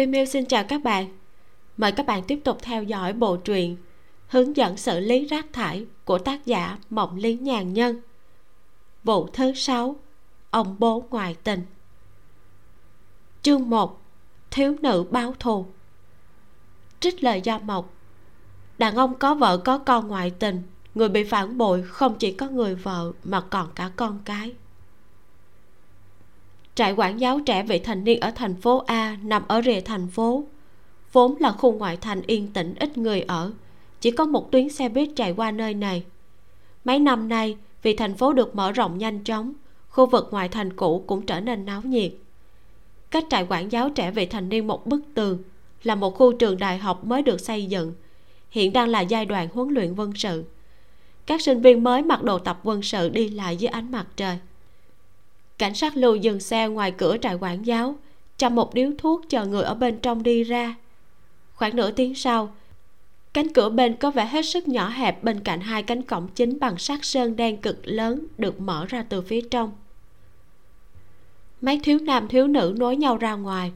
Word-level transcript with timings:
Vimeo 0.00 0.24
xin 0.24 0.44
chào 0.44 0.64
các 0.64 0.82
bạn. 0.82 1.08
Mời 1.76 1.92
các 1.92 2.06
bạn 2.06 2.22
tiếp 2.22 2.40
tục 2.44 2.58
theo 2.62 2.82
dõi 2.82 3.12
bộ 3.12 3.36
truyện 3.36 3.76
Hướng 4.28 4.56
dẫn 4.56 4.76
xử 4.76 5.00
lý 5.00 5.26
rác 5.26 5.46
thải 5.52 5.86
của 6.04 6.18
tác 6.18 6.46
giả 6.46 6.78
Mộng 6.90 7.16
Lý 7.16 7.34
Nhàn 7.34 7.72
Nhân. 7.72 8.00
Vụ 9.04 9.26
thứ 9.32 9.54
sáu, 9.54 9.96
Ông 10.50 10.76
bố 10.78 11.04
ngoại 11.10 11.36
tình. 11.44 11.62
Chương 13.42 13.70
1 13.70 14.00
Thiếu 14.50 14.76
nữ 14.82 15.04
báo 15.10 15.34
thù. 15.38 15.66
Trích 17.00 17.24
lời 17.24 17.40
do 17.44 17.58
mộc. 17.58 17.94
Đàn 18.78 18.96
ông 18.96 19.18
có 19.18 19.34
vợ 19.34 19.58
có 19.58 19.78
con 19.78 20.08
ngoại 20.08 20.30
tình, 20.30 20.62
Người 20.94 21.08
bị 21.08 21.24
phản 21.24 21.58
bội 21.58 21.82
không 21.82 22.14
chỉ 22.18 22.32
có 22.32 22.48
người 22.48 22.74
vợ 22.74 23.12
Mà 23.24 23.40
còn 23.40 23.68
cả 23.74 23.90
con 23.96 24.18
cái 24.24 24.54
trại 26.74 26.92
quản 26.92 27.20
giáo 27.20 27.40
trẻ 27.40 27.62
vị 27.62 27.78
thành 27.78 28.04
niên 28.04 28.20
ở 28.20 28.30
thành 28.30 28.54
phố 28.54 28.82
a 28.86 29.16
nằm 29.22 29.42
ở 29.48 29.62
rìa 29.62 29.80
thành 29.80 30.08
phố. 30.08 30.44
Vốn 31.12 31.34
là 31.40 31.52
khu 31.52 31.72
ngoại 31.72 31.96
thành 31.96 32.22
yên 32.26 32.52
tĩnh, 32.52 32.74
ít 32.80 32.98
người 32.98 33.20
ở. 33.20 33.52
Chỉ 34.00 34.10
có 34.10 34.24
một 34.24 34.52
tuyến 34.52 34.68
xe 34.68 34.88
buýt 34.88 35.08
chạy 35.16 35.32
qua 35.32 35.50
nơi 35.50 35.74
này. 35.74 36.04
Mấy 36.84 36.98
năm 36.98 37.28
nay, 37.28 37.56
vì 37.82 37.96
thành 37.96 38.14
phố 38.14 38.32
được 38.32 38.54
mở 38.56 38.72
rộng 38.72 38.98
nhanh 38.98 39.24
chóng, 39.24 39.52
khu 39.88 40.06
vực 40.06 40.28
ngoại 40.30 40.48
thành 40.48 40.76
cũ 40.76 41.04
cũng 41.06 41.26
trở 41.26 41.40
nên 41.40 41.66
náo 41.66 41.82
nhiệt. 41.82 42.12
Cách 43.10 43.24
trại 43.30 43.46
quản 43.48 43.72
giáo 43.72 43.90
trẻ 43.90 44.10
vị 44.10 44.26
thành 44.26 44.48
niên 44.48 44.66
một 44.66 44.86
bức 44.86 45.00
tường 45.14 45.38
là 45.82 45.94
một 45.94 46.14
khu 46.14 46.32
trường 46.32 46.58
đại 46.58 46.78
học 46.78 47.04
mới 47.04 47.22
được 47.22 47.40
xây 47.40 47.66
dựng, 47.66 47.92
hiện 48.50 48.72
đang 48.72 48.88
là 48.88 49.00
giai 49.00 49.26
đoạn 49.26 49.48
huấn 49.52 49.68
luyện 49.68 49.94
quân 49.96 50.12
sự. 50.14 50.44
Các 51.26 51.40
sinh 51.40 51.60
viên 51.60 51.84
mới 51.84 52.02
mặc 52.02 52.22
đồ 52.22 52.38
tập 52.38 52.60
quân 52.62 52.82
sự 52.82 53.08
đi 53.08 53.28
lại 53.28 53.56
dưới 53.56 53.68
ánh 53.68 53.90
mặt 53.90 54.06
trời 54.16 54.38
cảnh 55.60 55.74
sát 55.74 55.96
lưu 55.96 56.16
dừng 56.16 56.40
xe 56.40 56.68
ngoài 56.68 56.92
cửa 56.92 57.16
trại 57.22 57.34
quản 57.34 57.66
giáo, 57.66 57.94
chăm 58.38 58.54
một 58.54 58.74
điếu 58.74 58.90
thuốc 58.98 59.28
chờ 59.28 59.46
người 59.46 59.62
ở 59.62 59.74
bên 59.74 59.98
trong 59.98 60.22
đi 60.22 60.44
ra. 60.44 60.74
Khoảng 61.54 61.76
nửa 61.76 61.90
tiếng 61.90 62.14
sau, 62.14 62.54
cánh 63.34 63.52
cửa 63.52 63.68
bên 63.68 63.96
có 63.96 64.10
vẻ 64.10 64.26
hết 64.26 64.42
sức 64.42 64.68
nhỏ 64.68 64.88
hẹp 64.88 65.24
bên 65.24 65.40
cạnh 65.40 65.60
hai 65.60 65.82
cánh 65.82 66.02
cổng 66.02 66.28
chính 66.28 66.60
bằng 66.60 66.78
sắt 66.78 66.98
sơn 67.02 67.36
đen 67.36 67.56
cực 67.56 67.78
lớn 67.84 68.26
được 68.38 68.60
mở 68.60 68.86
ra 68.88 69.04
từ 69.08 69.22
phía 69.22 69.40
trong. 69.40 69.72
Mấy 71.60 71.80
thiếu 71.82 71.98
nam 71.98 72.28
thiếu 72.28 72.46
nữ 72.46 72.74
nối 72.78 72.96
nhau 72.96 73.16
ra 73.16 73.34
ngoài. 73.34 73.72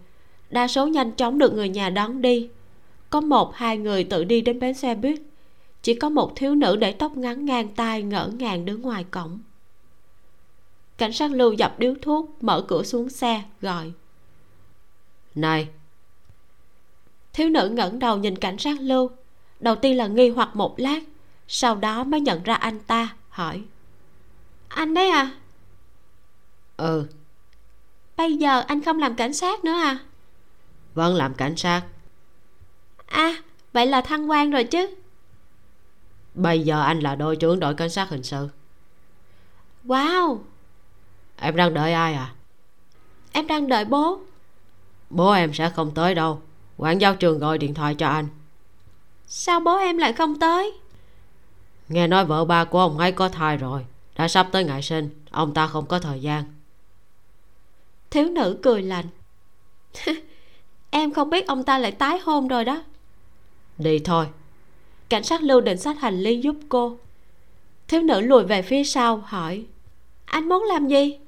Đa 0.51 0.69
số 0.69 0.87
nhanh 0.87 1.13
chóng 1.13 1.39
được 1.39 1.55
người 1.55 1.69
nhà 1.69 1.91
đón 1.91 2.23
đi. 2.23 2.49
Có 3.11 3.21
một, 3.21 3.55
hai 3.55 3.79
người 3.79 4.05
tự 4.05 4.25
đi 4.25 4.41
đến 4.41 4.61
bến 4.61 4.75
xe 4.75 4.95
buýt. 4.95 5.21
Chỉ 5.83 5.95
có 5.95 6.09
một 6.09 6.37
thiếu 6.37 6.55
nữ 6.55 6.77
để 6.77 6.93
tóc 6.93 7.17
ngắn 7.17 7.45
ngang 7.45 7.69
tai 7.69 8.03
ngỡ 8.03 8.31
ngàng 8.39 8.65
đứng 8.65 8.83
ngoài 8.83 9.05
cổng 9.11 9.39
cảnh 10.99 11.13
sát 11.13 11.31
lưu 11.31 11.53
dập 11.53 11.79
điếu 11.79 11.95
thuốc 12.03 12.37
mở 12.41 12.65
cửa 12.69 12.83
xuống 12.83 13.09
xe 13.09 13.43
gọi. 13.61 13.93
Này! 15.35 15.69
Thiếu 17.33 17.49
nữ 17.49 17.69
ngẩng 17.69 17.99
đầu 17.99 18.17
nhìn 18.17 18.39
cảnh 18.39 18.59
sát 18.59 18.81
lưu. 18.81 19.11
Đầu 19.61 19.77
tiên 19.77 19.97
là 19.97 20.07
nghi 20.07 20.29
hoặc 20.29 20.57
một 20.57 20.75
lát 20.79 21.03
sau 21.49 21.75
đó 21.75 22.05
mới 22.05 22.21
nhận 22.21 22.43
ra 22.43 22.55
anh 22.55 22.81
ta 22.81 23.17
hỏi. 23.29 23.63
Anh 24.69 24.95
đấy 24.95 25.09
à? 25.09 25.31
Ừ. 26.77 27.07
Bây 28.17 28.37
giờ 28.37 28.61
anh 28.61 28.83
không 28.83 28.99
làm 28.99 29.15
cảnh 29.15 29.35
sát 29.35 29.65
nữa 29.65 29.73
à? 29.73 29.99
Vẫn 30.95 31.15
làm 31.15 31.35
cảnh 31.35 31.57
sát. 31.57 31.83
À 33.07 33.35
vậy 33.73 33.87
là 33.87 34.01
thăng 34.01 34.31
quan 34.31 34.51
rồi 34.51 34.65
chứ? 34.65 34.87
Bây 36.35 36.61
giờ 36.61 36.83
anh 36.83 37.01
là 37.01 37.15
đội 37.15 37.37
trưởng 37.37 37.61
đội 37.61 37.75
cảnh 37.75 37.91
sát 37.91 38.09
hình 38.09 38.23
sự. 38.23 38.49
Wow 39.85 40.39
em 41.45 41.57
đang 41.57 41.75
đợi 41.75 41.93
ai 41.93 42.15
à? 42.15 42.33
Em 43.33 43.47
đang 43.47 43.69
đợi 43.69 43.85
bố. 43.85 44.19
Bố 45.11 45.31
em 45.31 45.55
sẽ 45.55 45.71
không 45.71 45.95
tới 45.95 46.15
đâu. 46.15 46.41
Quản 46.77 47.01
giáo 47.01 47.15
trường 47.15 47.39
gọi 47.39 47.59
điện 47.59 47.75
thoại 47.75 47.95
cho 47.95 48.09
anh. 48.09 48.29
Sao 49.27 49.61
bố 49.61 49.77
em 49.77 49.99
lại 49.99 50.13
không 50.13 50.39
tới? 50.39 50.73
Nghe 51.89 52.07
nói 52.07 52.25
vợ 52.25 52.45
ba 52.45 52.65
của 52.65 52.79
ông 52.79 52.99
ấy 52.99 53.13
có 53.13 53.29
thai 53.29 53.57
rồi. 53.57 53.87
Đã 54.17 54.29
sắp 54.29 54.49
tới 54.53 54.65
ngày 54.65 54.83
sinh. 54.83 55.25
Ông 55.31 55.55
ta 55.55 55.67
không 55.67 55.87
có 55.87 55.99
thời 55.99 56.21
gian. 56.21 56.45
Thiếu 58.11 58.29
nữ 58.29 58.59
cười 58.63 58.83
lạnh. 58.83 59.07
Em 60.91 61.15
không 61.15 61.31
biết 61.31 61.47
ông 61.47 61.65
ta 61.65 61.79
lại 61.79 61.93
tái 61.93 62.19
hôn 62.19 62.49
rồi 62.49 62.65
đó. 62.65 62.83
Đi 63.79 63.99
thôi. 63.99 64.27
Cảnh 65.09 65.25
sát 65.25 65.43
lưu 65.43 65.61
định 65.61 65.79
sách 65.79 65.99
hành 66.01 66.21
lý 66.21 66.41
giúp 66.41 66.57
cô. 66.69 66.99
Thiếu 67.89 68.03
nữ 68.03 68.21
lùi 68.21 68.45
về 68.45 68.63
phía 68.63 68.85
sau 68.85 69.17
hỏi 69.17 69.65
anh 70.35 70.49
muốn 70.49 70.65
làm 70.65 70.89
gì 70.89 71.19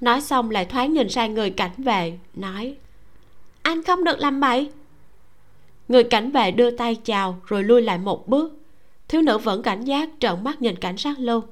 nói 0.00 0.20
xong 0.20 0.50
lại 0.50 0.64
thoáng 0.64 0.92
nhìn 0.92 1.08
sang 1.08 1.34
người 1.34 1.50
cảnh 1.50 1.72
vệ 1.78 2.18
nói 2.34 2.76
anh 3.62 3.82
không 3.82 4.04
được 4.04 4.18
làm 4.18 4.40
bậy. 4.40 4.70
Người 5.88 6.04
cảnh 6.04 6.30
vệ 6.30 6.50
đưa 6.50 6.70
tay 6.70 6.94
chào 6.94 7.40
rồi 7.46 7.64
lui 7.64 7.82
lại 7.82 7.98
một 7.98 8.28
bước. 8.28 8.52
Thiếu 9.08 9.22
nữ 9.22 9.38
vẫn 9.38 9.62
cảnh 9.62 9.84
giác 9.84 10.08
trợn 10.20 10.44
mắt 10.44 10.62
nhìn 10.62 10.76
cảnh 10.76 10.96
sát 10.96 11.18
lưu 11.18 11.42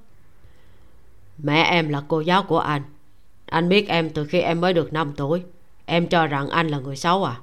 mẹ 1.38 1.62
em 1.62 1.88
là 1.88 2.02
cô 2.08 2.20
giáo 2.20 2.42
của 2.42 2.58
anh. 2.58 2.82
Anh 3.46 3.68
biết 3.68 3.88
em 3.88 4.10
từ 4.10 4.24
khi 4.24 4.40
em 4.40 4.60
mới 4.60 4.72
được 4.72 4.92
5 4.92 5.12
tuổi. 5.16 5.42
Em 5.86 6.06
cho 6.08 6.26
rằng 6.26 6.48
anh 6.48 6.68
là 6.68 6.78
người 6.78 6.96
xấu 6.96 7.24
à? 7.24 7.40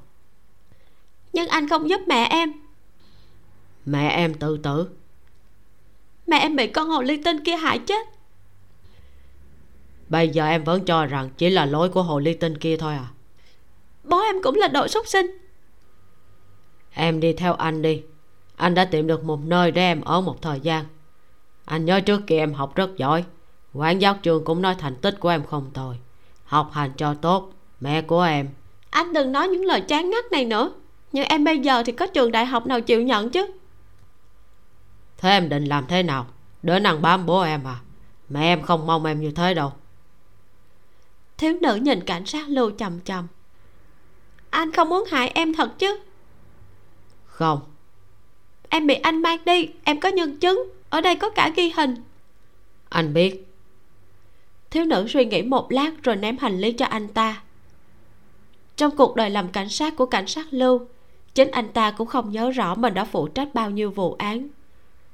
Nhưng 1.34 1.48
anh 1.48 1.70
không 1.70 1.90
giúp 1.90 2.02
mẹ 2.08 2.28
em. 2.30 2.54
Mẹ 3.86 4.10
em 4.10 4.34
tự 4.34 4.58
tử. 4.58 4.90
Mẹ 6.28 6.38
em 6.40 6.56
bị 6.56 6.68
con 6.68 6.90
hồ 6.90 7.02
ly 7.02 7.22
tinh 7.24 7.44
kia 7.44 7.56
hại 7.56 7.80
chết 7.80 8.08
bây 10.10 10.30
giờ 10.30 10.46
em 10.46 10.64
vẫn 10.64 10.86
cho 10.86 11.06
rằng 11.06 11.30
chỉ 11.38 11.50
là 11.50 11.66
lỗi 11.66 11.90
của 11.90 12.04
hồ 12.04 12.20
ly 12.20 12.34
tinh 12.34 12.58
kia 12.58 12.78
thôi 12.78 12.94
à? 12.94 13.08
Bố 14.04 14.22
em 14.22 14.36
cũng 14.44 14.56
là 14.56 14.68
đội 14.68 14.90
súc 14.90 15.08
sinh. 15.08 15.38
Em 16.94 17.20
đi 17.20 17.34
theo 17.34 17.54
anh 17.54 17.82
đi. 17.82 18.04
Anh 18.56 18.74
đã 18.74 18.86
tìm 18.86 19.08
được 19.08 19.24
một 19.24 19.40
nơi 19.46 19.72
để 19.72 19.82
em 19.82 20.02
ở 20.02 20.22
một 20.22 20.42
thời 20.42 20.60
gian. 20.60 20.86
Anh 21.66 21.86
nhớ 21.86 22.00
trước 22.00 22.22
kia 22.28 22.38
em 22.38 22.54
học 22.54 22.76
rất 22.76 22.98
giỏi. 22.98 23.24
Quản 23.74 24.02
giáo 24.02 24.16
trường 24.22 24.46
cũng 24.46 24.62
nói 24.62 24.76
thành 24.80 24.96
tích 24.96 25.20
của 25.20 25.30
em 25.30 25.46
không 25.46 25.72
tồi. 25.74 25.96
Học 26.44 26.70
hành 26.74 26.92
cho 26.98 27.14
tốt 27.14 27.52
mẹ 27.82 28.02
của 28.02 28.22
em. 28.22 28.50
Anh 28.90 29.14
đừng 29.14 29.32
nói 29.32 29.48
những 29.48 29.66
lời 29.66 29.82
chán 29.82 30.10
ngắt 30.10 30.32
này 30.32 30.46
nữa. 30.46 30.72
Nhưng 31.12 31.26
em 31.26 31.44
bây 31.44 31.60
giờ 31.60 31.84
thì 31.84 31.92
có 31.92 32.08
trường 32.08 32.32
đại 32.32 32.46
học 32.46 32.68
nào 32.68 32.82
chịu 32.82 33.02
nhận 33.02 33.30
chứ? 33.30 33.48
Thế 35.18 35.30
em 35.30 35.50
định 35.50 35.66
làm 35.66 35.88
thế 35.88 36.04
nào? 36.04 36.28
Đỡ 36.64 36.80
năng 36.80 37.02
bám 37.02 37.26
bố 37.26 37.42
em 37.42 37.68
à? 37.68 37.80
Mẹ 38.30 38.42
em 38.42 38.62
không 38.62 38.88
mong 38.88 39.06
em 39.06 39.22
như 39.22 39.32
thế 39.32 39.54
đâu 39.54 39.74
thiếu 41.38 41.58
nữ 41.62 41.76
nhìn 41.76 42.04
cảnh 42.04 42.26
sát 42.26 42.50
lưu 42.50 42.72
chầm 42.78 43.00
chầm. 43.02 43.28
Anh 44.50 44.72
không 44.72 44.90
muốn 44.90 45.04
hại 45.12 45.28
em 45.28 45.54
thật 45.54 45.80
chứ? 45.80 46.00
Không. 47.26 47.60
Em 48.70 48.88
bị 48.88 48.94
anh 48.94 49.22
mang 49.22 49.46
đi 49.46 49.70
em 49.84 50.00
có 50.00 50.10
nhân 50.10 50.38
chứng 50.38 50.70
ở 50.90 51.02
đây 51.02 51.16
có 51.16 51.30
cả 51.30 51.52
ghi 51.56 51.70
hình. 51.70 51.96
Anh 52.90 53.14
biết. 53.14 53.48
Thiếu 54.72 54.86
nữ 54.86 55.06
suy 55.10 55.26
nghĩ 55.26 55.42
một 55.42 55.72
lát 55.72 55.92
rồi 56.04 56.16
ném 56.16 56.38
hành 56.38 56.60
lý 56.60 56.72
cho 56.72 56.86
anh 56.86 57.08
ta. 57.08 57.42
Trong 58.76 58.98
cuộc 58.98 59.16
đời 59.16 59.30
làm 59.30 59.48
cảnh 59.48 59.70
sát 59.70 59.96
của 59.96 60.06
cảnh 60.06 60.28
sát 60.28 60.46
lưu 60.52 60.88
chính 61.34 61.52
anh 61.52 61.72
ta 61.74 61.92
cũng 61.92 62.08
không 62.08 62.32
nhớ 62.32 62.52
rõ 62.52 62.76
mình 62.76 62.94
đã 62.94 63.06
phụ 63.06 63.28
trách 63.28 63.54
bao 63.54 63.70
nhiêu 63.70 63.92
vụ 63.92 64.14
án. 64.14 64.48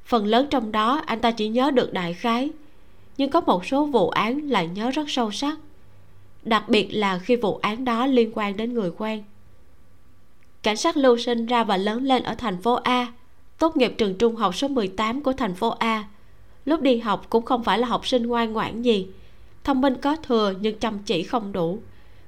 Phần 0.06 0.26
lớn 0.26 0.48
trong 0.50 0.72
đó 0.72 1.02
anh 1.06 1.20
ta 1.20 1.32
chỉ 1.32 1.48
nhớ 1.48 1.72
được 1.72 1.94
đại 1.94 2.14
khái. 2.14 2.50
Nhưng 3.18 3.30
có 3.30 3.42
một 3.42 3.66
số 3.66 3.86
vụ 3.86 4.10
án 4.10 4.50
lại 4.50 4.68
nhớ 4.68 4.92
rất 4.92 5.04
sâu 5.08 5.32
sắc 5.32 5.58
đặc 6.44 6.70
biệt 6.70 6.90
là 6.92 7.18
khi 7.18 7.36
vụ 7.36 7.60
án 7.62 7.86
đó 7.86 8.06
liên 8.06 8.32
quan 8.34 8.58
đến 8.58 8.74
người 8.74 8.92
quen. 8.98 9.24
Cảnh 10.64 10.78
sát 10.78 10.98
lưu 10.98 11.18
sinh 11.18 11.46
ra 11.46 11.64
và 11.64 11.78
lớn 11.78 12.04
lên 12.04 12.24
ở 12.24 12.36
thành 12.36 12.62
phố 12.62 12.74
A, 12.74 13.14
tốt 13.60 13.78
nghiệp 13.78 13.94
trường 13.98 14.18
trung 14.18 14.36
học 14.36 14.56
số 14.56 14.68
18 14.68 15.24
của 15.24 15.34
thành 15.34 15.56
phố 15.56 15.70
A. 15.70 16.04
Lúc 16.66 16.82
đi 16.82 16.98
học 16.98 17.26
cũng 17.30 17.46
không 17.46 17.64
phải 17.64 17.80
là 17.80 17.88
học 17.88 18.08
sinh 18.08 18.28
ngoan 18.28 18.54
ngoãn 18.54 18.82
gì, 18.82 19.08
thông 19.64 19.82
minh 19.82 19.96
có 20.02 20.16
thừa 20.16 20.54
nhưng 20.62 20.80
chăm 20.80 21.00
chỉ 21.00 21.24
không 21.24 21.52
đủ, 21.52 21.80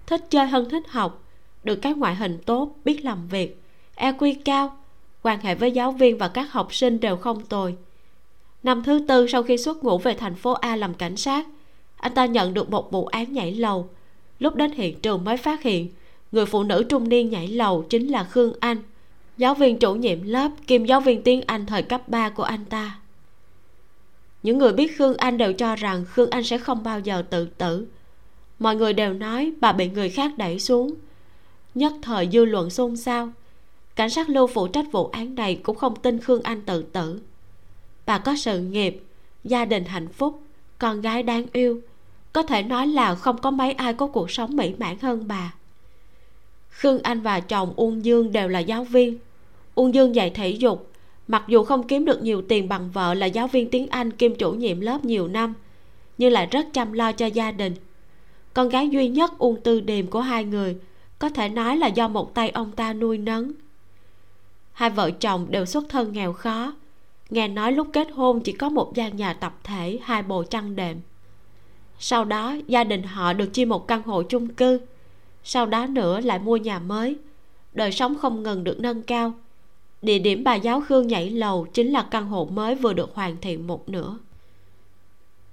thích 0.05 0.25
chơi 0.29 0.47
hơn 0.47 0.69
thích 0.69 0.83
học, 0.89 1.23
được 1.63 1.75
cái 1.75 1.93
ngoại 1.93 2.15
hình 2.15 2.37
tốt, 2.45 2.75
biết 2.85 3.05
làm 3.05 3.27
việc 3.27 3.61
EQ 3.95 4.35
cao, 4.45 4.77
quan 5.21 5.39
hệ 5.39 5.55
với 5.55 5.71
giáo 5.71 5.91
viên 5.91 6.17
và 6.17 6.27
các 6.27 6.51
học 6.51 6.73
sinh 6.73 6.99
đều 6.99 7.17
không 7.17 7.45
tồi. 7.45 7.75
Năm 8.63 8.83
thứ 8.83 9.05
tư 9.07 9.27
sau 9.27 9.43
khi 9.43 9.57
xuất 9.57 9.83
ngũ 9.83 9.97
về 9.97 10.13
thành 10.13 10.35
phố 10.35 10.51
A 10.51 10.75
làm 10.75 10.93
cảnh 10.93 11.17
sát, 11.17 11.47
anh 11.97 12.13
ta 12.13 12.25
nhận 12.25 12.53
được 12.53 12.69
một 12.69 12.91
vụ 12.91 13.05
án 13.05 13.33
nhảy 13.33 13.53
lầu 13.53 13.89
lúc 14.43 14.55
đến 14.55 14.71
hiện 14.71 14.99
trường 14.99 15.23
mới 15.23 15.37
phát 15.37 15.63
hiện, 15.63 15.89
người 16.31 16.45
phụ 16.45 16.63
nữ 16.63 16.83
trung 16.89 17.09
niên 17.09 17.29
nhảy 17.29 17.47
lầu 17.47 17.85
chính 17.89 18.07
là 18.07 18.23
khương 18.23 18.53
anh. 18.59 18.77
Giáo 19.37 19.53
viên 19.53 19.77
chủ 19.77 19.95
nhiệm 19.95 20.23
lớp 20.23 20.51
kiêm 20.67 20.85
giáo 20.85 21.01
viên 21.01 21.23
tiếng 21.23 21.41
anh 21.47 21.65
thời 21.65 21.83
cấp 21.83 22.09
3 22.09 22.29
của 22.29 22.43
anh 22.43 22.65
ta. 22.65 22.99
Những 24.43 24.57
người 24.57 24.73
biết 24.73 24.97
khương 24.97 25.17
anh 25.17 25.37
đều 25.37 25.53
cho 25.53 25.75
rằng 25.75 26.05
khương 26.05 26.29
anh 26.29 26.43
sẽ 26.43 26.57
không 26.57 26.83
bao 26.83 26.99
giờ 26.99 27.23
tự 27.29 27.45
tử. 27.45 27.87
Mọi 28.59 28.75
người 28.75 28.93
đều 28.93 29.13
nói 29.13 29.53
bà 29.61 29.71
bị 29.71 29.89
người 29.89 30.09
khác 30.09 30.31
đẩy 30.37 30.59
xuống. 30.59 30.95
Nhất 31.75 31.93
thời 32.01 32.29
dư 32.33 32.45
luận 32.45 32.69
xôn 32.69 32.97
xao. 32.97 33.31
Cảnh 33.95 34.09
sát 34.09 34.29
lưu 34.29 34.47
phụ 34.47 34.67
trách 34.67 34.85
vụ 34.91 35.07
án 35.07 35.35
này 35.35 35.59
cũng 35.63 35.77
không 35.77 35.95
tin 35.95 36.19
khương 36.19 36.41
anh 36.43 36.61
tự 36.61 36.81
tử. 36.81 37.21
Bà 38.05 38.17
có 38.17 38.35
sự 38.35 38.59
nghiệp, 38.59 39.03
gia 39.43 39.65
đình 39.65 39.85
hạnh 39.85 40.07
phúc, 40.07 40.41
con 40.77 41.01
gái 41.01 41.23
đáng 41.23 41.45
yêu 41.53 41.81
có 42.33 42.43
thể 42.43 42.63
nói 42.63 42.87
là 42.87 43.15
không 43.15 43.37
có 43.37 43.51
mấy 43.51 43.71
ai 43.71 43.93
có 43.93 44.07
cuộc 44.07 44.31
sống 44.31 44.55
mỹ 44.55 44.73
mãn 44.77 44.97
hơn 45.01 45.27
bà. 45.27 45.53
Khương 46.69 46.99
anh 47.03 47.21
và 47.21 47.39
chồng 47.39 47.73
uông 47.75 48.05
dương 48.05 48.31
đều 48.31 48.47
là 48.47 48.59
giáo 48.59 48.83
viên. 48.83 49.17
Uông 49.75 49.93
dương 49.93 50.15
dạy 50.15 50.29
thể 50.29 50.49
dục. 50.49 50.89
Mặc 51.27 51.43
dù 51.47 51.63
không 51.63 51.87
kiếm 51.87 52.05
được 52.05 52.23
nhiều 52.23 52.41
tiền 52.41 52.69
bằng 52.69 52.91
vợ 52.91 53.13
là 53.13 53.25
giáo 53.25 53.47
viên 53.47 53.69
tiếng 53.69 53.87
anh 53.87 54.11
kiêm 54.11 54.35
chủ 54.35 54.51
nhiệm 54.51 54.79
lớp 54.79 55.05
nhiều 55.05 55.27
năm, 55.27 55.53
nhưng 56.17 56.31
lại 56.31 56.47
rất 56.51 56.67
chăm 56.73 56.93
lo 56.93 57.11
cho 57.11 57.25
gia 57.25 57.51
đình. 57.51 57.73
Con 58.53 58.69
gái 58.69 58.89
duy 58.89 59.07
nhất 59.07 59.37
uông 59.37 59.61
tư 59.61 59.81
điềm 59.81 60.07
của 60.07 60.21
hai 60.21 60.43
người, 60.43 60.77
có 61.19 61.29
thể 61.29 61.49
nói 61.49 61.77
là 61.77 61.87
do 61.87 62.07
một 62.07 62.33
tay 62.33 62.49
ông 62.49 62.71
ta 62.71 62.93
nuôi 62.93 63.17
nấng. 63.17 63.51
Hai 64.71 64.89
vợ 64.89 65.11
chồng 65.11 65.47
đều 65.49 65.65
xuất 65.65 65.89
thân 65.89 66.13
nghèo 66.13 66.33
khó. 66.33 66.73
Nghe 67.29 67.47
nói 67.47 67.71
lúc 67.71 67.87
kết 67.93 68.07
hôn 68.11 68.41
chỉ 68.41 68.51
có 68.51 68.69
một 68.69 68.93
gian 68.95 69.17
nhà 69.17 69.33
tập 69.33 69.57
thể, 69.63 69.99
hai 70.03 70.23
bộ 70.23 70.43
chăn 70.43 70.75
đệm 70.75 70.97
sau 72.05 72.25
đó, 72.25 72.55
gia 72.67 72.83
đình 72.83 73.03
họ 73.03 73.33
được 73.33 73.53
chia 73.53 73.65
một 73.65 73.87
căn 73.87 74.03
hộ 74.03 74.23
chung 74.23 74.47
cư. 74.47 74.79
Sau 75.43 75.65
đó 75.65 75.87
nữa 75.87 76.19
lại 76.19 76.39
mua 76.39 76.57
nhà 76.57 76.79
mới. 76.79 77.15
Đời 77.73 77.91
sống 77.91 78.17
không 78.17 78.43
ngừng 78.43 78.63
được 78.63 78.79
nâng 78.79 79.01
cao. 79.01 79.33
Địa 80.01 80.19
điểm 80.19 80.43
bà 80.43 80.55
giáo 80.55 80.81
khương 80.81 81.07
nhảy 81.07 81.29
lầu 81.29 81.67
chính 81.73 81.91
là 81.91 82.07
căn 82.11 82.27
hộ 82.27 82.45
mới 82.45 82.75
vừa 82.75 82.93
được 82.93 83.15
hoàn 83.15 83.37
thiện 83.41 83.67
một 83.67 83.89
nửa. 83.89 84.17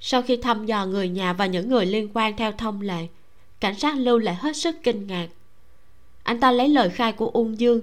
Sau 0.01 0.23
khi 0.23 0.37
thăm 0.37 0.67
dò 0.67 0.87
người 0.87 1.09
nhà 1.09 1.33
và 1.33 1.47
những 1.47 1.69
người 1.69 1.87
liên 1.87 2.09
quan 2.15 2.37
theo 2.37 2.53
thông 2.53 2.81
lệ, 2.81 3.07
cảnh 3.61 3.75
sát 3.75 3.97
lưu 3.99 4.19
lại 4.19 4.35
hết 4.35 4.57
sức 4.57 4.77
kinh 4.83 5.07
ngạc. 5.07 5.29
Anh 6.23 6.41
ta 6.41 6.51
lấy 6.51 6.69
lời 6.69 6.91
khai 6.91 7.13
của 7.13 7.29
uông 7.29 7.61
dương. 7.61 7.81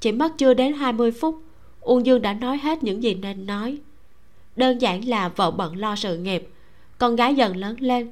Chỉ 0.00 0.12
mất 0.12 0.38
chưa 0.38 0.54
đến 0.54 0.72
20 0.72 1.12
phút, 1.12 1.42
uông 1.80 2.06
dương 2.06 2.22
đã 2.22 2.32
nói 2.32 2.58
hết 2.58 2.82
những 2.82 3.02
gì 3.02 3.14
nên 3.14 3.46
nói. 3.46 3.78
Đơn 4.56 4.78
giản 4.78 5.08
là 5.08 5.28
vợ 5.28 5.50
bận 5.50 5.76
lo 5.76 5.96
sự 5.96 6.18
nghiệp 6.18 6.48
con 6.98 7.16
gái 7.16 7.34
dần 7.34 7.56
lớn 7.56 7.76
lên. 7.80 8.10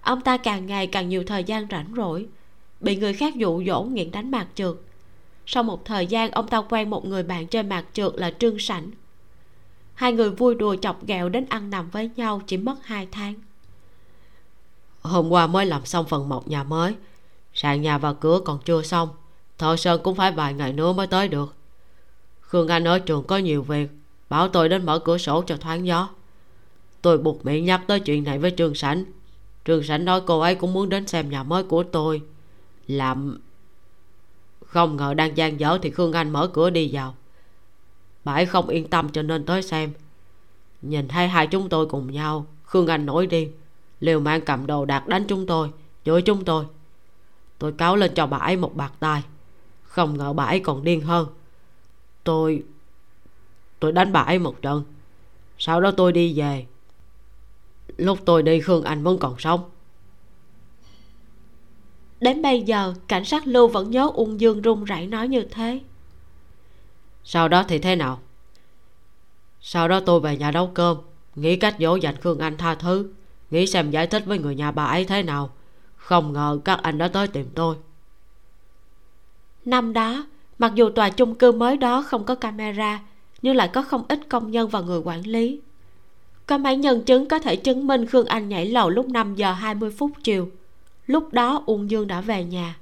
Ông 0.00 0.20
ta 0.20 0.36
càng 0.36 0.66
ngày 0.66 0.86
càng 0.86 1.08
nhiều 1.08 1.24
thời 1.26 1.44
gian 1.44 1.66
rảnh 1.70 1.92
rỗi, 1.96 2.26
bị 2.80 2.96
người 2.96 3.12
khác 3.12 3.36
dụ 3.36 3.64
dỗ 3.66 3.82
nghiện 3.82 4.10
đánh 4.10 4.30
mạc 4.30 4.46
trượt. 4.54 4.74
Sau 5.46 5.62
một 5.62 5.84
thời 5.84 6.06
gian, 6.06 6.30
ông 6.30 6.48
ta 6.48 6.62
quen 6.68 6.90
một 6.90 7.04
người 7.04 7.22
bạn 7.22 7.46
chơi 7.46 7.62
mạc 7.62 7.84
trượt 7.92 8.12
là 8.14 8.30
trương 8.30 8.58
sảnh. 8.58 8.90
Hai 9.94 10.12
người 10.12 10.30
vui 10.30 10.54
đùa 10.54 10.76
chọc 10.76 11.06
ghẹo 11.06 11.28
đến 11.28 11.46
ăn 11.48 11.70
nằm 11.70 11.90
với 11.90 12.10
nhau, 12.16 12.40
chỉ 12.46 12.56
mất 12.56 12.86
hai 12.86 13.08
tháng. 13.12 13.34
Hôm 15.02 15.28
qua 15.28 15.46
mới 15.46 15.66
làm 15.66 15.86
xong 15.86 16.06
phần 16.08 16.28
một 16.28 16.48
nhà 16.48 16.62
mới. 16.62 16.94
Sàn 17.54 17.82
nhà 17.82 17.98
và 17.98 18.12
cửa 18.12 18.40
còn 18.44 18.58
chưa 18.64 18.82
xong. 18.82 19.08
Thợ 19.58 19.76
sơn 19.76 20.00
cũng 20.04 20.14
phải 20.14 20.32
vài 20.32 20.54
ngày 20.54 20.72
nữa 20.72 20.92
mới 20.92 21.06
tới 21.06 21.28
được. 21.28 21.54
Khương 22.40 22.68
anh 22.68 22.84
ở 22.84 22.98
trường 22.98 23.24
có 23.24 23.38
nhiều 23.38 23.62
việc, 23.62 23.90
bảo 24.28 24.48
tôi 24.48 24.68
đến 24.68 24.86
mở 24.86 24.98
cửa 24.98 25.18
sổ 25.18 25.42
cho 25.46 25.56
thoáng 25.56 25.86
gió 25.86 26.08
tôi 27.06 27.18
buộc 27.18 27.46
miệng 27.46 27.64
nhắc 27.64 27.82
tới 27.86 28.00
chuyện 28.00 28.24
này 28.24 28.38
với 28.38 28.54
trương 28.56 28.74
sảnh. 28.74 29.04
Trương 29.64 29.82
sảnh 29.82 30.04
nói 30.04 30.20
cô 30.26 30.40
ấy 30.40 30.54
cũng 30.54 30.72
muốn 30.72 30.88
đến 30.88 31.06
xem 31.06 31.30
nhà 31.30 31.42
mới 31.42 31.62
của 31.62 31.82
tôi. 31.82 32.22
Làm 32.86 33.38
không 34.66 34.96
ngờ 34.96 35.14
đang 35.14 35.36
gian 35.36 35.60
dở 35.60 35.78
thì 35.82 35.90
khương 35.90 36.12
anh 36.12 36.30
mở 36.30 36.50
cửa 36.52 36.70
đi 36.70 36.90
vào. 36.92 37.14
Bà 38.24 38.34
ấy 38.34 38.46
không 38.46 38.68
yên 38.68 38.88
tâm 38.88 39.08
cho 39.08 39.22
nên 39.22 39.44
tới 39.44 39.62
xem. 39.62 39.90
Nhìn 40.82 41.08
thấy 41.08 41.28
hai 41.28 41.46
chúng 41.46 41.68
tôi 41.68 41.86
cùng 41.86 42.12
nhau, 42.12 42.46
khương 42.64 42.86
anh 42.86 43.06
nổi 43.06 43.26
điên. 43.26 43.52
Liều 44.00 44.20
mang 44.20 44.40
cầm 44.40 44.66
đồ 44.66 44.84
đạc 44.84 45.08
đánh 45.08 45.24
chúng 45.28 45.46
tôi, 45.46 45.70
chửi 46.04 46.22
chúng 46.22 46.44
tôi. 46.44 46.64
Tôi 47.58 47.72
cáo 47.72 47.96
lên 47.96 48.14
cho 48.14 48.26
bà 48.26 48.38
ấy 48.38 48.56
một 48.56 48.76
bạc 48.76 48.92
tai. 49.00 49.22
Không 49.82 50.18
ngờ 50.18 50.32
bà 50.32 50.44
ấy 50.44 50.60
còn 50.60 50.84
điên 50.84 51.00
hơn. 51.00 51.28
Tôi 52.24 52.62
tôi 53.80 53.92
đánh 53.92 54.12
bà 54.12 54.20
ấy 54.20 54.38
một 54.38 54.62
trận. 54.62 54.84
Sau 55.58 55.80
đó 55.80 55.90
tôi 55.90 56.12
đi 56.12 56.38
về 56.38 56.66
lúc 57.96 58.18
tôi 58.24 58.42
đi 58.42 58.60
khương 58.60 58.84
anh 58.84 59.02
vẫn 59.02 59.18
còn 59.18 59.38
sống. 59.38 59.70
Đến 62.20 62.42
bây 62.42 62.62
giờ 62.62 62.94
cảnh 63.08 63.24
sát 63.24 63.46
lưu 63.46 63.68
vẫn 63.68 63.90
nhớ 63.90 64.10
ung 64.14 64.40
dương 64.40 64.62
run 64.62 64.84
rẩy 64.84 65.06
nói 65.06 65.28
như 65.28 65.42
thế. 65.42 65.80
Sau 67.24 67.48
đó 67.48 67.64
thì 67.68 67.78
thế 67.78 67.96
nào? 67.96 68.20
Sau 69.60 69.88
đó 69.88 70.00
tôi 70.00 70.20
về 70.20 70.36
nhà 70.36 70.50
nấu 70.50 70.66
cơm 70.66 70.96
nghĩ 71.34 71.56
cách 71.56 71.76
dỗ 71.80 71.96
dành 71.96 72.16
khương 72.16 72.38
anh 72.38 72.56
tha 72.56 72.74
thứ 72.74 73.10
nghĩ 73.50 73.66
xem 73.66 73.90
giải 73.90 74.06
thích 74.06 74.22
với 74.26 74.38
người 74.38 74.54
nhà 74.54 74.70
bà 74.70 74.84
ấy 74.84 75.04
thế 75.04 75.22
nào. 75.22 75.50
Không 75.96 76.32
ngờ 76.32 76.58
các 76.64 76.80
anh 76.82 76.98
đã 76.98 77.08
tới 77.08 77.28
tìm 77.28 77.46
tôi. 77.54 77.76
Năm 79.64 79.92
đó 79.92 80.26
mặc 80.58 80.72
dù 80.74 80.90
tòa 80.90 81.10
chung 81.10 81.34
cư 81.34 81.52
mới 81.52 81.76
đó 81.76 82.02
không 82.02 82.24
có 82.24 82.34
camera 82.34 83.00
nhưng 83.42 83.56
lại 83.56 83.70
có 83.72 83.82
không 83.82 84.04
ít 84.08 84.20
công 84.28 84.50
nhân 84.50 84.68
và 84.68 84.80
người 84.80 84.98
quản 84.98 85.26
lý 85.26 85.60
có 86.46 86.58
mấy 86.58 86.76
nhân 86.76 87.04
chứng 87.04 87.28
có 87.28 87.38
thể 87.38 87.56
chứng 87.56 87.86
minh 87.86 88.06
khương 88.06 88.26
anh 88.26 88.48
nhảy 88.48 88.66
lầu 88.66 88.90
lúc 88.90 89.08
5 89.08 89.34
giờ 89.34 89.52
20 89.52 89.90
phút 89.90 90.10
chiều. 90.22 90.50
Lúc 91.06 91.32
đó 91.32 91.62
uông 91.66 91.90
dương 91.90 92.06
đã 92.06 92.20
về 92.20 92.44
nhà. 92.44 92.76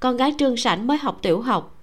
Con 0.00 0.16
gái 0.16 0.34
trương 0.38 0.56
sảnh 0.56 0.86
mới 0.86 0.98
học 0.98 1.18
tiểu 1.22 1.40
học. 1.40 1.78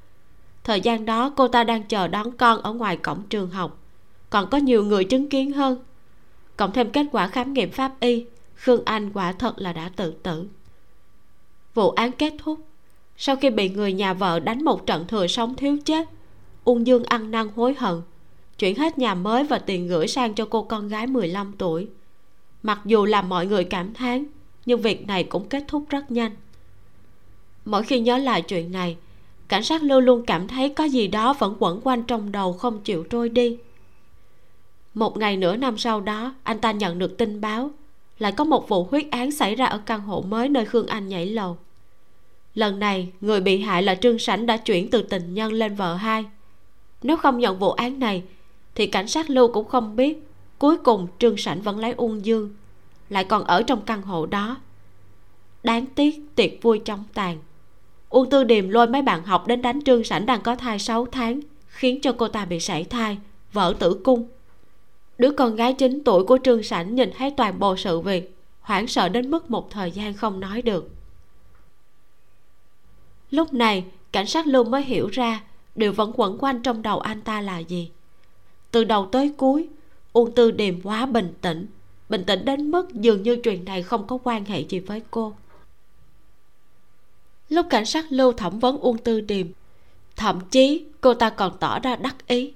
Thời 0.63 0.81
gian 0.81 1.05
đó 1.05 1.33
cô 1.35 1.47
ta 1.47 1.63
đang 1.63 1.83
chờ 1.83 2.07
đón 2.07 2.31
con 2.31 2.61
ở 2.61 2.73
ngoài 2.73 2.97
cổng 2.97 3.23
trường 3.29 3.49
học. 3.49 3.77
Còn 4.29 4.49
có 4.49 4.57
nhiều 4.57 4.83
người 4.83 5.03
chứng 5.03 5.29
kiến 5.29 5.51
hơn. 5.51 5.77
Cộng 6.57 6.71
thêm 6.71 6.91
kết 6.91 7.05
quả 7.11 7.27
khám 7.27 7.53
nghiệm 7.53 7.71
pháp 7.71 7.99
y, 7.99 8.25
khương 8.55 8.85
anh 8.85 9.11
quả 9.13 9.31
thật 9.31 9.53
là 9.57 9.73
đã 9.73 9.89
tự 9.95 10.11
tử. 10.11 10.47
Vụ 11.73 11.89
án 11.89 12.11
kết 12.11 12.33
thúc. 12.43 12.59
Sau 13.17 13.35
khi 13.35 13.49
bị 13.49 13.69
người 13.69 13.93
nhà 13.93 14.13
vợ 14.13 14.39
đánh 14.39 14.63
một 14.63 14.85
trận 14.85 15.07
thừa 15.07 15.27
sống 15.27 15.55
thiếu 15.55 15.77
chết 15.85 16.07
ung 16.63 16.87
dương 16.87 17.03
ăn 17.03 17.31
năn 17.31 17.47
hối 17.55 17.73
hận 17.73 18.01
chuyển 18.59 18.75
hết 18.75 18.97
nhà 18.97 19.15
mới 19.15 19.43
và 19.43 19.59
tiền 19.59 19.87
gửi 19.87 20.07
sang 20.07 20.33
cho 20.33 20.45
cô 20.49 20.63
con 20.63 20.87
gái 20.87 21.07
15 21.07 21.53
tuổi. 21.57 21.87
Mặc 22.63 22.79
dù 22.85 23.05
làm 23.05 23.29
mọi 23.29 23.45
người 23.45 23.63
cảm 23.63 23.93
thán, 23.93 24.25
nhưng 24.65 24.81
việc 24.81 25.07
này 25.07 25.23
cũng 25.23 25.49
kết 25.49 25.63
thúc 25.67 25.85
rất 25.89 26.11
nhanh. 26.11 26.31
Mỗi 27.65 27.83
khi 27.83 27.99
nhớ 27.99 28.17
lại 28.17 28.41
chuyện 28.41 28.71
này, 28.71 28.97
cảnh 29.47 29.63
sát 29.63 29.83
lưu 29.83 29.99
luôn 29.99 30.25
cảm 30.25 30.47
thấy 30.47 30.69
có 30.69 30.83
gì 30.83 31.07
đó 31.07 31.33
vẫn 31.33 31.55
quẩn 31.59 31.81
quanh 31.83 32.03
trong 32.03 32.31
đầu 32.31 32.53
không 32.53 32.81
chịu 32.81 33.03
trôi 33.03 33.29
đi. 33.29 33.57
Một 34.93 35.17
ngày 35.17 35.37
nửa 35.37 35.55
năm 35.55 35.77
sau 35.77 36.01
đó, 36.01 36.35
anh 36.43 36.59
ta 36.59 36.71
nhận 36.71 36.99
được 36.99 37.17
tin 37.17 37.41
báo 37.41 37.71
lại 38.19 38.31
có 38.31 38.43
một 38.43 38.69
vụ 38.69 38.83
huyết 38.83 39.05
án 39.11 39.31
xảy 39.31 39.55
ra 39.55 39.65
ở 39.65 39.77
căn 39.77 40.01
hộ 40.01 40.21
mới 40.21 40.49
nơi 40.49 40.65
khương 40.65 40.87
anh 40.87 41.07
nhảy 41.07 41.25
lầu. 41.25 41.57
Lần 42.55 42.79
này, 42.79 43.11
người 43.21 43.41
bị 43.41 43.59
hại 43.59 43.83
là 43.83 43.95
trương 43.95 44.19
sảnh 44.19 44.45
đã 44.45 44.57
chuyển 44.57 44.89
từ 44.89 45.01
tình 45.01 45.33
nhân 45.33 45.53
lên 45.53 45.75
vợ 45.75 45.95
hai. 45.95 46.25
Nếu 47.03 47.17
không 47.17 47.39
nhận 47.39 47.59
vụ 47.59 47.71
án 47.71 47.99
này 47.99 48.23
thì 48.79 48.87
cảnh 48.87 49.07
sát 49.07 49.29
lưu 49.29 49.47
cũng 49.47 49.67
không 49.67 49.95
biết. 49.95 50.27
Cuối 50.57 50.77
cùng, 50.77 51.07
trương 51.19 51.37
sảnh 51.37 51.61
vẫn 51.61 51.79
lấy 51.79 51.91
ung 51.91 52.25
dương, 52.25 52.55
lại 53.09 53.23
còn 53.23 53.43
ở 53.43 53.63
trong 53.63 53.81
căn 53.81 54.01
hộ 54.01 54.25
đó. 54.25 54.57
Đáng 55.63 55.85
tiếc, 55.85 56.35
tiệc 56.35 56.51
vui 56.61 56.79
chóng 56.85 57.03
tàn. 57.13 57.37
Uông 58.09 58.29
tư 58.29 58.43
điềm 58.43 58.69
lôi 58.69 58.87
mấy 58.87 59.01
bạn 59.01 59.23
học 59.23 59.47
đến 59.47 59.61
đánh 59.61 59.81
trương 59.81 60.03
sảnh 60.03 60.25
đang 60.25 60.41
có 60.41 60.55
thai 60.55 60.79
6 60.79 61.05
tháng, 61.05 61.39
khiến 61.67 62.01
cho 62.01 62.11
cô 62.11 62.27
ta 62.27 62.45
bị 62.45 62.59
sảy 62.59 62.83
thai, 62.83 63.17
vỡ 63.53 63.75
tử 63.79 64.01
cung. 64.03 64.27
Đứa 65.17 65.31
con 65.31 65.55
gái 65.55 65.73
9 65.73 66.03
tuổi 66.05 66.23
của 66.23 66.39
trương 66.43 66.63
sảnh 66.63 66.95
nhìn 66.95 67.11
thấy 67.17 67.31
toàn 67.37 67.59
bộ 67.59 67.75
sự 67.75 67.99
việc, 67.99 68.35
hoảng 68.61 68.87
sợ 68.87 69.09
đến 69.09 69.31
mức 69.31 69.51
một 69.51 69.71
thời 69.71 69.91
gian 69.91 70.13
không 70.13 70.39
nói 70.39 70.61
được. 70.61 70.89
Lúc 73.31 73.53
này, 73.53 73.85
cảnh 74.11 74.27
sát 74.27 74.47
lưu 74.47 74.63
mới 74.63 74.83
hiểu 74.83 75.07
ra, 75.07 75.43
điều 75.75 75.93
vẫn 75.93 76.11
quẩn 76.15 76.37
quanh 76.37 76.61
trong 76.61 76.81
đầu 76.81 76.99
anh 76.99 77.21
ta 77.21 77.41
là 77.41 77.59
gì 77.59 77.91
từ 78.71 78.83
đầu 78.83 79.05
tới 79.11 79.33
cuối 79.37 79.67
uông 80.13 80.35
tư 80.35 80.51
điềm 80.51 80.81
quá 80.81 81.05
bình 81.05 81.33
tĩnh. 81.41 81.67
Bình 82.09 82.23
tĩnh 82.23 82.45
đến 82.45 82.71
mức 82.71 82.93
dường 82.93 83.23
như 83.23 83.35
chuyện 83.35 83.65
này 83.65 83.83
không 83.83 84.07
có 84.07 84.17
quan 84.23 84.45
hệ 84.45 84.59
gì 84.59 84.79
với 84.79 85.01
cô. 85.11 85.33
Lúc 87.49 87.65
cảnh 87.69 87.85
sát 87.85 88.05
lưu 88.09 88.31
thẩm 88.31 88.59
vấn 88.59 88.77
uông 88.77 88.97
tư 88.97 89.21
điềm 89.21 89.47
thậm 90.19 90.39
chí 90.51 90.85
cô 91.01 91.13
ta 91.13 91.29
còn 91.29 91.57
tỏ 91.59 91.79
ra 91.79 91.95
đắc 91.95 92.27
ý. 92.27 92.53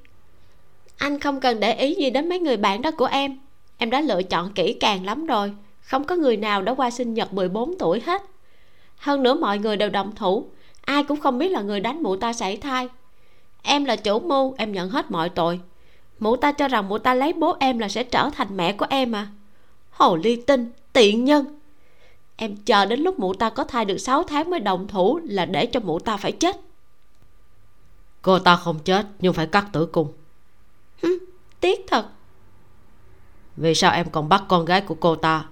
Anh 0.97 1.19
không 1.19 1.39
cần 1.39 1.59
để 1.59 1.73
ý 1.73 1.95
gì 1.95 2.09
đến 2.09 2.29
mấy 2.29 2.39
người 2.39 2.57
bạn 2.57 2.81
đó 2.81 2.91
của 2.91 3.05
em. 3.05 3.39
Em 3.77 3.89
đã 3.89 4.01
lựa 4.01 4.23
chọn 4.23 4.53
kỹ 4.53 4.73
càng 4.73 5.05
lắm 5.05 5.25
rồi. 5.25 5.53
Không 5.81 6.03
có 6.03 6.15
người 6.15 6.37
nào 6.37 6.61
đã 6.61 6.73
qua 6.73 6.91
sinh 6.91 7.13
nhật 7.13 7.33
14 7.33 7.77
tuổi 7.79 8.01
hết. 8.05 8.21
Hơn 8.97 9.23
nữa 9.23 9.33
mọi 9.33 9.59
người 9.59 9.77
đều 9.77 9.89
đồng 9.89 10.15
thủ. 10.15 10.45
Ai 10.81 11.03
cũng 11.03 11.19
không 11.19 11.37
biết 11.37 11.51
là 11.51 11.61
người 11.61 11.79
đánh 11.79 12.03
mụ 12.03 12.15
ta 12.15 12.33
sảy 12.33 12.57
thai. 12.57 12.87
Em 13.61 13.85
là 13.85 13.95
chủ 13.95 14.19
mưu, 14.19 14.55
em 14.57 14.71
nhận 14.71 14.89
hết 14.89 15.11
mọi 15.11 15.29
tội 15.29 15.59
mụ 16.23 16.35
ta 16.35 16.51
cho 16.51 16.67
rằng 16.67 16.89
mụ 16.89 16.97
ta 16.97 17.13
lấy 17.13 17.33
bố 17.33 17.57
em 17.59 17.79
là 17.79 17.89
sẽ 17.89 18.03
trở 18.03 18.29
thành 18.29 18.57
mẹ 18.57 18.73
của 18.73 18.85
em 18.89 19.11
à? 19.11 19.27
Hồ 19.89 20.15
ly 20.15 20.35
tinh 20.35 20.71
tiện 20.93 21.25
nhân. 21.25 21.59
Em 22.35 22.55
chờ 22.55 22.85
đến 22.85 22.99
lúc 22.99 23.19
mụ 23.19 23.33
ta 23.33 23.49
có 23.49 23.63
thai 23.63 23.85
được 23.85 23.97
6 23.97 24.23
tháng 24.23 24.49
mới 24.49 24.59
đồng 24.59 24.87
thủ 24.87 25.19
là 25.23 25.45
để 25.45 25.65
cho 25.65 25.79
mụ 25.79 25.99
ta 25.99 26.17
phải 26.17 26.31
chết. 26.31 26.59
Cô 28.21 28.39
ta 28.39 28.55
không 28.55 28.79
chết 28.79 29.07
nhưng 29.19 29.33
phải 29.33 29.47
cắt 29.47 29.65
tử 29.73 29.85
cung. 29.85 30.07
Hứ, 31.03 31.19
tiếc 31.59 31.85
thật. 31.87 32.05
Vì 33.57 33.75
sao 33.75 33.91
em 33.91 34.09
còn 34.09 34.29
bắt 34.29 34.43
con 34.47 34.65
gái 34.65 34.81
của 34.81 34.95
cô 34.95 35.15
ta? 35.15 35.45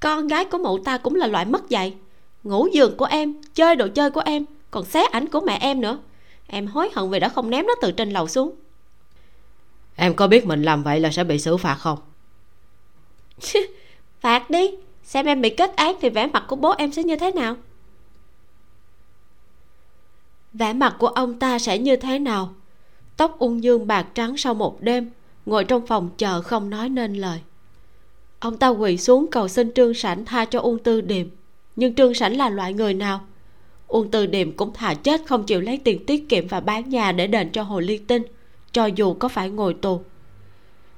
Con 0.00 0.28
gái 0.28 0.44
của 0.44 0.58
mụ 0.58 0.78
ta 0.78 0.98
cũng 0.98 1.14
là 1.14 1.26
loại 1.26 1.44
mất 1.44 1.68
dạy. 1.68 1.94
Ngủ 2.44 2.68
giường 2.72 2.96
của 2.96 3.04
em 3.04 3.42
chơi 3.54 3.76
đồ 3.76 3.88
chơi 3.94 4.10
của 4.10 4.22
em 4.24 4.44
còn 4.70 4.84
xé 4.84 5.04
ảnh 5.04 5.28
của 5.28 5.40
mẹ 5.40 5.58
em 5.60 5.80
nữa. 5.80 5.98
Em 6.46 6.66
hối 6.66 6.90
hận 6.94 7.10
vì 7.10 7.20
đã 7.20 7.28
không 7.28 7.50
ném 7.50 7.66
nó 7.66 7.74
từ 7.82 7.92
trên 7.92 8.10
lầu 8.10 8.28
xuống 8.28 8.54
em 9.96 10.14
có 10.14 10.26
biết 10.26 10.46
mình 10.46 10.62
làm 10.62 10.82
vậy 10.82 11.00
là 11.00 11.10
sẽ 11.10 11.24
bị 11.24 11.38
xử 11.38 11.56
phạt 11.56 11.74
không? 11.74 11.98
Phạt 14.20 14.50
đi. 14.50 14.70
Xem 15.04 15.26
em 15.26 15.40
bị 15.40 15.50
kết 15.50 15.76
án 15.76 15.96
thì 16.00 16.08
vẻ 16.08 16.26
mặt 16.26 16.44
của 16.48 16.56
bố 16.56 16.74
em 16.78 16.92
sẽ 16.92 17.02
như 17.02 17.16
thế 17.16 17.32
nào. 17.32 17.56
Vẻ 20.52 20.72
mặt 20.72 20.96
của 20.98 21.06
ông 21.06 21.38
ta 21.38 21.58
sẽ 21.58 21.78
như 21.78 21.96
thế 21.96 22.18
nào? 22.18 22.54
Tóc 23.16 23.38
ung 23.38 23.62
dương 23.62 23.86
bạc 23.86 24.06
trắng 24.14 24.36
sau 24.36 24.54
một 24.54 24.80
đêm, 24.80 25.10
ngồi 25.46 25.64
trong 25.64 25.86
phòng 25.86 26.10
chờ 26.16 26.42
không 26.42 26.70
nói 26.70 26.88
nên 26.88 27.14
lời. 27.14 27.40
Ông 28.38 28.56
ta 28.56 28.68
quỳ 28.68 28.96
xuống 28.96 29.26
cầu 29.30 29.48
xin 29.48 29.74
trương 29.74 29.94
sảnh 29.94 30.24
tha 30.24 30.44
cho 30.44 30.60
uông 30.60 30.78
tư 30.78 31.00
điềm. 31.00 31.26
Nhưng 31.76 31.94
trương 31.94 32.14
sảnh 32.14 32.36
là 32.36 32.48
loại 32.48 32.72
người 32.72 32.94
nào? 32.94 33.20
Uông 33.86 34.10
tư 34.10 34.26
điềm 34.26 34.52
cũng 34.52 34.72
thà 34.72 34.94
chết 34.94 35.20
không 35.26 35.44
chịu 35.44 35.60
lấy 35.60 35.78
tiền 35.84 36.06
tiết 36.06 36.28
kiệm 36.28 36.48
và 36.48 36.60
bán 36.60 36.88
nhà 36.88 37.12
để 37.12 37.26
đền 37.26 37.50
cho 37.50 37.62
hồ 37.62 37.80
ly 37.80 37.98
tinh 37.98 38.22
cho 38.72 38.86
dù 38.86 39.14
có 39.14 39.28
phải 39.28 39.50
ngồi 39.50 39.74
tù. 39.74 40.02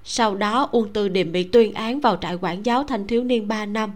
Sau 0.04 0.34
đó 0.34 0.68
uông 0.72 0.92
tư 0.92 1.08
điềm 1.08 1.32
bị 1.32 1.44
tuyên 1.44 1.74
án 1.74 2.00
vào 2.00 2.16
trại 2.16 2.34
quản 2.40 2.66
giáo 2.66 2.84
thanh 2.84 3.06
thiếu 3.06 3.24
niên 3.24 3.48
3 3.48 3.66
năm 3.66 3.92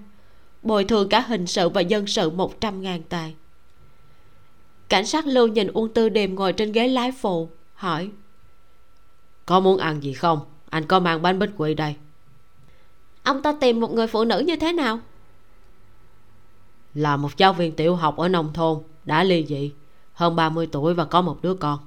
bồi 0.63 0.85
thường 0.85 1.09
cả 1.09 1.21
hình 1.21 1.47
sự 1.47 1.69
và 1.69 1.81
dân 1.81 2.07
sự 2.07 2.31
100 2.31 2.83
ngàn 2.83 3.03
tệ. 3.03 3.33
Cảnh 4.89 5.07
sát 5.07 5.27
lưu 5.27 5.47
nhìn 5.47 5.67
uông 5.67 5.95
tư 5.95 6.09
điềm 6.09 6.35
ngồi 6.35 6.53
trên 6.53 6.73
ghế 6.73 6.89
lái 6.89 7.13
phụ 7.13 7.49
hỏi 7.75 8.11
có 9.47 9.61
muốn 9.61 9.79
ăn 9.79 10.03
gì 10.03 10.13
không? 10.13 10.41
Anh 10.71 10.87
có 10.87 11.01
mang 11.01 11.23
bánh 11.23 11.39
bích 11.39 11.51
quy 11.57 11.75
đây. 11.75 11.95
Ông 13.23 13.43
ta 13.43 13.53
tìm 13.61 13.81
một 13.81 13.93
người 13.95 14.07
phụ 14.07 14.25
nữ 14.25 14.39
như 14.39 14.57
thế 14.57 14.73
nào? 14.73 14.99
Là 16.95 17.17
một 17.17 17.37
giáo 17.37 17.53
viên 17.53 17.73
tiểu 17.73 17.97
học 17.97 18.17
ở 18.17 18.29
nông 18.29 18.53
thôn 18.53 18.79
đã 19.05 19.25
ly 19.25 19.47
dị 19.47 19.73
hơn 20.13 20.37
30 20.37 20.69
tuổi 20.73 20.95
và 20.95 21.05
có 21.05 21.23
một 21.23 21.39
đứa 21.43 21.55
con. 21.55 21.79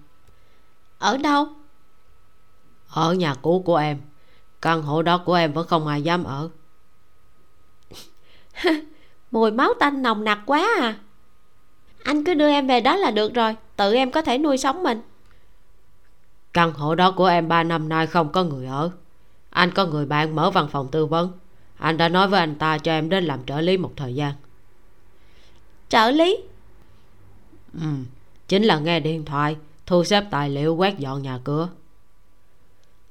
Ở 0.98 1.18
đâu 1.18 1.48
ở 2.96 3.14
nhà 3.14 3.36
cũ 3.42 3.62
của 3.66 3.76
em. 3.76 3.98
Căn 4.62 4.82
hộ 4.82 5.02
đó 5.02 5.18
của 5.18 5.34
em 5.34 5.54
vẫn 5.54 5.68
không 5.68 5.88
ai 5.88 6.02
dám 6.02 6.24
ở. 6.24 6.50
Mùi 9.32 9.52
máu 9.52 9.74
tanh 9.80 10.02
nồng 10.02 10.24
nặc 10.24 10.40
quá 10.46 10.68
à. 10.82 10.98
Anh 12.04 12.24
cứ 12.24 12.34
đưa 12.34 12.50
em 12.50 12.68
về 12.68 12.82
đó 12.82 12.96
là 12.96 13.12
được 13.12 13.34
rồi, 13.34 13.56
tự 13.76 13.94
em 13.94 14.12
có 14.12 14.22
thể 14.22 14.38
nuôi 14.38 14.58
sống 14.58 14.84
mình. 14.84 15.02
Căn 16.54 16.74
hộ 16.74 16.96
đó 16.96 17.12
của 17.12 17.26
em 17.26 17.48
ba 17.48 17.64
năm 17.64 17.90
nay 17.90 18.08
không 18.08 18.32
có 18.32 18.44
người 18.44 18.66
ở. 18.66 18.92
Anh 19.50 19.72
có 19.72 19.86
người 19.86 20.06
bạn 20.06 20.36
mở 20.36 20.52
văn 20.52 20.68
phòng 20.72 20.88
tư 20.92 21.06
vấn. 21.06 21.32
Anh 21.78 21.98
đã 21.98 22.10
nói 22.10 22.28
với 22.28 22.40
anh 22.40 22.56
ta 22.56 22.78
cho 22.78 22.92
em 22.92 23.10
đến 23.10 23.26
làm 23.26 23.46
trợ 23.46 23.62
lý 23.62 23.78
một 23.78 23.92
thời 23.96 24.16
gian. 24.16 24.34
Trợ 25.90 26.12
lý? 26.12 26.38
Ừ 27.74 27.88
chính 28.48 28.64
là 28.64 28.80
nghe 28.80 29.00
điện 29.00 29.26
thoại, 29.26 29.56
thu 29.86 30.04
xếp 30.04 30.24
tài 30.32 30.50
liệu 30.50 30.76
quét 30.76 31.00
dọn 31.00 31.22
nhà 31.22 31.40
cửa 31.44 31.70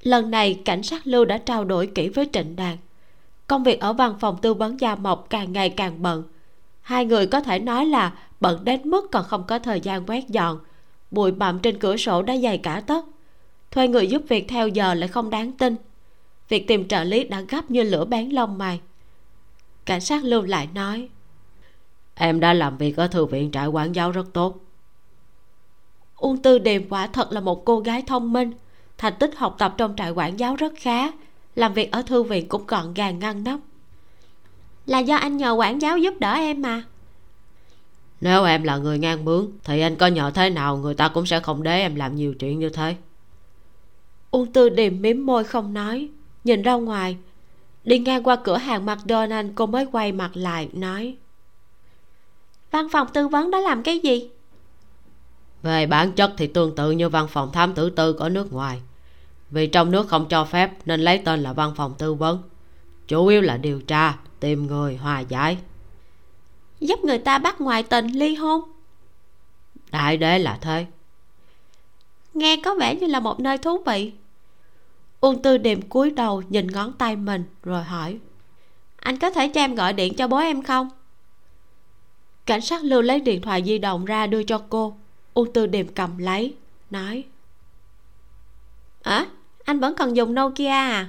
lần 0.05 0.31
này 0.31 0.61
cảnh 0.65 0.83
sát 0.83 1.07
lưu 1.07 1.25
đã 1.25 1.39
trao 1.39 1.65
đổi 1.65 1.87
kỹ 1.87 2.09
với 2.09 2.29
trịnh 2.33 2.57
đàn. 2.57 2.77
Công 3.47 3.65
việc 3.65 3.81
ở 3.81 3.93
văn 3.93 4.15
phòng 4.21 4.37
tư 4.43 4.55
vấn 4.55 4.81
gia 4.81 4.95
mộc 4.95 5.27
càng 5.31 5.53
ngày 5.53 5.71
càng 5.71 6.03
bận. 6.03 6.23
Hai 6.81 7.05
người 7.05 7.27
có 7.27 7.41
thể 7.41 7.59
nói 7.59 7.87
là 7.87 8.13
bận 8.41 8.65
đến 8.65 8.81
mức 8.85 9.09
còn 9.13 9.25
không 9.25 9.45
có 9.49 9.59
thời 9.59 9.81
gian 9.81 10.07
quét 10.07 10.29
dọn. 10.29 10.59
Bụi 11.11 11.33
bặm 11.33 11.59
trên 11.59 11.79
cửa 11.79 11.97
sổ 11.97 12.23
đã 12.23 12.37
dày 12.37 12.59
cả 12.59 12.83
tấc. 12.87 13.05
Thuê 13.71 13.89
người 13.89 14.07
giúp 14.07 14.23
việc 14.29 14.49
theo 14.49 14.69
giờ 14.69 14.95
lại 14.95 15.09
không 15.09 15.31
đáng 15.31 15.53
tin. 15.53 15.77
Việc 16.49 16.69
tìm 16.69 16.89
trợ 16.89 17.05
lý 17.05 17.25
đã 17.25 17.41
gấp 17.41 17.71
như 17.71 17.83
lửa 17.83 18.05
bén 18.05 18.31
lông 18.31 18.59
mày. 18.59 18.81
Cảnh 19.85 20.01
sát 20.01 20.25
lưu 20.25 20.43
lại 20.43 20.69
nói 20.75 21.09
em 22.15 22.41
đã 22.41 22.53
làm 22.53 22.79
việc 22.79 22.97
ở 22.97 23.07
thư 23.07 23.27
viện 23.27 23.51
trại 23.51 23.67
quản 23.67 23.95
giáo 23.95 24.11
rất 24.11 24.27
tốt. 24.33 24.57
Uông 26.17 26.43
tư 26.43 26.59
điềm 26.59 26.89
quả 26.89 27.07
thật 27.07 27.33
là 27.33 27.41
một 27.41 27.65
cô 27.65 27.81
gái 27.81 28.03
thông 28.07 28.33
minh 28.33 28.53
thành 29.05 29.15
tích 29.19 29.37
học 29.37 29.57
tập 29.59 29.75
trong 29.79 29.97
trại 29.97 30.11
quản 30.11 30.39
giáo 30.39 30.57
rất 30.57 30.73
khá 30.77 31.11
làm 31.55 31.75
việc 31.75 31.93
ở 31.93 32.03
thư 32.03 32.23
viện 32.23 32.49
cũng 32.49 32.67
gọn 32.67 32.95
gàng 32.95 33.19
ngăn 33.19 33.45
nắp. 33.45 33.61
Là 34.87 34.99
do 34.99 35.17
anh 35.17 35.37
nhờ 35.37 35.53
quản 35.53 35.83
giáo 35.83 35.99
giúp 35.99 36.15
đỡ 36.21 36.33
em 36.33 36.63
mà. 36.63 36.83
Nếu 38.21 38.45
em 38.45 38.63
là 38.63 38.77
người 38.77 38.99
ngang 38.99 39.25
bướng 39.25 39.51
thì 39.65 39.81
anh 39.81 39.97
có 39.97 40.07
nhờ 40.07 40.31
thế 40.35 40.51
nào 40.51 40.77
người 40.77 40.95
ta 40.95 41.09
cũng 41.09 41.27
sẽ 41.27 41.41
không 41.41 41.63
để 41.63 41.79
em 41.79 41.95
làm 41.95 42.17
nhiều 42.17 42.35
chuyện 42.35 42.59
như 42.59 42.69
thế. 42.69 42.97
Uông 44.31 44.53
tư 44.53 44.69
điềm 44.69 45.03
mím 45.03 45.27
môi 45.27 45.45
không 45.45 45.75
nói 45.75 46.09
nhìn 46.45 46.63
ra 46.63 46.75
ngoài. 46.75 47.17
Đi 47.85 47.99
ngang 47.99 48.23
qua 48.23 48.37
cửa 48.37 48.57
hàng 48.57 48.87
mcdonald 48.87 49.51
cô 49.55 49.67
mới 49.67 49.87
quay 49.93 50.13
mặt 50.13 50.31
lại 50.35 50.69
nói. 50.73 51.17
Văn 52.71 52.89
phòng 52.93 53.07
tư 53.13 53.29
vấn 53.29 53.51
đó 53.51 53.59
làm 53.59 53.83
cái 53.83 53.99
gì? 53.99 54.31
Về 55.63 55.87
bản 55.87 56.13
chất 56.13 56.33
thì 56.37 56.47
tương 56.47 56.75
tự 56.75 56.91
như 56.91 57.09
văn 57.09 57.29
phòng 57.29 57.53
thám 57.53 57.75
tử 57.75 57.91
tư 57.91 58.17
ở 58.19 58.29
nước 58.29 58.53
ngoài 58.53 58.81
vì 59.55 59.67
trong 59.67 59.91
nước 59.91 60.09
không 60.09 60.27
cho 60.29 60.45
phép 60.45 60.71
nên 60.85 61.01
lấy 61.01 61.19
tên 61.19 61.43
là 61.43 61.53
văn 61.53 61.73
phòng 61.77 61.95
tư 61.99 62.15
vấn. 62.15 62.43
Chủ 63.09 63.27
yếu 63.27 63.41
là 63.41 63.57
điều 63.57 63.81
tra 63.81 64.19
tìm 64.41 64.67
người 64.67 64.97
hòa 64.97 65.21
giải. 65.21 65.59
Giúp 66.81 67.05
người 67.05 67.19
ta 67.19 67.39
bắt 67.39 67.61
ngoại 67.61 67.83
tình 67.83 68.07
ly 68.07 68.35
hôn. 68.35 68.61
Đại 69.91 70.17
đế 70.17 70.39
là 70.39 70.59
thế. 70.61 70.87
Nghe 72.35 72.57
có 72.65 72.75
vẻ 72.75 72.95
như 72.95 73.07
là 73.07 73.21
một 73.21 73.41
nơi 73.41 73.59
thú 73.59 73.83
vị. 73.87 74.13
Uông 75.21 75.43
tư 75.43 75.59
điềm 75.59 75.83
cúi 75.83 76.11
đầu 76.11 76.43
nhìn 76.49 76.67
ngón 76.67 76.93
tay 76.93 77.17
mình 77.17 77.45
rồi 77.63 77.83
hỏi 77.83 78.19
anh 78.97 79.19
có 79.19 79.31
thể 79.31 79.49
cho 79.49 79.61
em 79.61 79.75
gọi 79.75 79.93
điện 79.93 80.15
cho 80.15 80.29
bố 80.29 80.37
em 80.37 80.63
không? 80.63 80.89
Cảnh 82.47 82.61
sát 82.61 82.85
lưu 82.85 83.03
lấy 83.03 83.21
điện 83.21 83.43
thoại 83.43 83.63
di 83.67 83.79
động 83.79 84.05
ra 84.05 84.27
đưa 84.27 84.43
cho 84.43 84.63
cô. 84.69 84.97
Uông 85.35 85.53
tư 85.53 85.67
điềm 85.67 85.89
cầm 85.89 86.19
lấy 86.19 86.55
nói 86.91 87.25
à 89.03 89.27
anh 89.65 89.81
vẫn 89.81 89.95
còn 89.95 90.17
dùng 90.17 90.35
nokia 90.35 90.67
à? 90.67 91.09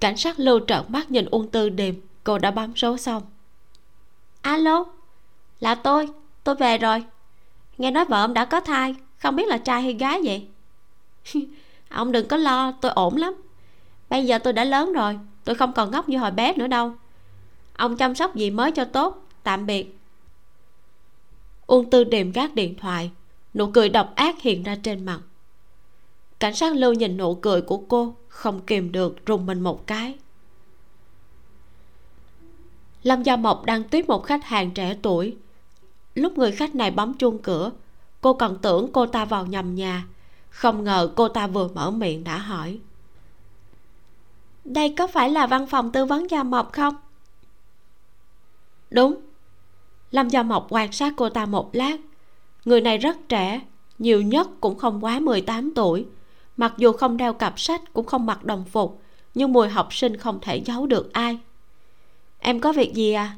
Cảnh 0.00 0.16
sát 0.16 0.38
lưu 0.38 0.60
trợn 0.66 0.82
mắt 0.88 1.10
nhìn 1.10 1.26
uông 1.30 1.50
tư 1.50 1.68
điềm. 1.68 1.94
Cô 2.24 2.38
đã 2.38 2.50
bấm 2.50 2.76
số 2.76 2.96
xong. 2.96 3.22
Alo? 4.42 4.84
Là 5.60 5.74
tôi 5.74 6.08
tôi 6.44 6.54
về 6.54 6.78
rồi. 6.78 7.04
Nghe 7.78 7.90
nói 7.90 8.04
vợ 8.04 8.24
ông 8.24 8.34
đã 8.34 8.44
có 8.44 8.60
thai 8.60 8.94
không 9.18 9.36
biết 9.36 9.48
là 9.48 9.58
trai 9.58 9.82
hay 9.82 9.92
gái 9.92 10.20
vậy? 10.24 10.46
Ông 11.88 12.12
đừng 12.12 12.28
có 12.28 12.36
lo 12.36 12.72
tôi 12.72 12.92
ổn 12.92 13.16
lắm. 13.16 13.34
Bây 14.10 14.26
giờ 14.26 14.38
tôi 14.38 14.52
đã 14.52 14.64
lớn 14.64 14.92
rồi 14.92 15.18
tôi 15.44 15.54
không 15.54 15.72
còn 15.72 15.90
ngốc 15.90 16.08
như 16.08 16.18
hồi 16.18 16.30
bé 16.30 16.52
nữa 16.56 16.66
đâu. 16.66 16.92
Ông 17.76 17.96
chăm 17.96 18.14
sóc 18.14 18.36
gì 18.36 18.50
mới 18.50 18.72
cho 18.72 18.84
tốt 18.84 19.26
tạm 19.42 19.66
biệt. 19.66 19.98
Uông 21.66 21.90
tư 21.90 22.04
điềm 22.04 22.32
gác 22.32 22.54
điện 22.54 22.74
thoại. 22.78 23.10
Nụ 23.54 23.70
cười 23.70 23.88
độc 23.88 24.12
ác 24.14 24.42
hiện 24.42 24.62
ra 24.62 24.76
trên 24.82 25.04
mặt 25.04 25.20
cảnh 26.42 26.54
sát 26.54 26.76
lưu 26.76 26.92
nhìn 26.92 27.16
nụ 27.16 27.34
cười 27.34 27.62
của 27.62 27.78
cô, 27.88 28.14
không 28.28 28.60
kìm 28.60 28.92
được 28.92 29.26
rùng 29.26 29.46
mình 29.46 29.60
một 29.60 29.86
cái. 29.86 30.14
Lâm 33.02 33.22
gia 33.22 33.36
mộc 33.36 33.64
đang 33.64 33.84
tiếp 33.84 34.08
một 34.08 34.24
khách 34.24 34.44
hàng 34.44 34.70
trẻ 34.70 34.96
tuổi. 35.02 35.36
Lúc 36.14 36.38
người 36.38 36.52
khách 36.52 36.74
này 36.74 36.90
bấm 36.90 37.14
chuông 37.14 37.38
cửa, 37.38 37.70
cô 38.20 38.34
còn 38.34 38.58
tưởng 38.62 38.92
cô 38.92 39.06
ta 39.06 39.24
vào 39.24 39.46
nhầm 39.46 39.74
nhà. 39.74 40.06
Không 40.50 40.84
ngờ 40.84 41.12
cô 41.16 41.28
ta 41.28 41.46
vừa 41.46 41.68
mở 41.68 41.90
miệng 41.90 42.24
đã 42.24 42.38
hỏi. 42.38 42.78
Đây 44.64 44.94
có 44.98 45.06
phải 45.06 45.30
là 45.30 45.46
văn 45.46 45.66
phòng 45.66 45.92
tư 45.92 46.04
vấn 46.04 46.30
gia 46.30 46.42
mộc 46.42 46.72
không? 46.72 46.94
Đúng. 48.90 49.14
Lâm 50.10 50.28
gia 50.28 50.42
mộc 50.42 50.66
quan 50.70 50.92
sát 50.92 51.12
cô 51.16 51.28
ta 51.28 51.46
một 51.46 51.70
lát. 51.72 51.96
Người 52.64 52.80
này 52.80 52.98
rất 52.98 53.16
trẻ, 53.28 53.60
nhiều 53.98 54.22
nhất 54.22 54.48
cũng 54.60 54.78
không 54.78 55.04
quá 55.04 55.20
18 55.20 55.74
tuổi 55.74 56.06
mặc 56.56 56.74
dù 56.76 56.92
không 56.92 57.16
đeo 57.16 57.32
cặp 57.32 57.60
sách 57.60 57.92
cũng 57.92 58.06
không 58.06 58.26
mặc 58.26 58.44
đồng 58.44 58.64
phục 58.64 59.02
nhưng 59.34 59.52
mùi 59.52 59.68
học 59.68 59.94
sinh 59.94 60.16
không 60.16 60.38
thể 60.40 60.56
giấu 60.56 60.86
được 60.86 61.12
ai. 61.12 61.38
Em 62.38 62.60
có 62.60 62.72
việc 62.72 62.94
gì 62.94 63.12
à? 63.12 63.34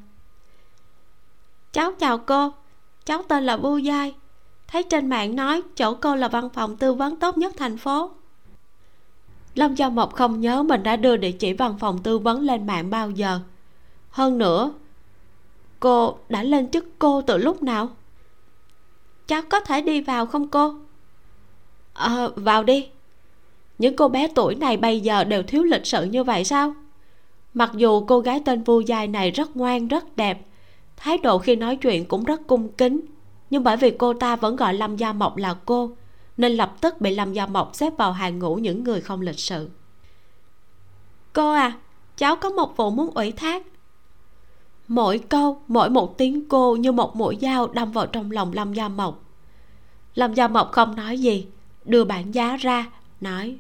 Cháu 1.72 1.92
chào 1.98 2.18
cô 2.18 2.52
cháu 3.04 3.22
tên 3.28 3.44
là 3.44 3.56
bu 3.56 3.78
giai. 3.78 4.14
Thấy 4.68 4.82
trên 4.82 5.08
mạng 5.08 5.36
nói 5.36 5.62
chỗ 5.76 5.94
cô 5.94 6.16
là 6.16 6.28
văn 6.28 6.48
phòng 6.48 6.76
tư 6.76 6.94
vấn 6.94 7.16
tốt 7.16 7.38
nhất 7.38 7.52
thành 7.56 7.76
phố. 7.76 8.10
Lâm 9.54 9.74
gia 9.74 9.88
mộc 9.88 10.14
không 10.14 10.40
nhớ 10.40 10.62
mình 10.62 10.82
đã 10.82 10.96
đưa 10.96 11.16
địa 11.16 11.32
chỉ 11.32 11.52
văn 11.52 11.76
phòng 11.78 12.02
tư 12.02 12.18
vấn 12.18 12.40
lên 12.40 12.66
mạng 12.66 12.90
bao 12.90 13.10
giờ. 13.10 13.40
Hơn 14.10 14.38
nữa 14.38 14.72
cô 15.80 16.18
đã 16.28 16.42
lên 16.42 16.70
chức 16.70 16.86
cô 16.98 17.22
từ 17.22 17.38
lúc 17.38 17.62
nào? 17.62 17.88
Cháu 19.26 19.42
có 19.48 19.60
thể 19.60 19.80
đi 19.80 20.00
vào 20.00 20.26
không 20.26 20.48
cô? 20.48 20.74
Ờ 21.94 22.26
à, 22.26 22.28
vào 22.36 22.64
đi 22.64 22.88
những 23.78 23.96
cô 23.96 24.08
bé 24.08 24.28
tuổi 24.34 24.54
này 24.54 24.76
bây 24.76 25.00
giờ 25.00 25.24
đều 25.24 25.42
thiếu 25.42 25.62
lịch 25.62 25.86
sự 25.86 26.04
như 26.04 26.24
vậy 26.24 26.44
sao? 26.44 26.74
Mặc 27.54 27.70
dù 27.74 28.04
cô 28.06 28.20
gái 28.20 28.42
tên 28.44 28.62
vu 28.62 28.80
dài 28.80 29.08
này 29.08 29.30
rất 29.30 29.56
ngoan, 29.56 29.88
rất 29.88 30.16
đẹp, 30.16 30.46
thái 30.96 31.18
độ 31.18 31.38
khi 31.38 31.56
nói 31.56 31.76
chuyện 31.76 32.04
cũng 32.04 32.24
rất 32.24 32.46
cung 32.46 32.68
kính, 32.72 33.00
nhưng 33.50 33.64
bởi 33.64 33.76
vì 33.76 33.90
cô 33.90 34.14
ta 34.14 34.36
vẫn 34.36 34.56
gọi 34.56 34.74
lâm 34.74 34.96
gia 34.96 35.12
mộc 35.12 35.36
là 35.36 35.54
cô, 35.64 35.90
nên 36.36 36.52
lập 36.52 36.74
tức 36.80 37.00
bị 37.00 37.14
lâm 37.14 37.32
gia 37.32 37.46
mộc 37.46 37.70
xếp 37.74 37.92
vào 37.98 38.12
hàng 38.12 38.38
ngũ 38.38 38.54
những 38.54 38.84
người 38.84 39.00
không 39.00 39.20
lịch 39.20 39.38
sự. 39.38 39.70
Cô 41.32 41.52
à 41.52 41.72
cháu 42.16 42.36
có 42.36 42.50
một 42.50 42.76
vụ 42.76 42.90
muốn 42.90 43.10
ủy 43.14 43.32
thác. 43.32 43.62
Mỗi 44.88 45.18
câu, 45.18 45.60
mỗi 45.68 45.90
một 45.90 46.18
tiếng 46.18 46.48
cô 46.48 46.76
như 46.76 46.92
một 46.92 47.16
mũi 47.16 47.38
dao 47.40 47.66
đâm 47.66 47.92
vào 47.92 48.06
trong 48.06 48.30
lòng 48.30 48.52
lâm 48.52 48.72
gia 48.72 48.88
mộc. 48.88 49.24
Lâm 50.14 50.34
gia 50.34 50.48
mộc 50.48 50.72
không 50.72 50.96
nói 50.96 51.18
gì, 51.18 51.46
đưa 51.84 52.04
bản 52.04 52.34
giá 52.34 52.56
ra, 52.56 52.86
nói 53.20 53.56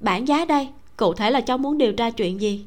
bản 0.00 0.28
giá 0.28 0.44
đây, 0.44 0.68
cụ 0.96 1.14
thể 1.14 1.30
là 1.30 1.40
cháu 1.40 1.58
muốn 1.58 1.78
điều 1.78 1.92
tra 1.92 2.10
chuyện 2.10 2.40
gì? 2.40 2.64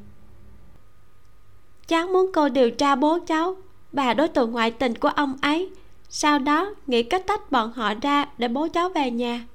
Cháu 1.86 2.06
muốn 2.06 2.30
cô 2.34 2.48
điều 2.48 2.70
tra 2.70 2.94
bố 2.94 3.18
cháu 3.26 3.56
và 3.92 4.14
đối 4.14 4.28
tượng 4.28 4.52
ngoại 4.52 4.70
tình 4.70 4.94
của 4.94 5.08
ông 5.08 5.36
ấy. 5.42 5.70
Sau 6.08 6.38
đó, 6.38 6.74
nghĩ 6.86 7.02
cách 7.02 7.26
tách 7.26 7.52
bọn 7.52 7.72
họ 7.72 7.94
ra 8.02 8.26
để 8.38 8.48
bố 8.48 8.68
cháu 8.68 8.88
về 8.88 9.10
nhà. 9.10 9.46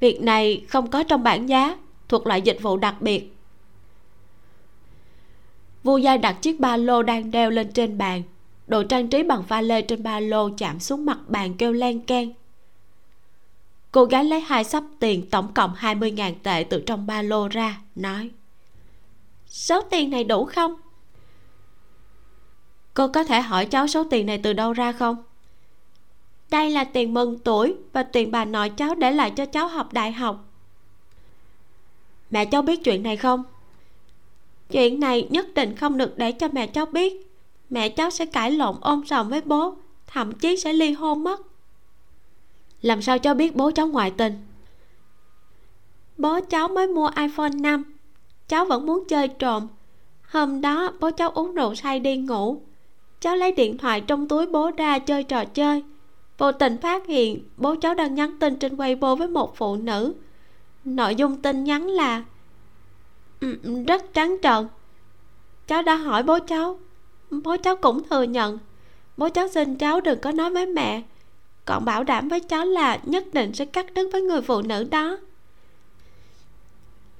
Việc 0.00 0.22
này 0.22 0.64
không 0.68 0.90
có 0.90 1.02
trong 1.02 1.22
bản 1.22 1.48
giá, 1.48 1.78
thuộc 2.08 2.26
loại 2.26 2.42
dịch 2.42 2.58
vụ 2.62 2.76
đặc 2.76 2.94
biệt. 3.00 3.34
Vu 5.82 5.98
giai 5.98 6.18
đặt 6.18 6.32
chiếc 6.42 6.60
ba 6.60 6.76
lô 6.76 7.02
đang 7.02 7.30
đeo 7.30 7.50
lên 7.50 7.72
trên 7.72 7.98
bàn. 7.98 8.22
Đồ 8.66 8.82
trang 8.82 9.08
trí 9.08 9.22
bằng 9.22 9.42
pha 9.42 9.60
lê 9.60 9.82
trên 9.82 10.02
ba 10.02 10.20
lô 10.20 10.50
chạm 10.58 10.80
xuống 10.80 11.06
mặt 11.06 11.18
bàn 11.28 11.54
kêu 11.54 11.72
len 11.72 12.00
keng 12.00 12.32
cô 13.98 14.04
gái 14.04 14.24
lấy 14.24 14.40
hai 14.40 14.64
sắp 14.64 14.84
tiền 14.98 15.30
tổng 15.30 15.52
cộng 15.54 15.74
20.000 15.74 16.34
tệ 16.42 16.64
từ 16.70 16.80
trong 16.86 17.06
ba 17.06 17.22
lô 17.22 17.48
ra, 17.48 17.80
nói. 17.94 18.30
Số 19.46 19.80
tiền 19.80 20.10
này 20.10 20.24
đủ 20.24 20.44
không? 20.44 20.74
Cô 22.94 23.08
có 23.08 23.24
thể 23.24 23.40
hỏi 23.40 23.66
cháu 23.66 23.86
số 23.86 24.04
tiền 24.10 24.26
này 24.26 24.40
từ 24.42 24.52
đâu 24.52 24.72
ra 24.72 24.92
không? 24.92 25.16
Đây 26.50 26.70
là 26.70 26.84
tiền 26.84 27.14
mừng 27.14 27.38
tuổi 27.38 27.74
và 27.92 28.02
tiền 28.02 28.30
bà 28.30 28.44
nội 28.44 28.70
cháu 28.70 28.94
để 28.94 29.10
lại 29.10 29.30
cho 29.30 29.46
cháu 29.46 29.68
học 29.68 29.92
đại 29.92 30.12
học. 30.12 30.44
Mẹ 32.30 32.44
cháu 32.44 32.62
biết 32.62 32.84
chuyện 32.84 33.02
này 33.02 33.16
không? 33.16 33.44
Chuyện 34.70 35.00
này 35.00 35.26
nhất 35.30 35.54
định 35.54 35.76
không 35.76 35.98
được 35.98 36.18
để 36.18 36.32
cho 36.32 36.48
mẹ 36.52 36.66
cháu 36.66 36.86
biết. 36.86 37.32
Mẹ 37.70 37.88
cháu 37.88 38.10
sẽ 38.10 38.26
cãi 38.26 38.50
lộn 38.50 38.76
ôm 38.80 39.06
sòm 39.06 39.28
với 39.28 39.40
bố, 39.40 39.74
thậm 40.06 40.32
chí 40.32 40.56
sẽ 40.56 40.72
ly 40.72 40.92
hôn 40.92 41.24
mất 41.24 41.47
làm 42.82 43.02
sao 43.02 43.18
cháu 43.18 43.34
biết 43.34 43.56
bố 43.56 43.70
cháu 43.70 43.86
ngoại 43.86 44.10
tình? 44.10 44.32
Bố 46.18 46.40
cháu 46.40 46.68
mới 46.68 46.86
mua 46.86 47.10
iphone 47.16 47.50
5 47.60 47.84
cháu 48.48 48.64
vẫn 48.64 48.86
muốn 48.86 49.04
chơi 49.08 49.28
trộm. 49.28 49.68
Hôm 50.22 50.60
đó, 50.60 50.92
bố 51.00 51.10
cháu 51.10 51.30
uống 51.30 51.54
rượu 51.54 51.74
say 51.74 52.00
đi 52.00 52.16
ngủ. 52.16 52.60
Cháu 53.20 53.36
lấy 53.36 53.52
điện 53.52 53.78
thoại 53.78 54.00
trong 54.00 54.28
túi 54.28 54.46
bố 54.46 54.70
ra 54.76 54.98
chơi 54.98 55.22
trò 55.22 55.44
chơi. 55.44 55.84
Vô 56.38 56.52
tình 56.52 56.76
phát 56.78 57.06
hiện 57.06 57.42
bố 57.56 57.74
cháu 57.74 57.94
đang 57.94 58.14
nhắn 58.14 58.38
tin 58.38 58.56
trên 58.56 58.76
weibo 58.76 59.16
với 59.16 59.28
một 59.28 59.56
phụ 59.56 59.76
nữ. 59.76 60.14
Nội 60.84 61.14
dung 61.14 61.42
tin 61.42 61.64
nhắn 61.64 61.86
là 61.86 62.24
ừ, 63.40 63.58
rất 63.86 64.14
trắng 64.14 64.36
trợn. 64.42 64.68
Cháu 65.66 65.82
đã 65.82 65.94
hỏi 65.94 66.22
bố 66.22 66.38
cháu. 66.46 66.78
Bố 67.30 67.56
cháu 67.56 67.76
cũng 67.76 68.02
thừa 68.08 68.22
nhận. 68.22 68.58
Bố 69.16 69.28
cháu 69.28 69.48
xin 69.48 69.76
cháu 69.76 70.00
đừng 70.00 70.20
có 70.20 70.32
nói 70.32 70.50
với 70.50 70.66
mẹ 70.66 71.02
còn 71.68 71.84
bảo 71.84 72.04
đảm 72.04 72.28
với 72.28 72.40
cháu 72.40 72.66
là 72.66 72.98
nhất 73.02 73.24
định 73.32 73.54
sẽ 73.54 73.64
cắt 73.64 73.94
đứt 73.94 74.08
với 74.12 74.22
người 74.22 74.42
phụ 74.42 74.62
nữ 74.62 74.84
đó. 74.90 75.18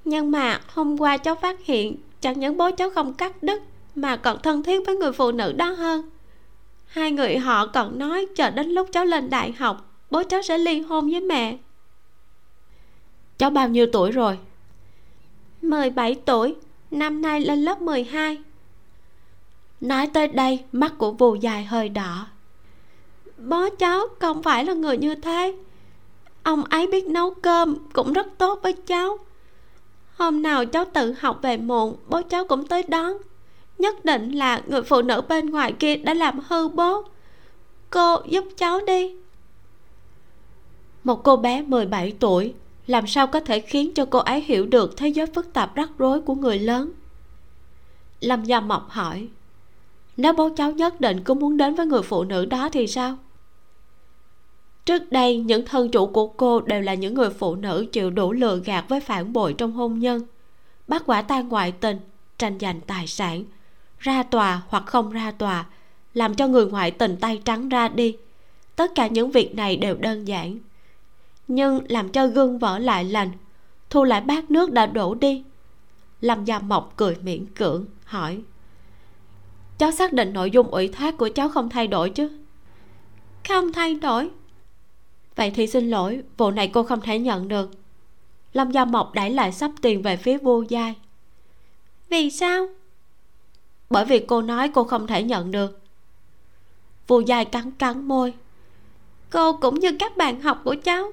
Nhưng 0.04 0.30
mà 0.30 0.60
hôm 0.68 1.00
qua 1.00 1.16
cháu 1.16 1.34
phát 1.34 1.64
hiện 1.64 1.96
chẳng 2.20 2.40
những 2.40 2.56
bố 2.56 2.70
cháu 2.70 2.90
không 2.90 3.14
cắt 3.14 3.42
đứt 3.42 3.62
mà 3.94 4.16
còn 4.16 4.42
thân 4.42 4.62
thiết 4.62 4.86
với 4.86 4.96
người 4.96 5.12
phụ 5.12 5.32
nữ 5.32 5.52
đó 5.52 5.70
hơn. 5.70 6.10
Hai 6.86 7.12
người 7.12 7.38
họ 7.38 7.66
còn 7.66 7.98
nói 7.98 8.26
chờ 8.36 8.50
đến 8.50 8.68
lúc 8.68 8.88
cháu 8.92 9.04
lên 9.04 9.30
đại 9.30 9.52
học 9.52 9.94
bố 10.10 10.22
cháu 10.22 10.42
sẽ 10.42 10.58
ly 10.58 10.80
hôn 10.80 11.10
với 11.10 11.20
mẹ. 11.20 11.56
Cháu 13.38 13.50
bao 13.50 13.68
nhiêu 13.68 13.86
tuổi 13.92 14.10
rồi? 14.10 14.38
17 15.62 16.14
tuổi 16.14 16.56
năm 16.90 17.22
nay 17.22 17.40
lên 17.40 17.62
lớp 17.62 17.80
12 17.80 18.38
nói 19.80 20.06
tới 20.06 20.28
đây 20.28 20.64
mắt 20.72 20.92
của 20.98 21.12
vù 21.12 21.34
dài 21.34 21.64
hơi 21.64 21.88
đỏ 21.88 22.26
bố 23.38 23.68
cháu 23.78 24.06
không 24.18 24.42
phải 24.42 24.64
là 24.64 24.72
người 24.72 24.98
như 24.98 25.14
thế. 25.14 25.54
Ông 26.42 26.64
ấy 26.64 26.86
biết 26.86 27.06
nấu 27.06 27.34
cơm 27.34 27.76
cũng 27.92 28.12
rất 28.12 28.26
tốt 28.38 28.60
với 28.62 28.72
cháu. 28.72 29.18
Hôm 30.16 30.42
nào 30.42 30.66
cháu 30.66 30.84
tự 30.84 31.14
học 31.20 31.38
về 31.42 31.56
muộn, 31.56 31.96
bố 32.08 32.22
cháu 32.22 32.44
cũng 32.44 32.66
tới 32.66 32.82
đón. 32.88 33.12
Nhất 33.78 34.04
định 34.04 34.30
là 34.32 34.62
người 34.66 34.82
phụ 34.82 35.02
nữ 35.02 35.22
bên 35.28 35.50
ngoài 35.50 35.72
kia 35.72 35.96
đã 35.96 36.14
làm 36.14 36.40
hư 36.48 36.68
bố. 36.68 37.02
Cô 37.90 38.16
giúp 38.28 38.44
cháu 38.56 38.80
đi. 38.86 39.16
Một 41.04 41.24
cô 41.24 41.36
bé 41.36 41.62
17 41.62 42.12
tuổi, 42.20 42.54
làm 42.86 43.06
sao 43.06 43.26
có 43.26 43.40
thể 43.40 43.60
khiến 43.60 43.94
cho 43.94 44.04
cô 44.04 44.18
ấy 44.18 44.40
hiểu 44.40 44.66
được 44.66 44.96
thế 44.96 45.08
giới 45.08 45.26
phức 45.26 45.52
tạp 45.52 45.74
rắc 45.74 45.90
rối 45.98 46.20
của 46.20 46.34
người 46.34 46.58
lớn? 46.58 46.92
Lâm 48.20 48.44
gia 48.44 48.60
mộc 48.60 48.90
hỏi, 48.90 49.28
nếu 50.16 50.32
bố 50.32 50.50
cháu 50.56 50.72
nhất 50.72 51.00
định 51.00 51.24
cứ 51.24 51.34
muốn 51.34 51.56
đến 51.56 51.74
với 51.74 51.86
người 51.86 52.02
phụ 52.02 52.24
nữ 52.24 52.44
đó 52.44 52.68
thì 52.72 52.86
sao? 52.86 53.16
Trước 54.88 55.12
đây, 55.12 55.36
những 55.36 55.66
thân 55.66 55.90
chủ 55.90 56.06
của 56.06 56.26
cô 56.26 56.60
đều 56.60 56.80
là 56.80 56.94
những 56.94 57.14
người 57.14 57.30
phụ 57.30 57.54
nữ 57.54 57.86
chịu 57.92 58.10
đủ 58.10 58.32
lừa 58.32 58.56
gạt 58.56 58.84
với 58.88 59.00
phản 59.00 59.32
bội 59.32 59.54
trong 59.58 59.72
hôn 59.72 59.98
nhân. 59.98 60.22
Bắt 60.86 61.02
quả 61.06 61.22
tang 61.22 61.48
ngoại 61.48 61.72
tình, 61.72 61.96
tranh 62.38 62.58
giành 62.60 62.80
tài 62.80 63.06
sản, 63.06 63.44
ra 63.98 64.22
tòa 64.22 64.62
hoặc 64.68 64.86
không 64.86 65.10
ra 65.10 65.30
tòa, 65.30 65.66
làm 66.14 66.34
cho 66.34 66.48
người 66.48 66.66
ngoại 66.66 66.90
tình 66.90 67.16
tay 67.16 67.42
trắng 67.44 67.68
ra 67.68 67.88
đi. 67.88 68.16
Tất 68.76 68.94
cả 68.94 69.06
những 69.06 69.30
việc 69.30 69.54
này 69.54 69.76
đều 69.76 69.96
đơn 69.96 70.28
giản. 70.28 70.58
Nhưng 71.48 71.80
làm 71.88 72.08
cho 72.08 72.26
gương 72.26 72.58
vỡ 72.58 72.78
lại 72.78 73.04
lành, 73.04 73.30
thu 73.90 74.04
lại 74.04 74.20
bát 74.20 74.50
nước 74.50 74.72
đã 74.72 74.86
đổ 74.86 75.14
đi. 75.14 75.44
Lâm 76.20 76.44
gia 76.44 76.58
mộc 76.58 76.92
cười 76.96 77.16
miễn 77.22 77.46
cưỡng, 77.46 77.84
hỏi, 78.04 78.42
cháu 79.78 79.90
xác 79.90 80.12
định 80.12 80.32
nội 80.32 80.50
dung 80.50 80.70
ủy 80.70 80.88
thác 80.88 81.16
của 81.16 81.28
cháu 81.34 81.48
không 81.48 81.68
thay 81.68 81.86
đổi 81.86 82.10
chứ? 82.10 82.30
Không 83.48 83.72
thay 83.72 83.94
đổi 83.94 84.30
vậy 85.38 85.50
thì 85.50 85.66
xin 85.66 85.90
lỗi 85.90 86.22
vụ 86.36 86.50
này 86.50 86.68
cô 86.68 86.82
không 86.82 87.00
thể 87.00 87.18
nhận 87.18 87.48
được. 87.48 87.70
Lâm 88.52 88.70
gia 88.70 88.84
mộc 88.84 89.14
đẩy 89.14 89.30
lại 89.30 89.52
sắp 89.52 89.70
tiền 89.82 90.02
về 90.02 90.16
phía 90.16 90.38
vô 90.38 90.64
giai. 90.68 90.94
Vì 92.08 92.30
sao? 92.30 92.68
Bởi 93.90 94.04
vì 94.04 94.18
cô 94.18 94.42
nói 94.42 94.68
cô 94.74 94.84
không 94.84 95.06
thể 95.06 95.22
nhận 95.22 95.50
được. 95.50 95.80
Vô 97.06 97.20
giai 97.20 97.44
cắn 97.44 97.70
cắn 97.70 98.08
môi. 98.08 98.34
Cô 99.30 99.52
cũng 99.52 99.80
như 99.80 99.96
các 99.98 100.16
bạn 100.16 100.40
học 100.40 100.60
của 100.64 100.76
cháu 100.84 101.10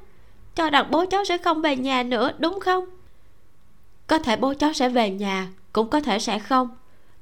cho 0.56 0.70
rằng 0.70 0.88
bố 0.92 1.06
cháu 1.06 1.26
sẽ 1.26 1.38
không 1.38 1.62
về 1.62 1.76
nhà 1.76 2.04
nữa 2.04 2.32
đúng 2.40 2.60
không? 2.60 2.86
Có 4.08 4.20
thể 4.20 4.36
bố 4.36 4.54
cháu 4.54 4.74
sẽ 4.74 4.90
về 4.90 5.10
nhà 5.10 5.48
cũng 5.74 5.90
có 5.90 6.00
thể 6.00 6.20
sẽ 6.20 6.40
không. 6.40 6.70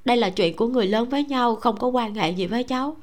Đây 0.05 0.17
là 0.17 0.29
chuyện 0.29 0.55
của 0.55 0.67
người 0.67 0.87
lớn 0.87 1.09
với 1.09 1.23
nhau 1.23 1.55
không 1.55 1.77
có 1.77 1.87
quan 1.87 2.15
hệ 2.15 2.31
gì 2.31 2.47
với 2.47 2.63
cháu. 2.63 2.97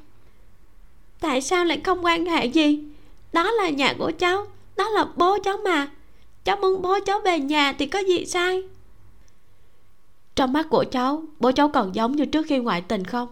Tại 1.21 1.41
sao 1.41 1.65
lại 1.65 1.81
không 1.85 2.05
quan 2.05 2.27
hệ 2.27 2.47
gì 2.47 2.85
đó 3.33 3.51
là 3.51 3.69
nhà 3.69 3.95
của 3.99 4.13
cháu. 4.19 4.47
Đó 4.77 4.89
là 4.89 5.07
bố 5.17 5.39
cháu 5.45 5.57
mà. 5.65 5.89
Cháu 6.45 6.57
muốn 6.57 6.83
bố 6.83 6.99
cháu 7.07 7.21
về 7.25 7.39
nhà 7.39 7.73
thì 7.73 7.87
có 7.87 7.99
gì 7.99 8.27
sai? 8.27 8.63
Trong 10.35 10.53
mắt 10.53 10.67
của 10.71 10.85
cháu, 10.91 11.23
bố 11.39 11.53
cháu 11.53 11.69
còn 11.69 11.95
giống 11.95 12.17
như 12.17 12.27
trước 12.27 12.47
khi 12.47 12.59
ngoại 12.59 12.81
tình 12.81 13.05
không? 13.05 13.29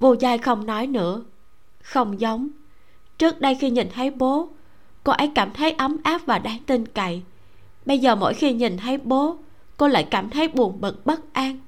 Vô 0.00 0.14
giai 0.20 0.38
không 0.38 0.66
nói 0.66 0.86
nữa. 0.86 1.22
Không 1.82 2.20
giống. 2.20 2.48
Trước 3.18 3.40
đây 3.40 3.54
khi 3.54 3.70
nhìn 3.70 3.88
thấy 3.94 4.10
bố, 4.10 4.48
cô 5.04 5.12
ấy 5.12 5.30
cảm 5.34 5.52
thấy 5.52 5.72
ấm 5.72 5.96
áp 6.02 6.26
và 6.26 6.38
đáng 6.38 6.58
tin 6.66 6.86
cậy. 6.86 7.22
Bây 7.86 7.98
giờ 7.98 8.14
mỗi 8.14 8.34
khi 8.34 8.52
nhìn 8.52 8.76
thấy 8.76 8.98
bố, 8.98 9.36
cô 9.76 9.88
lại 9.88 10.08
cảm 10.10 10.30
thấy 10.30 10.48
buồn 10.48 10.80
bực 10.80 11.06
bất 11.06 11.32
an. 11.32 11.60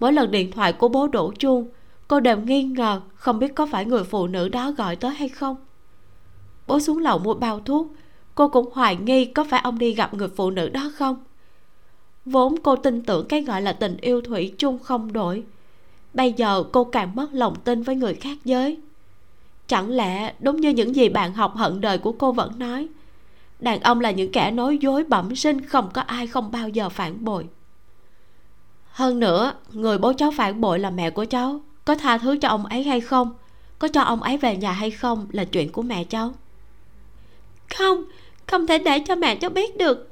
Mỗi 0.00 0.12
lần 0.12 0.30
điện 0.30 0.50
thoại 0.52 0.72
của 0.72 0.88
bố 0.88 1.08
đổ 1.08 1.32
chuông, 1.38 1.68
cô 2.08 2.20
đều 2.20 2.36
nghi 2.36 2.62
ngờ 2.62 3.00
không 3.14 3.38
biết 3.38 3.54
có 3.54 3.66
phải 3.66 3.84
người 3.84 4.04
phụ 4.04 4.26
nữ 4.26 4.48
đó 4.48 4.70
gọi 4.70 4.96
tới 4.96 5.14
hay 5.14 5.28
không 5.28 5.56
bố 6.70 6.80
xuống 6.80 6.98
lầu 6.98 7.18
mua 7.18 7.34
bao 7.34 7.60
thuốc. 7.60 7.86
Cô 8.34 8.48
cũng 8.48 8.68
hoài 8.72 8.96
nghi 8.96 9.24
có 9.24 9.44
phải 9.50 9.60
ông 9.60 9.78
đi 9.78 9.94
gặp 9.94 10.14
người 10.14 10.28
phụ 10.28 10.50
nữ 10.50 10.68
đó 10.68 10.90
không? 10.96 11.24
Vốn 12.24 12.54
cô 12.62 12.76
tin 12.76 13.02
tưởng 13.02 13.26
cái 13.28 13.42
gọi 13.42 13.62
là 13.62 13.72
tình 13.72 13.96
yêu 13.96 14.20
thủy 14.20 14.54
chung 14.58 14.78
không 14.78 15.12
đổi. 15.12 15.42
Bây 16.14 16.32
giờ 16.32 16.64
cô 16.72 16.84
càng 16.84 17.14
mất 17.14 17.28
lòng 17.32 17.54
tin 17.64 17.82
với 17.82 17.96
người 17.96 18.14
khác 18.14 18.38
giới. 18.44 18.78
Chẳng 19.66 19.90
lẽ 19.90 20.34
đúng 20.40 20.60
như 20.60 20.70
những 20.70 20.96
gì 20.96 21.08
bạn 21.08 21.34
học 21.34 21.56
hận 21.56 21.80
đời 21.80 21.98
của 21.98 22.12
cô 22.12 22.32
vẫn 22.32 22.58
nói, 22.58 22.88
đàn 23.58 23.80
ông 23.80 24.00
là 24.00 24.10
những 24.10 24.32
kẻ 24.32 24.50
nói 24.50 24.78
dối 24.78 25.04
bẩm 25.04 25.36
sinh 25.36 25.60
không 25.60 25.90
có 25.94 26.00
ai 26.00 26.26
không 26.26 26.50
bao 26.50 26.68
giờ 26.68 26.88
phản 26.88 27.24
bội. 27.24 27.46
Hơn 28.90 29.20
nữa, 29.20 29.52
người 29.72 29.98
bố 29.98 30.12
cháu 30.12 30.30
phản 30.36 30.60
bội 30.60 30.78
là 30.78 30.90
mẹ 30.90 31.10
của 31.10 31.24
cháu, 31.24 31.60
có 31.84 31.94
tha 31.94 32.18
thứ 32.18 32.38
cho 32.40 32.48
ông 32.48 32.66
ấy 32.66 32.82
hay 32.82 33.00
không, 33.00 33.30
có 33.78 33.88
cho 33.88 34.02
ông 34.02 34.22
ấy 34.22 34.36
về 34.36 34.56
nhà 34.56 34.72
hay 34.72 34.90
không 34.90 35.26
là 35.32 35.44
chuyện 35.44 35.72
của 35.72 35.82
mẹ 35.82 36.04
cháu 36.04 36.32
không 37.76 38.04
không 38.46 38.66
thể 38.66 38.78
để 38.78 38.98
cho 38.98 39.14
mẹ 39.14 39.36
cháu 39.36 39.50
biết 39.50 39.76
được. 39.76 40.10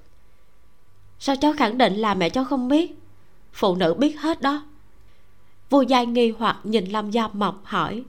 Sao 1.18 1.36
cháu 1.36 1.52
khẳng 1.56 1.78
định 1.78 1.94
là 1.94 2.14
mẹ 2.14 2.30
cháu 2.30 2.44
không 2.44 2.68
biết? 2.68 2.94
Phụ 3.52 3.74
nữ 3.74 3.94
biết 3.94 4.20
hết 4.20 4.40
đó. 4.40 4.62
Vô 5.70 5.80
giai 5.80 6.06
nghi 6.06 6.32
hoặc 6.38 6.58
nhìn 6.64 6.84
lâm 6.84 7.10
gia 7.10 7.28
mộc 7.28 7.60
hỏi, 7.64 8.04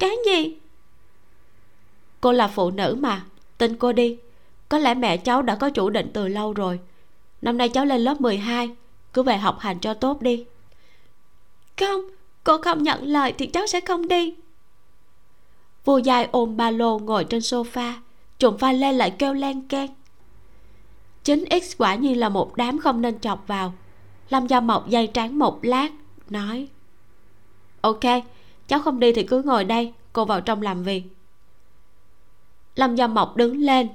cái 0.00 0.16
gì? 0.26 0.56
Cô 2.20 2.32
là 2.32 2.48
phụ 2.48 2.70
nữ 2.70 2.96
mà, 3.00 3.24
tin 3.58 3.76
cô 3.76 3.92
đi. 3.92 4.18
Có 4.68 4.78
lẽ 4.78 4.94
mẹ 4.94 5.16
cháu 5.16 5.42
đã 5.42 5.54
có 5.54 5.70
chủ 5.70 5.90
định 5.90 6.10
từ 6.14 6.28
lâu 6.28 6.52
rồi. 6.52 6.80
Năm 7.42 7.58
nay 7.58 7.68
cháu 7.68 7.84
lên 7.84 8.00
lớp 8.00 8.20
12 8.20 8.70
cứ 9.12 9.22
về 9.22 9.36
học 9.36 9.58
hành 9.60 9.78
cho 9.80 9.94
tốt 9.94 10.22
đi. 10.22 10.44
Không, 11.76 12.00
cô 12.44 12.58
không 12.58 12.82
nhận 12.82 13.04
lời 13.04 13.32
thì 13.38 13.46
cháu 13.46 13.66
sẽ 13.66 13.80
không 13.80 14.08
đi. 14.08 14.34
Vô 15.84 15.96
dài 15.96 16.28
ôm 16.32 16.56
ba 16.56 16.70
lô 16.70 16.98
ngồi 16.98 17.24
trên 17.24 17.40
sofa 17.40 17.92
trùng 18.38 18.58
pha 18.58 18.72
lên 18.72 18.94
lại 18.94 19.10
kêu 19.10 19.34
len 19.34 19.68
keng. 19.68 19.90
Chính 21.24 21.44
x 21.62 21.72
quả 21.78 21.94
nhiên 21.94 22.20
là 22.20 22.28
một 22.28 22.56
đám 22.56 22.78
không 22.78 23.02
nên 23.02 23.20
chọc 23.20 23.46
vào. 23.46 23.72
Lâm 24.28 24.46
gia 24.46 24.60
mộc 24.60 24.88
dây 24.88 25.06
trán 25.06 25.38
một 25.38 25.64
lát, 25.64 25.92
nói, 26.30 26.68
ok, 27.80 28.00
cháu 28.68 28.80
không 28.80 29.00
đi 29.00 29.12
thì 29.12 29.22
cứ 29.22 29.42
ngồi 29.42 29.64
đây, 29.64 29.92
cô 30.12 30.24
vào 30.24 30.40
trong 30.40 30.62
làm 30.62 30.82
việc. 30.82 31.02
Lâm 32.76 32.96
gia 32.96 33.06
mộc 33.06 33.36
đứng 33.36 33.60
lên. 33.60 33.88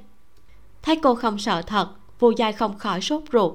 Thấy 0.82 0.96
cô 0.96 1.16
không 1.16 1.40
sợ 1.40 1.62
thật 1.62 1.90
vu 2.20 2.34
dai 2.38 2.54
không 2.54 2.78
khỏi 2.78 3.02
sốt 3.02 3.24
ruột. 3.32 3.54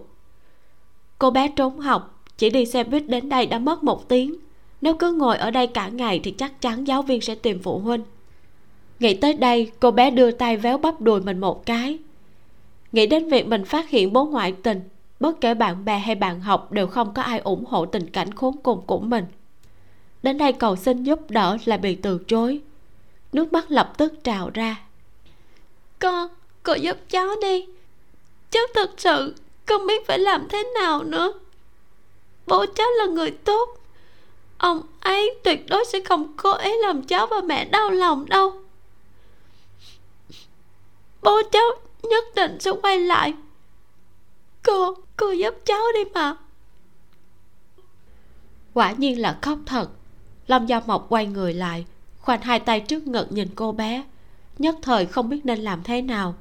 Cô 1.19 1.31
bé 1.31 1.49
trốn 1.49 1.81
học, 1.81 2.23
chỉ 2.37 2.51
đi 2.51 2.67
xe 2.67 2.85
buýt 2.85 3.09
đến 3.09 3.29
đây 3.29 3.47
đã 3.47 3.59
mất 3.59 3.85
một 3.85 4.09
tiếng. 4.09 4.37
Nếu 4.81 4.95
cứ 4.95 5.13
ngồi 5.13 5.37
ở 5.37 5.51
đây 5.51 5.67
cả 5.67 5.89
ngày 5.89 6.21
thì 6.25 6.31
chắc 6.31 6.61
chắn 6.61 6.87
giáo 6.87 7.03
viên 7.03 7.21
sẽ 7.21 7.35
tìm 7.35 7.63
phụ 7.63 7.79
huynh 7.79 8.05
nghĩ 9.01 9.15
tới 9.15 9.35
đây, 9.35 9.71
cô 9.81 9.91
bé 9.91 10.11
đưa 10.11 10.31
tay 10.31 10.57
véo 10.57 10.79
bắp 10.79 11.01
đùi 11.01 11.21
mình 11.21 11.39
một 11.39 11.67
cái. 11.67 11.99
Nghĩ 12.93 13.07
đến 13.07 13.29
việc 13.29 13.47
mình 13.47 13.65
phát 13.65 13.89
hiện 13.89 14.13
bố 14.13 14.25
ngoại 14.25 14.53
tình, 14.63 14.81
bất 15.21 15.41
kể 15.41 15.55
bạn 15.55 15.85
bè 15.85 15.99
hay 15.99 16.15
bạn 16.15 16.41
học 16.41 16.73
đều 16.73 16.87
không 16.87 17.15
có 17.15 17.23
ai 17.23 17.39
ủng 17.39 17.65
hộ 17.65 17.87
tình 17.87 18.11
cảnh 18.11 18.35
khốn 18.35 18.57
cùng 18.63 18.83
của 18.87 18.99
mình. 18.99 19.25
Đến 20.23 20.39
đây 20.39 20.53
cầu 20.53 20.77
xin 20.77 21.03
giúp 21.03 21.31
đỡ 21.31 21.57
lại 21.65 21.79
bị 21.79 21.95
từ 21.95 22.19
chối. 22.29 22.61
Nước 23.33 23.53
mắt 23.53 23.71
lập 23.71 23.93
tức 23.99 24.25
trào 24.25 24.51
ra. 24.55 24.77
Con 25.99 26.29
cô 26.63 26.75
giúp 26.75 26.97
cháu 27.09 27.29
đi. 27.43 27.67
Cháu 28.51 28.63
thật 28.75 28.91
sự 28.97 29.35
không 29.67 29.87
biết 29.87 30.07
phải 30.07 30.19
làm 30.19 30.49
thế 30.49 30.65
nào 30.81 31.05
nữa. 31.05 31.33
Bố 32.47 32.67
cháu 32.67 32.87
là 32.99 33.07
người 33.07 33.31
tốt. 33.31 33.69
Ông 34.59 34.83
ấy 35.01 35.35
tuyệt 35.45 35.67
đối 35.69 35.85
sẽ 35.85 36.01
không 36.01 36.33
cố 36.37 36.55
ý 36.55 36.73
làm 36.83 37.03
cháu 37.03 37.27
và 37.27 37.41
mẹ 37.41 37.65
đau 37.65 37.91
lòng 37.91 38.29
đâu 38.29 38.53
bố 41.27 41.43
cháu 41.53 41.65
nhất 42.03 42.25
định 42.37 42.61
sẽ 42.61 42.71
quay 42.83 43.01
lại. 43.01 43.35
Cô 44.63 44.95
cô 45.17 45.31
giúp 45.31 45.55
cháu 45.65 45.83
đi 45.95 46.11
mà. 46.15 46.37
Quả 48.75 48.93
nhiên 48.93 49.21
là 49.21 49.39
khóc 49.43 49.59
thật. 49.67 49.91
Lâm 50.47 50.67
gia 50.67 50.81
mộc 50.81 51.07
quay 51.09 51.27
người 51.27 51.55
lại, 51.55 51.87
khoanh 52.21 52.41
hai 52.41 52.61
tay 52.61 52.81
trước 52.81 53.07
ngực 53.07 53.33
nhìn 53.33 53.49
cô 53.55 53.73
bé. 53.73 54.05
Nhất 54.59 54.77
thời 54.83 55.07
không 55.07 55.29
biết 55.29 55.47
nên 55.47 55.59
làm 55.59 55.83
thế 55.83 56.03
nào. 56.03 56.35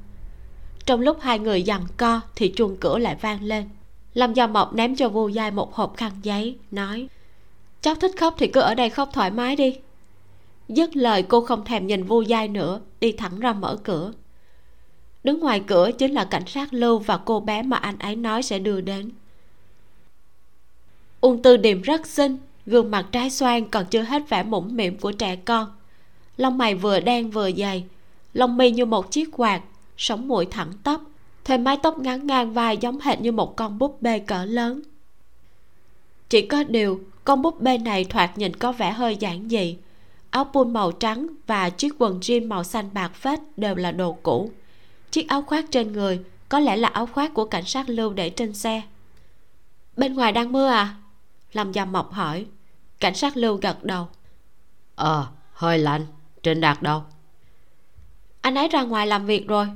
Trong 0.86 1.02
lúc 1.02 1.18
hai 1.22 1.40
người 1.40 1.64
giằng 1.64 1.86
co 1.98 2.22
thì 2.36 2.54
chuông 2.56 2.78
cửa 2.78 2.98
lại 2.98 3.16
vang 3.22 3.44
lên. 3.44 3.70
Lâm 4.14 4.34
gia 4.34 4.48
mộc 4.48 4.74
ném 4.74 4.96
cho 4.96 5.10
vô 5.10 5.28
giai 5.28 5.52
một 5.52 5.74
hộp 5.74 5.98
khăn 5.98 6.12
giấy, 6.24 6.58
nói, 6.72 7.08
cháu 7.82 7.96
thích 7.96 8.12
khóc 8.20 8.36
thì 8.38 8.48
cứ 8.48 8.62
ở 8.62 8.76
đây 8.76 8.90
khóc 8.90 9.10
thoải 9.14 9.32
mái 9.32 9.56
đi. 9.56 9.78
Dứt 10.68 10.96
lời 10.96 11.24
cô 11.24 11.42
không 11.42 11.66
thèm 11.66 11.88
nhìn 11.88 12.04
vô 12.04 12.22
giai 12.22 12.48
nữa, 12.48 12.82
đi 13.00 13.12
thẳng 13.12 13.40
ra 13.40 13.54
mở 13.54 13.78
cửa 13.84 14.12
đứng 15.26 15.40
ngoài 15.40 15.62
cửa 15.68 15.92
chính 15.98 16.12
là 16.12 16.26
cảnh 16.26 16.46
sát 16.48 16.74
lưu 16.74 17.00
và 17.00 17.18
cô 17.18 17.40
bé 17.40 17.62
mà 17.62 17.78
anh 17.78 17.98
ấy 18.00 18.16
nói 18.16 18.44
sẽ 18.44 18.60
đưa 18.60 18.82
đến. 18.82 19.12
Uông 21.22 21.42
tư 21.42 21.58
điềm 21.58 21.82
rất 21.82 22.08
xinh, 22.08 22.38
gương 22.66 22.92
mặt 22.92 23.06
trái 23.12 23.30
xoan 23.30 23.70
còn 23.70 23.86
chưa 23.86 24.02
hết 24.02 24.30
vẻ 24.30 24.44
mũm 24.44 24.76
mĩm 24.76 24.98
của 24.98 25.12
trẻ 25.12 25.36
con. 25.36 25.72
Lông 26.38 26.58
mày 26.58 26.76
vừa 26.76 27.00
đen 27.00 27.32
vừa 27.32 27.52
dày, 27.52 27.84
lông 28.34 28.58
mi 28.58 28.72
như 28.72 28.86
một 28.86 29.12
chiếc 29.12 29.30
quạt, 29.32 29.62
sống 29.98 30.28
mũi 30.28 30.46
thẳng 30.46 30.72
tắp 30.84 31.02
thêm 31.46 31.64
mái 31.64 31.78
tóc 31.84 32.00
ngắn 32.00 32.28
ngang 32.28 32.54
vai 32.54 32.78
giống 32.78 33.00
hệt 33.00 33.22
như 33.22 33.32
một 33.32 33.56
con 33.56 33.80
búp 33.80 34.02
bê 34.02 34.20
cỡ 34.20 34.46
lớn. 34.46 34.82
Chỉ 36.30 36.42
có 36.42 36.64
điều, 36.64 37.00
con 37.24 37.42
búp 37.42 37.62
bê 37.62 37.78
này 37.78 38.04
thoạt 38.04 38.38
nhìn 38.38 38.56
có 38.56 38.72
vẻ 38.72 38.92
hơi 38.92 39.16
giản 39.16 39.50
dị. 39.50 39.78
Áo 40.30 40.46
pun 40.54 40.74
màu 40.74 40.92
trắng 40.92 41.28
và 41.48 41.70
chiếc 41.70 41.96
quần 42.00 42.20
jean 42.20 42.48
màu 42.48 42.64
xanh 42.64 42.90
bạc 42.94 43.16
phết 43.16 43.40
đều 43.58 43.76
là 43.76 43.92
đồ 43.92 44.18
cũ 44.24 44.52
chiếc 45.12 45.28
áo 45.30 45.42
khoác 45.42 45.66
trên 45.72 45.94
người 45.94 46.20
có 46.50 46.60
lẽ 46.60 46.78
là 46.78 46.88
áo 46.88 47.06
khoác 47.06 47.34
của 47.34 47.46
cảnh 47.46 47.66
sát 47.66 47.90
lưu 47.90 48.14
để 48.14 48.30
trên 48.30 48.54
xe. 48.54 48.82
Bên 49.98 50.14
ngoài 50.14 50.32
đang 50.32 50.52
mưa 50.52 50.68
à? 50.68 50.96
Lâm 51.54 51.74
dầm 51.74 51.92
mộc 51.92 52.14
hỏi. 52.14 52.46
Cảnh 53.00 53.16
sát 53.16 53.38
lưu 53.38 53.58
gật 53.58 53.84
đầu. 53.84 54.08
Ờ 54.96 55.28
hơi 55.54 55.78
lạnh. 55.80 56.06
Trên 56.44 56.62
đạt 56.62 56.82
đâu? 56.82 57.04
Anh 58.42 58.56
ấy 58.56 58.68
ra 58.68 58.84
ngoài 58.84 59.08
làm 59.08 59.26
việc 59.26 59.48
rồi. 59.48 59.68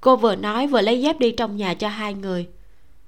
Cô 0.00 0.16
vừa 0.16 0.36
nói 0.36 0.66
vừa 0.66 0.80
lấy 0.80 1.02
dép 1.02 1.18
đi 1.18 1.32
trong 1.32 1.56
nhà 1.56 1.74
cho 1.74 1.88
hai 1.88 2.14
người. 2.14 2.48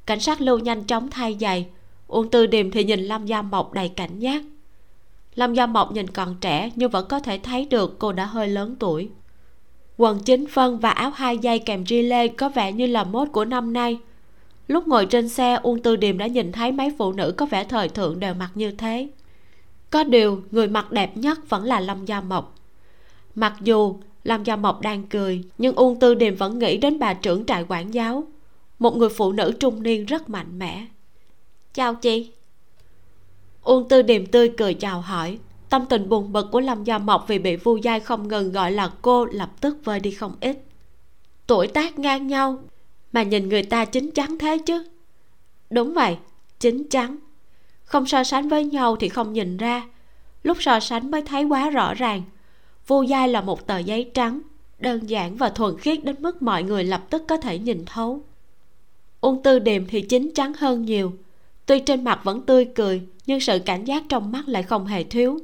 Cảnh 0.07 0.21
sát 0.21 0.41
lưu 0.41 0.59
nhanh 0.59 0.85
chóng 0.85 1.11
thay 1.11 1.37
giày. 1.41 1.67
Uông 2.07 2.31
tư 2.31 2.47
điềm 2.47 2.71
thì 2.71 2.85
nhìn 2.85 3.01
lâm 3.01 3.27
gia 3.27 3.43
mộc 3.43 3.73
đầy 3.73 3.89
cảnh 3.89 4.19
giác. 4.19 4.43
Lâm 5.35 5.55
gia 5.55 5.67
mộc 5.67 5.93
nhìn 5.93 6.11
còn 6.11 6.37
trẻ 6.41 6.71
nhưng 6.75 6.91
vẫn 6.91 7.07
có 7.09 7.21
thể 7.21 7.39
thấy 7.39 7.65
được 7.65 7.99
cô 7.99 8.13
đã 8.13 8.27
hơi 8.27 8.49
lớn 8.49 8.77
tuổi 8.79 9.11
quần 10.01 10.19
chính 10.19 10.47
phân 10.47 10.79
và 10.79 10.91
áo 10.91 11.11
hai 11.11 11.39
dây 11.39 11.59
kèm 11.59 11.85
lê 11.89 12.29
có 12.29 12.49
vẻ 12.49 12.73
như 12.73 12.87
là 12.87 13.05
mốt 13.05 13.29
của 13.33 13.45
năm 13.45 13.73
nay. 13.73 13.99
Lúc 14.69 14.89
ngồi 14.89 15.07
trên 15.07 15.29
xe, 15.29 15.59
uông 15.63 15.83
tư 15.83 15.97
điềm 15.97 16.19
đã 16.19 16.27
nhìn 16.27 16.53
thấy 16.53 16.73
mấy 16.73 16.93
phụ 16.99 17.13
nữ 17.13 17.35
có 17.37 17.47
vẻ 17.47 17.65
thời 17.65 17.89
thượng 17.89 18.21
đều 18.21 18.35
mặc 18.35 18.51
như 18.55 18.71
thế. 18.71 19.09
Có 19.91 20.05
điều, 20.05 20.43
người 20.51 20.69
mặc 20.69 20.93
đẹp 20.93 21.17
nhất 21.17 21.39
vẫn 21.49 21.65
là 21.65 21.81
lâm 21.81 22.05
gia 22.05 22.21
mộc. 22.21 22.55
Mặc 23.35 23.55
dù 23.61 23.97
lâm 24.25 24.45
gia 24.45 24.57
mộc 24.57 24.81
đang 24.81 25.07
cười, 25.07 25.45
nhưng 25.59 25.75
uông 25.75 25.99
tư 25.99 26.15
điềm 26.15 26.37
vẫn 26.37 26.59
nghĩ 26.59 26.77
đến 26.77 26.99
bà 26.99 27.15
trưởng 27.15 27.47
trại 27.47 27.65
quản 27.69 27.95
giáo, 27.95 28.25
một 28.79 28.97
người 28.97 29.09
phụ 29.09 29.33
nữ 29.33 29.53
trung 29.61 29.83
niên 29.83 30.07
rất 30.07 30.31
mạnh 30.31 30.59
mẽ. 30.59 30.87
Chào 31.75 31.95
chị. 31.95 32.31
Uông 33.63 33.89
tư 33.89 34.03
điềm 34.03 34.27
tươi 34.27 34.53
cười 34.57 34.75
chào 34.75 35.01
hỏi 35.01 35.39
tâm 35.71 35.87
tình 35.87 36.09
buồn 36.09 36.33
bực 36.33 36.47
của 36.53 36.61
lâm 36.61 36.85
gia 36.85 36.99
mộc 36.99 37.29
vì 37.29 37.39
bị 37.39 37.57
vu 37.57 37.77
giai 37.77 38.01
không 38.01 38.29
ngừng 38.29 38.53
gọi 38.53 38.73
là 38.73 38.91
cô 39.03 39.25
lập 39.25 39.51
tức 39.61 39.79
vơi 39.85 40.01
đi 40.01 40.11
không 40.11 40.37
ít. 40.41 40.59
Tuổi 41.47 41.67
tác 41.67 41.99
ngang 41.99 42.27
nhau, 42.27 42.59
mà 43.13 43.23
nhìn 43.23 43.49
người 43.49 43.63
ta 43.63 43.85
chín 43.85 44.11
chắn 44.11 44.39
thế 44.39 44.59
chứ. 44.59 44.85
Đúng 45.71 45.95
vậy, 45.95 46.17
chín 46.61 46.89
chắn. 46.91 47.17
Không 47.85 48.07
so 48.07 48.25
sánh 48.25 48.49
với 48.49 48.65
nhau 48.65 48.97
thì 48.97 49.09
không 49.09 49.33
nhìn 49.33 49.57
ra. 49.57 49.89
Lúc 50.43 50.57
so 50.61 50.81
sánh 50.81 51.11
mới 51.11 51.23
thấy 51.23 51.45
quá 51.45 51.71
rõ 51.71 51.95
ràng. 51.95 52.23
Vu 52.87 53.03
giai 53.03 53.29
là 53.29 53.41
một 53.41 53.67
tờ 53.67 53.79
giấy 53.79 54.11
trắng, 54.15 54.41
đơn 54.79 55.11
giản 55.11 55.37
và 55.37 55.49
thuần 55.49 55.79
khiết 55.79 56.05
đến 56.05 56.17
mức 56.19 56.43
mọi 56.43 56.63
người 56.63 56.85
lập 56.85 57.03
tức 57.11 57.23
có 57.29 57.37
thể 57.37 57.59
nhìn 57.59 57.85
thấu. 57.87 58.23
Ung 59.21 59.43
tư 59.43 59.59
điềm 59.59 59.87
thì 59.87 60.01
chín 60.01 60.31
chắn 60.35 60.53
hơn 60.59 60.83
nhiều. 60.83 61.13
Tuy 61.67 61.81
trên 61.81 62.05
mặt 62.05 62.21
vẫn 62.25 62.41
tươi 62.41 62.65
cười, 62.65 63.03
nhưng 63.27 63.41
sự 63.41 63.59
cảnh 63.59 63.85
giác 63.85 64.03
trong 64.09 64.33
mắt 64.33 64.49
lại 64.49 64.63
không 64.63 64.87
hề 64.87 65.05
thiếu 65.05 65.39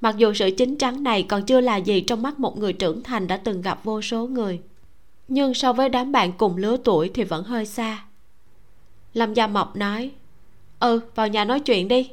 mặc 0.00 0.16
dù 0.16 0.32
sự 0.34 0.50
chín 0.50 0.76
chắn 0.76 1.02
này 1.02 1.22
còn 1.22 1.46
chưa 1.46 1.60
là 1.60 1.76
gì 1.76 2.00
trong 2.00 2.22
mắt 2.22 2.40
một 2.40 2.58
người 2.58 2.72
trưởng 2.72 3.02
thành 3.02 3.26
đã 3.26 3.36
từng 3.36 3.62
gặp 3.62 3.84
vô 3.84 4.02
số 4.02 4.26
người, 4.26 4.60
nhưng 5.28 5.54
so 5.54 5.72
với 5.72 5.88
đám 5.88 6.12
bạn 6.12 6.32
cùng 6.32 6.56
lứa 6.56 6.76
tuổi 6.84 7.10
thì 7.14 7.24
vẫn 7.24 7.44
hơi 7.44 7.66
xa. 7.66 8.04
Lâm 9.12 9.34
gia 9.34 9.46
mộc 9.46 9.76
nói 9.76 10.10
ừ 10.80 11.00
vào 11.14 11.28
nhà 11.28 11.44
nói 11.44 11.60
chuyện 11.60 11.88
đi. 11.88 12.10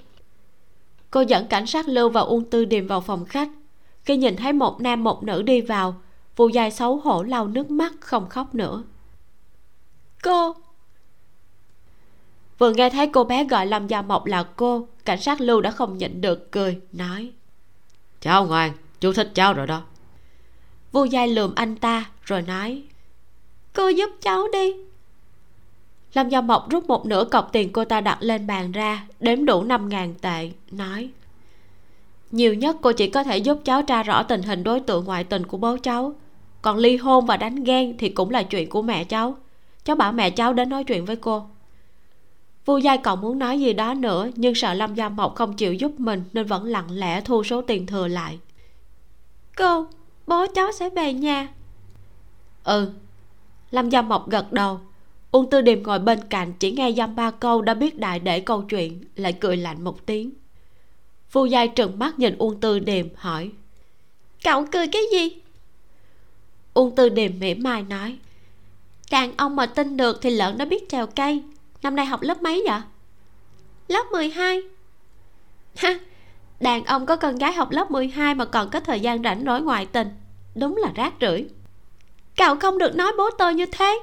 Cô 1.11 1.21
dẫn 1.21 1.47
cảnh 1.47 1.65
sát 1.65 1.87
lưu 1.87 2.09
và 2.09 2.21
uông 2.21 2.49
tư 2.49 2.65
điềm 2.65 2.87
vào 2.87 3.01
phòng 3.01 3.25
khách. 3.25 3.49
Khi 4.03 4.17
nhìn 4.17 4.35
thấy 4.35 4.53
một 4.53 4.81
nam 4.81 5.03
một 5.03 5.23
nữ 5.23 5.41
đi 5.41 5.61
vào, 5.61 5.95
vụ 6.35 6.47
dài 6.47 6.71
xấu 6.71 6.97
hổ 6.97 7.23
lau 7.23 7.47
nước 7.47 7.71
mắt, 7.71 7.93
không 7.99 8.29
khóc 8.29 8.55
nữa. 8.55 8.83
Cô! 10.23 10.55
Vừa 12.57 12.73
nghe 12.73 12.89
thấy 12.89 13.07
cô 13.07 13.23
bé 13.23 13.43
gọi 13.43 13.65
lâm 13.65 13.87
gia 13.87 14.01
mộc 14.01 14.25
là 14.25 14.43
cô, 14.55 14.87
cảnh 15.05 15.21
sát 15.21 15.41
lưu 15.41 15.61
đã 15.61 15.71
không 15.71 15.97
nhịn 15.97 16.21
được 16.21 16.51
cười, 16.51 16.81
nói 16.91 17.31
cháu 18.23 18.45
ngoan, 18.45 18.71
chú 18.99 19.13
thích 19.13 19.31
cháu 19.33 19.53
rồi 19.53 19.67
đó. 19.67 19.81
Vô 20.91 21.03
giai 21.03 21.27
lườm 21.27 21.55
anh 21.55 21.75
ta, 21.75 22.05
rồi 22.23 22.41
nói, 22.41 22.83
cô 23.73 23.87
giúp 23.87 24.09
cháu 24.21 24.47
đi. 24.53 24.73
Lâm 26.13 26.29
gia 26.29 26.41
mộc 26.41 26.69
rút 26.69 26.85
một 26.85 27.05
nửa 27.05 27.25
cọc 27.31 27.49
tiền 27.51 27.71
cô 27.73 27.85
ta 27.85 28.01
đặt 28.01 28.17
lên 28.21 28.47
bàn 28.47 28.71
ra, 28.71 29.05
đếm 29.19 29.45
đủ 29.45 29.63
năm 29.63 29.89
ngàn 29.89 30.13
tệ, 30.21 30.51
nói, 30.71 31.09
nhiều 32.31 32.53
nhất 32.53 32.77
cô 32.81 32.91
chỉ 32.91 33.09
có 33.09 33.23
thể 33.23 33.37
giúp 33.37 33.59
cháu 33.65 33.81
tra 33.81 34.03
rõ 34.03 34.23
tình 34.23 34.41
hình 34.41 34.63
đối 34.63 34.79
tượng 34.79 35.05
ngoại 35.05 35.23
tình 35.23 35.45
của 35.45 35.57
bố 35.57 35.77
cháu. 35.83 36.13
Còn 36.61 36.77
ly 36.77 36.97
hôn 36.97 37.25
và 37.25 37.37
đánh 37.37 37.63
ghen 37.63 37.97
thì 37.97 38.09
cũng 38.09 38.29
là 38.29 38.43
chuyện 38.43 38.69
của 38.69 38.81
mẹ 38.81 39.03
cháu. 39.03 39.37
Cháu 39.83 39.95
bảo 39.95 40.11
mẹ 40.11 40.29
cháu 40.29 40.53
đến 40.53 40.69
nói 40.69 40.83
chuyện 40.83 41.05
với 41.05 41.15
cô 41.15 41.45
vu 42.65 42.77
giai 42.77 42.97
còn 42.97 43.21
muốn 43.21 43.39
nói 43.39 43.59
gì 43.59 43.73
đó 43.73 43.93
nữa 43.93 44.29
nhưng 44.35 44.55
sợ 44.55 44.73
lâm 44.73 44.95
gia 44.95 45.09
mộc 45.09 45.35
không 45.35 45.53
chịu 45.53 45.73
giúp 45.73 45.99
mình 45.99 46.23
nên 46.33 46.45
vẫn 46.45 46.63
lặng 46.63 46.87
lẽ 46.91 47.21
thu 47.21 47.43
số 47.43 47.61
tiền 47.61 47.85
thừa 47.85 48.07
lại. 48.07 48.39
Cô 49.57 49.87
bố 50.27 50.45
cháu 50.55 50.71
sẽ 50.71 50.89
về 50.89 51.13
nhà. 51.13 51.47
Ừ. 52.63 52.91
Lâm 53.71 53.89
gia 53.89 54.01
mộc 54.01 54.29
gật 54.29 54.53
đầu. 54.53 54.79
Uông 55.31 55.49
tư 55.49 55.61
điềm 55.61 55.83
ngồi 55.83 55.99
bên 55.99 56.19
cạnh 56.29 56.53
chỉ 56.59 56.71
nghe 56.71 56.91
dăm 56.91 57.15
ba 57.15 57.31
câu 57.31 57.61
đã 57.61 57.73
biết 57.73 57.99
đại 57.99 58.19
để 58.19 58.39
câu 58.39 58.61
chuyện 58.61 59.03
lại 59.15 59.33
cười 59.33 59.57
lạnh 59.57 59.83
một 59.83 60.05
tiếng. 60.05 60.31
Vu 61.31 61.45
giai 61.45 61.67
trừng 61.67 61.99
mắt 61.99 62.19
nhìn 62.19 62.37
uông 62.37 62.59
tư 62.59 62.79
điềm 62.79 63.07
hỏi. 63.15 63.51
Cậu 64.43 64.65
cười 64.71 64.87
cái 64.87 65.01
gì? 65.11 65.41
Uông 66.73 66.95
tư 66.95 67.09
điềm 67.09 67.39
mỉm 67.39 67.63
mai 67.63 67.81
nói. 67.83 68.17
Đàn 69.11 69.37
ông 69.37 69.55
mà 69.55 69.65
tin 69.65 69.97
được 69.97 70.21
thì 70.21 70.29
lợn 70.29 70.57
nó 70.57 70.65
biết 70.65 70.89
trèo 70.89 71.07
cây 71.07 71.43
năm 71.83 71.95
nay 71.95 72.05
học 72.05 72.21
lớp 72.21 72.41
mấy 72.41 72.63
vậy? 72.67 72.79
Lớp 73.87 74.03
12 74.11 74.61
ha 75.75 75.99
đàn 76.59 76.85
ông 76.85 77.05
có 77.05 77.15
con 77.15 77.35
gái 77.35 77.53
học 77.53 77.71
lớp 77.71 77.91
12 77.91 78.35
mà 78.35 78.45
còn 78.45 78.69
có 78.69 78.79
thời 78.79 78.99
gian 78.99 79.23
rảnh 79.23 79.43
rỗi 79.45 79.61
ngoại 79.61 79.85
tình. 79.85 80.07
Đúng 80.55 80.77
là 80.77 80.91
rác 80.95 81.13
rưởi. 81.21 81.49
Cậu 82.37 82.55
không 82.55 82.77
được 82.77 82.95
nói 82.95 83.11
bố 83.17 83.29
tôi 83.37 83.53
như 83.53 83.65
thế. 83.65 83.99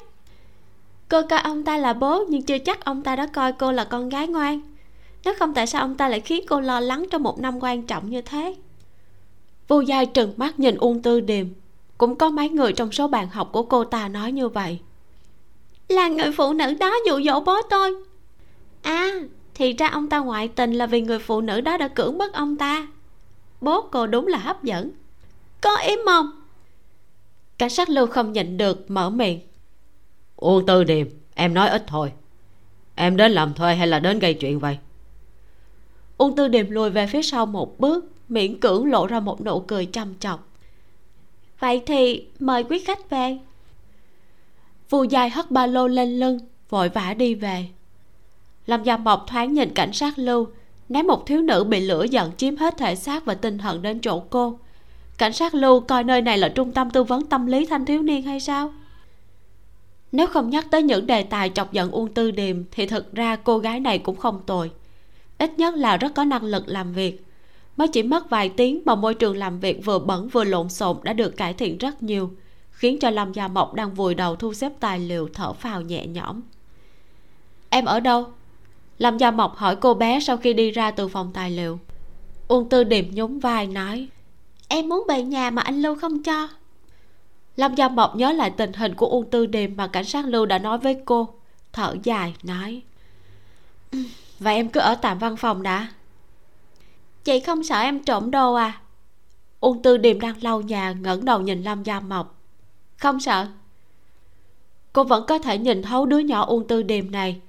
Cô 1.08 1.22
coi 1.30 1.38
ông 1.38 1.64
ta 1.64 1.76
là 1.76 1.92
bố 1.92 2.24
nhưng 2.28 2.42
chưa 2.42 2.58
chắc 2.58 2.84
ông 2.84 3.02
ta 3.02 3.16
đã 3.16 3.26
coi 3.26 3.52
cô 3.52 3.72
là 3.72 3.84
con 3.84 4.08
gái 4.08 4.28
ngoan. 4.28 4.60
Nếu 5.24 5.34
không 5.38 5.54
tại 5.54 5.66
sao 5.66 5.82
ông 5.82 5.96
ta 5.96 6.08
lại 6.08 6.20
khiến 6.20 6.44
cô 6.48 6.60
lo 6.60 6.80
lắng 6.80 7.06
trong 7.10 7.22
một 7.22 7.40
năm 7.40 7.62
quan 7.62 7.82
trọng 7.82 8.10
như 8.10 8.22
thế? 8.22 8.54
Vu 9.68 9.80
giai 9.80 10.06
trừng 10.06 10.34
mắt 10.36 10.58
nhìn 10.58 10.76
uông 10.76 11.02
tư 11.02 11.20
điềm. 11.20 11.46
Cũng 11.98 12.16
có 12.16 12.30
mấy 12.30 12.48
người 12.48 12.72
trong 12.72 12.92
số 12.92 13.08
bạn 13.08 13.28
học 13.28 13.48
của 13.52 13.62
cô 13.62 13.84
ta 13.84 14.08
nói 14.08 14.32
như 14.32 14.48
vậy 14.48 14.80
là 15.90 16.08
người 16.08 16.32
phụ 16.32 16.52
nữ 16.52 16.74
đó 16.74 16.94
dụ 17.06 17.20
dỗ 17.22 17.40
bố 17.40 17.62
tôi. 17.70 17.94
À 18.82 19.20
thì 19.54 19.72
ra 19.72 19.88
ông 19.88 20.08
ta 20.08 20.18
ngoại 20.18 20.48
tình 20.48 20.72
là 20.72 20.86
vì 20.86 21.00
người 21.00 21.18
phụ 21.18 21.40
nữ 21.40 21.60
đó 21.60 21.76
đã 21.76 21.88
cưỡng 21.88 22.18
bức 22.18 22.32
ông 22.32 22.56
ta. 22.56 22.88
Bố 23.60 23.82
cô 23.82 24.06
đúng 24.06 24.26
là 24.26 24.38
hấp 24.38 24.64
dẫn. 24.64 24.90
Có 25.60 25.76
ý 25.76 25.96
mong. 26.06 26.30
Cảnh 27.58 27.70
sát 27.70 27.88
lưu 27.88 28.06
không 28.06 28.32
nhịn 28.32 28.56
được 28.56 28.90
mở 28.90 29.10
miệng. 29.10 29.40
Uông 30.36 30.66
tư 30.66 30.84
điềm 30.84 31.06
em 31.34 31.54
nói 31.54 31.68
ít 31.68 31.84
thôi. 31.86 32.12
Em 32.94 33.16
đến 33.16 33.32
làm 33.32 33.54
thuê 33.54 33.74
hay 33.74 33.86
là 33.86 34.00
đến 34.00 34.18
gây 34.18 34.34
chuyện 34.34 34.58
vậy? 34.58 34.78
Uông 36.16 36.36
tư 36.36 36.48
điềm 36.48 36.70
lùi 36.70 36.90
về 36.90 37.06
phía 37.06 37.22
sau 37.22 37.46
một 37.46 37.80
bước 37.80 38.04
miễn 38.28 38.60
cưỡng 38.60 38.90
lộ 38.90 39.06
ra 39.06 39.20
một 39.20 39.44
nụ 39.44 39.60
cười 39.60 39.86
chăm 39.86 40.14
chọc 40.20 40.50
vậy 41.60 41.82
thì 41.86 42.26
mời 42.38 42.64
quý 42.64 42.78
khách 42.78 43.10
về 43.10 43.38
vu 44.90 45.04
dài 45.04 45.30
hất 45.30 45.50
ba 45.50 45.66
lô 45.66 45.86
lên 45.86 46.18
lưng, 46.18 46.38
vội 46.68 46.88
vã 46.88 47.14
đi 47.14 47.34
về. 47.34 47.66
Lâm 48.66 48.82
gia 48.82 48.96
mộc 48.96 49.24
thoáng 49.26 49.54
nhìn 49.54 49.74
cảnh 49.74 49.92
sát 49.92 50.18
lưu, 50.18 50.46
ném 50.88 51.06
một 51.06 51.26
thiếu 51.26 51.42
nữ 51.42 51.64
bị 51.64 51.80
lửa 51.80 52.04
giận 52.10 52.30
chiếm 52.36 52.56
hết 52.56 52.76
thể 52.78 52.94
xác 52.94 53.24
và 53.24 53.34
tinh 53.34 53.58
thần 53.58 53.82
đến 53.82 54.00
chỗ 54.00 54.22
cô. 54.30 54.58
Cảnh 55.18 55.32
sát 55.32 55.54
lưu 55.54 55.80
coi 55.80 56.04
nơi 56.04 56.22
này 56.22 56.38
là 56.38 56.48
trung 56.48 56.72
tâm 56.72 56.90
tư 56.90 57.04
vấn 57.04 57.26
tâm 57.26 57.46
lý 57.46 57.66
thanh 57.66 57.84
thiếu 57.84 58.02
niên 58.02 58.22
hay 58.22 58.40
sao? 58.40 58.72
Nếu 60.12 60.26
không 60.26 60.50
nhắc 60.50 60.66
tới 60.70 60.82
những 60.82 61.06
đề 61.06 61.22
tài 61.22 61.50
chọc 61.50 61.72
giận 61.72 61.90
uông 61.90 62.14
tư 62.14 62.30
điềm 62.30 62.64
thì 62.70 62.86
thực 62.86 63.14
ra 63.14 63.36
cô 63.36 63.58
gái 63.58 63.80
này 63.80 63.98
cũng 63.98 64.16
không 64.16 64.40
tồi. 64.46 64.70
Ít 65.38 65.58
nhất 65.58 65.74
là 65.74 65.96
rất 65.96 66.14
có 66.14 66.24
năng 66.24 66.44
lực 66.44 66.68
làm 66.68 66.92
việc. 66.92 67.24
Mới 67.76 67.88
chỉ 67.88 68.02
mất 68.02 68.30
vài 68.30 68.48
tiếng 68.48 68.82
mà 68.84 68.94
môi 68.94 69.14
trường 69.14 69.36
làm 69.36 69.60
việc 69.60 69.84
vừa 69.84 69.98
bẩn 69.98 70.28
vừa 70.28 70.44
lộn 70.44 70.68
xộn 70.68 70.96
đã 71.02 71.12
được 71.12 71.36
cải 71.36 71.54
thiện 71.54 71.78
rất 71.78 72.02
nhiều 72.02 72.30
khiến 72.80 72.98
cho 72.98 73.10
lâm 73.10 73.32
gia 73.32 73.48
mộc 73.48 73.74
đang 73.74 73.94
vùi 73.94 74.14
đầu 74.14 74.36
thu 74.36 74.54
xếp 74.54 74.72
tài 74.80 74.98
liệu 74.98 75.28
thở 75.34 75.52
phào 75.52 75.80
nhẹ 75.80 76.06
nhõm. 76.06 76.40
Em 77.70 77.84
ở 77.84 78.00
đâu? 78.00 78.26
Lâm 78.98 79.18
gia 79.18 79.30
mộc 79.30 79.56
hỏi 79.56 79.76
cô 79.76 79.94
bé 79.94 80.20
sau 80.20 80.36
khi 80.36 80.52
đi 80.52 80.70
ra 80.70 80.90
từ 80.90 81.08
phòng 81.08 81.30
tài 81.34 81.50
liệu. 81.50 81.78
Uông 82.48 82.68
tư 82.68 82.84
điềm 82.84 83.04
nhún 83.10 83.38
vai 83.38 83.66
nói, 83.66 84.08
em 84.68 84.88
muốn 84.88 85.04
về 85.08 85.22
nhà 85.22 85.50
mà 85.50 85.62
anh 85.62 85.82
lưu 85.82 85.94
không 85.94 86.22
cho. 86.22 86.48
Lâm 87.56 87.74
gia 87.74 87.88
mộc 87.88 88.16
nhớ 88.16 88.32
lại 88.32 88.50
tình 88.50 88.72
hình 88.72 88.94
của 88.94 89.06
uông 89.06 89.30
tư 89.30 89.46
điềm 89.46 89.76
mà 89.76 89.86
cảnh 89.86 90.04
sát 90.04 90.24
lưu 90.24 90.46
đã 90.46 90.58
nói 90.58 90.78
với 90.78 90.96
cô, 91.04 91.28
thở 91.72 91.96
dài, 92.02 92.34
nói 92.42 92.82
và 94.38 94.50
em 94.50 94.68
cứ 94.68 94.80
ở 94.80 94.94
tạm 94.94 95.18
văn 95.18 95.36
phòng 95.36 95.62
đã. 95.62 95.88
Chị 97.24 97.40
không 97.40 97.64
sợ 97.64 97.80
em 97.80 98.04
trộm 98.04 98.30
đồ 98.30 98.54
à? 98.54 98.80
Uông 99.60 99.82
tư 99.82 99.96
điềm 99.96 100.20
đang 100.20 100.42
lau 100.42 100.60
nhà, 100.60 100.92
ngẩng 100.92 101.24
đầu 101.24 101.40
nhìn 101.40 101.62
lâm 101.62 101.82
gia 101.82 102.00
mộc 102.00 102.39
không 103.00 103.20
sợ. 103.20 103.46
Cô 104.92 105.04
vẫn 105.04 105.24
có 105.28 105.38
thể 105.38 105.58
nhìn 105.58 105.82
thấu 105.82 106.06
đứa 106.06 106.18
nhỏ 106.18 106.44
uông 106.44 106.66
tư 106.66 106.82
điềm 106.82 107.10
này. 107.10 107.40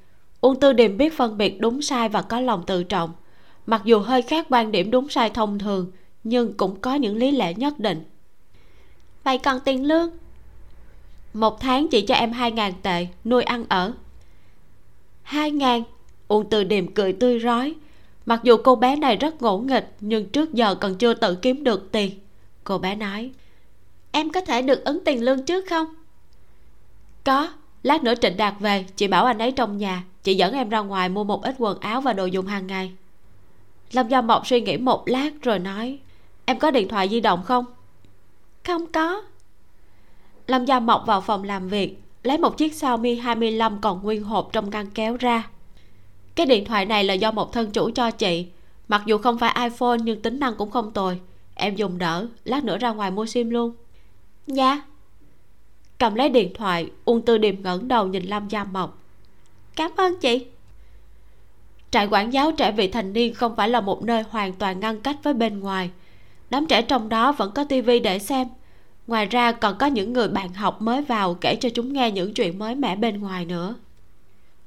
Uông 0.41 0.59
tư 0.59 0.73
điềm 0.73 0.97
biết 0.97 1.17
phân 1.17 1.37
biệt 1.37 1.59
đúng 1.59 1.81
sai 1.81 2.09
và 2.09 2.21
có 2.21 2.39
lòng 2.39 2.63
tự 2.67 2.83
trọng. 2.83 3.11
Mặc 3.65 3.81
dù 3.85 3.99
hơi 3.99 4.21
khác 4.21 4.47
quan 4.49 4.71
điểm 4.71 4.91
đúng 4.91 5.09
sai 5.09 5.29
thông 5.29 5.59
thường, 5.59 5.91
nhưng 6.23 6.53
cũng 6.53 6.81
có 6.81 6.95
những 6.95 7.15
lý 7.15 7.31
lẽ 7.31 7.53
nhất 7.53 7.79
định. 7.79 8.03
Vậy 9.23 9.37
còn 9.37 9.59
tiền 9.59 9.85
lương? 9.85 10.09
Một 11.33 11.59
tháng 11.59 11.87
chỉ 11.87 12.01
cho 12.01 12.15
em 12.15 12.31
hai 12.31 12.51
ngàn 12.51 12.73
tệ, 12.81 13.07
nuôi 13.25 13.43
ăn 13.43 13.65
ở. 13.69 13.93
Hai 15.23 15.51
ngàn? 15.51 15.83
Uông 16.27 16.49
tư 16.49 16.63
điềm 16.63 16.93
cười 16.93 17.13
tươi 17.13 17.39
rói. 17.39 17.75
Mặc 18.25 18.39
dù 18.43 18.57
cô 18.63 18.75
bé 18.75 18.95
này 18.95 19.15
rất 19.15 19.41
ngỗ 19.41 19.57
nghịch, 19.57 19.95
nhưng 19.99 20.29
trước 20.29 20.53
giờ 20.53 20.75
còn 20.75 20.95
chưa 20.95 21.13
tự 21.13 21.35
kiếm 21.35 21.63
được 21.63 21.91
tiền. 21.91 22.11
Cô 22.63 22.77
bé 22.77 22.95
nói 22.95 23.31
em 24.11 24.29
có 24.29 24.41
thể 24.41 24.61
được 24.61 24.85
ứng 24.85 25.03
tiền 25.05 25.23
lương 25.23 25.45
trước 25.45 25.65
không? 25.69 25.85
Có. 27.23 27.53
Lát 27.83 28.03
nữa 28.03 28.13
trịnh 28.21 28.37
đạt 28.37 28.53
về, 28.59 28.85
chị 28.95 29.07
bảo 29.07 29.25
anh 29.25 29.37
ấy 29.37 29.51
trong 29.51 29.77
nhà. 29.77 30.03
Chị 30.23 30.35
dẫn 30.35 30.53
em 30.53 30.69
ra 30.69 30.79
ngoài 30.79 31.09
mua 31.09 31.23
một 31.23 31.43
ít 31.43 31.55
quần 31.57 31.79
áo 31.79 32.01
và 32.01 32.13
đồ 32.13 32.25
dùng 32.25 32.45
hàng 32.45 32.67
ngày. 32.67 32.91
Lâm 33.91 34.07
gia 34.07 34.21
mộc 34.21 34.47
suy 34.47 34.61
nghĩ 34.61 34.77
một 34.77 35.03
lát 35.05 35.29
rồi 35.41 35.59
nói, 35.59 35.99
em 36.45 36.59
có 36.59 36.71
điện 36.71 36.87
thoại 36.87 37.09
di 37.09 37.19
động 37.19 37.43
không? 37.43 37.65
Không 38.65 38.91
có. 38.91 39.21
Lâm 40.47 40.65
gia 40.65 40.79
mộc 40.79 41.03
vào 41.05 41.21
phòng 41.21 41.43
làm 41.43 41.69
việc, 41.69 42.01
lấy 42.23 42.37
một 42.37 42.57
chiếc 42.57 42.73
xiaomi 42.73 43.15
25 43.15 43.81
còn 43.81 44.03
nguyên 44.03 44.23
hộp 44.23 44.49
trong 44.53 44.69
ngăn 44.69 44.89
kéo 44.89 45.17
ra. 45.19 45.49
Cái 46.35 46.45
điện 46.45 46.65
thoại 46.65 46.85
này 46.85 47.03
là 47.03 47.13
do 47.13 47.31
một 47.31 47.53
thân 47.53 47.71
chủ 47.71 47.91
cho 47.91 48.11
chị. 48.11 48.45
Mặc 48.87 49.01
dù 49.05 49.17
không 49.17 49.37
phải 49.37 49.69
iphone 49.69 49.97
nhưng 50.03 50.21
tính 50.21 50.39
năng 50.39 50.55
cũng 50.55 50.71
không 50.71 50.91
tồi. 50.91 51.19
Em 51.55 51.75
dùng 51.75 51.97
đỡ, 51.97 52.27
lát 52.43 52.63
nữa 52.63 52.77
ra 52.77 52.89
ngoài 52.91 53.11
mua 53.11 53.25
sim 53.25 53.49
luôn. 53.49 53.73
Nha. 54.53 54.81
Cầm 55.97 56.15
lấy 56.15 56.29
điện 56.29 56.51
thoại, 56.53 56.91
uông 57.05 57.21
tư 57.21 57.37
điềm 57.37 57.63
ngẩng 57.63 57.87
đầu 57.87 58.07
nhìn 58.07 58.23
lâm 58.23 58.47
gia 58.47 58.63
mộc. 58.63 58.97
Cảm 59.75 59.91
ơn 59.97 60.19
chị. 60.19 60.45
Trại 61.91 62.07
quản 62.11 62.33
giáo 62.33 62.51
trẻ 62.51 62.71
vị 62.71 62.87
thành 62.87 63.13
niên 63.13 63.33
không 63.33 63.55
phải 63.55 63.69
là 63.69 63.81
một 63.81 64.03
nơi 64.03 64.23
hoàn 64.29 64.53
toàn 64.53 64.79
ngăn 64.79 65.01
cách 65.01 65.17
với 65.23 65.33
bên 65.33 65.59
ngoài. 65.59 65.89
Đám 66.49 66.65
trẻ 66.65 66.81
trong 66.81 67.09
đó 67.09 67.31
vẫn 67.31 67.51
có 67.55 67.63
tivi 67.63 67.99
để 67.99 68.19
xem. 68.19 68.47
Ngoài 69.07 69.25
ra 69.25 69.51
còn 69.51 69.77
có 69.77 69.85
những 69.85 70.13
người 70.13 70.27
bạn 70.27 70.53
học 70.53 70.81
mới 70.81 71.01
vào 71.01 71.33
kể 71.33 71.55
cho 71.55 71.69
chúng 71.69 71.93
nghe 71.93 72.11
những 72.11 72.33
chuyện 72.33 72.59
mới 72.59 72.75
mẻ 72.75 72.95
bên 72.95 73.19
ngoài 73.21 73.45
nữa. 73.45 73.75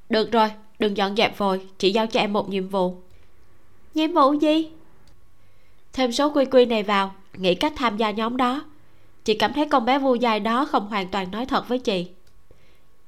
Được 0.09 0.33
rồi, 0.33 0.51
đừng 0.79 0.97
dọn 0.97 1.17
dẹp 1.17 1.39
vội, 1.39 1.67
chị 1.79 1.93
giao 1.93 2.07
cho 2.07 2.21
em 2.21 2.33
một 2.33 2.49
nhiệm 2.49 2.69
vụ. 2.69 2.97
Nhiệm 3.95 4.13
vụ 4.13 4.33
gì? 4.33 4.71
Thêm 5.93 6.13
số 6.13 6.31
quy 6.31 6.45
quy 6.45 6.67
này 6.67 6.83
vào, 6.83 7.15
nghĩ 7.33 7.55
cách 7.55 7.73
tham 7.77 7.97
gia 7.97 8.11
nhóm 8.11 8.37
đó 8.37 8.65
chị 9.25 9.35
cảm 9.35 9.53
thấy 9.53 9.69
con 9.69 9.85
bé 9.85 9.99
vu 9.99 10.15
dài 10.15 10.41
đó 10.41 10.65
không 10.65 10.89
hoàn 10.89 11.09
toàn 11.09 11.31
nói 11.31 11.47
thật 11.47 11.69
với 11.69 11.79
chị. 11.79 12.07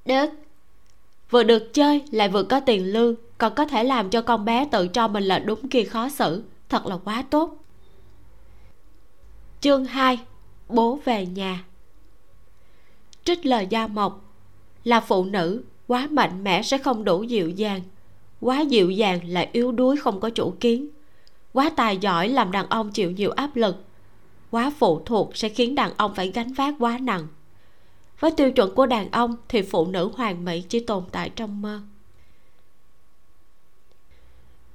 Được. 0.04 0.26
Vừa 1.30 1.42
được 1.42 1.74
chơi 1.74 2.02
lại 2.10 2.28
vừa 2.28 2.42
có 2.42 2.60
tiền 2.60 2.92
lương 2.92 3.14
còn 3.38 3.54
có 3.54 3.64
thể 3.64 3.84
làm 3.84 4.10
cho 4.10 4.22
con 4.22 4.44
bé 4.44 4.68
tự 4.70 4.88
cho 4.88 5.08
mình 5.08 5.24
là 5.24 5.38
đúng 5.38 5.68
kia 5.68 5.84
khó 5.84 6.08
xử. 6.08 6.42
Thật 6.68 6.86
là 6.86 6.96
quá 7.04 7.24
tốt. 7.30 7.56
Chương 9.60 9.84
2 9.84 10.18
bố 10.68 10.98
về 11.04 11.26
nhà. 11.26 11.64
Trích 13.24 13.46
lời 13.46 13.66
gia 13.70 13.86
mộc 13.86 14.24
là 14.84 15.00
phụ 15.00 15.24
nữ 15.24 15.62
quá 15.86 16.08
mạnh 16.10 16.44
mẽ 16.44 16.62
sẽ 16.62 16.78
không 16.78 17.04
đủ 17.04 17.22
dịu 17.22 17.50
dàng. 17.50 17.80
Quá 18.40 18.60
dịu 18.60 18.90
dàng 18.90 19.20
lại 19.28 19.48
yếu 19.52 19.72
đuối 19.72 19.96
không 19.96 20.20
có 20.20 20.30
chủ 20.30 20.54
kiến. 20.60 20.88
Quá 21.52 21.70
tài 21.76 21.98
giỏi 21.98 22.28
làm 22.28 22.52
đàn 22.52 22.68
ông 22.68 22.90
chịu 22.90 23.10
nhiều 23.10 23.30
áp 23.30 23.56
lực 23.56 23.85
quá 24.50 24.72
phụ 24.78 25.00
thuộc 25.04 25.36
sẽ 25.36 25.48
khiến 25.48 25.74
đàn 25.74 25.92
ông 25.96 26.14
phải 26.14 26.30
gánh 26.30 26.52
vác 26.52 26.74
quá 26.78 26.98
nặng. 26.98 27.26
Với 28.20 28.30
tiêu 28.30 28.50
chuẩn 28.52 28.74
của 28.74 28.86
đàn 28.86 29.10
ông 29.10 29.36
thì 29.48 29.62
phụ 29.62 29.86
nữ 29.86 30.10
hoàn 30.14 30.44
mỹ 30.44 30.62
chỉ 30.68 30.80
tồn 30.80 31.04
tại 31.12 31.30
trong 31.30 31.62
mơ. 31.62 31.80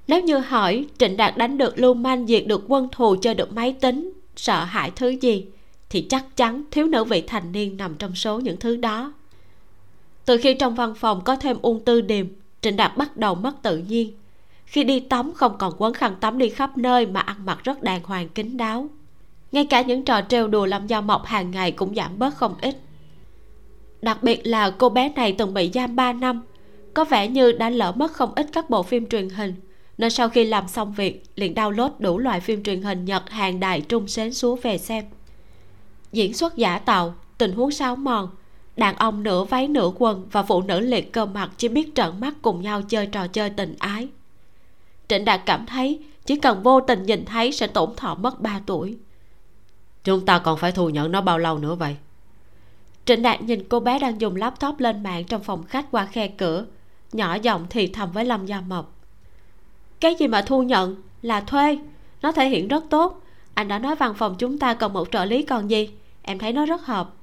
Nếu 0.08 0.22
như 0.22 0.38
hỏi, 0.38 0.86
trịnh 0.98 1.18
đạt 1.18 1.38
đánh 1.38 1.58
được 1.58 1.80
lưu 1.80 1.94
manh 1.94 2.28
diệt 2.28 2.48
được 2.48 2.64
quân 2.68 2.88
thù 2.92 3.16
chơi 3.22 3.34
được 3.34 3.54
máy 3.54 3.76
tính, 3.82 4.14
sợ 4.36 4.64
hãi 4.64 4.92
thứ 4.96 5.10
gì, 5.10 5.46
thì 5.90 6.06
chắc 6.10 6.26
chắn 6.36 6.64
thiếu 6.72 6.88
nữ 6.88 7.04
vị 7.04 7.24
thành 7.28 7.52
niên 7.52 7.78
nằm 7.78 7.96
trong 7.96 8.16
số 8.16 8.40
những 8.40 8.58
thứ 8.58 8.76
đó. 8.76 9.14
Từ 10.26 10.38
khi 10.38 10.54
trong 10.54 10.76
văn 10.76 10.94
phòng 10.96 11.22
có 11.24 11.36
thêm 11.36 11.58
ung 11.62 11.86
tư 11.86 12.02
điềm, 12.02 12.28
trịnh 12.62 12.76
đạt 12.76 12.98
bắt 12.98 13.18
đầu 13.18 13.36
mất 13.36 13.62
tự 13.62 13.78
nhiên. 13.78 14.14
Khi 14.66 14.84
đi 14.84 15.00
tắm 15.00 15.32
không 15.34 15.58
còn 15.58 15.74
quấn 15.78 15.94
khăn 15.94 16.16
tắm 16.20 16.38
đi 16.38 16.50
khắp 16.50 16.78
nơi 16.78 17.06
mà 17.06 17.20
ăn 17.20 17.46
mặc 17.46 17.60
rất 17.64 17.84
đàng 17.84 18.04
hoàng 18.04 18.30
kín 18.30 18.58
đáo 18.58 18.90
ngay 19.52 19.66
cả 19.66 19.82
những 19.82 20.06
trò 20.06 20.22
trêu 20.30 20.48
đùa 20.48 20.66
làm 20.66 20.88
da 20.88 21.02
mọc 21.02 21.26
hàng 21.26 21.52
ngày 21.52 21.72
cũng 21.72 21.96
giảm 21.96 22.20
bớt 22.20 22.36
không 22.36 22.56
ít. 22.62 22.78
Đặc 24.02 24.24
biệt 24.24 24.48
là 24.48 24.70
cô 24.70 24.90
bé 24.90 25.10
này 25.10 25.36
từng 25.38 25.54
bị 25.54 25.72
giam 25.74 25.96
3 25.96 26.14
năm, 26.14 26.42
có 26.94 27.04
vẻ 27.06 27.28
như 27.28 27.52
đã 27.52 27.70
lỡ 27.70 27.92
mất 27.96 28.12
không 28.12 28.34
ít 28.36 28.48
các 28.54 28.70
bộ 28.70 28.84
phim 28.84 29.10
truyền 29.10 29.30
hình. 29.30 29.56
Nên 29.98 30.10
sau 30.10 30.30
khi 30.30 30.44
làm 30.46 30.68
xong 30.68 30.94
việc, 30.94 31.24
liền 31.36 31.54
download 31.54 31.90
đủ 32.00 32.18
loại 32.18 32.40
phim 32.40 32.64
truyền 32.64 32.82
hình 32.82 33.06
nhật 33.06 33.30
hàng 33.30 33.60
đài, 33.60 33.82
trung, 33.82 34.08
xến 34.08 34.34
xuống 34.34 34.60
về 34.64 34.78
xem. 34.78 35.06
Diễn 36.12 36.34
xuất 36.34 36.56
giả 36.56 36.80
tạo, 36.80 37.14
tình 37.38 37.52
huống 37.52 37.72
sáo 37.72 37.96
mòn, 37.96 38.30
đàn 38.78 38.96
ông 38.96 39.24
nửa 39.24 39.44
váy 39.44 39.68
nửa 39.68 39.92
quần 39.98 40.28
và 40.32 40.44
phụ 40.44 40.62
nữ 40.62 40.80
liệt 40.80 41.14
cơ 41.14 41.26
mặt 41.26 41.52
chỉ 41.58 41.68
biết 41.68 41.96
trợn 41.96 42.20
mắt 42.20 42.34
cùng 42.42 42.62
nhau 42.62 42.82
chơi 42.82 43.08
trò 43.08 43.28
chơi 43.28 43.50
tình 43.50 43.76
ái. 43.80 44.08
Trịnh 45.08 45.26
đạt 45.26 45.42
cảm 45.46 45.66
thấy 45.66 46.00
chỉ 46.26 46.36
cần 46.36 46.64
vô 46.64 46.82
tình 46.82 47.04
nhìn 47.04 47.26
thấy 47.26 47.52
sẽ 47.52 47.68
tổn 47.68 47.96
thọ 47.98 48.16
mất 48.16 48.42
3 48.42 48.62
tuổi 48.66 48.98
chúng 50.04 50.26
ta 50.26 50.40
còn 50.40 50.58
phải 50.58 50.72
thu 50.72 50.90
nhận 50.90 51.12
nó 51.12 51.22
bao 51.22 51.38
lâu 51.38 51.58
nữa 51.58 51.76
vậy? 51.76 51.98
Trịnh 53.06 53.22
đạt 53.22 53.42
nhìn 53.42 53.64
cô 53.70 53.80
bé 53.80 54.00
đang 54.00 54.22
dùng 54.22 54.36
laptop 54.36 54.80
lên 54.80 55.04
mạng 55.04 55.24
trong 55.24 55.44
phòng 55.44 55.64
khách 55.64 55.86
qua 55.92 56.06
khe 56.06 56.28
cửa 56.28 56.66
nhỏ 57.14 57.36
giọng 57.36 57.66
thì 57.70 57.88
thầm 57.88 58.12
với 58.12 58.26
lâm 58.26 58.46
gia 58.46 58.62
mộc. 58.62 58.96
Cái 60.00 60.16
gì 60.16 60.28
mà 60.28 60.42
thu 60.42 60.64
nhận? 60.64 60.96
Là 61.22 61.42
thuê. 61.42 61.80
Nó 62.22 62.32
thể 62.32 62.50
hiện 62.50 62.68
rất 62.68 62.84
tốt. 62.90 63.22
Anh 63.54 63.68
đã 63.68 63.80
nói 63.80 63.96
văn 63.96 64.14
phòng 64.14 64.36
chúng 64.38 64.58
ta 64.58 64.74
cần 64.74 64.94
một 64.94 65.08
trợ 65.12 65.26
lý 65.26 65.44
còn 65.44 65.70
gì? 65.70 65.90
Em 66.22 66.40
thấy 66.40 66.54
nó 66.54 66.66
rất 66.66 66.86
hợp. 66.86 67.14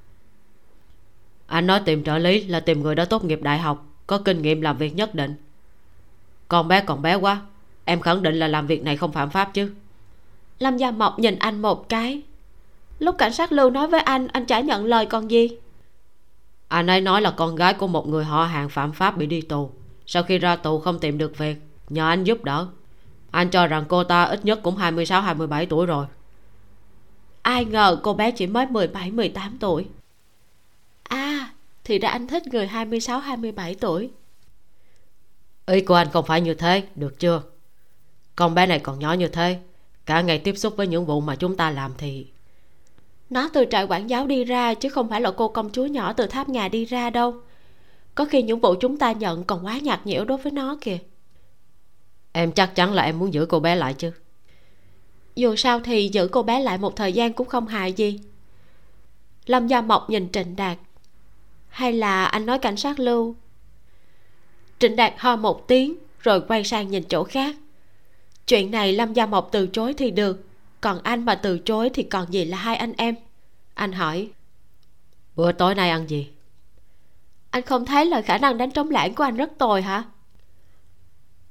Anh 1.47 1.67
nói 1.67 1.81
tìm 1.85 2.05
trợ 2.05 2.19
lý 2.19 2.45
là 2.45 2.61
tìm 2.61 2.83
người 2.83 2.95
đã 2.95 3.05
tốt 3.05 3.25
nghiệp 3.25 3.43
đại 3.43 3.59
học 3.59 3.87
có 4.07 4.19
kinh 4.19 4.43
nghiệm 4.43 4.61
làm 4.61 4.79
việc 4.79 4.97
nhất 4.97 5.15
định. 5.15 5.35
Con 6.49 6.69
bé 6.69 6.81
còn 6.81 7.03
bé 7.03 7.15
quá 7.15 7.43
em 7.85 8.01
khẳng 8.01 8.23
định 8.23 8.35
là 8.35 8.49
làm 8.49 8.67
việc 8.67 8.83
này 8.83 8.97
không 8.97 9.13
phạm 9.13 9.31
pháp 9.31 9.55
chứ. 9.55 9.73
Lâm 10.59 10.77
gia 10.77 10.91
mộc 10.91 11.19
nhìn 11.19 11.39
anh 11.39 11.63
một 11.63 11.89
cái 11.89 12.23
lúc 12.99 13.19
cảnh 13.19 13.33
sát 13.33 13.53
lưu 13.53 13.71
nói 13.71 13.89
với 13.89 14.01
anh 14.01 14.29
anh 14.29 14.47
chả 14.47 14.61
nhận 14.61 14.85
lời 14.85 15.07
còn 15.07 15.31
gì. 15.31 15.49
Anh 16.69 16.87
ấy 16.87 17.01
nói 17.01 17.23
là 17.23 17.31
con 17.31 17.57
gái 17.57 17.75
của 17.75 17.87
một 17.87 18.09
người 18.09 18.25
họ 18.25 18.45
hàng 18.45 18.69
phạm 18.69 18.93
pháp 18.93 19.17
bị 19.17 19.27
đi 19.27 19.41
tù. 19.41 19.71
Sau 20.07 20.23
khi 20.23 20.39
ra 20.39 20.57
tù 20.57 20.79
không 20.79 20.99
tìm 20.99 21.19
được 21.19 21.39
việc 21.39 21.57
nhờ 21.89 22.09
anh 22.09 22.25
giúp 22.25 22.45
đỡ. 22.45 22.67
Anh 23.31 23.51
cho 23.51 23.67
rằng 23.67 23.85
cô 23.89 24.05
ta 24.05 24.25
ít 24.25 24.45
nhất 24.45 24.61
cũng 24.63 24.77
26 24.77 25.23
27 25.23 25.67
tuổi 25.67 25.87
rồi. 25.87 26.07
Ai 27.43 27.65
ngờ 27.65 28.01
cô 28.03 28.15
bé 28.15 28.31
chỉ 28.31 28.47
mới 28.47 28.67
17 28.67 29.11
18 29.11 29.57
tuổi. 29.61 29.87
À 31.03 31.51
thì 31.85 31.99
ra 31.99 32.09
anh 32.09 32.27
thích 32.27 32.43
người 32.47 32.67
26 32.67 33.19
27 33.19 33.75
tuổi. 33.75 34.11
Ý 35.67 35.81
của 35.81 35.95
anh 35.95 36.11
không 36.13 36.25
phải 36.27 36.41
như 36.41 36.55
thế 36.55 36.83
được 36.95 37.19
chưa? 37.19 37.43
Con 38.37 38.55
bé 38.55 38.67
này 38.67 38.79
còn 38.79 38.99
nhỏ 38.99 39.13
như 39.13 39.29
thế 39.29 39.59
cả 40.07 40.21
ngày 40.21 40.39
tiếp 40.39 40.55
xúc 40.57 40.77
với 40.77 40.87
những 40.87 41.07
vụ 41.07 41.21
mà 41.21 41.37
chúng 41.37 41.57
ta 41.57 41.71
làm 41.71 41.93
thì 41.99 42.27
nó 43.31 43.51
từ 43.53 43.65
trại 43.71 43.85
quản 43.85 44.11
giáo 44.11 44.27
đi 44.27 44.45
ra 44.45 44.75
chứ 44.75 44.89
không 44.89 45.09
phải 45.09 45.21
là 45.21 45.31
cô 45.31 45.49
công 45.49 45.71
chúa 45.71 45.87
nhỏ 45.87 46.13
từ 46.13 46.27
tháp 46.27 46.49
nhà 46.49 46.69
đi 46.69 46.85
ra 46.85 47.11
đâu. 47.11 47.35
Có 48.15 48.25
khi 48.25 48.43
những 48.43 48.61
vụ 48.61 48.75
chúng 48.81 48.97
ta 48.97 49.13
nhận 49.13 49.45
còn 49.45 49.67
quá 49.67 49.79
nhạt 49.79 50.07
nhẽo 50.07 50.25
đối 50.25 50.39
với 50.39 50.53
nó 50.53 50.77
kìa. 50.81 50.99
Em 52.33 52.53
chắc 52.53 52.75
chắn 52.75 52.93
là 52.93 53.03
em 53.03 53.19
muốn 53.19 53.33
giữ 53.35 53.47
cô 53.47 53.61
bé 53.61 53.77
lại 53.77 53.95
chứ. 53.95 54.13
Dù 55.35 55.57
sao 55.57 55.81
thì 55.81 56.11
giữ 56.13 56.29
cô 56.29 56.43
bé 56.43 56.61
lại 56.61 56.79
một 56.79 56.97
thời 56.97 57.13
gian 57.13 57.33
cũng 57.33 57.49
không 57.49 57.67
hại 57.67 57.93
gì. 57.93 58.21
Lâm 59.47 59.67
gia 59.67 59.81
mộc 59.81 60.11
nhìn 60.11 60.33
trịnh 60.33 60.57
đạt. 60.57 60.79
Hay 61.69 61.93
là 61.93 62.25
anh 62.25 62.47
nói 62.47 62.59
cảnh 62.59 62.77
sát 62.77 63.01
lưu? 63.01 63.37
Trịnh 64.79 64.97
đạt 64.97 65.15
ho 65.19 65.37
một 65.37 65.69
tiếng 65.69 65.97
rồi 66.21 66.41
quay 66.41 66.65
sang 66.65 66.91
nhìn 66.91 67.05
chỗ 67.09 67.25
khác. 67.25 67.57
Chuyện 68.47 68.71
này 68.71 68.93
lâm 68.93 69.13
gia 69.13 69.27
mộc 69.27 69.49
từ 69.53 69.67
chối 69.67 69.95
thì 69.95 70.11
được 70.11 70.48
còn 70.81 71.01
anh 71.03 71.25
mà 71.25 71.35
từ 71.35 71.59
chối 71.59 71.91
thì 71.95 72.03
còn 72.03 72.33
gì 72.33 72.45
là 72.45 72.57
hai 72.57 72.77
anh 72.77 72.93
em? 72.97 73.15
Anh 73.75 73.93
hỏi. 73.93 74.31
Bữa 75.37 75.53
tối 75.53 75.75
nay 75.75 75.91
ăn 75.91 76.11
gì? 76.11 76.31
Anh 77.51 77.63
không 77.63 77.87
thấy 77.87 78.07
là 78.07 78.23
khả 78.23 78.39
năng 78.39 78.59
đánh 78.59 78.71
trống 78.71 78.91
lãng 78.91 79.15
của 79.15 79.25
anh 79.25 79.37
rất 79.37 79.51
tồi 79.59 79.83
hả? 79.83 80.05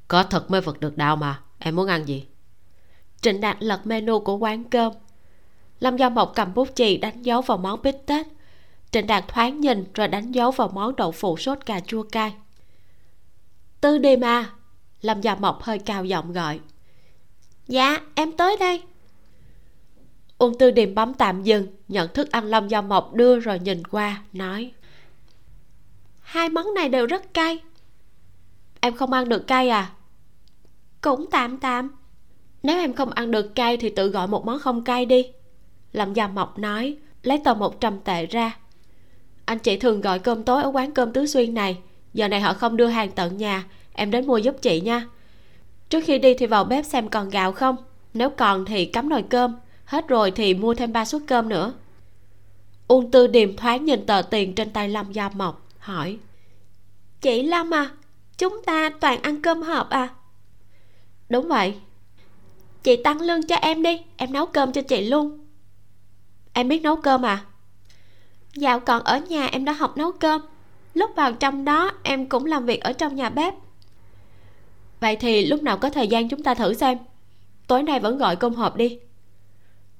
Có 0.07 0.23
thật 0.23 0.51
mới 0.51 0.61
vật 0.61 0.79
được 0.79 0.97
đạo 0.97 1.15
mà. 1.15 1.41
Em 1.59 1.75
muốn 1.75 1.87
ăn 1.87 2.07
gì? 2.07 2.25
Trịnh 3.21 3.41
đạt 3.41 3.57
lật 3.59 3.87
menu 3.87 4.19
của 4.19 4.37
quán 4.37 4.63
cơm. 4.63 4.93
Lâm 5.79 5.97
gia 5.97 6.09
mộc 6.09 6.31
cầm 6.35 6.53
bút 6.53 6.67
chì 6.75 6.97
đánh 6.97 7.21
dấu 7.21 7.41
vào 7.41 7.57
món 7.57 7.81
bít 7.81 7.95
tết. 8.05 8.27
Trịnh 8.91 9.07
đạt 9.07 9.27
thoáng 9.27 9.61
nhìn 9.61 9.85
rồi 9.93 10.07
đánh 10.07 10.31
dấu 10.31 10.51
vào 10.51 10.67
món 10.67 10.95
đậu 10.95 11.11
phụ 11.11 11.37
sốt 11.37 11.65
cà 11.65 11.79
chua 11.79 12.03
cay. 12.03 12.33
Tư 13.81 13.97
đi 13.97 14.17
mà. 14.17 14.49
Lâm 15.01 15.21
gia 15.21 15.35
mộc 15.35 15.63
hơi 15.63 15.79
cao 15.79 16.05
giọng 16.05 16.33
gọi. 16.33 16.59
Dạ 17.67 17.97
em 18.15 18.31
tới 18.31 18.57
đây. 18.59 18.83
Uông 20.37 20.57
Tư 20.57 20.71
Điềm 20.71 20.95
bấm 20.95 21.13
tạm 21.13 21.43
dừng, 21.43 21.67
Nhận 21.87 22.13
thức 22.13 22.31
ăn 22.31 22.45
Lâm 22.45 22.67
do 22.67 22.81
Mộc 22.81 23.13
đưa 23.13 23.39
rồi 23.39 23.59
nhìn 23.59 23.83
qua, 23.87 24.21
Nói. 24.33 24.71
Hai 26.21 26.49
món 26.49 26.73
này 26.73 26.89
đều 26.89 27.05
rất 27.05 27.33
cay. 27.33 27.59
Em 28.79 28.93
không 28.93 29.13
ăn 29.13 29.29
được 29.29 29.47
cay 29.47 29.69
à? 29.69 29.91
Cũng 31.01 31.25
tạm 31.31 31.57
tạm. 31.57 31.91
Nếu 32.63 32.79
em 32.79 32.93
không 32.93 33.11
ăn 33.11 33.31
được 33.31 33.55
cay 33.55 33.77
Thì 33.77 33.89
tự 33.89 34.09
gọi 34.09 34.27
một 34.27 34.45
món 34.45 34.59
không 34.59 34.83
cay 34.83 35.05
đi. 35.05 35.25
Lâm 35.93 36.13
Gia 36.13 36.27
Mộc 36.27 36.59
nói, 36.59 36.97
Lấy 37.23 37.37
tờ 37.43 37.53
100 37.53 37.99
tệ 37.99 38.25
ra. 38.25 38.57
Anh 39.45 39.59
chị 39.59 39.77
thường 39.77 40.01
gọi 40.01 40.19
cơm 40.19 40.43
tối 40.43 40.63
ở 40.63 40.71
quán 40.73 40.91
cơm 40.91 41.13
Tứ 41.13 41.25
Xuyên 41.25 41.53
này. 41.53 41.77
Giờ 42.13 42.27
này 42.27 42.41
họ 42.41 42.53
không 42.53 42.77
đưa 42.77 42.87
hàng 42.87 43.11
tận 43.11 43.37
nhà. 43.37 43.63
Em 43.93 44.11
đến 44.11 44.27
mua 44.27 44.37
giúp 44.37 44.55
chị 44.61 44.81
nha. 44.81 45.07
Trước 45.89 46.03
khi 46.05 46.19
đi 46.19 46.33
thì 46.33 46.45
vào 46.45 46.63
bếp 46.63 46.85
xem 46.85 47.09
còn 47.09 47.29
gạo 47.29 47.51
không. 47.51 47.75
Nếu 48.13 48.29
còn 48.29 48.65
thì 48.65 48.85
cắm 48.85 49.09
nồi 49.09 49.23
cơm 49.29 49.55
hết 49.87 50.07
rồi 50.07 50.31
thì 50.31 50.53
mua 50.53 50.73
thêm 50.73 50.93
ba 50.93 51.05
suất 51.05 51.21
cơm 51.27 51.49
nữa. 51.49 51.73
Uông 52.87 53.11
tư 53.11 53.27
điềm 53.27 53.55
thoáng 53.57 53.85
nhìn 53.85 54.05
tờ 54.05 54.21
tiền 54.21 54.55
trên 54.55 54.69
tay 54.69 54.89
lâm 54.89 55.11
gia 55.11 55.29
mộc, 55.29 55.67
hỏi. 55.79 56.17
Chị 57.21 57.43
lâm 57.43 57.73
à 57.73 57.91
chúng 58.37 58.61
ta 58.65 58.89
toàn 58.99 59.21
ăn 59.21 59.41
cơm 59.41 59.61
hộp 59.61 59.89
à? 59.89 60.09
Đúng 61.29 61.47
vậy. 61.47 61.75
Chị 62.83 62.95
tăng 63.03 63.21
lương 63.21 63.47
cho 63.47 63.55
em 63.55 63.83
đi, 63.83 64.01
em 64.17 64.33
nấu 64.33 64.45
cơm 64.45 64.71
cho 64.71 64.81
chị 64.81 65.05
luôn. 65.05 65.45
Em 66.53 66.67
biết 66.67 66.81
nấu 66.81 66.95
cơm 66.95 67.25
à? 67.25 67.45
Dạo 68.53 68.79
còn 68.79 69.03
ở 69.03 69.19
nhà 69.19 69.45
em 69.45 69.65
đã 69.65 69.73
học 69.73 69.97
nấu 69.97 70.11
cơm. 70.11 70.41
Lúc 70.93 71.11
vào 71.15 71.33
trong 71.33 71.65
đó, 71.65 71.91
em 72.03 72.29
cũng 72.29 72.45
làm 72.45 72.65
việc 72.65 72.81
ở 72.81 72.93
trong 72.93 73.15
nhà 73.15 73.29
bếp. 73.29 73.53
Vậy 74.99 75.15
thì 75.15 75.45
lúc 75.45 75.63
nào 75.63 75.77
có 75.77 75.89
thời 75.89 76.07
gian 76.07 76.29
chúng 76.29 76.43
ta 76.43 76.53
thử 76.53 76.73
xem. 76.73 76.97
Tối 77.67 77.83
nay 77.83 77.99
vẫn 77.99 78.17
gọi 78.17 78.35
cơm 78.35 78.53
hộp 78.53 78.75
đi 78.75 78.99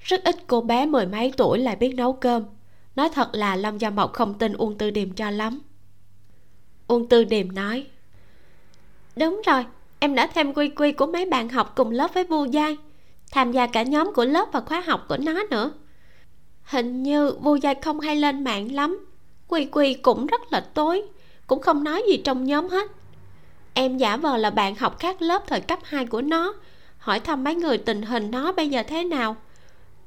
rất 0.08 0.24
ít 0.24 0.36
cô 0.48 0.62
bé 0.62 0.86
mười 0.86 1.06
mấy 1.06 1.34
tuổi 1.38 1.60
lại 1.60 1.76
biết 1.76 1.94
nấu 1.96 2.14
cơm. 2.14 2.44
Nói 2.96 3.10
thật 3.10 3.30
là 3.32 3.56
lâm 3.56 3.78
gia 3.78 3.90
mộc 3.90 4.14
không 4.14 4.34
tin 4.34 4.54
uông 4.54 4.78
tư 4.78 4.92
điềm 4.92 5.14
cho 5.14 5.30
lắm. 5.30 5.60
Uông 6.88 7.10
tư 7.10 7.24
điềm 7.24 7.56
nói, 7.56 7.88
đúng 9.16 9.42
rồi, 9.46 9.66
em 10.00 10.16
đã 10.16 10.28
thêm 10.28 10.54
quy 10.54 10.70
quy 10.70 10.92
của 10.92 11.06
mấy 11.06 11.26
bạn 11.26 11.50
học 11.50 11.74
cùng 11.76 11.92
lớp 11.92 12.14
với 12.14 12.24
vu 12.24 12.46
giai, 12.46 12.78
tham 13.32 13.52
gia 13.52 13.68
cả 13.68 13.84
nhóm 13.84 14.14
của 14.14 14.26
lớp 14.26 14.50
và 14.52 14.62
khóa 14.62 14.82
học 14.82 15.06
của 15.10 15.18
nó 15.18 15.44
nữa. 15.50 15.72
Hình 16.64 17.04
như 17.04 17.32
vu 17.32 17.56
giai 17.56 17.76
không 17.76 18.00
hay 18.00 18.16
lên 18.16 18.44
mạng 18.44 18.72
lắm, 18.72 19.06
quy 19.48 19.66
quy 19.66 19.94
cũng 19.94 20.28
rất 20.28 20.42
là 20.54 20.60
tối, 20.60 21.04
cũng 21.48 21.62
không 21.62 21.84
nói 21.84 22.04
gì 22.10 22.18
trong 22.18 22.44
nhóm 22.44 22.70
hết. 22.70 22.92
Em 23.74 23.98
giả 23.98 24.18
vờ 24.18 24.38
là 24.38 24.50
bạn 24.50 24.76
học 24.76 25.00
khác 25.00 25.22
lớp 25.22 25.44
thời 25.48 25.62
cấp 25.62 25.80
2 25.84 26.06
của 26.06 26.22
nó, 26.22 26.54
hỏi 26.98 27.20
thăm 27.20 27.44
mấy 27.44 27.56
người 27.56 27.78
tình 27.78 28.02
hình 28.02 28.32
nó 28.32 28.52
bây 28.52 28.70
giờ 28.70 28.84
thế 28.84 29.04
nào 29.04 29.36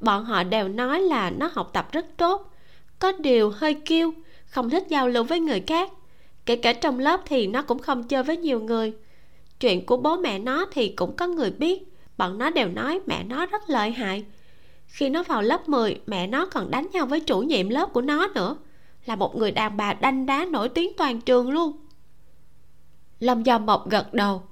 bọn 0.00 0.24
họ 0.24 0.42
đều 0.42 0.68
nói 0.68 1.00
là 1.00 1.30
nó 1.30 1.50
học 1.52 1.70
tập 1.72 1.92
rất 1.92 2.06
tốt, 2.16 2.52
có 2.98 3.12
điều 3.12 3.50
hơi 3.50 3.74
kiêu, 3.74 4.12
không 4.46 4.70
thích 4.70 4.86
giao 4.88 5.08
lưu 5.08 5.24
với 5.24 5.40
người 5.40 5.60
khác. 5.66 5.92
Kể 6.46 6.56
cả 6.56 6.72
trong 6.72 6.98
lớp 6.98 7.20
thì 7.26 7.46
nó 7.46 7.62
cũng 7.62 7.78
không 7.78 8.04
chơi 8.04 8.22
với 8.22 8.36
nhiều 8.36 8.60
người. 8.60 8.92
Chuyện 9.60 9.86
của 9.86 9.96
bố 9.96 10.16
mẹ 10.16 10.38
nó 10.38 10.66
thì 10.72 10.88
cũng 10.88 11.16
có 11.16 11.26
người 11.26 11.50
biết, 11.50 11.82
bọn 12.18 12.38
nó 12.38 12.50
đều 12.50 12.68
nói 12.68 13.00
mẹ 13.06 13.24
nó 13.24 13.46
rất 13.46 13.70
lợi 13.70 13.90
hại. 13.90 14.24
Khi 14.86 15.08
nó 15.08 15.22
vào 15.22 15.42
lớp 15.42 15.68
10 15.68 16.00
mẹ 16.06 16.26
nó 16.26 16.46
còn 16.46 16.70
đánh 16.70 16.86
nhau 16.92 17.06
với 17.06 17.20
chủ 17.20 17.40
nhiệm 17.40 17.68
lớp 17.68 17.92
của 17.92 18.00
nó 18.00 18.28
nữa, 18.34 18.56
là 19.06 19.16
một 19.16 19.36
người 19.36 19.52
đàn 19.52 19.76
bà 19.76 19.92
đanh 19.92 20.26
đá 20.26 20.46
nổi 20.50 20.68
tiếng 20.68 20.92
toàn 20.96 21.20
trường 21.20 21.50
luôn. 21.50 21.72
Lâm 23.20 23.42
do 23.42 23.58
mộc 23.58 23.90
gật 23.90 24.14
đầu. 24.14 24.42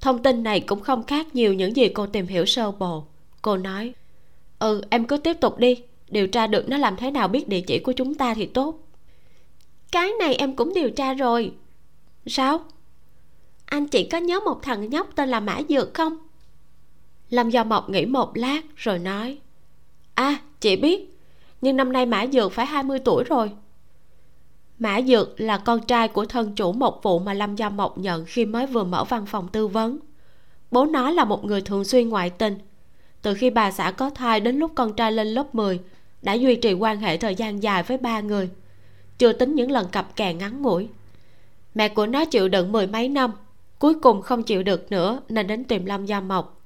Thông 0.00 0.22
tin 0.22 0.42
này 0.42 0.60
cũng 0.60 0.80
không 0.80 1.02
khác 1.02 1.34
nhiều 1.34 1.54
những 1.54 1.76
gì 1.76 1.88
cô 1.88 2.06
tìm 2.06 2.26
hiểu 2.26 2.46
sơ 2.46 2.70
bộ. 2.70 3.04
Cô 3.42 3.56
nói 3.56 3.94
ừ 4.62 4.82
em 4.90 5.06
cứ 5.06 5.16
tiếp 5.16 5.40
tục 5.40 5.58
đi. 5.58 5.82
Điều 6.08 6.26
tra 6.26 6.46
được 6.46 6.68
nó 6.68 6.78
làm 6.78 6.96
thế 6.96 7.10
nào, 7.10 7.28
biết 7.28 7.48
địa 7.48 7.60
chỉ 7.60 7.78
của 7.78 7.92
chúng 7.92 8.14
ta 8.14 8.34
thì 8.34 8.46
tốt. 8.46 8.78
Cái 9.92 10.10
này 10.18 10.34
em 10.34 10.56
cũng 10.56 10.74
điều 10.74 10.90
tra 10.90 11.14
rồi. 11.14 11.52
Sao? 12.26 12.60
Anh 13.64 13.86
chị 13.86 14.04
có 14.04 14.18
nhớ 14.18 14.40
một 14.40 14.62
thằng 14.62 14.90
nhóc 14.90 15.08
tên 15.14 15.28
là 15.28 15.40
mã 15.40 15.60
dược 15.68 15.94
không? 15.94 16.16
Lâm 17.30 17.50
do 17.50 17.64
mộc 17.64 17.90
nghĩ 17.90 18.06
một 18.06 18.36
lát 18.36 18.60
rồi 18.76 18.98
nói. 18.98 19.38
À 20.14 20.40
chị 20.60 20.76
biết. 20.76 21.18
Nhưng 21.60 21.76
năm 21.76 21.92
nay 21.92 22.06
mã 22.06 22.26
dược 22.26 22.52
phải 22.52 22.66
20 22.66 22.98
tuổi 22.98 23.24
rồi. 23.24 23.50
Mã 24.78 25.00
dược 25.02 25.40
là 25.40 25.58
con 25.58 25.80
trai 25.86 26.08
của 26.08 26.26
thân 26.26 26.54
chủ 26.54 26.72
một 26.72 27.02
vụ 27.02 27.18
mà 27.18 27.34
lâm 27.34 27.56
do 27.56 27.70
mộc 27.70 27.98
nhận 27.98 28.24
khi 28.24 28.44
mới 28.44 28.66
vừa 28.66 28.84
mở 28.84 29.04
văn 29.04 29.26
phòng 29.26 29.48
tư 29.52 29.66
vấn. 29.66 29.98
Bố 30.70 30.86
nó 30.86 31.10
là 31.10 31.24
một 31.24 31.44
người 31.44 31.60
thường 31.60 31.84
xuyên 31.84 32.08
ngoại 32.08 32.30
tình 32.30 32.58
từ 33.22 33.34
khi 33.34 33.50
bà 33.50 33.70
xã 33.70 33.90
có 33.90 34.10
thai 34.10 34.40
đến 34.40 34.56
lúc 34.56 34.72
con 34.74 34.92
trai 34.92 35.12
lên 35.12 35.28
lớp 35.28 35.54
10 35.54 35.80
đã 36.22 36.32
duy 36.32 36.56
trì 36.56 36.72
quan 36.72 36.98
hệ 36.98 37.16
thời 37.16 37.34
gian 37.34 37.62
dài 37.62 37.82
với 37.82 37.98
ba 37.98 38.20
người. 38.20 38.50
Chưa 39.18 39.32
tính 39.32 39.54
những 39.54 39.70
lần 39.70 39.88
cặp 39.88 40.16
kè 40.16 40.34
ngắn 40.34 40.62
ngủi. 40.62 40.88
Mẹ 41.74 41.88
của 41.88 42.06
nó 42.06 42.24
chịu 42.24 42.48
đựng 42.48 42.72
mười 42.72 42.86
mấy 42.86 43.08
năm 43.08 43.32
cuối 43.78 43.94
cùng 43.94 44.22
không 44.22 44.42
chịu 44.42 44.62
được 44.62 44.92
nữa 44.92 45.20
nên 45.28 45.46
đến 45.46 45.64
tìm 45.64 45.86
lâm 45.86 46.06
gia 46.06 46.20
mộc. 46.20 46.60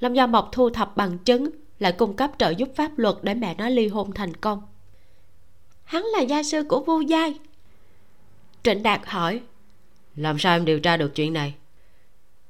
Lâm 0.00 0.14
gia 0.14 0.26
mộc 0.26 0.48
thu 0.52 0.70
thập 0.70 0.96
bằng 0.96 1.18
chứng 1.18 1.50
lại 1.78 1.92
cung 1.92 2.16
cấp 2.16 2.30
trợ 2.38 2.50
giúp 2.50 2.68
pháp 2.76 2.98
luật 2.98 3.16
để 3.22 3.34
mẹ 3.34 3.54
nó 3.58 3.68
ly 3.68 3.88
hôn 3.88 4.12
thành 4.12 4.34
công. 4.34 4.62
Hắn 5.84 6.02
là 6.02 6.20
gia 6.20 6.42
sư 6.42 6.64
của 6.68 6.80
vu 6.80 7.00
giai. 7.00 7.34
Trịnh 8.62 8.82
đạt 8.82 9.00
hỏi 9.04 9.40
làm 10.16 10.38
sao 10.38 10.56
em 10.56 10.64
điều 10.64 10.80
tra 10.80 10.96
được 10.96 11.14
chuyện 11.14 11.32
này? 11.32 11.54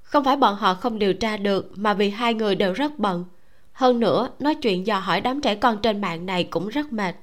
Không 0.02 0.24
phải 0.24 0.36
bọn 0.36 0.56
họ 0.56 0.74
không 0.74 0.98
điều 0.98 1.14
tra 1.14 1.36
được 1.36 1.72
mà 1.78 1.94
vì 1.94 2.10
hai 2.10 2.34
người 2.34 2.54
đều 2.54 2.72
rất 2.72 2.98
bận 2.98 3.24
hơn 3.72 4.00
nữa, 4.00 4.28
nói 4.38 4.54
chuyện 4.54 4.86
dò 4.86 4.98
hỏi 4.98 5.20
đám 5.20 5.40
trẻ 5.40 5.54
con 5.54 5.78
trên 5.82 6.00
mạng 6.00 6.26
này 6.26 6.44
cũng 6.44 6.68
rất 6.68 6.92
mệt. 6.92 7.14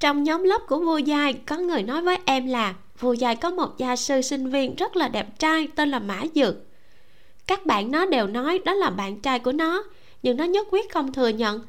Trong 0.00 0.22
nhóm 0.22 0.42
lớp 0.42 0.62
của 0.68 0.78
vua 0.78 0.98
giai, 0.98 1.32
có 1.32 1.56
người 1.56 1.82
nói 1.82 2.02
với 2.02 2.18
em 2.24 2.46
là 2.46 2.74
vua 3.00 3.12
giai 3.12 3.36
có 3.36 3.50
một 3.50 3.78
gia 3.78 3.96
sư 3.96 4.20
sinh 4.20 4.50
viên 4.50 4.74
rất 4.74 4.96
là 4.96 5.08
đẹp 5.08 5.38
trai, 5.38 5.68
tên 5.74 5.90
là 5.90 5.98
mã 5.98 6.22
dược. 6.34 6.54
Các 7.46 7.66
bạn 7.66 7.90
nó 7.90 8.06
đều 8.06 8.26
nói 8.26 8.60
đó 8.64 8.74
là 8.74 8.90
bạn 8.90 9.20
trai 9.20 9.38
của 9.38 9.52
nó, 9.52 9.84
nhưng 10.22 10.36
nó 10.36 10.44
nhất 10.44 10.66
quyết 10.70 10.92
không 10.92 11.12
thừa 11.12 11.28
nhận. 11.28 11.60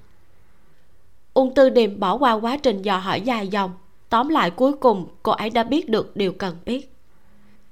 Ung 1.34 1.54
tư 1.54 1.70
điềm 1.70 2.00
bỏ 2.00 2.18
qua 2.18 2.34
quá 2.34 2.58
trình 2.58 2.82
dò 2.82 2.98
hỏi 2.98 3.22
dài 3.22 3.48
dòng. 3.48 3.72
Tóm 4.10 4.30
lại 4.30 4.52
cuối 4.52 4.74
cùng, 4.74 5.08
cô 5.24 5.32
ấy 5.32 5.50
đã 5.50 5.64
biết 5.64 5.90
được 5.90 6.16
điều 6.16 6.32
cần 6.32 6.56
biết. 6.66 6.94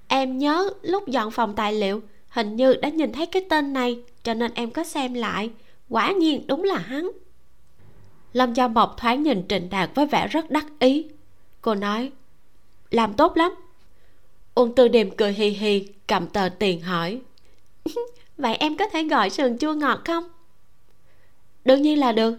Em 0.08 0.38
nhớ 0.38 0.70
lúc 0.82 1.08
dọn 1.08 1.32
phòng 1.32 1.56
tài 1.56 1.74
liệu, 1.74 2.02
hình 2.30 2.56
như 2.56 2.74
đã 2.74 2.90
nhìn 2.90 3.14
thấy 3.14 3.26
cái 3.26 3.46
tên 3.50 3.74
này, 3.74 4.00
cho 4.24 4.34
nên 4.34 4.52
em 4.54 4.72
có 4.72 4.84
xem 4.84 5.14
lại 5.14 5.50
quả 5.90 6.12
nhiên 6.12 6.48
đúng 6.48 6.64
là 6.64 6.78
hắn. 6.78 7.12
Lâm 8.34 8.54
gia 8.54 8.68
mộc 8.68 8.96
thoáng 8.98 9.24
nhìn 9.24 9.48
trịnh 9.48 9.70
đạt 9.70 9.90
với 9.96 10.06
vẻ 10.06 10.28
rất 10.28 10.50
đắc 10.52 10.66
ý. 10.80 11.06
Cô 11.62 11.76
nói, 11.76 12.12
làm 12.92 13.14
tốt 13.14 13.38
lắm. 13.38 13.52
Uông 14.56 14.76
tư 14.76 14.88
điềm 14.88 15.16
cười 15.16 15.34
hì 15.34 15.50
hì, 15.50 15.88
cầm 16.08 16.28
tờ 16.28 16.50
tiền 16.60 16.82
hỏi, 16.82 17.22
vậy 18.38 18.56
em 18.56 18.78
có 18.78 18.88
thể 18.88 19.04
gọi 19.04 19.30
sườn 19.30 19.58
chua 19.58 19.74
ngọt 19.74 20.00
không? 20.06 20.24
Đương 21.66 21.82
nhiên 21.82 22.00
là 22.00 22.12
được. 22.12 22.36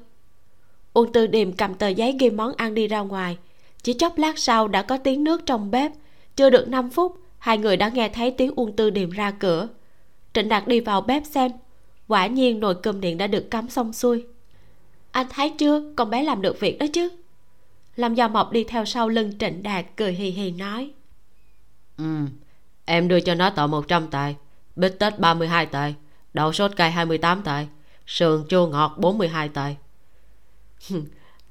Uông 0.92 1.12
tư 1.12 1.26
điềm 1.26 1.52
cầm 1.52 1.74
tờ 1.74 1.88
giấy 1.88 2.16
ghi 2.20 2.30
món 2.30 2.52
ăn 2.56 2.74
đi 2.74 2.88
ra 2.88 3.00
ngoài. 3.00 3.38
Chỉ 3.82 3.92
chốc 3.92 4.18
lát 4.18 4.38
sau 4.38 4.68
đã 4.68 4.82
có 4.82 4.98
tiếng 4.98 5.24
nước 5.24 5.46
trong 5.46 5.70
bếp. 5.70 5.92
Chưa 6.36 6.50
được 6.50 6.68
5 6.68 6.90
phút, 6.90 7.16
hai 7.38 7.58
người 7.58 7.76
đã 7.76 7.88
nghe 7.88 8.08
thấy 8.08 8.30
tiếng 8.30 8.52
uông 8.56 8.76
tư 8.76 8.90
điềm 8.90 9.10
ra 9.10 9.30
cửa. 9.30 9.68
Trịnh 10.34 10.48
đạt 10.48 10.68
đi 10.68 10.80
vào 10.80 11.00
bếp 11.00 11.26
xem 11.26 11.52
quả 12.08 12.26
nhiên 12.26 12.60
nồi 12.60 12.74
cơm 12.74 13.00
điện 13.00 13.18
đã 13.18 13.26
được 13.26 13.50
cắm 13.50 13.68
xong 13.68 13.92
xuôi. 13.92 14.26
Anh 15.10 15.26
thấy 15.30 15.54
chưa? 15.58 15.92
Con 15.96 16.10
bé 16.10 16.22
làm 16.22 16.42
được 16.42 16.60
việc 16.60 16.78
đó 16.78 16.86
chứ? 16.92 17.08
Lâm 17.96 18.14
gia 18.14 18.28
mộc 18.28 18.52
đi 18.52 18.64
theo 18.64 18.84
sau 18.84 19.08
lưng 19.08 19.38
trịnh 19.38 19.62
đạt 19.62 19.86
cười 19.96 20.12
hì 20.12 20.30
hì 20.30 20.50
nói. 20.50 20.90
Ừ 21.96 22.26
em 22.86 23.08
đưa 23.08 23.20
cho 23.20 23.34
nó 23.34 23.50
tờ 23.50 23.66
100 23.66 24.08
tệ, 24.08 24.34
bít 24.76 24.98
tết 24.98 25.18
32 25.18 25.66
tệ, 25.66 25.92
đậu 26.34 26.52
sốt 26.52 26.76
cay 26.76 26.90
28 26.90 27.42
tệ, 27.42 27.66
sườn 28.06 28.44
chua 28.48 28.66
ngọt 28.66 28.94
42 28.98 29.48
tệ. 29.48 29.74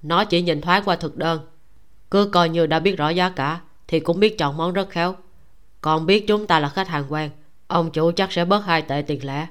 Nó 0.01 0.25
chỉ 0.25 0.41
nhìn 0.41 0.61
thoáng 0.61 0.83
qua 0.85 0.95
thực 0.95 1.17
đơn. 1.17 1.39
Cứ 2.11 2.29
coi 2.33 2.49
như 2.49 2.65
đã 2.67 2.79
biết 2.79 2.97
rõ 2.97 3.09
giá 3.09 3.29
cả, 3.29 3.61
thì 3.87 3.99
cũng 3.99 4.19
biết 4.19 4.37
chọn 4.37 4.57
món 4.57 4.73
rất 4.73 4.89
khéo. 4.89 5.15
Còn 5.81 6.05
biết 6.05 6.27
chúng 6.27 6.47
ta 6.47 6.59
là 6.59 6.69
khách 6.69 6.87
hàng 6.87 7.05
quen, 7.09 7.29
ông 7.67 7.91
chủ 7.91 8.11
chắc 8.11 8.31
sẽ 8.31 8.45
bớt 8.45 8.65
hai 8.65 8.81
tệ 8.81 9.01
tiền 9.01 9.25
lẻ 9.25 9.47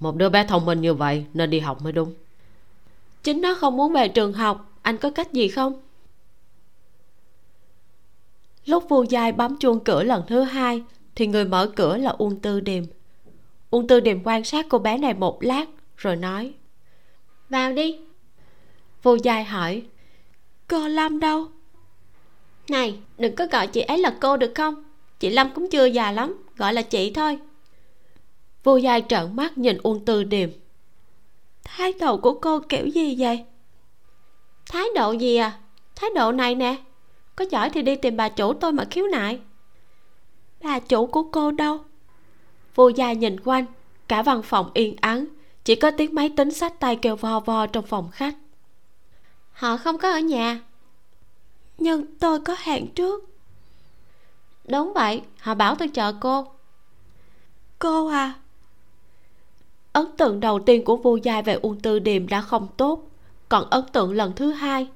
một 0.00 0.16
đứa 0.16 0.28
bé 0.28 0.44
thông 0.44 0.66
minh 0.66 0.80
như 0.80 0.94
vậy 0.94 1.24
nên 1.34 1.50
đi 1.50 1.60
học 1.60 1.82
mới 1.82 1.92
đúng. 1.92 2.14
Chính 3.22 3.40
nó 3.40 3.54
không 3.54 3.76
muốn 3.76 3.92
về 3.92 4.08
trường 4.08 4.32
học. 4.32 4.72
Anh 4.82 4.98
có 4.98 5.10
cách 5.10 5.32
gì 5.32 5.48
không? 5.48 5.80
Lúc 8.64 8.84
vu 8.88 9.02
dài 9.02 9.32
bấm 9.32 9.56
chuông 9.56 9.84
cửa 9.84 10.02
lần 10.02 10.22
thứ 10.26 10.42
hai 10.42 10.82
thì 11.14 11.26
người 11.26 11.44
mở 11.44 11.72
cửa 11.76 11.96
là 11.96 12.10
uông 12.10 12.40
tư 12.40 12.60
điềm. 12.60 12.84
Uông 13.70 13.86
tư 13.86 14.00
điềm 14.00 14.18
quan 14.24 14.44
sát 14.44 14.66
cô 14.68 14.78
bé 14.78 14.98
này 14.98 15.14
một 15.14 15.42
lát 15.42 15.64
rồi 15.96 16.16
nói 16.16 16.52
vào 17.48 17.72
đi. 17.72 17.98
Vu 19.02 19.16
dài 19.16 19.44
hỏi 19.44 19.82
cô 20.68 20.88
lâm 20.88 21.20
đâu? 21.20 21.46
Này 22.68 22.98
đừng 23.18 23.36
có 23.36 23.46
gọi 23.46 23.66
chị 23.66 23.80
ấy 23.80 23.98
là 23.98 24.16
cô 24.20 24.36
được 24.36 24.52
không? 24.54 24.84
Chị 25.20 25.30
lâm 25.30 25.54
cũng 25.54 25.70
chưa 25.70 25.84
già 25.84 26.12
lắm 26.12 26.44
gọi 26.56 26.72
là 26.72 26.82
chị 26.82 27.12
thôi 27.12 27.38
vô 28.64 28.76
giai 28.76 29.02
trợn 29.08 29.36
mắt 29.36 29.58
nhìn 29.58 29.78
uông 29.82 30.04
tư 30.04 30.24
điềm. 30.24 30.50
Thái 31.64 31.92
độ 32.00 32.16
của 32.16 32.34
cô 32.34 32.60
kiểu 32.60 32.86
gì 32.86 33.16
vậy? 33.18 33.44
Thái 34.66 34.86
độ 34.94 35.12
gì 35.12 35.36
à? 35.36 35.58
Thái 35.96 36.10
độ 36.14 36.32
này 36.32 36.54
nè, 36.54 36.76
có 37.36 37.44
giỏi 37.50 37.70
thì 37.70 37.82
đi 37.82 37.96
tìm 37.96 38.16
bà 38.16 38.28
chủ 38.28 38.52
tôi 38.52 38.72
mà 38.72 38.84
khiếu 38.90 39.06
nại. 39.06 39.40
Bà 40.62 40.78
chủ 40.78 41.06
của 41.06 41.22
cô 41.22 41.50
đâu? 41.50 41.78
Vô 42.74 42.88
gia 42.88 43.12
nhìn 43.12 43.40
quanh, 43.44 43.64
cả 44.08 44.22
văn 44.22 44.42
phòng 44.42 44.70
yên 44.74 44.96
ắng, 45.00 45.26
chỉ 45.64 45.74
có 45.74 45.90
tiếng 45.90 46.14
máy 46.14 46.32
tính 46.36 46.50
sách 46.50 46.80
tay 46.80 46.96
kêu 46.96 47.16
vo 47.16 47.40
vo 47.40 47.66
trong 47.66 47.86
phòng 47.86 48.10
khách. 48.12 48.34
Họ 49.52 49.76
không 49.76 49.98
có 49.98 50.10
ở 50.12 50.18
nhà. 50.18 50.60
Nhưng 51.78 52.16
tôi 52.16 52.40
có 52.40 52.56
hẹn 52.58 52.86
trước. 52.94 53.24
Đúng 54.64 54.92
vậy, 54.94 55.22
họ 55.40 55.54
bảo 55.54 55.74
tôi 55.74 55.88
chờ 55.88 56.12
cô. 56.20 56.46
Cô 57.78 58.08
à? 58.08 58.34
Ấn 59.92 60.06
tượng 60.16 60.40
đầu 60.40 60.58
tiên 60.58 60.84
của 60.84 60.96
vô 60.96 61.18
giai 61.22 61.42
về 61.42 61.54
uông 61.54 61.80
tư 61.80 61.98
điềm 61.98 62.28
đã 62.28 62.40
không 62.40 62.66
tốt, 62.76 63.10
còn 63.48 63.70
ấn 63.70 63.84
tượng 63.92 64.12
lần 64.12 64.32
thứ 64.36 64.50
hai. 64.50 64.88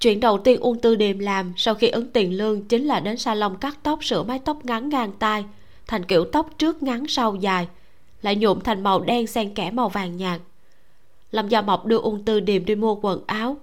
Chuyện 0.00 0.20
đầu 0.20 0.38
tiên 0.38 0.60
uông 0.60 0.80
tư 0.80 0.94
điềm 0.94 1.18
làm 1.18 1.52
sau 1.56 1.74
khi 1.74 1.88
ứng 1.88 2.10
tiền 2.10 2.36
lương 2.36 2.64
chính 2.64 2.84
là 2.84 3.00
đến 3.00 3.16
salon 3.16 3.56
cắt 3.60 3.78
tóc 3.82 4.04
sửa 4.04 4.22
mái 4.22 4.38
tóc 4.38 4.64
ngắn 4.64 4.88
ngang 4.88 5.12
tai 5.18 5.44
thành 5.86 6.04
kiểu 6.04 6.24
tóc 6.24 6.50
trước 6.58 6.82
ngắn 6.82 7.06
sau 7.08 7.34
dài, 7.34 7.68
lại 8.22 8.36
nhuộm 8.36 8.60
thành 8.60 8.82
màu 8.82 9.00
đen 9.00 9.26
xen 9.26 9.54
kẽ 9.54 9.70
màu 9.70 9.88
vàng 9.88 10.16
nhạt. 10.16 10.40
Lâm 11.30 11.48
gia 11.48 11.62
mộc 11.62 11.86
đưa 11.86 11.98
uông 11.98 12.24
tư 12.24 12.40
điềm 12.40 12.64
đi 12.64 12.74
mua 12.74 12.94
quần 12.94 13.22
áo, 13.26 13.56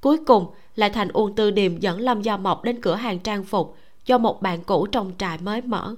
cuối 0.00 0.24
cùng 0.26 0.46
lại 0.76 0.90
thành 0.90 1.08
uông 1.08 1.34
tư 1.34 1.50
điềm 1.50 1.78
dẫn 1.78 2.00
lâm 2.00 2.22
gia 2.22 2.36
mộc 2.36 2.64
đến 2.64 2.80
cửa 2.80 2.94
hàng 2.94 3.18
trang 3.18 3.44
phục 3.44 3.76
do 4.06 4.18
một 4.18 4.42
bạn 4.42 4.64
cũ 4.64 4.86
trong 4.86 5.12
trại 5.18 5.38
mới 5.38 5.60
mở. 5.60 5.94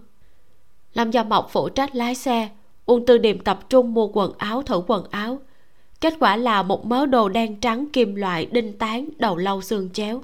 Lâm 0.95 1.11
gia 1.11 1.23
mộc 1.23 1.51
phụ 1.53 1.69
trách 1.69 1.95
lái 1.97 2.15
xe 2.15 2.49
uông 2.87 3.07
tư 3.07 3.19
niệm 3.19 3.41
tập 3.41 3.61
trung 3.69 3.95
mua 3.95 4.09
quần 4.13 4.33
áo, 4.39 4.63
thử 4.63 4.83
quần 4.87 5.05
áo. 5.11 5.39
Kết 6.01 6.15
quả 6.21 6.37
là 6.37 6.63
một 6.63 6.87
mớ 6.87 7.07
đồ 7.07 7.29
đen 7.29 7.61
trắng, 7.61 7.87
kim 7.93 8.15
loại, 8.15 8.47
đinh 8.47 8.79
tán, 8.79 9.09
đầu 9.19 9.37
lâu 9.37 9.63
xương 9.63 9.91
chéo. 9.91 10.23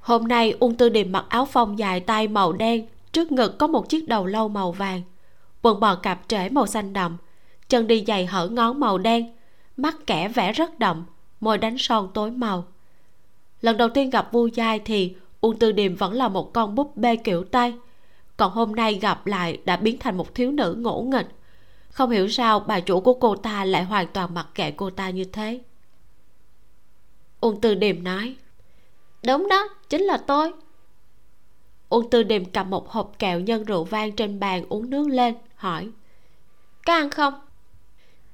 Hôm 0.00 0.28
nay 0.28 0.54
uông 0.60 0.74
tư 0.74 0.88
điềm 0.88 1.12
mặc 1.12 1.24
áo 1.28 1.44
phông 1.46 1.78
dài, 1.78 2.00
tay 2.00 2.28
màu 2.28 2.52
đen, 2.52 2.86
trước 3.12 3.32
ngực 3.32 3.58
có 3.58 3.66
một 3.66 3.88
chiếc 3.88 4.08
đầu 4.08 4.26
lâu 4.26 4.48
màu 4.48 4.72
vàng. 4.72 5.02
Quần 5.62 5.80
bò 5.80 5.94
cạp 5.94 6.20
trễ 6.28 6.48
màu 6.48 6.66
xanh 6.66 6.92
đậm, 6.92 7.16
chân 7.68 7.86
đi 7.86 8.04
giày 8.06 8.26
hở 8.26 8.48
ngón 8.48 8.80
màu 8.80 8.98
đen, 8.98 9.34
mắt 9.76 9.96
kẻ 10.06 10.28
vẽ 10.28 10.52
rất 10.52 10.78
đậm, 10.78 11.04
môi 11.40 11.58
đánh 11.58 11.78
son 11.78 12.08
tối 12.14 12.30
màu. 12.30 12.64
Lần 13.60 13.76
đầu 13.76 13.88
tiên 13.88 14.10
gặp 14.10 14.32
vu 14.32 14.48
dai 14.56 14.78
thì 14.78 15.14
uông 15.40 15.58
tư 15.58 15.72
điềm 15.72 15.96
vẫn 15.96 16.12
là 16.12 16.28
một 16.28 16.52
con 16.52 16.74
búp 16.74 16.96
bê 16.96 17.16
kiểu 17.16 17.44
tay 17.44 17.74
còn 18.36 18.52
hôm 18.52 18.72
nay 18.74 18.94
gặp 18.94 19.26
lại 19.26 19.58
đã 19.64 19.76
biến 19.76 19.98
thành 19.98 20.16
một 20.16 20.34
thiếu 20.34 20.52
nữ 20.52 20.74
ngỗ 20.78 21.02
nghịch 21.02 21.26
không 21.94 22.10
hiểu 22.10 22.28
sao 22.28 22.60
bà 22.60 22.80
chủ 22.80 23.00
của 23.00 23.14
cô 23.14 23.36
ta 23.36 23.64
lại 23.64 23.84
hoàn 23.84 24.06
toàn 24.06 24.34
mặc 24.34 24.46
kệ 24.54 24.70
cô 24.70 24.90
ta 24.90 25.10
như 25.10 25.24
thế. 25.24 25.60
Uông 27.40 27.60
tư 27.60 27.74
điềm 27.74 28.04
nói, 28.04 28.36
đúng 29.26 29.48
đó, 29.48 29.68
chính 29.88 30.02
là 30.02 30.16
tôi. 30.16 30.52
Uông 31.88 32.10
tư 32.10 32.22
điềm 32.22 32.44
cầm 32.44 32.70
một 32.70 32.90
hộp 32.90 33.12
kẹo 33.18 33.40
nhân 33.40 33.64
rượu 33.64 33.84
vang 33.84 34.12
trên 34.12 34.40
bàn 34.40 34.64
uống 34.68 34.90
nước 34.90 35.08
lên, 35.08 35.34
hỏi, 35.56 35.90
có 36.86 36.94
ăn 36.94 37.10
không? 37.10 37.34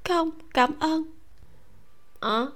Không, 0.09 0.31
cảm 0.55 0.79
ơn. 0.79 1.05
Ờ? 2.21 2.41
À. 2.41 2.47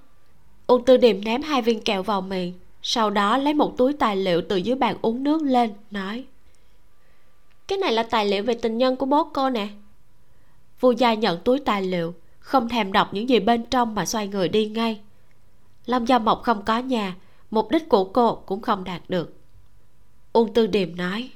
uông 0.67 0.85
tư 0.85 0.97
điềm 0.97 1.25
ném 1.25 1.43
hai 1.43 1.63
viên 1.63 1.81
kẹo 1.81 2.03
vào 2.03 2.21
miệng, 2.21 2.53
sau 2.83 3.11
đó 3.11 3.37
lấy 3.39 3.55
một 3.55 3.77
túi 3.77 3.93
tài 3.93 4.17
liệu 4.17 4.43
từ 4.49 4.57
dưới 4.57 4.77
bàn 4.77 4.97
uống 5.03 5.23
nước 5.23 5.43
lên, 5.43 5.73
nói, 5.91 6.25
cái 7.69 7.79
này 7.79 7.93
là 7.93 8.03
tài 8.03 8.27
liệu 8.27 8.43
về 8.43 8.55
tình 8.55 8.79
nhân 8.79 8.97
của 8.97 9.07
bố 9.07 9.25
cô 9.25 9.51
nè 9.51 9.69
vu 10.81 10.91
gia 10.91 11.15
nhận 11.15 11.41
túi 11.41 11.61
tài 11.61 11.83
liệu, 11.83 12.15
không 12.39 12.69
thèm 12.69 12.93
đọc 12.93 13.09
những 13.13 13.29
gì 13.29 13.41
bên 13.41 13.65
trong 13.65 13.95
mà 13.95 14.07
xoay 14.07 14.29
người 14.29 14.49
đi 14.49 14.67
ngay. 14.67 15.01
Lâm 15.87 16.05
gia 16.05 16.19
mộc 16.19 16.43
không 16.43 16.65
có 16.65 16.79
nhà, 16.79 17.17
mục 17.51 17.71
đích 17.71 17.89
của 17.89 18.05
cô 18.05 18.35
cũng 18.35 18.61
không 18.61 18.85
đạt 18.85 19.03
được. 19.09 19.33
Uông 20.33 20.55
tư 20.55 20.67
điềm 20.67 20.97
nói, 20.97 21.31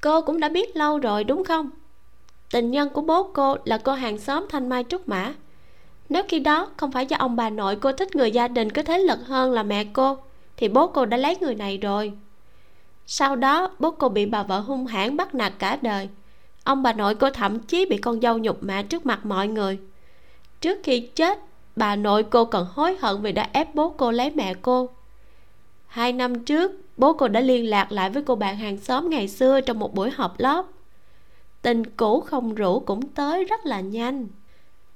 cô 0.00 0.22
cũng 0.22 0.40
đã 0.40 0.48
biết 0.48 0.76
lâu 0.76 0.98
rồi, 0.98 1.24
đúng 1.24 1.44
không? 1.44 1.70
Tình 2.50 2.70
nhân 2.70 2.88
của 2.88 3.00
bố 3.00 3.30
cô 3.34 3.56
là 3.64 3.78
cô 3.78 3.92
hàng 3.92 4.18
xóm 4.18 4.46
thanh 4.50 4.68
mai 4.68 4.84
trúc 4.88 5.08
mã. 5.08 5.34
Nếu 6.08 6.22
khi 6.28 6.38
đó 6.38 6.70
không 6.76 6.92
phải 6.92 7.06
do 7.06 7.16
ông 7.16 7.36
bà 7.36 7.50
nội 7.50 7.76
cô 7.76 7.92
thích 7.92 8.16
người 8.16 8.30
gia 8.30 8.48
đình 8.48 8.70
có 8.70 8.82
thế 8.82 8.98
lực 8.98 9.18
hơn 9.26 9.52
là 9.52 9.62
mẹ 9.62 9.84
cô, 9.84 10.18
thì 10.56 10.68
bố 10.68 10.86
cô 10.86 11.06
đã 11.06 11.16
lấy 11.16 11.36
người 11.40 11.54
này 11.54 11.78
rồi. 11.78 12.12
Sau 13.06 13.36
đó, 13.36 13.70
bố 13.78 13.90
cô 13.90 14.08
bị 14.08 14.26
bà 14.26 14.42
vợ 14.42 14.60
hung 14.60 14.86
hãn 14.86 15.16
bắt 15.16 15.34
nạt 15.34 15.52
cả 15.58 15.78
đời 15.82 16.08
ông 16.70 16.82
bà 16.82 16.92
nội 16.92 17.14
cô 17.14 17.30
thậm 17.30 17.58
chí 17.58 17.86
bị 17.86 17.96
con 17.96 18.20
dâu 18.20 18.38
nhục 18.38 18.62
mạ 18.62 18.82
trước 18.82 19.06
mặt 19.06 19.26
mọi 19.26 19.48
người. 19.48 19.78
Trước 20.60 20.78
khi 20.82 21.00
chết, 21.00 21.38
bà 21.76 21.96
nội 21.96 22.22
cô 22.22 22.44
còn 22.44 22.66
hối 22.70 22.96
hận 22.96 23.22
vì 23.22 23.32
đã 23.32 23.48
ép 23.52 23.74
bố 23.74 23.90
cô 23.90 24.10
lấy 24.10 24.30
mẹ 24.30 24.54
cô. 24.62 24.88
Hai 25.86 26.12
năm 26.12 26.44
trước, 26.44 26.72
bố 26.96 27.12
cô 27.12 27.28
đã 27.28 27.40
liên 27.40 27.70
lạc 27.70 27.92
lại 27.92 28.10
với 28.10 28.22
cô 28.22 28.34
bạn 28.34 28.56
hàng 28.56 28.78
xóm 28.78 29.10
ngày 29.10 29.28
xưa 29.28 29.60
trong 29.60 29.78
một 29.78 29.94
buổi 29.94 30.10
họp 30.10 30.40
lớp. 30.40 30.66
Tình 31.62 31.84
cũ 31.84 32.20
không 32.20 32.54
rủ 32.54 32.80
cũng 32.80 33.08
tới 33.08 33.44
rất 33.44 33.66
là 33.66 33.80
nhanh. 33.80 34.28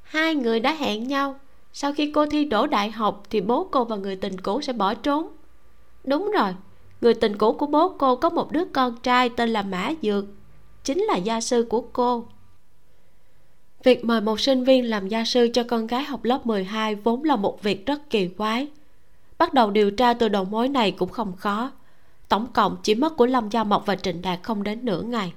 Hai 0.03 0.35
người 0.35 0.61
đã 0.61 0.72
hẹn 0.72 1.09
nhau. 1.09 1.41
Sau 1.72 1.93
khi 1.93 2.12
cô 2.14 2.27
thi 2.27 2.45
đỗ 2.45 2.66
đại 2.66 2.91
học 2.91 3.22
thì 3.31 3.41
bố 3.41 3.68
cô 3.70 3.85
và 3.85 3.97
người 3.97 4.16
tình 4.16 4.41
cũ 4.41 4.61
sẽ 4.61 4.72
bỏ 4.72 4.95
trốn. 4.95 5.29
Đúng 6.05 6.31
rồi, 6.39 6.55
người 7.01 7.14
tình 7.14 7.39
cũ 7.39 7.53
của 7.53 7.66
bố 7.66 7.89
cô 7.99 8.16
có 8.16 8.31
một 8.31 8.53
đứa 8.53 8.64
con 8.64 8.97
trai 9.03 9.29
tên 9.29 9.51
là 9.51 9.62
mã 9.62 9.93
dược 10.03 10.25
chính 10.85 10.99
là 11.03 11.16
gia 11.16 11.41
sư 11.41 11.66
của 11.70 11.80
cô. 11.93 12.26
Việc 13.85 14.05
mời 14.05 14.20
một 14.20 14.41
sinh 14.41 14.64
viên 14.64 14.91
làm 14.91 15.09
gia 15.09 15.24
sư 15.24 15.49
cho 15.55 15.62
con 15.68 15.87
gái 15.87 16.05
học 16.05 16.24
lớp 16.24 16.47
12 16.47 16.95
vốn 16.95 17.24
là 17.24 17.37
một 17.37 17.62
việc 17.62 17.87
rất 17.87 18.11
kỳ 18.11 18.28
quái. 18.28 18.68
Bắt 19.39 19.55
đầu 19.55 19.70
điều 19.70 19.91
tra 19.91 20.14
từ 20.14 20.28
đầu 20.28 20.45
mối 20.45 20.68
này 20.68 20.91
cũng 20.91 21.09
không 21.09 21.37
khó. 21.37 21.72
Tổng 22.28 22.47
cộng 22.53 22.76
chỉ 22.82 22.95
mất 22.95 23.16
của 23.16 23.26
lâm 23.26 23.49
gia 23.49 23.64
mộc 23.64 23.87
và 23.87 23.97
trịnh 23.97 24.22
đạt 24.22 24.39
không 24.43 24.62
đến 24.62 24.85
nửa 24.85 25.03
ngày. 25.03 25.32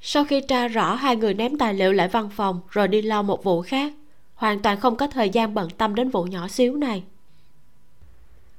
Sau 0.00 0.24
khi 0.24 0.40
tra 0.40 0.68
rõ, 0.68 0.94
hai 0.94 1.16
người 1.16 1.34
ném 1.34 1.58
tài 1.58 1.74
liệu 1.74 1.92
lại 1.92 2.08
văn 2.08 2.30
phòng 2.36 2.60
rồi 2.70 2.88
đi 2.88 3.02
lo 3.02 3.22
một 3.22 3.44
vụ 3.44 3.62
khác. 3.62 3.92
Hoàn 4.34 4.62
toàn 4.62 4.80
không 4.80 4.96
có 4.96 5.06
thời 5.06 5.30
gian 5.30 5.54
bận 5.54 5.68
tâm 5.70 5.94
đến 5.94 6.10
vụ 6.10 6.24
nhỏ 6.24 6.48
xíu 6.48 6.76
này. 6.76 7.02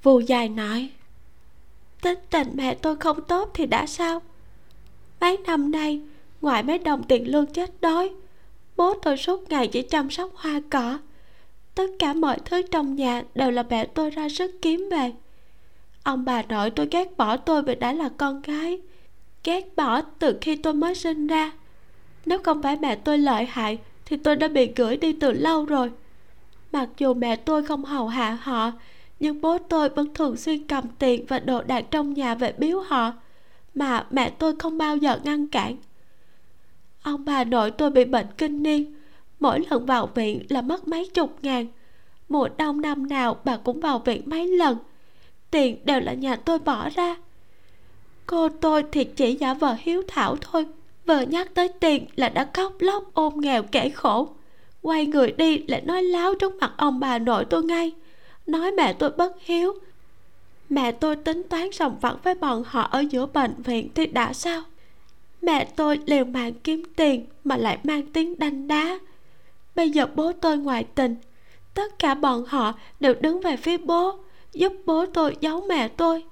Vu 0.03 0.19
giai 0.19 0.49
nói 0.49 0.89
tính 2.01 2.19
tình 2.29 2.47
mẹ 2.53 2.75
tôi 2.75 2.95
không 2.95 3.21
tốt 3.21 3.51
thì 3.53 3.65
đã 3.65 3.85
sao? 3.85 4.21
Mấy 5.21 5.37
năm 5.47 5.71
nay, 5.71 6.01
ngoài 6.41 6.63
mấy 6.63 6.77
đồng 6.77 7.03
tiền 7.03 7.31
lương 7.31 7.45
chết 7.45 7.81
đói, 7.81 8.09
bố 8.77 8.93
tôi 8.93 9.17
suốt 9.17 9.49
ngày 9.49 9.67
chỉ 9.67 9.81
chăm 9.81 10.09
sóc 10.09 10.31
hoa 10.35 10.61
cỏ. 10.69 10.99
Tất 11.75 11.87
cả 11.99 12.13
mọi 12.13 12.37
thứ 12.45 12.61
trong 12.61 12.95
nhà 12.95 13.23
đều 13.35 13.51
là 13.51 13.63
mẹ 13.69 13.85
tôi 13.85 14.09
ra 14.09 14.29
sức 14.29 14.51
kiếm 14.61 14.87
về. 14.91 15.11
Ông 16.03 16.25
bà 16.25 16.41
nội 16.41 16.69
tôi 16.69 16.87
ghét 16.91 17.17
bỏ 17.17 17.37
tôi 17.37 17.63
vì 17.63 17.75
đã 17.75 17.93
là 17.93 18.09
con 18.17 18.41
gái, 18.41 18.79
ghét 19.43 19.75
bỏ 19.75 20.01
từ 20.01 20.37
khi 20.41 20.55
tôi 20.55 20.73
mới 20.73 20.95
sinh 20.95 21.27
ra. 21.27 21.51
Nếu 22.25 22.39
không 22.43 22.61
phải 22.61 22.77
mẹ 22.81 22.95
tôi 22.95 23.17
lợi 23.17 23.45
hại, 23.45 23.77
thì 24.05 24.17
tôi 24.17 24.35
đã 24.35 24.47
bị 24.47 24.71
gửi 24.75 24.97
đi 24.97 25.13
từ 25.13 25.31
lâu 25.31 25.65
rồi. 25.65 25.91
Mặc 26.71 26.89
dù 26.97 27.13
mẹ 27.13 27.35
tôi 27.35 27.63
không 27.63 27.85
hầu 27.85 28.07
hạ 28.07 28.37
họ, 28.41 28.71
nhưng 29.19 29.41
bố 29.41 29.57
tôi 29.57 29.89
vẫn 29.89 30.13
thường 30.13 30.37
xuyên 30.37 30.67
cầm 30.67 30.83
tiền 30.99 31.25
và 31.27 31.39
đồ 31.39 31.61
đạc 31.61 31.85
trong 31.91 32.13
nhà 32.13 32.35
về 32.35 32.53
biếu 32.57 32.79
họ 32.79 33.13
mà 33.79 34.05
mẹ 34.09 34.29
tôi 34.29 34.55
không 34.59 34.77
bao 34.77 34.97
giờ 34.97 35.19
ngăn 35.23 35.47
cản. 35.47 35.75
Ông 37.03 37.25
bà 37.25 37.43
nội 37.43 37.71
tôi 37.71 37.89
bị 37.89 38.05
bệnh 38.05 38.27
kinh 38.37 38.63
niên. 38.63 38.95
Mỗi 39.39 39.59
lần 39.69 39.85
vào 39.85 40.09
viện 40.15 40.45
là 40.49 40.61
mất 40.61 40.87
mấy 40.87 41.09
chục 41.13 41.37
ngàn. 41.41 41.67
Mùa 42.29 42.49
đông 42.57 42.81
năm 42.81 43.07
nào 43.07 43.37
bà 43.43 43.57
cũng 43.57 43.79
vào 43.79 43.99
viện 43.99 44.21
mấy 44.25 44.47
lần. 44.47 44.77
Tiền 45.51 45.85
đều 45.85 45.99
là 45.99 46.13
nhà 46.13 46.35
tôi 46.35 46.59
bỏ 46.59 46.89
ra. 46.89 47.15
Cô 48.25 48.49
tôi 48.49 48.83
thì 48.91 49.03
chỉ 49.03 49.35
giả 49.35 49.53
vờ 49.53 49.75
hiếu 49.79 50.03
thảo 50.07 50.35
thôi. 50.41 50.65
Vừa 51.05 51.21
nhắc 51.21 51.53
tới 51.53 51.67
tiền 51.67 52.05
là 52.15 52.29
đã 52.29 52.49
khóc 52.53 52.73
lóc 52.79 53.03
ôm 53.13 53.33
nghèo 53.37 53.63
kể 53.63 53.89
khổ. 53.89 54.29
Quay 54.81 55.05
người 55.05 55.31
đi 55.31 55.57
lại 55.57 55.81
nói 55.81 56.03
láo 56.03 56.35
trước 56.35 56.55
mặt 56.55 56.73
ông 56.77 56.99
bà 56.99 57.19
nội 57.19 57.45
tôi 57.45 57.63
ngay. 57.63 57.91
Nói 58.47 58.71
mẹ 58.71 58.93
tôi 58.93 59.09
bất 59.09 59.35
hiếu 59.39 59.73
mẹ 60.69 60.91
tôi 60.91 61.15
tính 61.15 61.43
toán 61.49 61.71
sòng 61.71 61.99
phẳng 62.01 62.17
với 62.23 62.35
bọn 62.35 62.63
họ 62.67 62.81
ở 62.81 62.99
giữa 63.09 63.25
bệnh 63.25 63.61
viện 63.63 63.89
thì 63.95 64.05
đã 64.05 64.33
sao? 64.33 64.61
Mẹ 65.41 65.65
tôi 65.75 65.99
liều 66.05 66.25
mạng 66.25 66.53
kiếm 66.63 66.83
tiền 66.95 67.25
mà 67.43 67.57
lại 67.57 67.79
mang 67.83 68.11
tiếng 68.13 68.39
đanh 68.39 68.67
đá. 68.67 68.99
Bây 69.75 69.89
giờ 69.89 70.07
bố 70.15 70.31
tôi 70.31 70.57
ngoại 70.57 70.83
tình. 70.83 71.15
Tất 71.73 71.99
cả 71.99 72.13
bọn 72.13 72.45
họ 72.47 72.73
đều 72.99 73.13
đứng 73.13 73.41
về 73.41 73.57
phía 73.57 73.77
bố 73.77 74.19
giúp 74.53 74.73
bố 74.85 75.05
tôi 75.05 75.37
giấu 75.39 75.61
mẹ 75.61 75.87
tôi. 75.87 76.23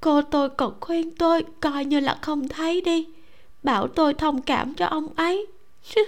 Cô 0.00 0.22
tôi 0.22 0.48
còn 0.48 0.80
khuyên 0.80 1.10
tôi 1.10 1.44
coi 1.60 1.84
như 1.84 2.00
là 2.00 2.18
không 2.22 2.48
thấy 2.48 2.80
đi. 2.80 3.08
Bảo 3.62 3.88
tôi 3.88 4.14
thông 4.14 4.42
cảm 4.42 4.74
cho 4.74 4.86
ông 4.86 5.08
ấy. 5.16 5.46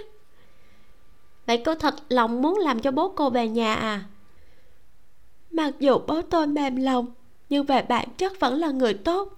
Vậy 1.47 1.61
cô 1.65 1.75
thật 1.75 1.95
lòng 2.09 2.41
muốn 2.41 2.57
làm 2.57 2.79
cho 2.79 2.91
bố 2.91 3.09
cô 3.09 3.29
về 3.29 3.47
nhà 3.47 3.75
à? 3.75 4.03
Mặc 5.51 5.73
dù 5.79 5.97
bố 6.07 6.21
tôi 6.21 6.47
mềm 6.47 6.75
lòng 6.75 7.05
nhưng 7.53 7.65
về 7.65 7.81
bản 7.81 8.07
chất 8.17 8.39
vẫn 8.39 8.59
là 8.59 8.71
người 8.71 8.93
tốt. 8.93 9.33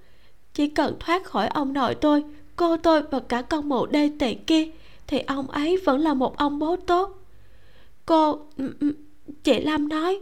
Chỉ 0.53 0.68
cần 0.68 0.95
thoát 0.99 1.24
khỏi 1.24 1.47
ông 1.47 1.74
nội 1.74 1.95
tôi, 1.95 2.24
cô 2.55 2.78
tôi 2.78 3.01
và 3.01 3.20
cả 3.20 3.41
con 3.41 3.70
mụ 3.70 3.86
đê 3.86 4.11
tiện 4.20 4.45
kia, 4.45 4.70
thì 5.07 5.20
ông 5.20 5.47
ấy 5.47 5.78
vẫn 5.86 5.99
là 5.99 6.13
một 6.13 6.38
ông 6.38 6.59
bố 6.59 6.76
tốt. 6.76 7.18
Cô 8.05 8.39
chị 9.43 9.59
lâm 9.59 9.89
nói, 9.89 10.20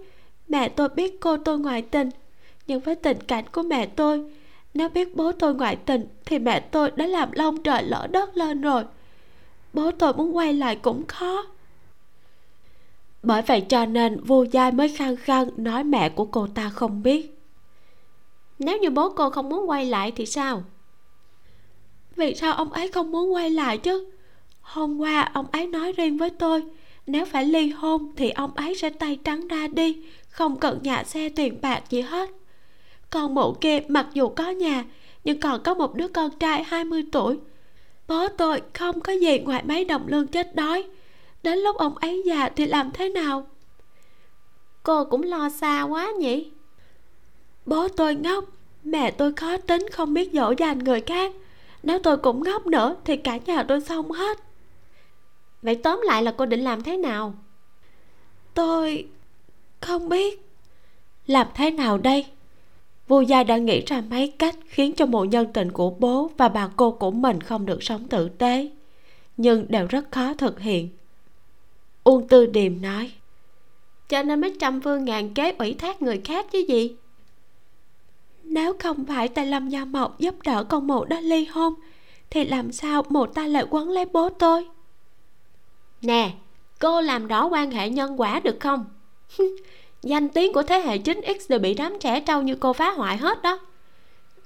mẹ 0.47 0.69
tôi 0.69 0.89
biết 0.89 1.19
cô 1.19 1.37
tôi 1.37 1.59
ngoại 1.59 1.81
tình. 1.81 2.09
Nhưng 2.67 2.79
với 2.79 2.95
tình 2.95 3.17
cảnh 3.27 3.45
của 3.51 3.61
mẹ 3.61 3.85
tôi, 3.85 4.31
nếu 4.73 4.89
biết 4.89 5.15
bố 5.15 5.31
tôi 5.31 5.55
ngoại 5.55 5.75
tình, 5.75 6.07
thì 6.25 6.39
mẹ 6.39 6.59
tôi 6.59 6.91
đã 6.91 7.07
làm 7.07 7.31
lông 7.31 7.63
trời 7.63 7.83
lỡ 7.83 8.07
đất 8.11 8.37
lên 8.37 8.61
rồi. 8.61 8.83
Bố 9.73 9.91
tôi 9.91 10.13
muốn 10.13 10.35
quay 10.35 10.53
lại 10.53 10.75
cũng 10.75 11.07
khó. 11.07 11.45
Bởi 13.23 13.41
vậy 13.41 13.61
cho 13.61 13.85
nên 13.85 14.23
vua 14.23 14.43
giai 14.43 14.71
mới 14.71 14.89
khăng 14.89 15.15
khăng 15.15 15.49
nói 15.57 15.83
mẹ 15.83 16.09
của 16.09 16.25
cô 16.25 16.47
ta 16.47 16.69
không 16.69 17.03
biết 17.03 17.42
nếu 18.63 18.77
như 18.77 18.89
bố 18.89 19.09
cô 19.09 19.29
không 19.29 19.49
muốn 19.49 19.69
quay 19.69 19.85
lại 19.85 20.11
thì 20.11 20.25
sao? 20.25 20.63
Vì 22.15 22.35
sao 22.35 22.53
ông 22.53 22.73
ấy 22.73 22.87
không 22.87 23.11
muốn 23.11 23.33
quay 23.33 23.49
lại 23.49 23.77
chứ? 23.77 24.05
Hôm 24.61 24.97
qua 24.97 25.31
ông 25.33 25.45
ấy 25.51 25.67
nói 25.67 25.91
riêng 25.91 26.17
với 26.17 26.29
tôi, 26.29 26.63
nếu 27.07 27.25
phải 27.25 27.45
ly 27.45 27.69
hôn 27.69 28.13
thì 28.15 28.29
ông 28.29 28.53
ấy 28.55 28.75
sẽ 28.75 28.89
tay 28.89 29.19
trắng 29.23 29.47
ra 29.47 29.67
đi, 29.67 29.97
không 30.29 30.59
cần 30.59 30.79
nhà 30.83 31.03
xe 31.03 31.29
tiền 31.29 31.61
bạc 31.61 31.83
gì 31.89 32.01
hết. 32.01 32.29
Còn 33.09 33.35
mụ 33.35 33.53
kia 33.61 33.79
mặc 33.87 34.07
dù 34.13 34.29
có 34.29 34.49
nhà, 34.49 34.83
nhưng 35.23 35.39
còn 35.39 35.63
có 35.63 35.73
một 35.73 35.95
đứa 35.95 36.07
con 36.07 36.29
trai 36.39 36.63
20 36.63 37.05
tuổi. 37.11 37.39
Bố 38.07 38.27
tôi 38.27 38.61
không 38.73 39.01
có 39.01 39.13
gì 39.13 39.39
ngoài 39.39 39.63
mấy 39.65 39.85
đồng 39.85 40.07
lương 40.07 40.27
chết 40.27 40.55
đói. 40.55 40.83
Đến 41.43 41.59
lúc 41.59 41.77
ông 41.77 41.97
ấy 41.97 42.23
già 42.25 42.49
thì 42.49 42.65
làm 42.65 42.91
thế 42.91 43.09
nào? 43.09 43.47
Cô 44.83 45.05
cũng 45.05 45.23
lo 45.23 45.49
xa 45.49 45.83
quá 45.83 46.11
nhỉ? 46.19 46.51
Bố 47.65 47.87
tôi 47.87 48.15
ngốc. 48.15 48.45
Mẹ 48.83 49.11
tôi 49.11 49.33
khó 49.33 49.57
tính, 49.57 49.85
không 49.91 50.13
biết 50.13 50.29
dỗ 50.33 50.53
dành 50.57 50.79
người 50.79 51.01
khác. 51.01 51.31
Nếu 51.83 51.99
tôi 51.99 52.17
cũng 52.17 52.43
ngốc 52.43 52.67
nữa, 52.67 52.95
thì 53.05 53.17
cả 53.17 53.37
nhà 53.45 53.63
tôi 53.63 53.81
xong 53.81 54.11
hết. 54.11 54.39
Vậy 55.61 55.75
tóm 55.75 56.01
lại 56.03 56.23
là 56.23 56.33
cô 56.37 56.45
định 56.45 56.63
làm 56.63 56.83
thế 56.83 56.97
nào? 56.97 57.33
Tôi 58.53 59.07
không 59.81 60.09
biết. 60.09 60.39
Làm 61.27 61.47
thế 61.55 61.71
nào 61.71 61.97
đây? 61.97 62.25
Vua 63.07 63.21
gia 63.21 63.43
đã 63.43 63.57
nghĩ 63.57 63.83
ra 63.85 64.03
mấy 64.09 64.33
cách 64.39 64.55
khiến 64.67 64.93
cho 64.95 65.05
mộ 65.05 65.23
nhân 65.23 65.53
tình 65.53 65.71
của 65.71 65.89
bố 65.89 66.31
và 66.37 66.49
bà 66.49 66.69
cô 66.75 66.91
của 66.91 67.11
mình 67.11 67.41
không 67.41 67.65
được 67.65 67.83
sống 67.83 68.07
tử 68.07 68.29
tế, 68.29 68.69
nhưng 69.37 69.65
đều 69.69 69.87
rất 69.87 70.11
khó 70.11 70.33
thực 70.33 70.59
hiện. 70.59 70.89
Uông 72.03 72.27
tư 72.27 72.45
điềm 72.45 72.81
nói, 72.81 73.11
cho 74.09 74.23
nên 74.23 74.41
mới 74.41 74.55
trăm 74.59 74.81
phương 74.81 75.05
ngàn 75.05 75.33
kế 75.33 75.51
ủy 75.51 75.73
thác 75.73 76.01
người 76.01 76.21
khác 76.23 76.45
chứ 76.51 76.59
gì? 76.67 76.95
Nếu 78.43 78.73
không 78.79 79.05
phải 79.05 79.27
tại 79.27 79.45
lâm 79.45 79.69
gia 79.69 79.85
mộc 79.85 80.19
giúp 80.19 80.35
đỡ 80.43 80.63
con 80.63 80.87
mụ 80.87 81.05
đó 81.05 81.19
ly 81.19 81.45
hôn 81.45 81.73
thì 82.29 82.45
làm 82.45 82.71
sao 82.71 83.05
mụ 83.09 83.25
ta 83.25 83.47
lại 83.47 83.65
quấn 83.69 83.89
lấy 83.89 84.05
bố 84.05 84.29
tôi? 84.29 84.67
Nè 86.01 86.31
cô 86.79 87.01
làm 87.01 87.27
rõ 87.27 87.45
quan 87.45 87.71
hệ 87.71 87.89
nhân 87.89 88.21
quả 88.21 88.39
được 88.39 88.57
không? 88.59 88.85
Danh 90.03 90.29
tiếng 90.29 90.53
của 90.53 90.63
thế 90.63 90.79
hệ 90.79 90.97
9X 90.97 91.35
đều 91.49 91.59
bị 91.59 91.73
đám 91.73 91.97
trẻ 91.99 92.19
trâu 92.19 92.41
như 92.41 92.55
cô 92.55 92.73
phá 92.73 92.91
hoại 92.91 93.17
hết 93.17 93.41
đó. 93.41 93.59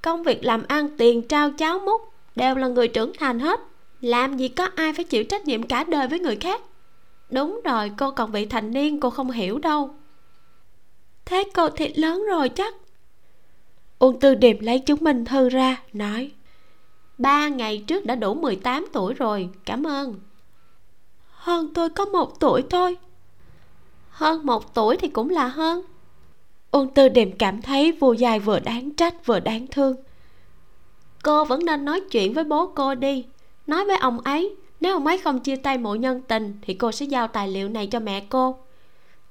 Công 0.02 0.24
việc 0.24 0.44
làm 0.44 0.64
ăn 0.68 0.98
tiền 0.98 1.28
trao 1.28 1.52
cháo 1.52 1.80
múc 1.80 2.02
đều 2.36 2.56
là 2.56 2.68
người 2.68 2.88
trưởng 2.88 3.12
thành 3.20 3.40
hết. 3.40 3.60
Làm 4.02 4.38
gì 4.38 4.48
có 4.48 4.70
ai 4.76 4.94
phải 4.94 5.06
chịu 5.06 5.24
trách 5.24 5.46
nhiệm 5.46 5.64
cả 5.64 5.84
đời 5.84 6.08
với 6.08 6.20
người 6.20 6.36
khác. 6.36 6.62
Đúng 7.30 7.62
rồi 7.64 7.92
cô 7.98 8.12
còn 8.12 8.32
vị 8.32 8.46
thành 8.46 8.72
niên 8.74 9.00
cô 9.00 9.10
không 9.10 9.32
hiểu 9.32 9.60
đâu. 9.60 9.96
Thế 11.26 11.44
cô 11.54 11.70
thì 11.70 11.94
lớn 11.94 12.26
rồi 12.30 12.50
chắc 12.50 12.76
uông 14.00 14.20
tư 14.20 14.36
điềm 14.36 14.60
lấy 14.60 14.80
chứng 14.80 15.04
minh 15.04 15.26
thư 15.26 15.50
ra 15.50 15.82
nói 15.94 16.32
ba 17.18 17.48
ngày 17.48 17.84
trước 17.88 18.06
đã 18.06 18.16
đủ 18.16 18.34
18 18.34 18.86
tuổi 18.94 19.14
rồi 19.14 19.50
cảm 19.66 19.84
ơn. 19.84 20.16
Hơn 21.30 21.74
tôi 21.74 21.90
có 21.90 22.06
một 22.06 22.40
tuổi 22.40 22.64
thôi. 22.70 22.98
Hơn 24.10 24.46
một 24.46 24.74
tuổi 24.74 24.98
thì 24.98 25.08
cũng 25.08 25.30
là 25.30 25.48
hơn. 25.48 25.82
Ôn 26.72 26.90
tư 26.90 27.10
điềm 27.10 27.32
cảm 27.32 27.62
thấy 27.62 27.92
vua 27.92 28.14
dài 28.14 28.40
vừa 28.40 28.60
đáng 28.60 28.92
trách 28.92 29.26
vừa 29.26 29.40
đáng 29.40 29.68
thương. 29.68 29.96
Cô 31.24 31.46
vẫn 31.46 31.66
nên 31.66 31.86
nói 31.86 32.02
chuyện 32.12 32.34
với 32.34 32.44
bố 32.44 32.68
cô 32.76 32.96
đi. 32.96 33.26
Nói 33.68 33.86
với 33.86 33.98
ông 33.98 34.20
ấy 34.20 34.56
nếu 34.80 34.94
ông 34.94 35.08
ấy 35.08 35.18
không 35.18 35.40
chia 35.40 35.56
tay 35.56 35.78
mộ 35.78 35.96
nhân 35.96 36.22
tình 36.22 36.58
thì 36.62 36.74
cô 36.74 36.92
sẽ 36.92 37.06
giao 37.06 37.28
tài 37.28 37.48
liệu 37.48 37.70
này 37.70 37.88
cho 37.88 38.00
mẹ 38.00 38.26
cô. 38.30 38.58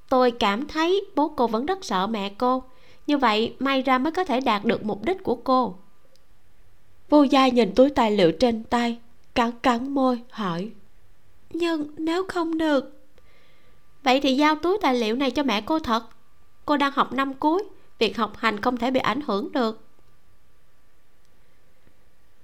Tôi 0.08 0.30
cảm 0.30 0.66
thấy 0.66 1.04
bố 1.14 1.28
cô 1.28 1.46
vẫn 1.46 1.66
rất 1.66 1.84
sợ 1.84 2.06
mẹ 2.06 2.32
cô 2.38 2.62
như 3.06 3.18
vậy 3.18 3.56
may 3.58 3.82
ra 3.82 3.98
mới 3.98 4.12
có 4.12 4.24
thể 4.24 4.40
đạt 4.40 4.64
được 4.64 4.84
mục 4.84 5.04
đích 5.04 5.22
của 5.22 5.34
cô. 5.34 5.76
Vô 7.08 7.22
gia 7.22 7.48
nhìn 7.48 7.74
túi 7.74 7.90
tài 7.90 8.10
liệu 8.10 8.32
trên 8.32 8.64
tay 8.64 8.98
cắn 9.34 9.52
cắn 9.62 9.90
môi 9.90 10.22
hỏi. 10.30 10.70
Nhưng 11.50 11.88
nếu 11.96 12.24
không 12.28 12.58
được? 12.58 13.02
Vậy 14.02 14.20
thì 14.20 14.36
giao 14.36 14.56
túi 14.56 14.78
tài 14.82 14.94
liệu 14.94 15.16
này 15.16 15.30
cho 15.30 15.42
mẹ 15.42 15.60
cô 15.60 15.78
thật. 15.78 16.04
Cô 16.64 16.76
đang 16.76 16.92
học 16.92 17.12
năm 17.12 17.34
cuối 17.34 17.64
việc 17.98 18.16
học 18.16 18.36
hành 18.36 18.60
không 18.60 18.76
thể 18.76 18.90
bị 18.90 19.00
ảnh 19.00 19.20
hưởng 19.20 19.52
được. 19.52 19.82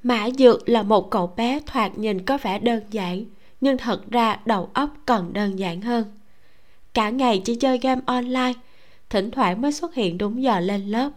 Mã 0.02 0.28
dược 0.38 0.68
là 0.68 0.82
một 0.82 1.10
cậu 1.10 1.34
bé 1.36 1.60
thoạt 1.66 1.98
nhìn 1.98 2.24
có 2.24 2.38
vẻ 2.42 2.58
đơn 2.58 2.82
giản 2.90 3.24
nhưng 3.60 3.78
thật 3.78 4.10
ra 4.10 4.40
đầu 4.44 4.70
óc 4.74 4.90
còn 5.06 5.32
đơn 5.32 5.58
giản 5.58 5.80
hơn. 5.80 6.04
Cả 6.94 7.10
ngày 7.10 7.42
chỉ 7.44 7.54
chơi 7.54 7.78
game 7.78 8.00
online 8.06 8.52
thỉnh 9.12 9.30
thoảng 9.30 9.60
mới 9.60 9.72
xuất 9.72 9.94
hiện 9.94 10.18
đúng 10.18 10.42
giờ 10.42 10.60
lên 10.60 10.86
lớp. 10.86 11.10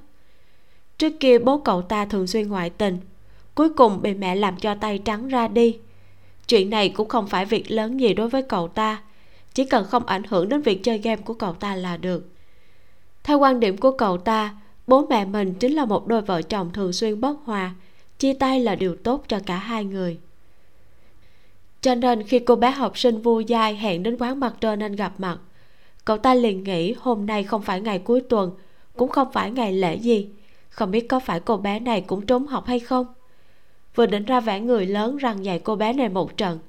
Trước 0.97 1.13
kia 1.19 1.39
bố 1.39 1.57
cậu 1.57 1.81
ta 1.81 2.05
thường 2.05 2.27
xuyên 2.27 2.47
ngoại 2.47 2.69
tình, 2.69 2.99
cuối 3.55 3.69
cùng 3.69 4.01
bị 4.01 4.13
mẹ 4.13 4.35
làm 4.35 4.57
cho 4.57 4.75
tay 4.75 4.97
trắng 4.97 5.27
ra 5.27 5.47
đi. 5.47 5.77
Chuyện 6.47 6.69
này 6.69 6.89
cũng 6.89 7.07
không 7.07 7.27
phải 7.27 7.45
việc 7.45 7.71
lớn 7.71 7.99
gì 7.99 8.13
đối 8.13 8.29
với 8.29 8.41
cậu 8.41 8.67
ta, 8.67 9.01
chỉ 9.53 9.65
cần 9.65 9.85
không 9.85 10.05
ảnh 10.05 10.23
hưởng 10.29 10.49
đến 10.49 10.61
việc 10.61 10.83
chơi 10.83 10.97
game 10.97 11.21
của 11.21 11.33
cậu 11.33 11.53
ta 11.53 11.75
là 11.75 11.97
được. 11.97 12.29
Theo 13.23 13.39
quan 13.39 13.59
điểm 13.59 13.77
của 13.77 13.91
cậu 13.91 14.17
ta, 14.17 14.55
bố 14.87 15.05
mẹ 15.09 15.25
mình 15.25 15.53
chính 15.53 15.73
là 15.73 15.85
một 15.85 16.07
đôi 16.07 16.21
vợ 16.21 16.41
chồng 16.41 16.73
thường 16.73 16.93
xuyên 16.93 17.21
bất 17.21 17.37
hòa, 17.45 17.75
chia 18.19 18.33
tay 18.33 18.59
là 18.59 18.75
điều 18.75 18.95
tốt 18.95 19.23
cho 19.27 19.39
cả 19.45 19.57
hai 19.57 19.85
người. 19.85 20.17
Cho 21.81 21.95
nên 21.95 22.23
khi 22.23 22.39
cô 22.39 22.55
bé 22.55 22.71
học 22.71 22.97
sinh 22.97 23.21
vui 23.21 23.45
dai 23.49 23.75
hẹn 23.75 24.03
đến 24.03 24.17
quán 24.19 24.39
mặt 24.39 24.53
trên 24.61 24.79
nên 24.79 24.95
gặp 24.95 25.13
mặt 25.17 25.37
cậu 26.05 26.17
ta 26.17 26.33
liền 26.33 26.63
nghĩ 26.63 26.93
hôm 26.93 27.25
nay 27.25 27.43
không 27.43 27.61
phải 27.61 27.81
ngày 27.81 27.99
cuối 27.99 28.21
tuần, 28.21 28.51
cũng 28.95 29.09
không 29.09 29.31
phải 29.31 29.51
ngày 29.51 29.73
lễ 29.73 29.95
gì. 29.95 30.29
Không 30.69 30.91
biết 30.91 31.09
có 31.09 31.19
phải 31.19 31.39
cô 31.39 31.57
bé 31.57 31.79
này 31.79 32.01
cũng 32.01 32.25
trốn 32.25 32.47
học 32.47 32.65
hay 32.65 32.79
không? 32.79 33.05
Vừa 33.95 34.05
định 34.05 34.25
ra 34.25 34.39
vẻ 34.39 34.59
người 34.59 34.85
lớn 34.85 35.17
rằng 35.17 35.45
dạy 35.45 35.59
cô 35.59 35.75
bé 35.75 35.93
này 35.93 36.09
một 36.09 36.37
trận, 36.37 36.59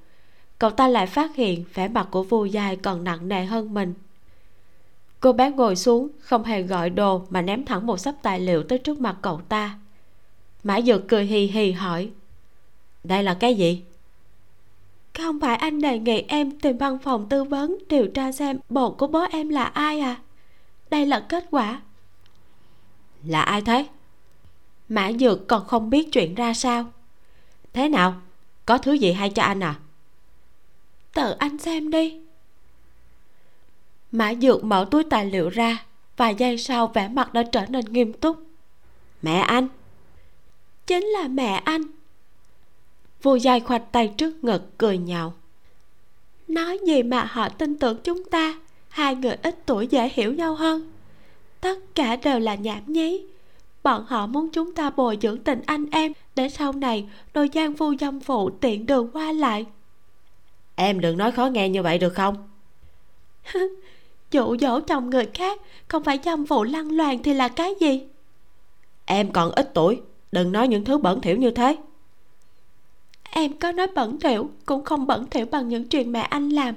cậu 0.58 0.70
ta 0.70 0.88
lại 0.88 1.06
phát 1.06 1.36
hiện 1.36 1.64
vẻ 1.74 1.88
mặt 1.88 2.08
của 2.10 2.22
vu 2.22 2.44
dài 2.44 2.76
còn 2.76 3.04
nặng 3.04 3.28
nề 3.28 3.44
hơn 3.44 3.74
mình. 3.74 3.94
Cô 5.20 5.32
bé 5.32 5.50
ngồi 5.50 5.76
xuống, 5.76 6.08
không 6.20 6.44
hề 6.44 6.62
gọi 6.62 6.90
đồ 6.90 7.22
mà 7.30 7.42
ném 7.42 7.64
thẳng 7.64 7.86
một 7.86 7.96
sấp 7.96 8.14
tài 8.22 8.40
liệu 8.40 8.62
tới 8.62 8.78
trước 8.78 9.00
mặt 9.00 9.16
cậu 9.22 9.40
ta. 9.48 9.78
Mã 10.62 10.80
dược 10.80 11.08
cười 11.08 11.24
hì 11.24 11.46
hì 11.46 11.72
hỏi, 11.72 12.10
đây 13.04 13.22
là 13.22 13.34
cái 13.34 13.54
gì? 13.54 13.82
Không 15.22 15.40
phải 15.40 15.56
anh 15.56 15.80
đề 15.80 15.98
nghị 15.98 16.24
em 16.28 16.58
tìm 16.58 16.78
văn 16.78 16.98
phòng 16.98 17.28
tư 17.28 17.44
vấn 17.44 17.78
điều 17.88 18.08
tra 18.08 18.32
xem 18.32 18.58
bồ 18.68 18.90
của 18.90 19.06
bố 19.06 19.24
em 19.30 19.48
là 19.48 19.64
ai 19.64 20.00
à? 20.00 20.16
Đây 20.90 21.06
là 21.06 21.20
kết 21.28 21.44
quả. 21.50 21.80
Là 23.24 23.42
ai 23.42 23.62
thế? 23.62 23.86
Mã 24.88 25.12
dược 25.12 25.48
còn 25.48 25.66
không 25.66 25.90
biết 25.90 26.12
chuyện 26.12 26.34
ra 26.34 26.54
sao. 26.54 26.84
Thế 27.72 27.88
nào? 27.88 28.14
Có 28.66 28.78
thứ 28.78 28.92
gì 28.92 29.12
hay 29.12 29.30
cho 29.30 29.42
anh 29.42 29.60
à? 29.60 29.74
Tự 31.14 31.30
anh 31.38 31.58
xem 31.58 31.90
đi. 31.90 32.20
Mã 34.12 34.34
dược 34.34 34.64
mở 34.64 34.88
túi 34.90 35.04
tài 35.10 35.24
liệu 35.30 35.48
ra, 35.48 35.84
vài 36.16 36.34
giây 36.34 36.58
sau 36.58 36.86
vẻ 36.86 37.08
mặt 37.08 37.32
đã 37.32 37.42
trở 37.52 37.66
nên 37.66 37.84
nghiêm 37.84 38.12
túc. 38.12 38.36
Mẹ 39.22 39.38
anh. 39.38 39.68
Chính 40.86 41.04
là 41.04 41.28
mẹ 41.28 41.62
anh 41.64 41.82
vua 43.22 43.36
dài 43.36 43.60
khoạch 43.60 43.92
tay 43.92 44.08
trước 44.16 44.44
ngực 44.44 44.78
cười 44.78 44.98
nhạo. 44.98 45.34
Nói 46.48 46.78
gì 46.86 47.02
mà 47.02 47.24
họ 47.24 47.48
tin 47.48 47.78
tưởng 47.78 47.98
chúng 48.04 48.24
ta? 48.24 48.58
Hai 48.88 49.14
người 49.14 49.36
ít 49.42 49.58
tuổi 49.66 49.86
dễ 49.86 50.10
hiểu 50.14 50.34
nhau 50.34 50.54
hơn. 50.54 50.92
Tất 51.60 51.78
cả 51.94 52.16
đều 52.16 52.38
là 52.38 52.54
nhảm 52.54 52.82
nhí. 52.86 53.24
Bọn 53.82 54.04
họ 54.08 54.26
muốn 54.26 54.48
chúng 54.52 54.74
ta 54.74 54.90
bồi 54.90 55.18
dưỡng 55.22 55.38
tình 55.38 55.60
anh 55.66 55.86
em 55.90 56.12
để 56.36 56.48
sau 56.48 56.72
này 56.72 57.08
đôi 57.34 57.48
gian 57.48 57.76
phu 57.76 57.94
dâm 58.00 58.20
phụ 58.20 58.50
tiện 58.50 58.86
đường 58.86 59.10
qua 59.12 59.32
lại. 59.32 59.66
Em 60.74 61.00
đừng 61.00 61.18
nói 61.18 61.32
khó 61.32 61.46
nghe 61.46 61.68
như 61.68 61.82
vậy 61.82 61.98
được 61.98 62.14
không? 62.14 62.48
Dụ 64.30 64.56
dỗ 64.60 64.80
chồng 64.80 65.10
người 65.10 65.26
khác 65.34 65.60
không 65.88 66.04
phải 66.04 66.18
dâm 66.24 66.46
phụ 66.46 66.64
lăng 66.64 66.92
loàn 66.92 67.22
thì 67.22 67.34
là 67.34 67.48
cái 67.48 67.74
gì? 67.80 68.02
Em 69.04 69.32
còn 69.32 69.50
ít 69.50 69.70
tuổi 69.74 70.00
đừng 70.32 70.52
nói 70.52 70.68
những 70.68 70.84
thứ 70.84 70.98
bẩn 70.98 71.20
thỉu 71.20 71.36
như 71.36 71.50
thế 71.50 71.76
em 73.38 73.52
có 73.52 73.72
nói 73.72 73.86
bẩn 73.94 74.20
thỉu, 74.20 74.50
cũng 74.66 74.84
không 74.84 75.06
bẩn 75.06 75.26
thỉu 75.30 75.46
bằng 75.50 75.68
những 75.68 75.88
chuyện 75.88 76.12
mẹ 76.12 76.20
anh 76.20 76.48
làm. 76.48 76.74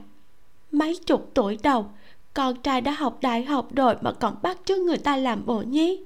Mấy 0.72 0.96
chục 1.06 1.32
tuổi 1.34 1.58
đầu, 1.64 1.86
con 2.34 2.62
trai 2.62 2.82
đã 2.82 2.92
học 2.92 3.18
đại 3.22 3.44
học 3.44 3.76
rồi 3.76 3.96
mà 4.02 4.12
còn 4.12 4.36
bắt 4.42 4.58
chước 4.66 4.78
người 4.78 4.98
ta 4.98 5.18
làm 5.18 5.46
bộ 5.46 5.62
nhí. 5.62 6.00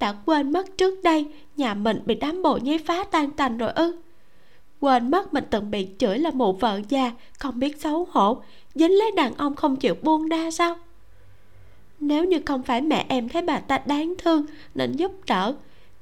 Đã 0.00 0.14
quên 0.26 0.52
mất 0.52 0.78
trước 0.78 1.02
đây, 1.02 1.26
nhà 1.56 1.74
mình 1.74 2.02
bị 2.06 2.14
đám 2.14 2.42
bộ 2.42 2.58
nhí 2.62 2.78
phá 2.78 3.04
tan 3.04 3.30
tành 3.30 3.58
rồi 3.58 3.70
ư. 3.72 3.96
Quên 4.80 5.10
mất 5.10 5.34
mình 5.34 5.44
từng 5.50 5.70
bị 5.70 5.88
chửi 5.98 6.18
là 6.18 6.30
mụ 6.30 6.52
vợ 6.52 6.80
già, 6.88 7.12
không 7.38 7.58
biết 7.58 7.80
xấu 7.80 8.08
hổ, 8.10 8.42
dính 8.74 8.92
lấy 8.98 9.12
đàn 9.16 9.34
ông 9.34 9.54
không 9.56 9.76
chịu 9.76 9.94
buông 10.02 10.28
ra 10.28 10.50
sao? 10.50 10.76
Nếu 12.00 12.24
như 12.24 12.40
không 12.46 12.62
phải 12.62 12.80
mẹ 12.80 13.06
em 13.08 13.28
thấy 13.28 13.42
bà 13.42 13.58
ta 13.58 13.78
đáng 13.86 14.14
thương, 14.18 14.46
nên 14.74 14.92
giúp 14.92 15.12
đỡ, 15.26 15.54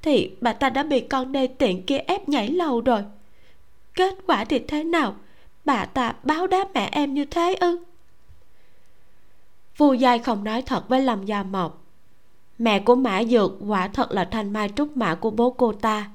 thì 0.02 0.30
bà 0.40 0.52
ta 0.52 0.70
đã 0.70 0.82
bị 0.82 1.00
con 1.00 1.32
đê 1.32 1.46
tiện 1.46 1.82
kia 1.82 1.98
ép 1.98 2.28
nhảy 2.28 2.48
lầu 2.48 2.80
rồi 2.80 3.02
kết 3.94 4.14
quả 4.26 4.44
thì 4.44 4.58
thế 4.58 4.84
nào? 4.84 5.14
Bà 5.64 5.84
ta 5.84 6.14
báo 6.22 6.46
đáp 6.46 6.68
mẹ 6.74 6.88
em 6.92 7.14
như 7.14 7.24
thế 7.24 7.54
ư? 7.54 7.84
Vu 9.76 9.92
giai 9.92 10.18
không 10.18 10.44
nói 10.44 10.62
thật 10.62 10.88
với 10.88 11.02
lâm 11.02 11.24
gia 11.24 11.42
mộc. 11.42 11.84
Mẹ 12.58 12.78
của 12.78 12.94
mã 12.94 13.24
dược 13.24 13.52
quả 13.66 13.88
thật 13.88 14.12
là 14.12 14.24
thanh 14.24 14.52
mai 14.52 14.68
trúc 14.76 14.96
mã 14.96 15.14
của 15.14 15.30
bố 15.30 15.50
cô 15.50 15.72
ta. 15.72 16.10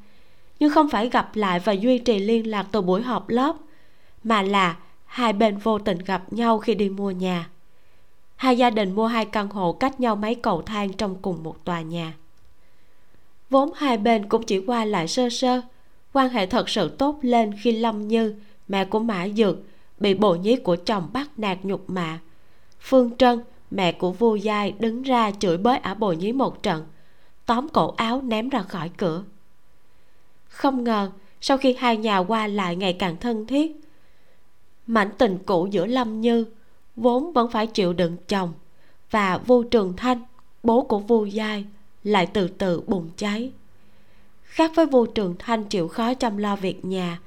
Nhưng 0.60 0.70
không 0.72 0.90
phải 0.90 1.10
gặp 1.10 1.36
lại 1.36 1.60
và 1.60 1.74
duy 1.74 2.00
trì 2.00 2.20
liên 2.20 2.50
lạc 2.50 2.68
từ 2.72 2.82
buổi 2.82 3.02
họp 3.02 3.30
lớp, 3.30 3.56
mà 4.24 4.42
là 4.42 4.78
hai 5.06 5.34
bên 5.34 5.58
vô 5.58 5.80
tình 5.80 5.98
gặp 5.98 6.34
nhau 6.34 6.60
khi 6.60 6.76
đi 6.76 6.90
mua 6.90 7.12
nhà. 7.12 7.50
Hai 8.36 8.58
gia 8.58 8.70
đình 8.70 8.96
mua 8.96 9.08
hai 9.08 9.26
căn 9.26 9.50
hộ 9.50 9.74
cách 9.74 10.00
nhau 10.00 10.16
mấy 10.16 10.36
cầu 10.36 10.62
thang 10.62 10.94
trong 10.94 11.16
cùng 11.22 11.44
một 11.44 11.66
tòa 11.66 11.82
nhà. 11.82 12.14
Vốn 13.50 13.72
hai 13.76 13.98
bên 13.98 14.30
cũng 14.30 14.44
chỉ 14.44 14.60
qua 14.60 14.86
lại 14.86 15.08
sơ 15.08 15.30
sơ 15.30 15.62
quan 16.14 16.30
hệ 16.30 16.46
thật 16.46 16.70
sự 16.70 16.90
tốt 16.90 17.20
lên 17.22 17.54
khi 17.62 17.72
lâm 17.72 18.08
như, 18.08 18.36
mẹ 18.68 18.86
của 18.86 19.00
mã 19.00 19.28
dược, 19.28 19.58
bị 20.00 20.14
bộ 20.14 20.36
nhí 20.36 20.56
của 20.56 20.76
chồng 20.76 21.10
bắt 21.14 21.30
nạt 21.38 21.58
nhục 21.64 21.90
mạ. 21.90 22.20
Phương 22.80 23.18
trân, 23.18 23.42
mẹ 23.72 23.92
của 23.92 24.12
vu 24.12 24.36
giai, 24.36 24.74
đứng 24.80 25.02
ra 25.02 25.32
chửi 25.32 25.58
bới 25.58 25.78
ả 25.78 25.94
bồ 25.94 26.14
nhí 26.14 26.32
một 26.32 26.64
trận. 26.64 26.86
Tóm 27.46 27.70
cổ 27.70 27.94
áo 27.98 28.22
ném 28.22 28.50
ra 28.50 28.62
khỏi 28.62 28.92
cửa. 28.98 29.24
Không 30.48 30.84
ngờ, 30.84 31.12
sau 31.42 31.58
khi 31.58 31.76
hai 31.80 31.98
nhà 31.98 32.18
qua 32.18 32.48
lại 32.48 32.76
ngày 32.76 32.94
càng 32.94 33.18
thân 33.18 33.46
thiết, 33.46 33.72
mảnh 34.88 35.10
tình 35.18 35.38
cũ 35.46 35.68
giữa 35.72 35.86
lâm 35.86 36.22
như 36.22 36.46
vốn 36.96 37.34
vẫn 37.34 37.52
phải 37.52 37.68
chịu 37.68 37.94
đựng 37.94 38.18
chồng 38.28 38.54
và 39.12 39.38
vu 39.38 39.64
trường 39.64 39.94
thanh, 39.98 40.22
bố 40.64 40.82
của 40.82 41.00
vu 41.00 41.26
giai, 41.26 41.66
lại 42.04 42.26
từ 42.26 42.48
từ 42.48 42.82
bùng 42.82 43.10
cháy 43.18 43.52
khác 44.58 44.72
với 44.76 44.86
vô 44.86 45.06
trường 45.06 45.36
thanh 45.40 45.64
chịu 45.64 45.88
khó 45.88 46.14
chăm 46.14 46.38
lo 46.38 46.56
việc 46.56 46.86
nhà. 46.86 47.20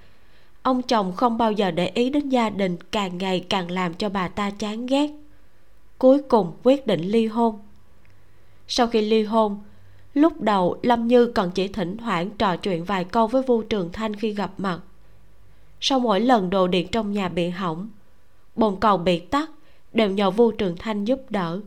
Ông 0.62 0.83
chồng 0.83 1.12
không 1.16 1.39
bao 1.39 1.53
giờ 1.53 1.70
để 1.70 1.87
ý 1.95 2.11
đến 2.11 2.28
gia 2.28 2.51
đình, 2.51 2.76
càng 2.91 3.18
ngày 3.18 3.47
càng 3.49 3.70
làm 3.70 3.95
cho 3.95 4.09
bà 4.09 4.28
ta 4.28 4.51
chán 4.51 4.87
ghét. 4.87 5.11
Cuối 5.99 6.22
cùng 6.22 6.53
quyết 6.62 6.87
định 6.87 7.01
ly 7.01 7.26
hôn. 7.26 7.59
Sau 8.68 8.87
khi 8.87 9.01
ly 9.01 9.22
hôn, 9.22 9.62
lúc 10.14 10.41
đầu 10.41 10.78
lâm 10.83 11.07
như 11.09 11.26
còn 11.26 11.51
chỉ 11.51 11.68
thỉnh 11.68 11.97
thoảng 11.97 12.31
trò 12.31 12.57
chuyện 12.57 12.85
vài 12.85 13.05
câu 13.05 13.26
với 13.26 13.43
vu 13.43 13.62
trường 13.62 13.93
thanh 13.93 14.16
khi 14.16 14.33
gặp 14.33 14.51
mặt. 14.59 14.81
Sau 15.81 16.01
mỗi 16.01 16.20
lần 16.20 16.51
đồ 16.51 16.66
điện 16.66 16.89
trong 16.89 17.12
nhà 17.12 17.28
bị 17.28 17.49
hỏng, 17.49 17.89
bồn 18.57 18.76
cầu 18.81 18.97
bị 18.97 19.18
tắt, 19.18 19.51
đều 19.93 20.11
nhờ 20.11 20.31
vu 20.31 20.51
trường 20.51 20.76
thanh 20.78 21.05
giúp 21.05 21.20
đỡ. 21.31 21.61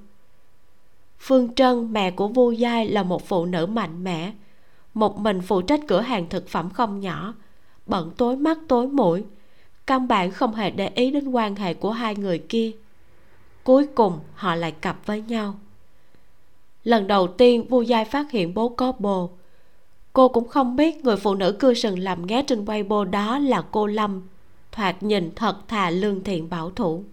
Phương 1.19 1.55
trân, 1.55 1.93
mẹ 1.93 2.11
của 2.11 2.27
vu 2.27 2.51
giai 2.51 2.87
là 2.87 3.03
một 3.03 3.27
phụ 3.27 3.45
nữ 3.45 3.65
mạnh 3.65 4.03
mẽ 4.03 4.31
một 4.93 5.19
mình 5.19 5.41
phụ 5.41 5.61
trách 5.61 5.79
cửa 5.87 6.01
hàng 6.01 6.29
thực 6.29 6.49
phẩm 6.49 6.69
không 6.69 6.99
nhỏ. 6.99 7.33
Bận 7.85 8.11
tối 8.17 8.37
mắt 8.37 8.57
tối 8.67 8.87
mũi. 8.87 9.23
Căn 9.87 10.07
bản 10.07 10.31
không 10.31 10.55
hề 10.55 10.71
để 10.71 10.87
ý 10.95 11.11
đến 11.11 11.27
quan 11.27 11.55
hệ 11.55 11.73
của 11.73 11.91
hai 11.91 12.15
người 12.15 12.39
kia. 12.39 12.71
Cuối 13.63 13.87
cùng, 13.95 14.19
họ 14.33 14.55
lại 14.55 14.71
cặp 14.71 15.05
với 15.05 15.21
nhau. 15.21 15.55
Lần 16.83 17.07
đầu 17.07 17.27
tiên, 17.27 17.67
vu 17.69 17.81
giai 17.81 18.05
phát 18.05 18.31
hiện 18.31 18.53
bố 18.53 18.69
có 18.69 18.91
bồ. 18.99 19.29
Cô 20.13 20.29
cũng 20.29 20.47
không 20.47 20.75
biết 20.75 21.03
người 21.03 21.17
phụ 21.17 21.35
nữ 21.35 21.51
cư 21.51 21.73
sừng 21.73 21.99
làm 21.99 22.27
nghé 22.27 22.43
trên 22.47 22.65
weibo 22.65 23.03
đó 23.03 23.39
là 23.39 23.63
cô 23.71 23.87
lâm, 23.87 24.21
thoạt 24.71 25.03
nhìn 25.03 25.31
thật 25.35 25.55
thà 25.67 25.89
lương 25.89 26.23
thiện 26.23 26.49
bảo 26.49 26.71
thủ. 26.71 27.03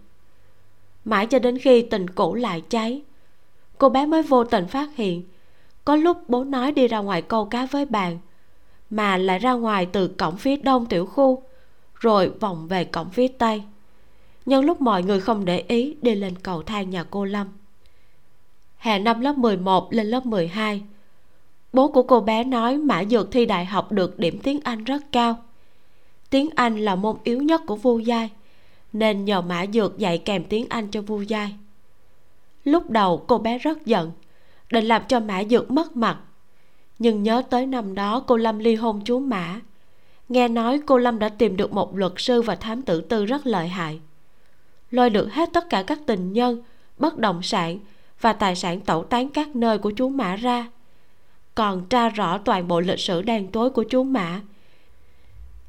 Mãi 1.05 1.25
cho 1.25 1.39
đến 1.39 1.57
khi 1.57 1.81
tình 1.81 2.09
cũ 2.09 2.33
lại 2.33 2.61
cháy, 2.69 3.01
cô 3.77 3.89
bé 3.89 4.05
mới 4.05 4.23
vô 4.23 4.43
tình 4.43 4.67
phát 4.67 4.95
hiện 4.95 5.23
có 5.85 5.95
lúc 5.95 6.29
bố 6.29 6.43
nói 6.43 6.71
đi 6.71 6.87
ra 6.87 6.99
ngoài 6.99 7.21
câu 7.21 7.45
cá 7.45 7.65
với 7.65 7.85
bạn, 7.85 8.19
mà 8.89 9.17
lại 9.17 9.39
ra 9.39 9.53
ngoài 9.53 9.85
từ 9.85 10.07
cổng 10.07 10.37
phía 10.37 10.55
đông 10.55 10.85
tiểu 10.85 11.05
khu, 11.05 11.43
rồi 11.95 12.29
vòng 12.29 12.67
về 12.67 12.83
cổng 12.83 13.09
phía 13.09 13.27
tây. 13.27 13.63
Nhân 14.45 14.65
lúc 14.65 14.81
mọi 14.81 15.03
người 15.03 15.19
không 15.19 15.45
để 15.45 15.63
ý, 15.67 15.95
đi 16.01 16.15
lên 16.15 16.35
cầu 16.43 16.63
thang 16.63 16.89
nhà 16.89 17.03
cô 17.03 17.25
lâm. 17.25 17.47
Hè 18.77 18.99
năm 18.99 19.21
lớp 19.21 19.37
11 19.37 19.93
lên 19.93 20.07
lớp 20.07 20.25
12 20.25 20.83
bố 21.73 21.87
của 21.87 22.03
cô 22.03 22.19
bé 22.19 22.43
nói 22.43 22.77
mã 22.77 23.03
dược 23.03 23.31
thi 23.31 23.45
đại 23.45 23.65
học 23.65 23.91
được 23.91 24.19
điểm 24.19 24.39
tiếng 24.43 24.59
anh 24.63 24.83
rất 24.83 25.03
cao. 25.11 25.35
Tiếng 26.29 26.49
anh 26.55 26.77
là 26.77 26.95
môn 26.95 27.17
yếu 27.23 27.41
nhất 27.41 27.61
của 27.67 27.75
vu 27.75 27.99
giai, 27.99 28.29
nên 28.93 29.25
nhờ 29.25 29.41
mã 29.41 29.65
dược 29.73 29.97
dạy 29.97 30.17
kèm 30.17 30.43
tiếng 30.43 30.65
anh 30.69 30.87
cho 30.91 31.01
vu 31.01 31.21
giai. 31.21 31.55
Lúc 32.63 32.89
đầu 32.89 33.25
cô 33.27 33.37
bé 33.37 33.57
rất 33.57 33.85
giận 33.85 34.11
định 34.71 34.85
làm 34.85 35.01
cho 35.07 35.19
mã 35.19 35.43
dược 35.43 35.71
mất 35.71 35.95
mặt. 35.95 36.17
Nhưng 36.99 37.23
nhớ 37.23 37.43
tới 37.49 37.65
năm 37.65 37.95
đó 37.95 38.23
cô 38.27 38.37
lâm 38.37 38.59
ly 38.59 38.75
hôn 38.75 39.01
chú 39.05 39.19
mã. 39.19 39.59
Nghe 40.29 40.47
nói 40.47 40.81
cô 40.85 40.97
lâm 40.97 41.19
đã 41.19 41.29
tìm 41.29 41.57
được 41.57 41.73
một 41.73 41.97
luật 41.97 42.13
sư 42.17 42.41
và 42.41 42.55
thám 42.55 42.81
tử 42.81 43.01
tư 43.01 43.25
rất 43.25 43.47
lợi 43.47 43.67
hại. 43.67 43.99
Lôi 44.91 45.09
được 45.09 45.33
hết 45.33 45.49
tất 45.53 45.69
cả 45.69 45.83
các 45.83 45.99
tình 46.05 46.33
nhân, 46.33 46.61
bất 46.97 47.17
động 47.17 47.43
sản 47.43 47.79
và 48.21 48.33
tài 48.33 48.55
sản 48.55 48.81
tẩu 48.81 49.03
tán 49.03 49.29
các 49.29 49.55
nơi 49.55 49.77
của 49.77 49.91
chú 49.91 50.09
mã 50.09 50.35
ra. 50.35 50.71
Còn 51.55 51.85
tra 51.85 52.09
rõ 52.09 52.37
toàn 52.37 52.67
bộ 52.67 52.79
lịch 52.79 52.99
sử 52.99 53.21
đen 53.21 53.47
tối 53.47 53.69
của 53.69 53.83
chú 53.83 54.03
mã, 54.03 54.41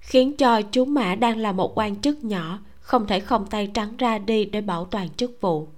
khiến 0.01 0.37
cho 0.37 0.63
chú 0.63 0.85
mã 0.85 1.15
đang 1.15 1.39
là 1.39 1.53
một 1.53 1.79
quan 1.79 1.97
chức 1.97 2.25
nhỏ, 2.25 2.59
không 2.81 3.07
thể 3.07 3.21
không 3.21 3.47
tay 3.47 3.71
trắng 3.75 3.97
ra 3.97 4.19
đi 4.19 4.45
để 4.45 4.61
bảo 4.61 4.85
toàn 4.85 5.09
chức 5.11 5.41
vụ. 5.41 5.69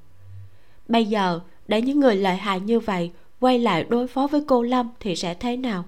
Bây 0.89 1.05
giờ 1.05 1.41
để 1.69 1.83
những 1.83 2.01
người 2.01 2.17
lợi 2.17 2.37
hại 2.37 2.61
như 2.61 2.81
vậy 2.81 3.11
quay 3.41 3.59
lại 3.59 3.87
đối 3.89 4.07
phó 4.07 4.27
với 4.27 4.45
cô 4.47 4.63
lâm 4.63 4.91
thì 5.01 5.17
sẽ 5.17 5.35
thế 5.35 5.57
nào? 5.57 5.85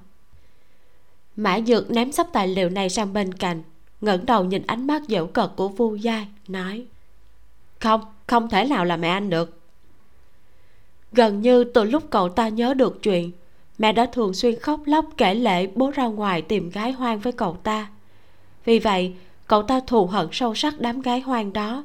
Mã 1.37 1.61
dược 1.61 1.91
ném 1.91 2.13
sắp 2.13 2.27
tài 2.33 2.49
liệu 2.49 2.69
này 2.69 2.91
sang 2.91 3.13
bên 3.13 3.33
cạnh, 3.35 3.63
ngẩng 4.01 4.27
đầu 4.27 4.45
nhìn 4.45 4.63
ánh 4.67 4.87
mắt 4.87 5.03
dễu 5.09 5.27
cợt 5.27 5.51
của 5.57 5.69
vu 5.69 5.95
giai, 5.95 6.29
nói, 6.49 6.87
không 7.81 8.01
không 8.27 8.49
thể 8.49 8.65
nào 8.65 8.85
là 8.85 8.97
mẹ 8.97 9.09
anh 9.09 9.31
được. 9.31 9.61
Gần 11.13 11.43
như 11.43 11.65
từ 11.65 11.85
lúc 11.85 12.11
cậu 12.11 12.29
ta 12.29 12.49
nhớ 12.49 12.75
được 12.75 13.03
chuyện, 13.03 13.33
mẹ 13.79 13.93
đã 13.93 14.07
thường 14.07 14.35
xuyên 14.35 14.61
khóc 14.61 14.81
lóc 14.87 15.07
kể 15.17 15.35
lệ 15.35 15.67
bố 15.67 15.91
ra 15.91 16.07
ngoài 16.07 16.43
tìm 16.43 16.71
gái 16.71 16.93
hoang 16.93 17.19
với 17.19 17.33
cậu 17.33 17.57
ta. 17.63 17.89
Vì 18.65 18.79
vậy, 18.79 19.15
cậu 19.47 19.63
ta 19.63 19.81
thù 19.87 20.07
hận 20.07 20.29
sâu 20.33 20.55
sắc 20.55 20.81
đám 20.81 21.03
gái 21.03 21.21
hoang 21.21 21.53
đó. 21.53 21.85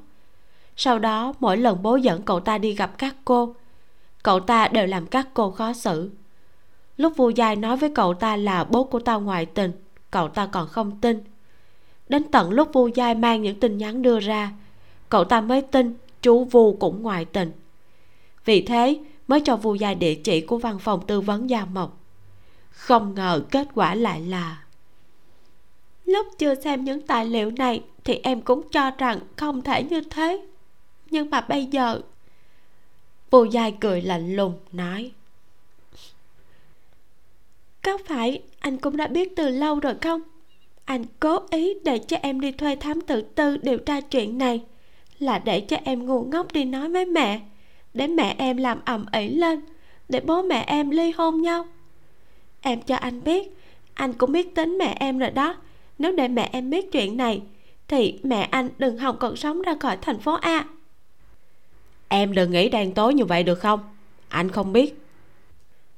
Sau 0.76 1.00
đó, 1.00 1.34
mỗi 1.40 1.58
lần 1.58 1.84
bố 1.84 1.96
dẫn 1.96 2.22
cậu 2.22 2.40
ta 2.40 2.58
đi 2.58 2.76
gặp 2.76 2.98
các 2.98 3.16
cô 3.26 3.56
cậu 4.24 4.40
ta 4.40 4.68
đều 4.68 4.88
làm 4.88 5.06
các 5.08 5.28
cô 5.34 5.52
khó 5.52 5.74
xử. 5.74 6.12
Lúc 6.98 7.14
vu 7.18 7.30
giai 7.30 7.56
nói 7.56 7.78
với 7.78 7.90
cậu 7.90 8.14
ta 8.14 8.36
là 8.36 8.64
bố 8.64 8.84
của 8.84 9.00
tao 9.00 9.22
ngoại 9.22 9.46
tình, 9.46 9.72
cậu 10.12 10.28
ta 10.28 10.46
còn 10.46 10.68
không 10.68 11.00
tin. 11.02 11.24
Đến 12.10 12.24
tận 12.32 12.52
lúc 12.52 12.70
vu 12.74 12.88
giai 12.88 13.16
mang 13.16 13.42
những 13.42 13.60
tin 13.60 13.78
nhắn 13.78 14.02
đưa 14.02 14.20
ra, 14.20 14.52
cậu 15.10 15.24
ta 15.24 15.42
mới 15.42 15.62
tin 15.62 15.98
chú 16.22 16.44
vu 16.44 16.74
cũng 16.74 17.02
ngoại 17.02 17.26
tình. 17.26 17.52
Vì 18.46 18.62
thế, 18.62 19.00
mới 19.28 19.42
cho 19.42 19.56
vu 19.56 19.76
giai 19.76 19.96
địa 19.96 20.16
chỉ 20.16 20.42
của 20.42 20.58
văn 20.58 20.80
phòng 20.80 21.06
tư 21.08 21.22
vấn 21.22 21.50
gia 21.50 21.66
mộc. 21.66 21.98
Không 22.70 23.16
ngờ 23.16 23.44
kết 23.52 23.68
quả 23.76 23.96
lại 23.96 24.22
là, 24.22 24.64
lúc 26.06 26.28
chưa 26.38 26.56
xem 26.56 26.84
những 26.84 27.08
tài 27.08 27.26
liệu 27.26 27.52
này 27.52 27.84
thì 28.04 28.20
em 28.24 28.42
cũng 28.42 28.70
cho 28.72 28.92
rằng 28.92 29.20
không 29.36 29.62
thể 29.62 29.84
như 29.84 30.02
thế. 30.02 30.46
Nhưng 31.10 31.30
mà 31.30 31.42
bây 31.42 31.66
giờ 31.66 32.02
vô 33.32 33.44
giai 33.44 33.76
cười 33.80 34.02
lạnh 34.02 34.36
lùng, 34.36 34.54
nói. 34.72 35.12
Có 37.84 37.98
phải 38.06 38.42
anh 38.60 38.78
cũng 38.78 38.98
đã 38.98 39.08
biết 39.08 39.36
từ 39.36 39.50
lâu 39.50 39.80
rồi 39.80 39.96
không? 40.02 40.22
Anh 40.86 41.06
cố 41.20 41.40
ý 41.50 41.74
để 41.84 41.98
cho 41.98 42.18
em 42.22 42.42
đi 42.42 42.52
thuê 42.52 42.76
thám 42.76 43.02
tử 43.02 43.22
tư 43.22 43.58
điều 43.58 43.78
tra 43.78 44.02
chuyện 44.02 44.38
này, 44.38 44.64
là 45.20 45.40
để 45.40 45.60
cho 45.60 45.78
em 45.84 46.06
ngu 46.06 46.24
ngốc 46.24 46.54
đi 46.54 46.66
nói 46.66 46.90
với 46.90 47.06
mẹ, 47.06 47.40
để 47.94 48.08
mẹ 48.08 48.36
em 48.38 48.58
làm 48.58 48.80
ầm 48.86 49.06
ĩ 49.12 49.30
lên, 49.30 49.62
để 50.10 50.20
bố 50.20 50.42
mẹ 50.42 50.64
em 50.68 50.90
ly 50.90 51.12
hôn 51.12 51.42
nhau. 51.42 51.68
Em 52.62 52.82
cho 52.82 52.96
anh 52.96 53.24
biết, 53.24 53.58
anh 53.94 54.14
cũng 54.14 54.32
biết 54.32 54.56
tính 54.56 54.78
mẹ 54.78 54.98
em 55.00 55.20
rồi 55.20 55.30
đó. 55.30 55.56
Nếu 55.98 56.12
để 56.12 56.28
mẹ 56.28 56.50
em 56.52 56.70
biết 56.70 56.92
chuyện 56.92 57.18
này, 57.18 57.42
thì 57.88 58.20
mẹ 58.24 58.42
anh 58.52 58.70
đừng 58.78 58.98
hòng 58.98 59.18
còn 59.20 59.36
sống 59.36 59.62
ra 59.62 59.76
khỏi 59.80 59.98
thành 60.02 60.20
phố 60.20 60.34
a 60.34 60.66
em 62.12 62.34
đừng 62.34 62.52
nghĩ 62.52 62.70
đen 62.70 62.94
tối 62.94 63.14
như 63.14 63.26
vậy 63.26 63.44
được 63.44 63.60
không? 63.60 63.80
Anh 64.30 64.52
không 64.52 64.74
biết. 64.74 65.02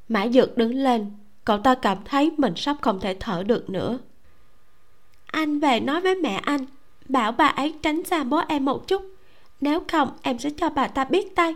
Mã 0.10 0.28
dược 0.28 0.58
đứng 0.58 0.76
lên. 0.76 1.12
Cậu 1.46 1.58
ta 1.58 1.76
cảm 1.76 1.98
thấy 2.06 2.32
mình 2.38 2.54
sắp 2.56 2.78
không 2.82 3.00
thể 3.00 3.16
thở 3.20 3.44
được 3.44 3.70
nữa. 3.70 4.00
Anh 5.26 5.60
về 5.60 5.80
nói 5.80 6.02
với 6.02 6.16
mẹ 6.16 6.42
anh, 6.46 6.66
bảo 7.10 7.32
bà 7.32 7.48
ấy 7.48 7.74
tránh 7.82 8.04
xa 8.04 8.24
bố 8.24 8.42
em 8.48 8.66
một 8.66 8.88
chút. 8.88 9.02
Nếu 9.62 9.84
không, 9.92 10.10
em 10.22 10.40
sẽ 10.40 10.50
cho 10.58 10.70
bà 10.70 10.88
ta 10.88 11.06
biết 11.06 11.36
tay. 11.36 11.56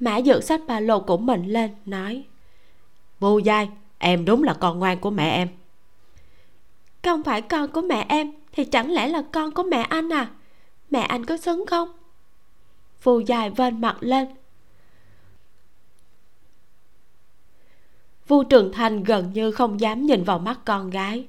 Mã 0.00 0.20
dược 0.20 0.44
sách 0.44 0.60
ba 0.66 0.80
lô 0.80 1.00
của 1.00 1.16
mình 1.16 1.46
lên, 1.46 1.70
nói 1.86 2.24
vô 3.20 3.38
giai 3.38 3.68
em 3.98 4.24
đúng 4.24 4.42
là 4.42 4.54
con 4.54 4.78
ngoan 4.78 4.98
của 4.98 5.10
mẹ 5.10 5.30
em. 5.30 5.48
Không 7.02 7.22
phải 7.22 7.42
con 7.42 7.68
của 7.68 7.82
mẹ 7.82 8.06
em, 8.08 8.32
thì 8.52 8.64
chẳng 8.64 8.90
lẽ 8.90 9.08
là 9.08 9.22
con 9.32 9.50
của 9.50 9.62
mẹ 9.62 9.82
anh 9.82 10.12
à? 10.12 10.30
Mẹ 10.90 11.00
anh 11.00 11.24
có 11.24 11.36
xứng 11.36 11.66
không? 11.66 11.88
Phù 13.04 13.20
dài 13.20 13.50
vên 13.50 13.80
mặt 13.80 13.96
lên. 14.00 14.28
Vu 18.28 18.44
trường 18.44 18.72
thành 18.72 19.04
gần 19.04 19.32
như 19.32 19.50
không 19.50 19.80
dám 19.80 20.06
nhìn 20.06 20.24
vào 20.24 20.38
mắt 20.38 20.60
con 20.64 20.90
gái. 20.90 21.26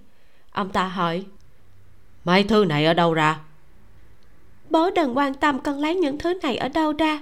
Ông 0.51 0.69
ta 0.69 0.87
hỏi 0.87 1.25
mấy 2.23 2.43
thứ 2.43 2.65
này 2.65 2.85
ở 2.85 2.93
đâu 2.93 3.13
ra? 3.13 3.39
Bố 4.69 4.89
đừng 4.89 5.17
quan 5.17 5.33
tâm 5.33 5.59
con 5.59 5.79
lấy 5.79 5.95
những 5.95 6.17
thứ 6.17 6.33
này 6.43 6.57
ở 6.57 6.69
đâu 6.69 6.93
ra. 6.93 7.19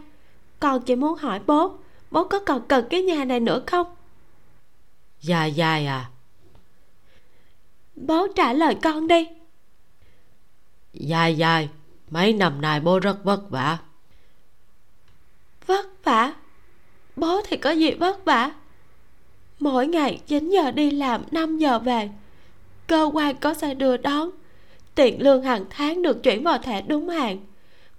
Con 0.60 0.82
chỉ 0.82 0.96
muốn 0.96 1.18
hỏi 1.18 1.40
bố 1.46 1.78
bố 2.12 2.24
có 2.24 2.40
còn 2.40 2.68
cần 2.68 2.86
cái 2.90 3.02
nhà 3.02 3.26
này 3.26 3.40
nữa 3.40 3.64
không? 3.68 3.96
Dài 5.22 5.52
dài 5.52 5.86
à. 5.86 6.10
Bố 7.96 8.28
trả 8.36 8.54
lời 8.54 8.76
con 8.84 9.08
đi. 9.08 9.28
Dài 10.94 11.38
dài 11.38 11.70
mấy 12.10 12.34
năm 12.34 12.62
nay 12.62 12.80
bố 12.80 13.00
rất 13.00 13.24
vất 13.24 13.50
vả 13.50 13.78
vất 15.68 15.86
vả. 16.04 16.34
Bố 17.16 17.42
thì 17.48 17.58
có 17.58 17.70
gì 17.72 17.92
vất 17.92 18.26
vả? 18.26 18.52
Mỗi 19.60 19.88
ngày 19.88 20.22
9 20.28 20.50
giờ 20.50 20.72
đi 20.72 20.92
làm 20.92 21.24
5 21.32 21.58
giờ 21.58 21.80
về. 21.80 22.10
Cơ 22.88 23.10
quan 23.14 23.36
có 23.36 23.54
xe 23.54 23.74
đưa 23.74 23.98
đón. 23.98 24.30
Tiền 24.96 25.22
lương 25.22 25.44
hàng 25.44 25.66
tháng 25.70 26.02
được 26.02 26.24
chuyển 26.24 26.44
vào 26.44 26.58
thẻ 26.58 26.82
đúng 26.82 27.10
hạn. 27.10 27.38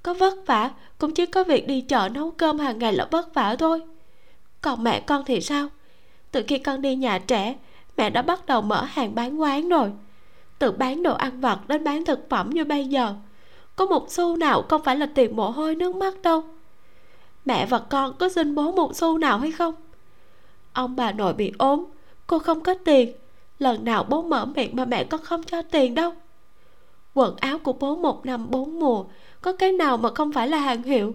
Có 0.02 0.14
vất 0.14 0.34
vả, 0.46 0.70
cũng 0.98 1.14
chỉ 1.14 1.26
có 1.26 1.44
việc 1.44 1.66
đi 1.66 1.80
chợ 1.80 2.08
nấu 2.12 2.30
cơm 2.30 2.58
hàng 2.58 2.78
ngày 2.78 2.92
là 2.92 3.08
vất 3.10 3.34
vả 3.34 3.56
thôi. 3.58 3.82
Còn 4.60 4.84
mẹ 4.84 5.00
con 5.00 5.24
thì 5.24 5.40
sao? 5.40 5.68
Từ 6.30 6.42
khi 6.48 6.58
con 6.58 6.82
đi 6.82 6.94
nhà 6.94 7.18
trẻ, 7.18 7.56
mẹ 7.96 8.10
đã 8.10 8.22
bắt 8.22 8.46
đầu 8.46 8.62
mở 8.62 8.82
hàng 8.84 9.14
bán 9.14 9.40
quán 9.40 9.68
rồi. 9.68 9.92
Từ 10.58 10.72
bán 10.72 11.02
đồ 11.02 11.14
ăn 11.14 11.40
vặt 11.40 11.58
đến 11.68 11.84
bán 11.84 12.04
thực 12.04 12.30
phẩm 12.30 12.50
như 12.50 12.64
bây 12.64 12.84
giờ, 12.84 13.14
có 13.76 13.86
một 13.86 14.10
xu 14.10 14.36
nào 14.36 14.62
không 14.68 14.82
phải 14.84 14.96
là 14.96 15.06
tiền 15.14 15.36
mồ 15.36 15.50
hôi 15.50 15.74
nước 15.74 15.96
mắt 15.96 16.22
đâu 16.22 16.44
mẹ 17.44 17.66
và 17.66 17.78
con 17.78 18.16
có 18.18 18.28
xin 18.28 18.54
bố 18.54 18.72
một 18.72 18.96
xu 18.96 19.18
nào 19.18 19.38
hay 19.38 19.52
không? 19.52 19.74
Ông 20.72 20.96
bà 20.96 21.12
nội 21.12 21.34
bị 21.34 21.52
ốm, 21.58 21.84
cô 22.26 22.38
không 22.38 22.60
có 22.60 22.74
tiền. 22.84 23.12
Lần 23.58 23.84
nào 23.84 24.04
bố 24.04 24.22
mở 24.22 24.44
miệng 24.44 24.76
mà 24.76 24.84
mẹ 24.84 25.04
con 25.04 25.20
không 25.22 25.42
cho 25.42 25.62
tiền 25.62 25.94
đâu. 25.94 26.12
Quần 27.14 27.36
áo 27.36 27.58
của 27.58 27.72
bố 27.72 27.96
một 27.96 28.26
năm 28.26 28.50
bốn 28.50 28.80
mùa, 28.80 29.04
có 29.40 29.52
cái 29.52 29.72
nào 29.72 29.96
mà 29.96 30.08
không 30.14 30.32
phải 30.32 30.48
là 30.48 30.58
hàng 30.58 30.82
hiệu? 30.82 31.14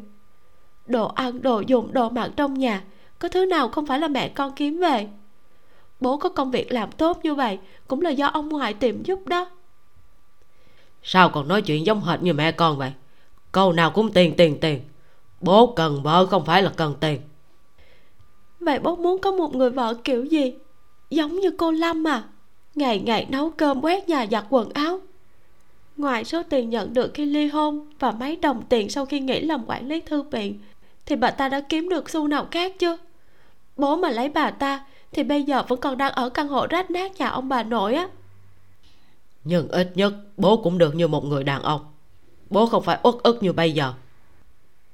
Đồ 0.86 1.07
ăn, 1.07 1.41
đồ 1.41 1.59
dùng, 1.67 1.93
đồ 1.93 2.09
mặc 2.09 2.32
trong 2.36 2.53
nhà, 2.53 2.84
có 3.19 3.30
thứ 3.30 3.45
nào 3.45 3.69
không 3.69 3.86
phải 3.86 3.99
là 3.99 4.07
mẹ 4.07 4.30
con 4.30 4.51
kiếm 4.55 4.80
về? 4.80 5.07
Bố 5.99 6.17
có 6.17 6.30
công 6.30 6.51
việc 6.51 6.71
làm 6.71 6.91
tốt 6.91 7.19
như 7.23 7.36
vậy, 7.36 7.59
cũng 7.88 8.01
là 8.01 8.09
do 8.09 8.27
ông 8.27 8.49
ngoại 8.49 8.73
tìm 8.73 9.03
giúp 9.03 9.27
đó. 9.27 9.49
Sao 11.03 11.30
còn 11.30 11.47
nói 11.47 11.61
chuyện 11.61 11.86
giống 11.86 12.01
hệt 12.01 12.21
như 12.21 12.34
mẹ 12.34 12.51
con 12.51 12.77
vậy? 12.77 12.91
Câu 13.51 13.73
nào 13.73 13.91
cũng 13.91 14.11
tiền 14.11 14.34
tiền 14.38 14.57
tiền 14.61 14.82
bố 15.41 15.73
cần 15.75 16.03
vợ 16.03 16.25
không 16.25 16.45
phải 16.45 16.63
là 16.63 16.71
cần 16.75 16.95
tiền. 16.99 17.21
Vậy 18.59 18.79
bố 18.79 18.95
muốn 18.95 19.21
có 19.21 19.31
một 19.31 19.55
người 19.55 19.69
vợ 19.69 19.93
kiểu 20.03 20.25
gì? 20.25 20.53
Giống 21.09 21.39
như 21.39 21.51
cô 21.51 21.71
lâm 21.71 22.07
à? 22.07 22.23
Ngày 22.75 22.99
ngày 22.99 23.27
nấu 23.29 23.49
cơm 23.49 23.81
quét 23.81 24.09
nhà 24.09 24.25
giặt 24.31 24.45
quần 24.49 24.69
áo. 24.73 24.99
Ngoài 25.97 26.23
số 26.23 26.43
tiền 26.43 26.69
nhận 26.69 26.93
được 26.93 27.11
khi 27.13 27.25
ly 27.25 27.47
hôn 27.47 27.87
và 27.99 28.11
mấy 28.11 28.35
đồng 28.35 28.63
tiền 28.69 28.89
sau 28.89 29.05
khi 29.05 29.19
nghỉ 29.19 29.39
làm 29.39 29.65
quản 29.67 29.87
lý 29.87 30.01
thư 30.01 30.21
viện 30.21 30.59
thì 31.05 31.15
bà 31.15 31.31
ta 31.31 31.49
đã 31.49 31.61
kiếm 31.61 31.89
được 31.89 32.09
xu 32.09 32.27
nào 32.27 32.47
khác 32.51 32.79
chưa? 32.79 32.97
Bố 33.77 33.95
mà 33.95 34.09
lấy 34.09 34.29
bà 34.29 34.51
ta 34.51 34.85
thì 35.11 35.23
bây 35.23 35.43
giờ 35.43 35.63
vẫn 35.67 35.79
còn 35.79 35.97
đang 35.97 36.11
ở 36.11 36.29
căn 36.29 36.47
hộ 36.47 36.67
rách 36.69 36.91
nát 36.91 37.19
nhà 37.19 37.27
ông 37.27 37.49
bà 37.49 37.63
nội 37.63 37.95
á. 37.95 38.07
Nhưng 39.43 39.67
ít 39.67 39.91
nhất 39.95 40.13
bố 40.37 40.57
cũng 40.57 40.77
được 40.77 40.95
như 40.95 41.07
một 41.07 41.25
người 41.25 41.43
đàn 41.43 41.61
ông. 41.61 41.81
Bố 42.49 42.65
không 42.65 42.83
phải 42.83 42.99
uất 43.03 43.15
ức 43.23 43.43
như 43.43 43.53
bây 43.53 43.71
giờ 43.71 43.93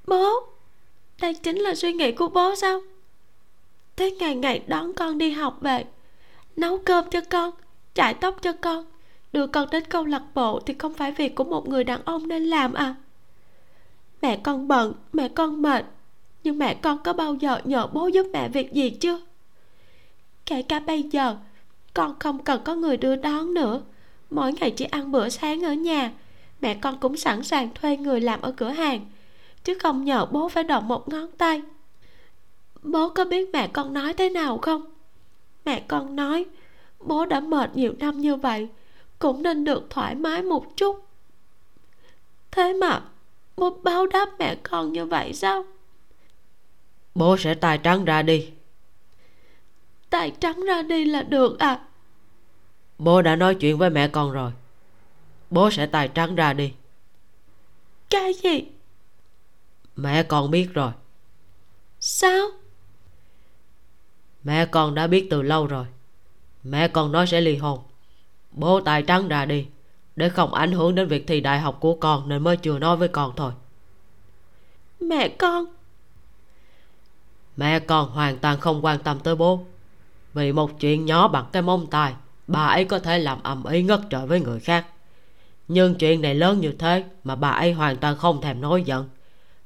bố, 0.08 0.30
đây 1.22 1.34
chính 1.34 1.58
là 1.58 1.76
suy 1.76 1.94
nghĩ 1.94 2.12
của 2.12 2.28
bố 2.28 2.56
sao? 2.56 2.82
Thế 3.96 4.12
ngày 4.12 4.36
ngày 4.36 4.62
đón 4.68 4.94
con 4.94 5.18
đi 5.18 5.32
học 5.32 5.58
về, 5.62 5.86
nấu 6.56 6.78
cơm 6.78 7.10
cho 7.10 7.22
con, 7.30 7.52
chải 7.94 8.14
tóc 8.14 8.38
cho 8.42 8.54
con, 8.62 8.86
đưa 9.34 9.48
con 9.48 9.70
đến 9.72 9.84
câu 9.90 10.06
lạc 10.06 10.24
bộ 10.34 10.60
thì 10.60 10.76
không 10.80 10.94
phải 10.94 11.12
việc 11.12 11.36
của 11.36 11.44
một 11.44 11.70
người 11.70 11.84
đàn 11.84 12.02
ông 12.06 12.28
nên 12.28 12.44
làm 12.44 12.74
à? 12.74 12.96
Mẹ 14.22 14.40
con 14.44 14.68
bận, 14.68 14.94
mẹ 15.14 15.28
con 15.28 15.62
mệt, 15.62 15.86
nhưng 16.44 16.58
mẹ 16.58 16.74
con 16.74 16.98
có 17.04 17.14
bao 17.14 17.36
giờ 17.36 17.60
nhờ 17.64 17.88
bố 17.88 18.08
giúp 18.08 18.28
mẹ 18.34 18.50
việc 18.50 18.74
gì 18.74 18.90
chưa? 18.90 19.20
Kể 20.46 20.62
cả 20.62 20.80
bây 20.80 21.04
giờ, 21.04 21.38
con 21.94 22.20
không 22.20 22.44
cần 22.44 22.62
có 22.66 22.76
người 22.76 22.98
đưa 22.98 23.16
đón 23.16 23.54
nữa. 23.54 23.82
Mỗi 24.30 24.54
ngày 24.54 24.72
chỉ 24.72 24.86
ăn 24.86 25.12
bữa 25.12 25.30
sáng 25.30 25.66
ở 25.66 25.74
nhà, 25.74 26.12
mẹ 26.62 26.74
con 26.74 26.98
cũng 27.00 27.18
sẵn 27.18 27.44
sàng 27.44 27.70
thuê 27.76 27.98
người 27.98 28.22
làm 28.22 28.42
ở 28.42 28.52
cửa 28.52 28.70
hàng 28.70 29.06
chứ 29.66 29.74
không 29.80 30.06
nhờ 30.06 30.26
bố 30.32 30.50
phải 30.50 30.64
động 30.64 30.88
một 30.88 31.10
ngón 31.10 31.32
tay. 31.32 31.62
Bố 32.82 33.10
có 33.10 33.26
biết 33.26 33.50
mẹ 33.54 33.68
con 33.68 33.94
nói 33.94 34.14
thế 34.14 34.30
nào 34.30 34.58
không? 34.58 34.86
Mẹ 35.66 35.84
con 35.88 36.16
nói 36.16 36.46
bố 37.00 37.26
đã 37.26 37.40
mệt 37.40 37.76
nhiều 37.76 37.94
năm 38.00 38.22
như 38.22 38.36
vậy 38.36 38.68
cũng 39.20 39.44
nên 39.44 39.64
được 39.64 39.90
thoải 39.90 40.16
mái 40.16 40.42
một 40.44 40.66
chút. 40.76 41.06
Thế 42.52 42.74
mà 42.74 43.02
bố 43.58 43.70
báo 43.70 44.08
đáp 44.08 44.30
mẹ 44.40 44.56
con 44.64 44.94
như 44.94 45.06
vậy 45.06 45.34
sao? 45.34 45.66
Bố 47.16 47.38
sẽ 47.38 47.56
tài 47.56 47.78
trắng 47.78 48.06
ra 48.06 48.22
đi. 48.22 48.50
Tài 50.10 50.32
trắng 50.40 50.66
ra 50.66 50.82
đi 50.82 51.06
là 51.06 51.24
được 51.24 51.60
à? 51.60 51.80
Bố 52.98 53.22
đã 53.22 53.36
nói 53.36 53.56
chuyện 53.56 53.78
với 53.78 53.90
mẹ 53.90 54.08
con 54.08 54.32
rồi. 54.32 54.52
Bố 55.50 55.72
sẽ 55.72 55.86
tài 55.86 56.08
trắng 56.08 56.36
ra 56.36 56.54
đi. 56.54 56.74
Cái 58.10 58.34
gì 58.34 58.68
mẹ 59.96 60.24
con 60.24 60.52
biết 60.52 60.74
rồi. 60.74 60.92
Sao? 62.00 62.48
Mẹ 64.44 64.66
con 64.66 64.96
đã 64.96 65.08
biết 65.08 65.28
từ 65.30 65.42
lâu 65.42 65.68
rồi. 65.68 65.86
Mẹ 66.64 66.88
con 66.88 67.12
nói 67.12 67.28
sẽ 67.28 67.42
ly 67.42 67.58
hôn. 67.58 67.80
Bố 68.52 68.82
tài 68.82 69.04
trắng 69.04 69.28
ra 69.28 69.46
đi 69.46 69.68
để 70.16 70.30
không 70.30 70.54
ảnh 70.54 70.72
hưởng 70.72 70.96
đến 70.96 71.08
việc 71.08 71.28
thi 71.28 71.42
đại 71.42 71.60
học 71.60 71.78
của 71.80 71.96
con 71.96 72.30
nên 72.30 72.44
mới 72.44 72.58
chưa 72.58 72.80
nói 72.80 72.98
với 72.98 73.08
con 73.08 73.34
thôi. 73.36 73.52
Mẹ 75.00 75.30
con. 75.30 75.66
Mẹ 77.58 77.80
con 77.80 78.10
hoàn 78.10 78.38
toàn 78.38 78.60
không 78.60 78.86
quan 78.86 79.00
tâm 79.00 79.20
tới 79.20 79.36
bố 79.36 79.66
vì 80.34 80.52
một 80.52 80.80
chuyện 80.80 81.06
nhỏ 81.06 81.28
bằng 81.28 81.46
cái 81.52 81.62
mông 81.62 81.88
tài 81.88 82.14
bà 82.48 82.66
ấy 82.66 82.86
có 82.86 83.00
thể 83.00 83.20
làm 83.20 83.44
ầm 83.44 83.64
ĩ 83.64 83.84
ngất 83.84 84.00
trời 84.10 84.28
với 84.28 84.42
người 84.42 84.60
khác. 84.60 84.86
Nhưng 85.68 85.96
chuyện 85.96 86.22
này 86.22 86.36
lớn 86.36 86.60
như 86.60 86.72
thế 86.72 87.04
mà 87.24 87.36
bà 87.36 87.50
ấy 87.50 87.74
hoàn 87.74 87.98
toàn 87.98 88.18
không 88.18 88.42
thèm 88.42 88.62
nói 88.62 88.84
giận 88.84 89.10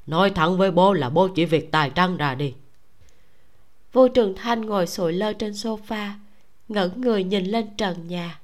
nói 0.09 0.29
thẳng 0.29 0.57
với 0.57 0.71
bố 0.71 0.93
là 0.93 1.09
bố 1.09 1.27
chỉ 1.27 1.45
việc 1.45 1.71
tài 1.71 1.89
trắng 1.89 2.17
ra 2.17 2.35
đi. 2.35 2.53
Vô 3.93 4.07
trường 4.07 4.35
thanh 4.35 4.61
ngồi 4.61 4.87
sụi 4.87 5.13
lơ 5.13 5.33
trên 5.33 5.51
sofa 5.51 6.09
ngẩng 6.67 7.01
người 7.01 7.23
nhìn 7.23 7.45
lên 7.45 7.67
trần 7.77 8.07
nhà. 8.07 8.39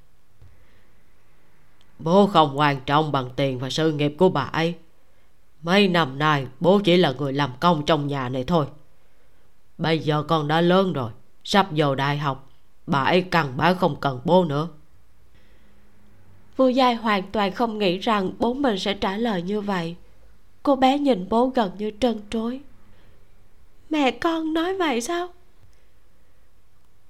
Bố 1.99 2.27
không 2.27 2.59
quan 2.59 2.79
trọng 2.85 3.11
bằng 3.11 3.29
tiền 3.35 3.59
và 3.59 3.69
sự 3.69 3.91
nghiệp 3.91 4.15
của 4.17 4.29
bà 4.29 4.41
ấy. 4.41 4.75
Mấy 5.61 5.87
năm 5.87 6.19
nay 6.19 6.47
bố 6.59 6.79
chỉ 6.83 6.97
là 6.97 7.13
người 7.17 7.33
làm 7.33 7.51
công 7.59 7.85
trong 7.85 8.07
nhà 8.07 8.29
này 8.29 8.43
thôi. 8.43 8.65
Bây 9.77 9.99
giờ 9.99 10.23
con 10.23 10.47
đã 10.47 10.61
lớn 10.61 10.93
rồi 10.93 11.11
sắp 11.43 11.67
vào 11.71 11.95
đại 11.95 12.17
học 12.17 12.49
bà 12.87 13.03
ấy 13.03 13.21
cần 13.21 13.57
bá 13.57 13.73
không 13.73 13.95
cần 13.99 14.21
bố 14.25 14.45
nữa. 14.45 14.67
Vu 16.57 16.69
Giai 16.69 16.95
hoàn 16.95 17.31
toàn 17.31 17.51
không 17.51 17.77
nghĩ 17.77 17.97
rằng 17.97 18.31
bố 18.39 18.53
mình 18.53 18.79
sẽ 18.79 18.93
trả 18.93 19.17
lời 19.17 19.41
như 19.41 19.61
vậy 19.61 19.95
Cô 20.65 20.75
bé 20.75 20.97
nhìn 20.97 21.29
bố 21.29 21.47
gần 21.47 21.71
như 21.77 21.91
trân 21.99 22.21
trối. 22.29 22.61
Mẹ 23.89 24.11
con 24.11 24.53
nói 24.53 24.77
vậy 24.77 25.01
sao? 25.01 25.27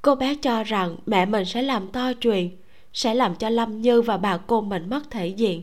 Cô 0.01 0.15
bé 0.15 0.35
cho 0.35 0.63
rằng 0.63 0.97
mẹ 1.05 1.25
mình 1.25 1.45
sẽ 1.45 1.61
làm 1.61 1.91
to 1.91 2.13
chuyện 2.13 2.57
Sẽ 2.93 3.13
làm 3.13 3.35
cho 3.35 3.49
Lâm 3.49 3.81
Như 3.81 4.01
và 4.01 4.17
bà 4.17 4.37
cô 4.37 4.61
mình 4.61 4.89
mất 4.89 5.11
thể 5.11 5.27
diện 5.27 5.61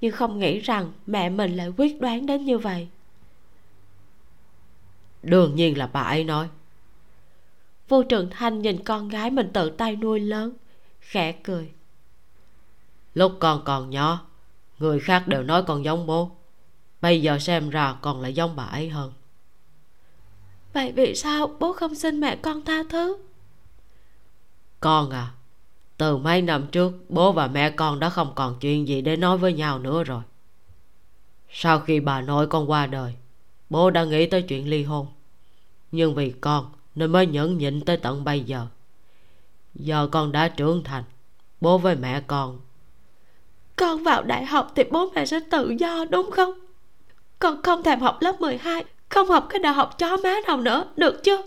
Nhưng 0.00 0.12
không 0.12 0.38
nghĩ 0.38 0.58
rằng 0.58 0.92
mẹ 1.06 1.28
mình 1.28 1.56
lại 1.56 1.72
quyết 1.76 2.00
đoán 2.00 2.26
đến 2.26 2.44
như 2.44 2.58
vậy. 2.58 2.88
Đương 5.22 5.54
nhiên 5.54 5.78
là 5.78 5.86
bà 5.86 6.00
ấy 6.00 6.24
nói. 6.24 6.48
Vu 7.88 8.02
Trường 8.02 8.30
Thanh 8.30 8.62
nhìn 8.62 8.84
con 8.84 9.08
gái 9.08 9.30
mình 9.30 9.50
tự 9.52 9.70
tay 9.70 9.96
nuôi 9.96 10.20
lớn 10.20 10.52
Khẽ 11.00 11.32
cười. 11.32 11.70
Lúc 13.14 13.32
con 13.40 13.62
còn 13.64 13.90
nhỏ 13.90 14.26
người 14.78 15.00
khác 15.00 15.28
đều 15.28 15.42
nói 15.42 15.62
con 15.62 15.84
giống 15.84 16.06
bố 16.06 16.35
bây 17.06 17.22
giờ 17.22 17.38
xem 17.38 17.70
ra 17.70 17.94
con 18.02 18.20
lại 18.20 18.34
giống 18.34 18.56
bà 18.56 18.64
ấy 18.64 18.88
hơn. 18.88 19.12
Vậy 20.72 20.92
vì 20.92 21.14
sao 21.14 21.46
bố 21.58 21.72
không 21.72 21.94
xin 21.94 22.20
mẹ 22.20 22.36
con 22.36 22.64
tha 22.64 22.82
thứ? 22.88 23.16
Con 24.80 25.10
à 25.10 25.32
từ 25.96 26.16
mấy 26.16 26.42
năm 26.42 26.66
trước 26.72 26.92
bố 27.08 27.32
và 27.32 27.46
mẹ 27.46 27.70
con 27.70 28.00
đã 28.00 28.08
không 28.08 28.32
còn 28.34 28.56
chuyện 28.60 28.88
gì 28.88 29.00
để 29.00 29.16
nói 29.16 29.38
với 29.38 29.52
nhau 29.52 29.78
nữa 29.78 30.04
rồi. 30.04 30.22
Sau 31.50 31.80
khi 31.80 32.00
bà 32.00 32.20
nội 32.20 32.46
con 32.46 32.70
qua 32.70 32.86
đời 32.86 33.14
bố 33.70 33.90
đã 33.90 34.04
nghĩ 34.04 34.26
tới 34.26 34.42
chuyện 34.42 34.68
ly 34.68 34.82
hôn. 34.82 35.06
Nhưng 35.92 36.14
vì 36.14 36.30
con 36.40 36.70
nên 36.94 37.12
mới 37.12 37.26
nhẫn 37.26 37.58
nhịn 37.58 37.80
tới 37.80 37.96
tận 37.96 38.24
bây 38.24 38.40
giờ. 38.40 38.66
Giờ 39.74 40.08
con 40.12 40.32
đã 40.32 40.48
trưởng 40.48 40.84
thành 40.84 41.04
bố 41.60 41.78
với 41.78 41.96
mẹ 41.96 42.20
con. 42.26 42.60
Con 43.76 44.02
vào 44.02 44.22
đại 44.22 44.44
học 44.44 44.72
thì 44.76 44.84
bố 44.90 45.10
mẹ 45.14 45.26
sẽ 45.26 45.40
tự 45.50 45.70
do 45.78 46.04
đúng 46.10 46.30
không 46.30 46.65
con 47.38 47.62
không 47.62 47.82
thèm 47.82 48.00
học 48.00 48.18
lớp 48.20 48.40
12 48.40 48.84
không 49.08 49.28
học 49.28 49.46
cái 49.50 49.58
đại 49.58 49.72
học 49.72 49.98
chó 49.98 50.16
má 50.16 50.34
nào 50.46 50.60
nữa, 50.60 50.92
được 50.96 51.20
chưa? 51.24 51.42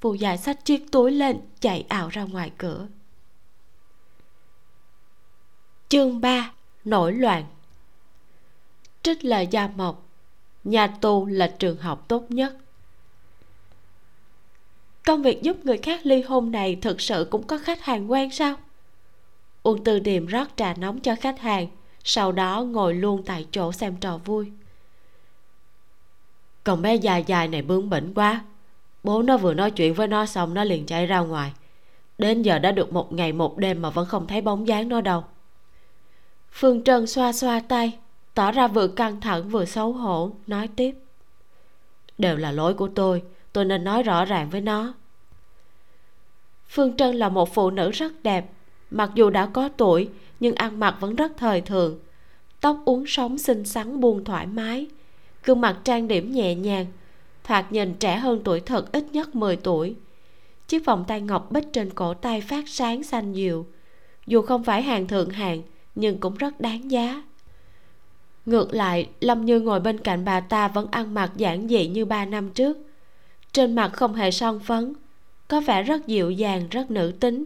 Phù 0.00 0.14
dài 0.14 0.38
xách 0.38 0.64
chiếc 0.64 0.92
túi 0.92 1.10
lên, 1.10 1.40
chạy 1.60 1.84
ảo 1.88 2.08
ra 2.08 2.22
ngoài 2.22 2.52
cửa. 2.58 2.86
Chương 5.88 6.20
3 6.20 6.52
nổi 6.84 7.12
loạn. 7.12 7.44
Trích 9.02 9.24
lời 9.24 9.48
gia 9.50 9.68
mộc, 9.68 10.06
nhà 10.64 10.86
tù 10.86 11.26
là 11.26 11.54
trường 11.58 11.76
học 11.76 12.04
tốt 12.08 12.24
nhất. 12.28 12.56
Công 15.06 15.22
việc 15.22 15.42
giúp 15.42 15.56
người 15.64 15.78
khác 15.78 16.00
ly 16.06 16.22
hôn 16.22 16.50
này 16.50 16.78
thực 16.82 17.00
sự 17.00 17.28
cũng 17.30 17.46
có 17.46 17.58
khách 17.58 17.82
hàng 17.82 18.10
quen 18.10 18.30
sao? 18.30 18.56
Uông 19.62 19.84
tư 19.84 19.98
điềm 19.98 20.26
rót 20.26 20.48
trà 20.56 20.74
nóng 20.74 21.00
cho 21.00 21.16
khách 21.20 21.40
hàng 21.40 21.66
sau 22.08 22.32
đó 22.32 22.62
ngồi 22.62 22.94
luôn 22.94 23.22
tại 23.22 23.46
chỗ 23.50 23.72
xem 23.72 23.96
trò 23.96 24.18
vui. 24.18 24.52
Còn 26.64 26.82
bé 26.82 26.94
dài 26.94 27.24
dài 27.26 27.48
này 27.48 27.62
bướng 27.62 27.90
bỉnh 27.90 28.14
quá. 28.14 28.44
Bố 29.02 29.22
nó 29.22 29.36
vừa 29.36 29.54
nói 29.54 29.70
chuyện 29.70 29.94
với 29.94 30.08
nó 30.08 30.26
xong 30.26 30.54
nó 30.54 30.64
liền 30.64 30.86
chạy 30.86 31.06
ra 31.06 31.18
ngoài. 31.18 31.52
Đến 32.18 32.42
giờ 32.42 32.58
đã 32.58 32.72
được 32.72 32.92
một 32.92 33.12
ngày 33.12 33.32
một 33.32 33.58
đêm 33.58 33.82
mà 33.82 33.90
vẫn 33.90 34.06
không 34.06 34.26
thấy 34.26 34.40
bóng 34.40 34.68
dáng 34.68 34.88
nó 34.88 35.00
đâu. 35.00 35.24
Phương 36.52 36.84
trân 36.84 37.06
xoa 37.06 37.32
xoa 37.32 37.60
tay, 37.60 37.98
tỏ 38.34 38.52
ra 38.52 38.68
vừa 38.68 38.88
căng 38.88 39.20
thẳng 39.20 39.48
vừa 39.48 39.64
xấu 39.64 39.92
hổ, 39.92 40.30
nói 40.46 40.68
tiếp. 40.76 40.94
Đều 42.18 42.36
là 42.36 42.52
lỗi 42.52 42.74
của 42.74 42.88
tôi 42.88 43.22
tôi 43.52 43.64
nên 43.64 43.84
nói 43.84 44.02
rõ 44.02 44.24
ràng 44.24 44.50
với 44.50 44.60
nó. 44.60 44.94
Phương 46.68 46.96
trân 46.96 47.16
là 47.16 47.28
một 47.28 47.54
phụ 47.54 47.70
nữ 47.70 47.90
rất 47.90 48.22
đẹp. 48.22 48.50
Mặc 48.90 49.10
dù 49.14 49.30
đã 49.30 49.46
có 49.46 49.68
tuổi 49.68 50.10
nhưng 50.40 50.54
ăn 50.54 50.80
mặc 50.80 50.96
vẫn 51.00 51.16
rất 51.16 51.32
thời 51.36 51.60
thượng, 51.60 51.98
tóc 52.60 52.82
uốn 52.84 53.04
sóng 53.06 53.38
xinh 53.38 53.64
xắn 53.64 54.00
buông 54.00 54.24
thoải 54.24 54.46
mái. 54.46 54.86
Gương 55.44 55.60
mặt 55.60 55.78
trang 55.84 56.08
điểm 56.08 56.32
nhẹ 56.32 56.54
nhàng 56.54 56.86
thoạt 57.44 57.72
nhìn 57.72 57.94
trẻ 57.94 58.16
hơn 58.16 58.40
tuổi 58.44 58.60
thật 58.60 58.92
ít 58.92 59.04
nhất 59.12 59.34
10 59.34 59.56
tuổi. 59.56 59.94
Chiếc 60.68 60.84
vòng 60.84 61.04
tay 61.08 61.20
ngọc 61.20 61.50
bích 61.50 61.72
trên 61.72 61.90
cổ 61.90 62.14
tay 62.14 62.40
phát 62.40 62.68
sáng 62.68 63.02
xanh 63.02 63.32
dịu 63.32 63.66
dù 64.26 64.42
không 64.42 64.64
phải 64.64 64.82
hàng 64.82 65.06
thượng 65.06 65.30
hạng 65.30 65.62
nhưng 65.94 66.18
cũng 66.18 66.34
rất 66.34 66.60
đáng 66.60 66.90
giá. 66.90 67.22
Ngược 68.46 68.74
lại 68.74 69.08
lâm 69.20 69.44
như 69.44 69.60
ngồi 69.60 69.80
bên 69.80 69.98
cạnh 69.98 70.24
bà 70.24 70.40
ta 70.40 70.68
vẫn 70.68 70.86
ăn 70.90 71.14
mặc 71.14 71.30
giản 71.36 71.68
dị 71.68 71.86
như 71.86 72.04
ba 72.04 72.24
năm 72.24 72.50
trước. 72.50 72.78
Trên 73.52 73.74
mặt 73.74 73.90
không 73.92 74.14
hề 74.14 74.30
son 74.30 74.60
phấn 74.60 74.92
có 75.48 75.60
vẻ 75.60 75.82
rất 75.82 76.06
dịu 76.06 76.30
dàng 76.30 76.68
rất 76.70 76.90
nữ 76.90 77.12
tính. 77.20 77.44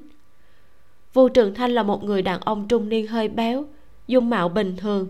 Vu 1.13 1.29
Trường 1.29 1.55
Thanh 1.55 1.71
là 1.71 1.83
một 1.83 2.05
người 2.05 2.23
đàn 2.23 2.41
ông 2.41 2.69
trung 2.69 2.89
niên 2.89 3.07
hơi 3.07 3.29
béo 3.29 3.65
Dung 4.07 4.31
mạo 4.31 4.49
bình 4.49 4.77
thường. 4.77 5.09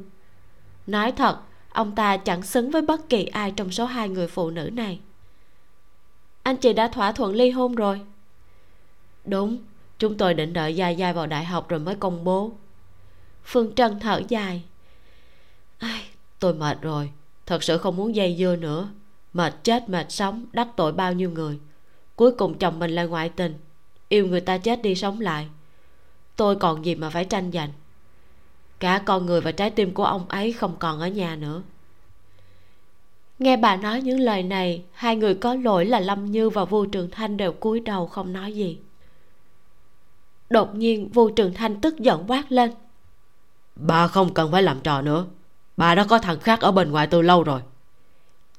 Nói 0.87 1.13
thật 1.13 1.39
Ông 1.73 1.95
ta 1.95 2.17
chẳng 2.17 2.43
xứng 2.43 2.71
với 2.71 2.83
bất 2.83 3.09
kỳ 3.09 3.25
ai 3.25 3.51
trong 3.51 3.71
số 3.71 3.85
hai 3.85 4.09
người 4.09 4.27
phụ 4.27 4.51
nữ 4.51 4.71
này. 4.73 5.01
Anh 6.43 6.57
chị 6.57 6.73
đã 6.73 6.89
thỏa 6.89 7.13
thuận 7.13 7.35
ly 7.35 7.51
hôn 7.51 7.75
rồi. 7.75 8.01
Đúng 9.25 9.59
Chúng 9.99 10.17
tôi 10.17 10.35
định 10.35 10.53
đợi 10.53 10.77
Gia 10.77 10.89
Gia 10.89 11.13
vào 11.13 11.27
đại 11.27 11.45
học 11.45 11.69
rồi 11.69 11.81
mới 11.81 11.95
công 11.95 12.25
bố. 12.25 12.53
Phương 13.45 13.75
Trân 13.75 14.01
thở 14.01 14.23
dài. 14.29 14.63
Ai, 15.79 16.03
Tôi 16.39 16.55
mệt 16.55 16.83
rồi 16.83 17.11
Thật 17.47 17.63
sự 17.63 17.79
không 17.79 17.97
muốn 17.97 18.15
dây 18.15 18.37
dưa 18.39 18.57
nữa. 18.57 18.89
Mệt 19.33 19.55
chết 19.65 19.89
mệt 19.89 20.13
sống 20.13 20.47
Đắc 20.53 20.69
tội 20.77 20.93
bao 20.93 21.13
nhiêu 21.13 21.31
người. 21.31 21.59
Cuối 22.17 22.33
cùng 22.33 22.59
chồng 22.59 22.79
mình 22.79 22.91
là 22.91 23.05
ngoại 23.05 23.29
tình. 23.29 23.55
Yêu 24.09 24.27
người 24.27 24.41
ta 24.41 24.59
chết 24.59 24.83
đi 24.83 24.95
sống 24.95 25.21
lại 25.21 25.49
tôi 26.37 26.57
còn 26.57 26.85
gì 26.85 26.95
mà 26.95 27.11
phải 27.11 27.25
tranh 27.25 27.51
giành. 27.53 27.73
Cả 28.79 29.03
con 29.07 29.27
người 29.27 29.41
và 29.41 29.53
trái 29.53 29.71
tim 29.71 29.95
của 29.95 30.05
ông 30.05 30.29
ấy 30.29 30.53
không 30.53 30.77
còn 30.79 31.01
ở 31.01 31.09
nhà 31.09 31.37
nữa. 31.37 31.63
Nghe 33.39 33.57
bà 33.57 33.77
nói 33.77 34.03
những 34.03 34.21
lời 34.21 34.43
này 34.43 34.85
hai 34.93 35.17
người 35.17 35.35
có 35.35 35.55
lỗi 35.55 35.85
là 35.85 36.01
lâm 36.01 36.25
như 36.25 36.51
và 36.51 36.65
vu 36.65 36.87
trường 36.87 37.11
thanh 37.11 37.37
đều 37.37 37.53
cúi 37.53 37.81
đầu 37.81 38.07
không 38.07 38.33
nói 38.33 38.53
gì. 38.53 38.79
Đột 40.51 40.75
nhiên 40.75 41.09
vu 41.09 41.31
trường 41.31 41.55
thanh 41.55 41.81
tức 41.81 41.99
giận 41.99 42.25
quát 42.29 42.53
lên. 42.53 42.71
Bà 43.77 44.09
không 44.09 44.35
cần 44.35 44.53
phải 44.53 44.63
làm 44.63 44.81
trò 44.81 45.03
nữa. 45.03 45.27
Bà 45.77 45.95
đã 45.95 46.05
có 46.05 46.19
thằng 46.19 46.41
khác 46.41 46.61
ở 46.61 46.73
bên 46.73 46.91
ngoài 46.91 47.07
từ 47.07 47.23
lâu 47.23 47.43
rồi. 47.43 47.61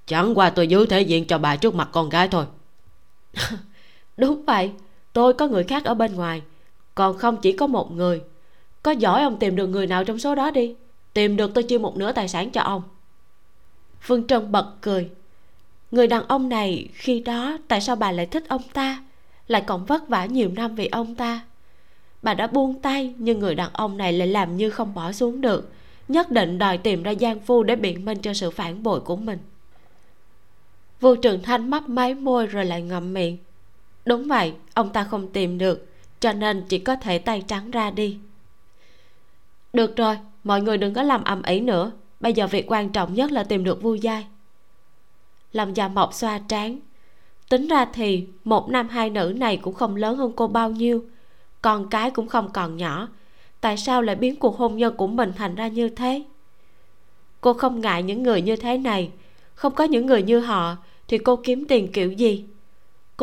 Chẳng 0.05 0.38
qua 0.38 0.49
tôi 0.49 0.67
giữ 0.67 0.86
thể 0.86 1.01
diện 1.01 1.28
cho 1.28 1.38
bà 1.38 1.55
trước 1.55 1.76
mặt 1.76 1.89
con 1.91 2.09
gái 2.09 2.28
thôi. 2.28 2.45
Đúng 4.17 4.45
vậy 4.45 4.71
tôi 5.13 5.34
có 5.34 5.47
người 5.47 5.63
khác 5.63 5.86
ở 5.86 5.93
bên 5.93 6.15
ngoài 6.15 6.41
còn 6.95 7.17
không 7.17 7.37
chỉ 7.41 7.51
có 7.51 7.67
một 7.67 7.91
người. 7.91 8.21
Có 8.83 8.91
giỏi 8.91 9.23
ông 9.23 9.39
tìm 9.39 9.55
được 9.55 9.67
người 9.67 9.87
nào 9.87 10.03
trong 10.03 10.19
số 10.19 10.35
đó 10.35 10.51
đi. 10.51 10.75
Tìm 11.13 11.35
được 11.35 11.51
tôi 11.53 11.63
chia 11.63 11.77
một 11.77 11.97
nửa 11.97 12.11
tài 12.11 12.27
sản 12.27 12.49
cho 12.49 12.61
ông. 12.61 12.81
Phương 14.01 14.27
trân 14.27 14.51
bật 14.51 14.73
cười. 14.81 15.09
Người 15.91 16.07
đàn 16.07 16.27
ông 16.27 16.49
này, 16.49 16.89
khi 16.93 17.19
đó, 17.19 17.57
tại 17.67 17.81
sao 17.81 17.95
bà 17.95 18.11
lại 18.11 18.25
thích 18.25 18.43
ông 18.47 18.61
ta? 18.73 19.03
Lại 19.47 19.63
còn 19.67 19.85
vất 19.85 20.09
vả 20.09 20.25
nhiều 20.25 20.49
năm 20.55 20.75
vì 20.75 20.87
ông 20.87 21.15
ta. 21.15 21.41
Bà 22.21 22.33
đã 22.33 22.47
buông 22.47 22.81
tay, 22.81 23.13
nhưng 23.17 23.39
người 23.39 23.55
đàn 23.55 23.69
ông 23.73 23.97
này 23.97 24.13
lại 24.13 24.27
làm 24.27 24.57
như 24.57 24.69
không 24.69 24.93
bỏ 24.93 25.11
xuống 25.11 25.41
được. 25.41 25.71
Nhất 26.07 26.31
định 26.31 26.57
đòi 26.57 26.77
tìm 26.77 27.03
ra 27.03 27.13
giang 27.19 27.39
phu 27.39 27.63
để 27.63 27.75
biện 27.75 28.05
minh 28.05 28.17
cho 28.21 28.33
sự 28.33 28.51
phản 28.51 28.83
bội 28.83 28.99
của 28.99 29.15
mình. 29.15 29.39
Vô 30.99 31.15
trường 31.15 31.41
thanh 31.43 31.69
mấp 31.69 31.89
máy 31.89 32.13
môi 32.13 32.47
rồi 32.47 32.65
lại 32.65 32.81
ngậm 32.81 33.13
miệng. 33.13 33.37
Đúng 34.05 34.27
vậy, 34.27 34.53
ông 34.73 34.89
ta 34.89 35.03
không 35.03 35.27
tìm 35.27 35.57
được 35.57 35.87
cho 36.24 36.34
nên 36.34 36.63
chỉ 36.69 36.80
có 36.80 36.95
thể 36.95 37.19
tay 37.19 37.43
trắng 37.47 37.71
ra 37.71 37.91
đi. 37.91 38.17
Được 39.74 39.95
rồi, 39.95 40.17
mọi 40.43 40.61
người 40.61 40.78
đừng 40.78 40.93
có 40.93 41.03
làm 41.03 41.24
ầm 41.24 41.43
ĩ 41.43 41.59
nữa. 41.59 41.91
Bây 42.19 42.34
giờ 42.34 42.47
việc 42.47 42.71
quan 42.71 42.89
trọng 42.89 43.13
nhất 43.13 43.32
là 43.32 43.43
tìm 43.43 43.63
được 43.63 43.82
vui 43.82 43.99
giai. 43.99 44.26
Lâm 45.51 45.74
già 45.74 45.88
mộc 45.88 46.13
xoa 46.13 46.39
trán. 46.47 46.80
Tính 47.49 47.67
ra 47.67 47.86
thì 47.93 48.28
một 48.43 48.69
nam 48.69 48.89
hai 48.89 49.09
nữ 49.09 49.34
này 49.38 49.57
cũng 49.57 49.74
không 49.74 49.95
lớn 49.95 50.17
hơn 50.17 50.32
cô 50.36 50.47
bao 50.47 50.69
nhiêu. 50.69 51.05
Con 51.61 51.89
cái 51.89 52.11
cũng 52.11 52.28
không 52.28 52.49
còn 52.53 52.78
nhỏ. 52.78 53.07
Tại 53.61 53.78
sao 53.78 54.01
lại 54.01 54.15
biến 54.15 54.36
cuộc 54.36 54.57
hôn 54.57 54.78
nhân 54.78 54.95
của 54.97 55.07
mình 55.07 55.32
thành 55.36 55.55
ra 55.55 55.67
như 55.67 55.89
thế? 55.89 56.24
Cô 57.41 57.53
không 57.53 57.82
ngại 57.82 58.03
những 58.03 58.24
người 58.24 58.41
như 58.41 58.55
thế 58.55 58.78
này. 58.78 59.11
Không 59.55 59.76
có 59.76 59.84
những 59.84 60.05
người 60.05 60.24
như 60.24 60.39
họ, 60.39 60.76
thì 61.07 61.17
cô 61.17 61.36
kiếm 61.36 61.65
tiền 61.65 61.91
kiểu 61.91 62.11
gì? 62.11 62.45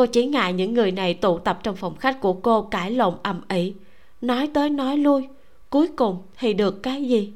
Cô 0.00 0.06
chỉ 0.06 0.26
ngại 0.26 0.52
những 0.52 0.74
người 0.74 0.92
này 0.92 1.14
tụ 1.14 1.38
tập 1.38 1.58
trong 1.62 1.76
phòng 1.76 1.96
khách 1.96 2.20
của 2.20 2.32
cô 2.32 2.62
cãi 2.62 2.90
lộn 2.90 3.14
ầm 3.22 3.40
ĩ. 3.48 3.74
Nói 4.20 4.50
tới 4.54 4.70
nói 4.70 4.96
lui, 4.96 5.28
cuối 5.70 5.88
cùng 5.96 6.22
thì 6.38 6.54
được 6.54 6.82
cái 6.82 7.04
gì? 7.04 7.32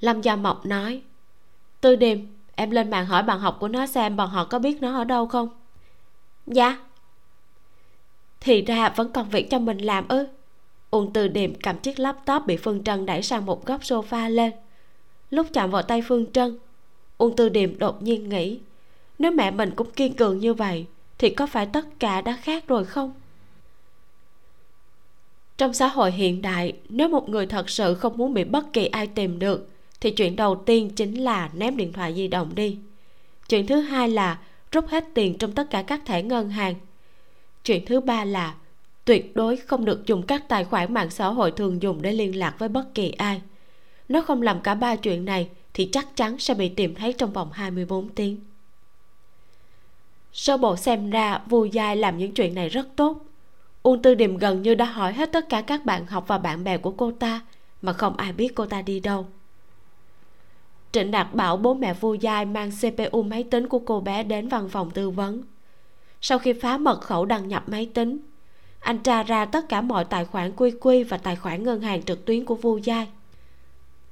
Lâm 0.00 0.22
gia 0.22 0.36
mộc 0.36 0.66
nói, 0.66 1.02
tư 1.80 1.96
điềm, 1.96 2.18
em 2.54 2.70
lên 2.70 2.90
mạng 2.90 3.06
hỏi 3.06 3.22
bạn 3.22 3.38
học 3.38 3.56
của 3.60 3.68
nó 3.68 3.86
xem 3.86 4.16
bọn 4.16 4.30
họ 4.30 4.44
có 4.44 4.58
biết 4.58 4.82
nó 4.82 4.96
ở 4.96 5.04
đâu 5.04 5.26
không? 5.26 5.48
Dạ. 6.46 6.78
Thì 8.40 8.62
ra 8.62 8.88
vẫn 8.88 9.12
còn 9.12 9.28
việc 9.28 9.50
cho 9.50 9.58
mình 9.58 9.78
làm 9.78 10.08
ư? 10.08 10.26
Uông 10.90 11.12
từ 11.12 11.28
điềm 11.28 11.54
cầm 11.54 11.78
chiếc 11.78 11.98
laptop 11.98 12.46
bị 12.46 12.56
phương 12.56 12.84
trân 12.84 13.06
đẩy 13.06 13.22
sang 13.22 13.46
một 13.46 13.66
góc 13.66 13.80
sofa 13.80 14.30
lên. 14.30 14.52
Lúc 15.30 15.46
chạm 15.52 15.70
vào 15.70 15.82
tay 15.82 16.02
phương 16.02 16.32
trân, 16.32 16.58
uông 17.18 17.36
từ 17.36 17.48
điềm 17.48 17.78
đột 17.78 18.02
nhiên 18.02 18.28
nghĩ, 18.28 18.60
nếu 19.18 19.30
mẹ 19.30 19.50
mình 19.50 19.70
cũng 19.76 19.90
kiên 19.90 20.14
cường 20.14 20.38
như 20.38 20.54
vậy 20.54 20.86
thì 21.20 21.30
có 21.30 21.46
phải 21.46 21.66
tất 21.66 21.86
cả 21.98 22.20
đã 22.20 22.36
khác 22.42 22.68
rồi 22.68 22.84
không? 22.84 23.12
Trong 25.58 25.74
xã 25.74 25.88
hội 25.88 26.12
hiện 26.12 26.42
đại, 26.42 26.72
nếu 26.88 27.08
một 27.08 27.28
người 27.28 27.46
thật 27.46 27.70
sự 27.70 27.94
không 27.94 28.16
muốn 28.16 28.34
bị 28.34 28.44
bất 28.44 28.72
kỳ 28.72 28.86
ai 28.86 29.06
tìm 29.06 29.38
được, 29.38 29.68
thì 30.00 30.10
chuyện 30.10 30.36
đầu 30.36 30.62
tiên 30.66 30.90
chính 30.90 31.24
là 31.24 31.50
ném 31.54 31.76
điện 31.76 31.92
thoại 31.92 32.14
di 32.14 32.28
động 32.28 32.54
đi. 32.54 32.78
Chuyện 33.48 33.66
thứ 33.66 33.80
hai 33.80 34.08
là 34.08 34.38
rút 34.72 34.88
hết 34.88 35.04
tiền 35.14 35.38
trong 35.38 35.52
tất 35.52 35.70
cả 35.70 35.82
các 35.82 36.00
thẻ 36.06 36.22
ngân 36.22 36.50
hàng. 36.50 36.74
Chuyện 37.64 37.84
thứ 37.86 38.00
ba 38.00 38.24
là 38.24 38.54
tuyệt 39.04 39.36
đối 39.36 39.56
không 39.56 39.84
được 39.84 40.06
dùng 40.06 40.22
các 40.22 40.48
tài 40.48 40.64
khoản 40.64 40.94
mạng 40.94 41.10
xã 41.10 41.26
hội 41.26 41.50
thường 41.50 41.82
dùng 41.82 42.02
để 42.02 42.12
liên 42.12 42.38
lạc 42.38 42.54
với 42.58 42.68
bất 42.68 42.94
kỳ 42.94 43.10
ai. 43.10 43.42
Nếu 44.08 44.22
không 44.22 44.42
làm 44.42 44.60
cả 44.60 44.74
ba 44.74 44.96
chuyện 44.96 45.24
này, 45.24 45.48
thì 45.74 45.88
chắc 45.92 46.16
chắn 46.16 46.38
sẽ 46.38 46.54
bị 46.54 46.68
tìm 46.68 46.94
thấy 46.94 47.12
trong 47.12 47.32
vòng 47.32 47.52
24 47.52 48.08
tiếng 48.08 48.40
sơ 50.32 50.56
bộ 50.56 50.76
xem 50.76 51.10
ra 51.10 51.40
vu 51.48 51.64
giai 51.64 51.96
làm 51.96 52.18
những 52.18 52.34
chuyện 52.34 52.54
này 52.54 52.68
rất 52.68 52.88
tốt. 52.96 53.24
Uông 53.82 54.02
tư 54.02 54.14
điềm 54.14 54.36
gần 54.36 54.62
như 54.62 54.74
đã 54.74 54.84
hỏi 54.84 55.12
hết 55.12 55.32
tất 55.32 55.48
cả 55.48 55.60
các 55.60 55.84
bạn 55.84 56.06
học 56.06 56.24
và 56.26 56.38
bạn 56.38 56.64
bè 56.64 56.78
của 56.78 56.90
cô 56.90 57.12
ta, 57.12 57.40
mà 57.82 57.92
không 57.92 58.16
ai 58.16 58.32
biết 58.32 58.54
cô 58.54 58.66
ta 58.66 58.82
đi 58.82 59.00
đâu. 59.00 59.26
Trịnh 60.92 61.10
đạt 61.10 61.34
bảo 61.34 61.56
bố 61.56 61.74
mẹ 61.74 61.94
vu 61.94 62.14
giai 62.14 62.44
mang 62.44 62.70
cpu 62.70 63.22
máy 63.22 63.44
tính 63.44 63.68
của 63.68 63.78
cô 63.78 64.00
bé 64.00 64.22
đến 64.22 64.48
văn 64.48 64.68
phòng 64.68 64.90
tư 64.90 65.10
vấn. 65.10 65.42
Sau 66.20 66.38
khi 66.38 66.52
phá 66.52 66.78
mật 66.78 67.00
khẩu 67.00 67.24
đăng 67.24 67.48
nhập 67.48 67.64
máy 67.66 67.90
tính, 67.94 68.18
anh 68.80 68.98
tra 68.98 69.22
ra 69.22 69.44
tất 69.44 69.68
cả 69.68 69.80
mọi 69.80 70.04
tài 70.04 70.24
khoản 70.24 70.52
quy 70.56 70.70
quy 70.70 71.02
và 71.04 71.16
tài 71.16 71.36
khoản 71.36 71.62
ngân 71.62 71.80
hàng 71.80 72.02
trực 72.02 72.24
tuyến 72.24 72.44
của 72.44 72.54
vu 72.54 72.78
giai. 72.78 73.08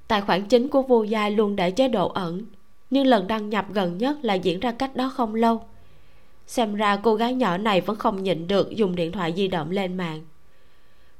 Tài 0.08 0.20
khoản 0.20 0.46
chính 0.46 0.68
của 0.68 0.82
vu 0.82 1.04
giai 1.04 1.30
luôn 1.30 1.56
để 1.56 1.70
chế 1.70 1.88
độ 1.88 2.08
ẩn, 2.08 2.44
nhưng 2.90 3.06
lần 3.06 3.26
đăng 3.26 3.50
nhập 3.50 3.66
gần 3.72 3.98
nhất 3.98 4.18
là 4.22 4.34
diễn 4.34 4.60
ra 4.60 4.72
cách 4.72 4.96
đó 4.96 5.12
không 5.16 5.34
lâu 5.34 5.62
xem 6.48 6.74
ra 6.74 6.96
cô 6.96 7.14
gái 7.14 7.34
nhỏ 7.34 7.56
này 7.56 7.80
vẫn 7.80 7.96
không 7.96 8.22
nhịn 8.22 8.48
được 8.48 8.70
dùng 8.70 8.96
điện 8.96 9.12
thoại 9.12 9.32
di 9.36 9.48
động 9.48 9.70
lên 9.70 9.96
mạng. 9.96 10.22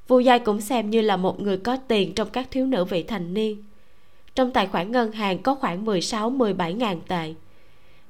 Vu 0.08 0.20
giai 0.20 0.38
cũng 0.38 0.60
xem 0.60 0.90
như 0.90 1.00
là 1.00 1.16
một 1.16 1.40
người 1.40 1.56
có 1.56 1.76
tiền 1.76 2.14
trong 2.14 2.28
các 2.30 2.48
thiếu 2.50 2.66
nữ 2.66 2.84
vị 2.84 3.02
thành 3.02 3.34
niên. 3.34 3.64
Trong 4.34 4.50
tài 4.50 4.66
khoản 4.66 4.92
ngân 4.92 5.12
hàng 5.12 5.42
có 5.42 5.54
khoảng 5.54 5.84
16-17 5.84 6.76
ngàn 6.76 7.00
tệ. 7.08 7.34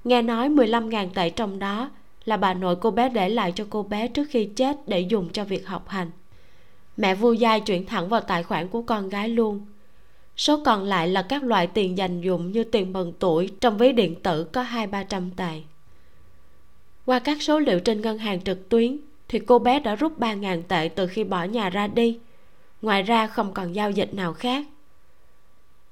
Nghe 0.05 0.23
nói 0.23 0.49
15 0.49 0.91
ngàn 0.91 1.11
tệ 1.15 1.31
trong 1.31 1.59
đó 1.59 1.91
là 2.25 2.37
bà 2.37 2.55
nội 2.55 2.77
cô 2.77 2.91
bé 2.91 3.09
để 3.09 3.29
lại 3.29 3.53
cho 3.53 3.67
cô 3.71 3.83
bé 3.83 4.09
trước 4.09 4.25
khi 4.31 4.45
chết 4.45 4.77
để 4.89 5.01
dùng 5.01 5.29
cho 5.33 5.45
việc 5.45 5.67
học 5.67 5.89
hành. 5.89 6.11
Mẹ 6.97 7.15
vu 7.15 7.33
giai 7.33 7.61
chuyển 7.61 7.87
thẳng 7.87 8.09
vào 8.09 8.21
tài 8.21 8.43
khoản 8.43 8.69
của 8.69 8.83
con 8.83 9.09
gái 9.09 9.29
luôn. 9.29 9.67
Số 10.37 10.65
còn 10.65 10.85
lại 10.85 11.09
là 11.09 11.23
các 11.23 11.43
loại 11.43 11.67
tiền 11.67 11.99
dành 11.99 12.21
dụng 12.21 12.53
như 12.53 12.65
tiền 12.65 12.93
mừng 12.93 13.13
tuổi 13.19 13.51
trong 13.61 13.79
ví 13.79 13.93
điện 13.93 14.15
tử 14.23 14.45
có 14.45 14.63
hai 14.63 14.87
ba 14.87 15.05
trăm 15.05 15.31
tệ 15.31 15.61
qua 17.09 17.19
các 17.19 17.43
số 17.43 17.59
liệu 17.59 17.81
trên 17.81 18.01
ngân 18.01 18.19
hàng 18.19 18.41
trực 18.41 18.69
tuyến, 18.69 18.99
thì 19.29 19.39
cô 19.39 19.59
bé 19.59 19.81
đã 19.81 19.95
rút 19.95 20.19
ba 20.19 20.35
ngàn 20.35 20.63
tệ 20.63 20.89
từ 20.95 21.07
khi 21.07 21.25
bỏ 21.25 21.45
nhà 21.45 21.71
ra 21.71 21.87
đi. 21.87 22.19
Ngoài 22.83 23.03
ra 23.03 23.27
không 23.27 23.53
còn 23.55 23.73
giao 23.73 23.91
dịch 23.91 24.15
nào 24.15 24.33
khác. 24.33 24.67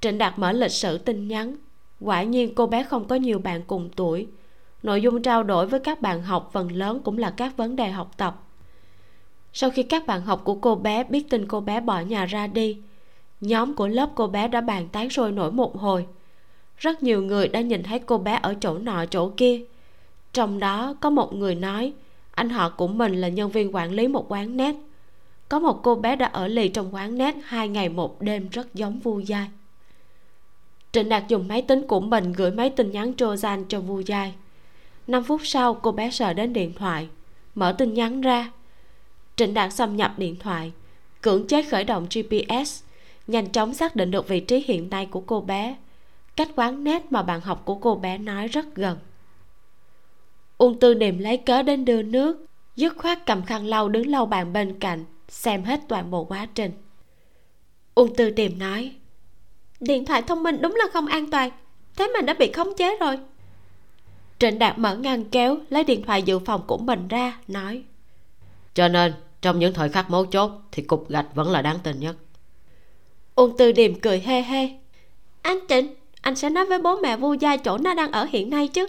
Trịnh 0.01 0.17
đạt 0.17 0.39
mở 0.39 0.51
lịch 0.51 0.71
sử 0.71 0.97
tin 0.97 1.27
nhắn. 1.27 1.55
Quả 2.01 2.23
nhiên 2.23 2.55
cô 2.55 2.67
bé 2.67 2.83
không 2.83 3.07
có 3.07 3.15
nhiều 3.15 3.39
bạn 3.39 3.61
cùng 3.67 3.89
tuổi. 3.95 4.27
Nội 4.83 5.01
dung 5.01 5.21
trao 5.21 5.43
đổi 5.43 5.67
với 5.67 5.79
các 5.79 6.01
bạn 6.01 6.21
học 6.23 6.49
phần 6.53 6.71
lớn 6.71 7.01
cũng 7.03 7.17
là 7.17 7.29
các 7.29 7.57
vấn 7.57 7.75
đề 7.75 7.89
học 7.89 8.11
tập. 8.17 8.43
Sau 9.53 9.69
khi 9.69 9.83
các 9.83 10.07
bạn 10.07 10.21
học 10.21 10.41
của 10.43 10.55
cô 10.55 10.75
bé 10.75 11.03
biết 11.03 11.29
tin 11.29 11.47
cô 11.47 11.59
bé 11.59 11.79
bỏ 11.79 11.99
nhà 11.99 12.25
ra 12.25 12.47
đi, 12.47 12.77
nhóm 13.41 13.73
của 13.73 13.87
lớp 13.87 14.09
cô 14.15 14.27
bé 14.27 14.47
đã 14.47 14.61
bàn 14.61 14.87
tán 14.91 15.09
sôi 15.09 15.31
nổi 15.31 15.51
một 15.51 15.77
hồi. 15.77 16.05
Rất 16.77 17.03
nhiều 17.03 17.21
người 17.21 17.47
đã 17.47 17.61
nhìn 17.61 17.83
thấy 17.83 17.99
cô 17.99 18.17
bé 18.17 18.39
ở 18.41 18.55
chỗ 18.61 18.77
nọ 18.77 19.05
chỗ 19.05 19.31
kia 19.37 19.61
trong 20.33 20.59
đó 20.59 20.95
có 21.01 21.09
một 21.09 21.33
người 21.33 21.55
nói, 21.55 21.93
anh 22.31 22.49
họ 22.49 22.69
của 22.69 22.87
mình 22.87 23.21
là 23.21 23.27
nhân 23.27 23.51
viên 23.51 23.75
quản 23.75 23.91
lý 23.91 24.07
một 24.07 24.25
quán 24.31 24.57
net. 24.57 24.75
Có 25.49 25.59
một 25.59 25.79
cô 25.83 25.95
bé 25.95 26.15
đã 26.15 26.25
ở 26.25 26.47
lì 26.47 26.67
trong 26.67 26.95
quán 26.95 27.17
net 27.17 27.35
hai 27.43 27.67
ngày 27.67 27.89
một 27.89 28.21
đêm 28.21 28.49
rất 28.49 28.73
giống 28.73 28.99
vu 28.99 29.19
giai 29.19 29.47
trịnh 30.97 31.09
đạt 31.09 31.27
dùng 31.27 31.47
máy 31.47 31.61
tính 31.61 31.87
của 31.87 31.99
mình 31.99 32.33
gửi 32.33 32.51
mấy 32.51 32.69
tin 32.69 32.91
nhắn 32.91 33.13
trojan 33.17 33.63
cho 33.69 33.79
vu 33.79 33.99
giai 33.99 34.33
5 35.07 35.23
phút 35.23 35.41
sau, 35.43 35.73
cô 35.73 35.91
bé 35.91 36.11
sờ 36.11 36.33
đến 36.33 36.53
điện 36.53 36.73
thoại, 36.73 37.07
mở 37.55 37.71
tin 37.77 37.93
nhắn 37.93 38.21
ra. 38.21 38.51
Trịnh 39.35 39.53
đạt 39.53 39.73
xâm 39.73 39.95
nhập 39.95 40.13
điện 40.17 40.35
thoại, 40.39 40.71
cưỡng 41.21 41.47
chế 41.47 41.63
khởi 41.63 41.83
động 41.83 42.07
gps 42.13 42.83
nhanh 43.27 43.51
chóng 43.51 43.73
xác 43.73 43.95
định 43.95 44.11
được 44.11 44.27
vị 44.27 44.39
trí 44.39 44.63
hiện 44.67 44.89
nay 44.89 45.05
của 45.05 45.21
cô 45.21 45.41
bé. 45.41 45.75
Cách 46.35 46.49
quán 46.55 46.83
nét 46.83 47.11
mà 47.11 47.23
bạn 47.23 47.41
học 47.41 47.61
của 47.65 47.75
cô 47.75 47.95
bé 47.95 48.17
nói 48.17 48.47
rất 48.47 48.75
gần 48.75 48.97
uông 50.57 50.79
tư 50.79 50.95
niệm 50.95 51.19
lấy 51.19 51.37
cớ 51.37 51.61
đến 51.61 51.85
đưa 51.85 52.01
nước 52.01 52.45
dứt 52.75 52.97
khoát 52.97 53.25
cầm 53.25 53.45
khăn 53.45 53.65
lau 53.65 53.89
đứng 53.89 54.07
lau 54.07 54.25
bàn 54.25 54.53
bên 54.53 54.79
cạnh 54.79 55.05
xem 55.29 55.63
hết 55.63 55.79
toàn 55.87 56.11
bộ 56.11 56.23
quá 56.23 56.47
trình. 56.55 56.71
Uông 57.95 58.15
tư 58.15 58.29
điềm 58.29 58.59
nói 58.59 58.95
điện 59.79 60.05
thoại 60.05 60.21
thông 60.21 60.43
minh 60.43 60.61
đúng 60.61 60.75
là 60.75 60.85
không 60.93 61.07
an 61.07 61.31
toàn 61.31 61.49
thế 61.95 62.11
mà 62.13 62.21
đã 62.21 62.33
bị 62.33 62.51
khống 62.51 62.73
chế 62.77 62.97
rồi. 62.97 63.19
Trịnh 64.39 64.59
đạt 64.59 64.77
mở 64.77 64.95
ngăn 64.95 65.25
kéo 65.29 65.57
lấy 65.69 65.83
điện 65.83 66.03
thoại 66.03 66.23
dự 66.23 66.39
phòng 66.39 66.61
của 66.67 66.77
mình 66.77 67.07
ra 67.07 67.37
nói 67.47 67.83
cho 68.73 68.87
nên 68.87 69.13
trong 69.41 69.59
những 69.59 69.73
thời 69.73 69.89
khắc 69.89 70.09
mấu 70.09 70.25
chốt 70.25 70.51
thì 70.71 70.83
cục 70.83 71.09
gạch 71.09 71.25
vẫn 71.35 71.51
là 71.51 71.61
đáng 71.61 71.79
tin 71.83 71.99
nhất. 71.99 72.15
Uông 73.35 73.57
tư 73.57 73.71
điềm 73.71 73.99
cười 73.99 74.19
hê 74.19 74.41
hê 74.41 74.69
anh 75.41 75.59
trịnh 75.69 75.95
anh 76.21 76.35
sẽ 76.35 76.49
nói 76.49 76.65
với 76.65 76.79
bố 76.79 76.97
mẹ 76.97 77.17
vu 77.17 77.33
gia 77.33 77.57
chỗ 77.57 77.77
nó 77.77 77.93
đang 77.93 78.11
ở 78.11 78.27
hiện 78.31 78.49
nay 78.49 78.67
chứ 78.67 78.87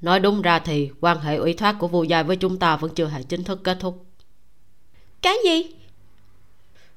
nói 0.00 0.20
đúng 0.20 0.42
ra 0.42 0.58
thì 0.58 0.90
quan 1.00 1.20
hệ 1.20 1.36
ủy 1.36 1.54
thác 1.54 1.76
của 1.78 1.88
vu 1.88 2.02
gia 2.02 2.22
với 2.22 2.36
chúng 2.36 2.58
ta 2.58 2.76
vẫn 2.76 2.94
chưa 2.94 3.06
hề 3.06 3.22
chính 3.22 3.44
thức 3.44 3.60
kết 3.64 3.76
thúc. 3.80 4.04
Cái 5.22 5.36
gì? 5.44 5.74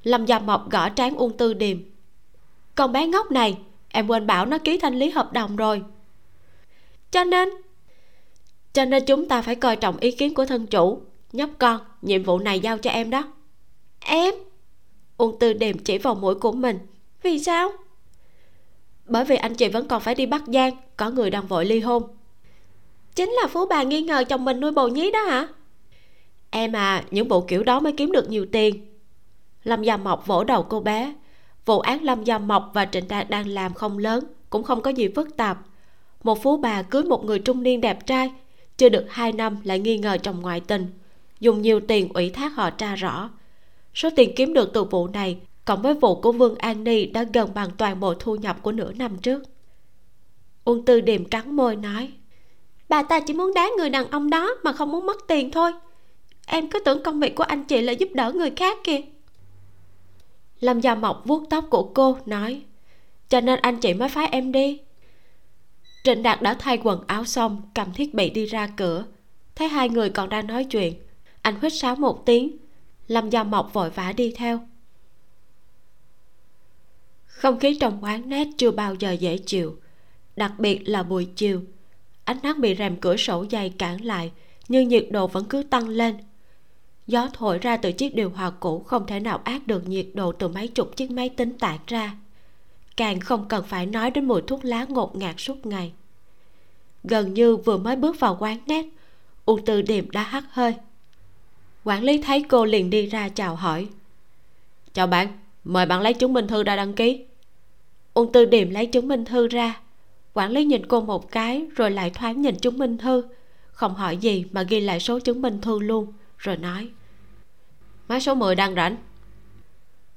Lâm 0.04 0.26
gia 0.26 0.40
mộc 0.40 0.70
gõ 0.72 0.90
trán 0.90 1.16
uông 1.16 1.38
tư 1.38 1.54
điềm. 1.54 1.78
Con 2.76 2.92
bé 2.92 3.08
ngốc 3.08 3.32
này, 3.32 3.58
em 3.90 4.08
quên 4.08 4.28
bảo 4.28 4.46
nó 4.46 4.58
ký 4.58 4.78
thanh 4.78 4.96
lý 4.96 5.10
hợp 5.10 5.34
đồng 5.34 5.56
rồi. 5.56 5.82
Cho 7.12 7.24
nên 7.24 7.50
cho 8.74 8.86
nên 8.86 9.06
chúng 9.06 9.28
ta 9.28 9.42
phải 9.42 9.56
coi 9.56 9.76
trọng 9.76 9.98
ý 9.98 10.12
kiến 10.12 10.34
của 10.34 10.46
thân 10.46 10.68
chủ, 10.68 11.02
nhóc 11.32 11.50
con, 11.60 11.82
nhiệm 12.02 12.24
vụ 12.24 12.40
này 12.40 12.60
giao 12.60 12.78
cho 12.78 12.90
em 12.90 13.10
đó. 13.10 13.34
Em? 14.00 14.34
Uông 15.18 15.40
tư 15.40 15.54
điềm 15.54 15.78
chỉ 15.78 15.98
vào 15.98 16.16
mũi 16.16 16.36
của 16.36 16.52
mình. 16.52 16.80
Vì 17.24 17.44
sao? 17.44 17.72
Bởi 19.06 19.26
vì 19.26 19.36
anh 19.36 19.56
chị 19.56 19.68
vẫn 19.68 19.88
còn 19.88 20.02
phải 20.02 20.16
đi 20.16 20.26
bắc 20.26 20.44
giang, 20.48 20.74
có 20.98 21.10
người 21.10 21.30
đang 21.30 21.48
vội 21.48 21.66
ly 21.66 21.80
hôn 21.80 22.04
chính 23.16 23.30
là 23.30 23.48
phú 23.48 23.66
bà 23.66 23.84
nghi 23.84 24.02
ngờ 24.02 24.24
chồng 24.30 24.46
mình 24.46 24.60
nuôi 24.60 24.72
bồ 24.72 24.88
nhí 24.88 25.12
đó 25.12 25.24
hả? 25.24 25.48
Em 26.50 26.76
à 26.76 27.04
những 27.12 27.28
bộ 27.28 27.42
kiểu 27.42 27.64
đó 27.64 27.80
mới 27.80 27.94
kiếm 27.94 28.12
được 28.12 28.30
nhiều 28.30 28.46
tiền. 28.52 28.86
Lâm 29.64 29.84
gia 29.84 29.98
mộc 29.98 30.28
vỗ 30.28 30.44
đầu 30.44 30.64
cô 30.64 30.80
bé. 30.80 31.14
Vụ 31.66 31.80
án 31.80 32.04
lâm 32.04 32.24
gia 32.24 32.38
mộc 32.38 32.72
và 32.74 32.86
trịnh 32.86 33.08
đạt 33.08 33.30
đang 33.30 33.48
làm 33.48 33.74
không 33.74 33.98
lớn, 33.98 34.24
cũng 34.50 34.64
không 34.64 34.82
có 34.82 34.92
gì 34.92 35.08
phức 35.16 35.38
tạp. 35.38 35.58
Một 36.24 36.44
phú 36.44 36.58
bà 36.58 36.82
cưới 36.82 37.04
một 37.04 37.26
người 37.26 37.40
trung 37.40 37.64
niên 37.64 37.82
đẹp 37.82 38.06
trai, 38.06 38.32
chưa 38.78 38.90
được 38.90 39.06
hai 39.10 39.32
năm 39.32 39.58
lại 39.64 39.80
nghi 39.80 39.98
ngờ 39.98 40.18
chồng 40.24 40.42
ngoại 40.42 40.60
tình, 40.60 40.88
dùng 41.40 41.62
nhiều 41.62 41.80
tiền 41.88 42.14
ủy 42.14 42.30
thác 42.30 42.56
họ 42.56 42.70
tra 42.70 42.96
rõ. 42.96 43.30
Số 43.94 44.10
tiền 44.16 44.36
kiếm 44.36 44.54
được 44.54 44.74
từ 44.74 44.84
vụ 44.84 45.08
này 45.08 45.38
cộng 45.66 45.82
với 45.82 45.94
vụ 45.94 46.22
của 46.22 46.32
vương 46.32 46.56
an 46.56 46.84
ni 46.84 47.06
đã 47.06 47.24
gần 47.34 47.50
bằng 47.54 47.70
toàn 47.78 48.00
bộ 48.00 48.14
thu 48.14 48.36
nhập 48.36 48.58
của 48.62 48.72
nửa 48.72 48.92
năm 48.94 49.18
trước. 49.18 49.44
Uông 50.64 50.86
tư 50.86 51.02
điềm 51.02 51.26
cắn 51.26 51.56
môi 51.56 51.76
nói 51.76 52.12
bà 52.94 53.04
ta 53.04 53.20
chỉ 53.20 53.34
muốn 53.34 53.54
đá 53.54 53.70
người 53.78 53.90
đàn 53.90 54.12
ông 54.12 54.30
đó 54.30 54.56
mà 54.64 54.74
không 54.74 54.92
muốn 54.92 55.06
mất 55.06 55.18
tiền 55.28 55.52
thôi. 55.52 55.72
Em 56.46 56.70
cứ 56.70 56.80
tưởng 56.80 57.04
công 57.04 57.20
việc 57.20 57.36
của 57.36 57.44
anh 57.44 57.64
chị 57.64 57.82
là 57.82 57.92
giúp 57.92 58.10
đỡ 58.14 58.32
người 58.32 58.52
khác 58.56 58.78
kìa. 58.84 59.02
Lâm 60.60 60.80
gia 60.80 60.96
mộc 60.96 61.22
vuốt 61.26 61.44
tóc 61.50 61.66
của 61.70 61.92
cô, 61.94 62.18
nói, 62.26 62.62
cho 63.30 63.42
nên 63.42 63.60
anh 63.60 63.78
chị 63.78 63.94
mới 63.94 64.10
phái 64.10 64.28
em 64.28 64.52
đi. 64.52 64.80
Trịnh 66.04 66.24
đạt 66.24 66.42
đã 66.42 66.54
thay 66.54 66.80
quần 66.84 67.04
áo 67.08 67.26
xong, 67.26 67.62
cầm 67.76 67.94
thiết 67.94 68.14
bị 68.14 68.30
đi 68.30 68.46
ra 68.46 68.68
cửa. 68.78 69.06
Thấy 69.56 69.68
hai 69.68 69.90
người 69.90 70.10
còn 70.10 70.30
đang 70.30 70.48
nói 70.48 70.64
chuyện, 70.64 70.94
anh 71.42 71.60
huýt 71.60 71.74
sáo 71.74 71.96
một 71.96 72.26
tiếng. 72.26 72.58
Lâm 73.08 73.30
gia 73.30 73.44
mộc 73.44 73.74
vội 73.74 73.90
vã 73.90 74.14
đi 74.18 74.34
theo. 74.36 74.60
Không 77.26 77.60
khí 77.60 77.78
trong 77.80 78.04
quán 78.04 78.30
nét 78.30 78.48
chưa 78.58 78.72
bao 78.72 78.96
giờ 78.96 79.12
dễ 79.12 79.38
chịu, 79.38 79.78
đặc 80.36 80.54
biệt 80.58 80.82
là 80.86 81.04
buổi 81.04 81.28
chiều 81.36 81.62
ánh 82.26 82.38
nắng 82.44 82.62
bị 82.62 82.76
rèm 82.76 82.96
cửa 82.96 83.18
sổ 83.18 83.46
dày 83.52 83.70
cản 83.70 84.06
lại, 84.06 84.32
nhưng 84.68 84.88
nhiệt 84.88 85.08
độ 85.12 85.28
vẫn 85.28 85.46
cứ 85.46 85.64
tăng 85.64 85.88
lên. 85.88 86.16
Gió 87.08 87.28
thổi 87.34 87.60
ra 87.60 87.78
từ 87.78 87.92
chiếc 87.92 88.16
điều 88.16 88.30
hòa 88.30 88.50
cũ 88.50 88.80
không 88.80 89.06
thể 89.08 89.20
nào 89.20 89.42
át 89.44 89.68
được 89.68 89.88
nhiệt 89.88 90.08
độ 90.14 90.32
từ 90.32 90.48
mấy 90.48 90.68
chục 90.68 90.96
chiếc 90.96 91.12
máy 91.12 91.30
tính 91.30 91.58
tản 91.58 91.80
ra. 91.88 92.16
Càng 92.98 93.20
không 93.20 93.46
cần 93.48 93.66
phải 93.68 93.86
nói 93.86 94.12
đến 94.12 94.26
mùi 94.26 94.42
thuốc 94.42 94.66
lá 94.66 94.86
ngột 94.90 95.16
ngạt 95.16 95.36
suốt 95.38 95.66
ngày. 95.66 95.92
Gần 97.04 97.34
như 97.34 97.56
vừa 97.58 97.78
mới 97.78 97.96
bước 97.96 98.20
vào 98.20 98.38
quán 98.40 98.58
nét 98.68 98.86
u 99.46 99.60
tư 99.66 99.82
điềm 99.82 100.12
đã 100.12 100.24
hắt 100.24 100.44
hơi. 100.50 100.74
Quản 101.84 102.04
lý 102.04 102.22
thấy 102.22 102.44
cô 102.50 102.66
liền 102.66 102.90
đi 102.90 103.06
ra 103.06 103.30
chào 103.30 103.56
hỏi. 103.56 103.88
Chào 104.94 105.08
bạn, 105.08 105.28
mời 105.64 105.86
bạn 105.86 106.02
lấy 106.02 106.14
chứng 106.14 106.34
minh 106.34 106.48
thư 106.48 106.64
ra 106.64 106.76
đăng 106.76 106.94
ký. 106.94 107.26
Ung 108.14 108.32
tư 108.32 108.46
điềm 108.46 108.70
lấy 108.70 108.86
chứng 108.86 109.08
minh 109.08 109.26
thư 109.26 109.48
ra 109.48 109.80
quản 110.34 110.52
lý 110.52 110.66
nhìn 110.66 110.86
cô 110.86 111.02
một 111.02 111.32
cái, 111.32 111.68
rồi 111.76 111.92
lại 111.92 112.10
thoáng 112.10 112.42
nhìn 112.42 112.56
chứng 112.56 112.78
minh 112.78 112.98
thư 112.98 113.24
không 113.74 113.96
hỏi 113.96 114.18
gì 114.18 114.46
mà 114.52 114.64
ghi 114.64 114.80
lại 114.80 115.00
số 115.00 115.20
chứng 115.20 115.42
minh 115.42 115.62
thư 115.62 115.80
luôn, 115.80 116.14
rồi 116.38 116.58
nói. 116.58 116.90
Máy 118.08 118.22
số 118.22 118.36
10 118.36 118.56
đang 118.56 118.76
rảnh. 118.76 118.96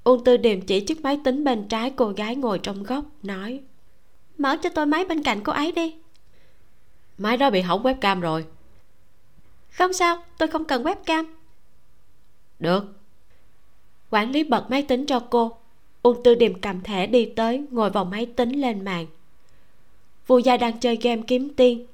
Uông 0.04 0.24
tư 0.24 0.36
điềm 0.36 0.60
chỉ 0.60 0.80
chiếc 0.80 1.00
máy 1.00 1.20
tính 1.24 1.44
bên 1.44 1.68
trái 1.68 1.92
cô 1.96 2.08
gái 2.08 2.36
ngồi 2.36 2.58
trong 2.58 2.82
góc, 2.82 3.04
nói. 3.22 3.62
Mở 4.38 4.56
cho 4.62 4.70
tôi 4.70 4.86
máy 4.86 5.04
bên 5.04 5.22
cạnh 5.22 5.40
cô 5.44 5.52
ấy 5.52 5.72
đi. 5.72 5.94
Máy 7.18 7.36
đó 7.36 7.50
bị 7.50 7.60
hỏng 7.60 7.82
webcam 7.82 8.20
rồi. 8.20 8.46
Không 9.70 9.92
sao, 9.92 10.24
tôi 10.38 10.48
không 10.48 10.64
cần 10.64 10.82
webcam. 10.82 11.24
Được. 12.58 12.84
Quản 14.10 14.30
lý 14.30 14.44
bật 14.44 14.70
máy 14.70 14.82
tính 14.82 15.06
cho 15.06 15.20
cô. 15.20 15.58
Uông 16.02 16.22
tư 16.24 16.34
điềm 16.34 16.60
cầm 16.60 16.80
thẻ 16.80 17.06
đi 17.06 17.32
tới, 17.36 17.66
ngồi 17.70 17.90
vào 17.90 18.04
máy 18.04 18.26
tính 18.26 18.60
lên 18.60 18.84
mạng 18.84 19.06
vu 20.26 20.38
gia 20.38 20.56
đang 20.56 20.78
chơi 20.78 20.98
game 21.02 21.22
kiếm 21.26 21.54
tiên 21.56 21.86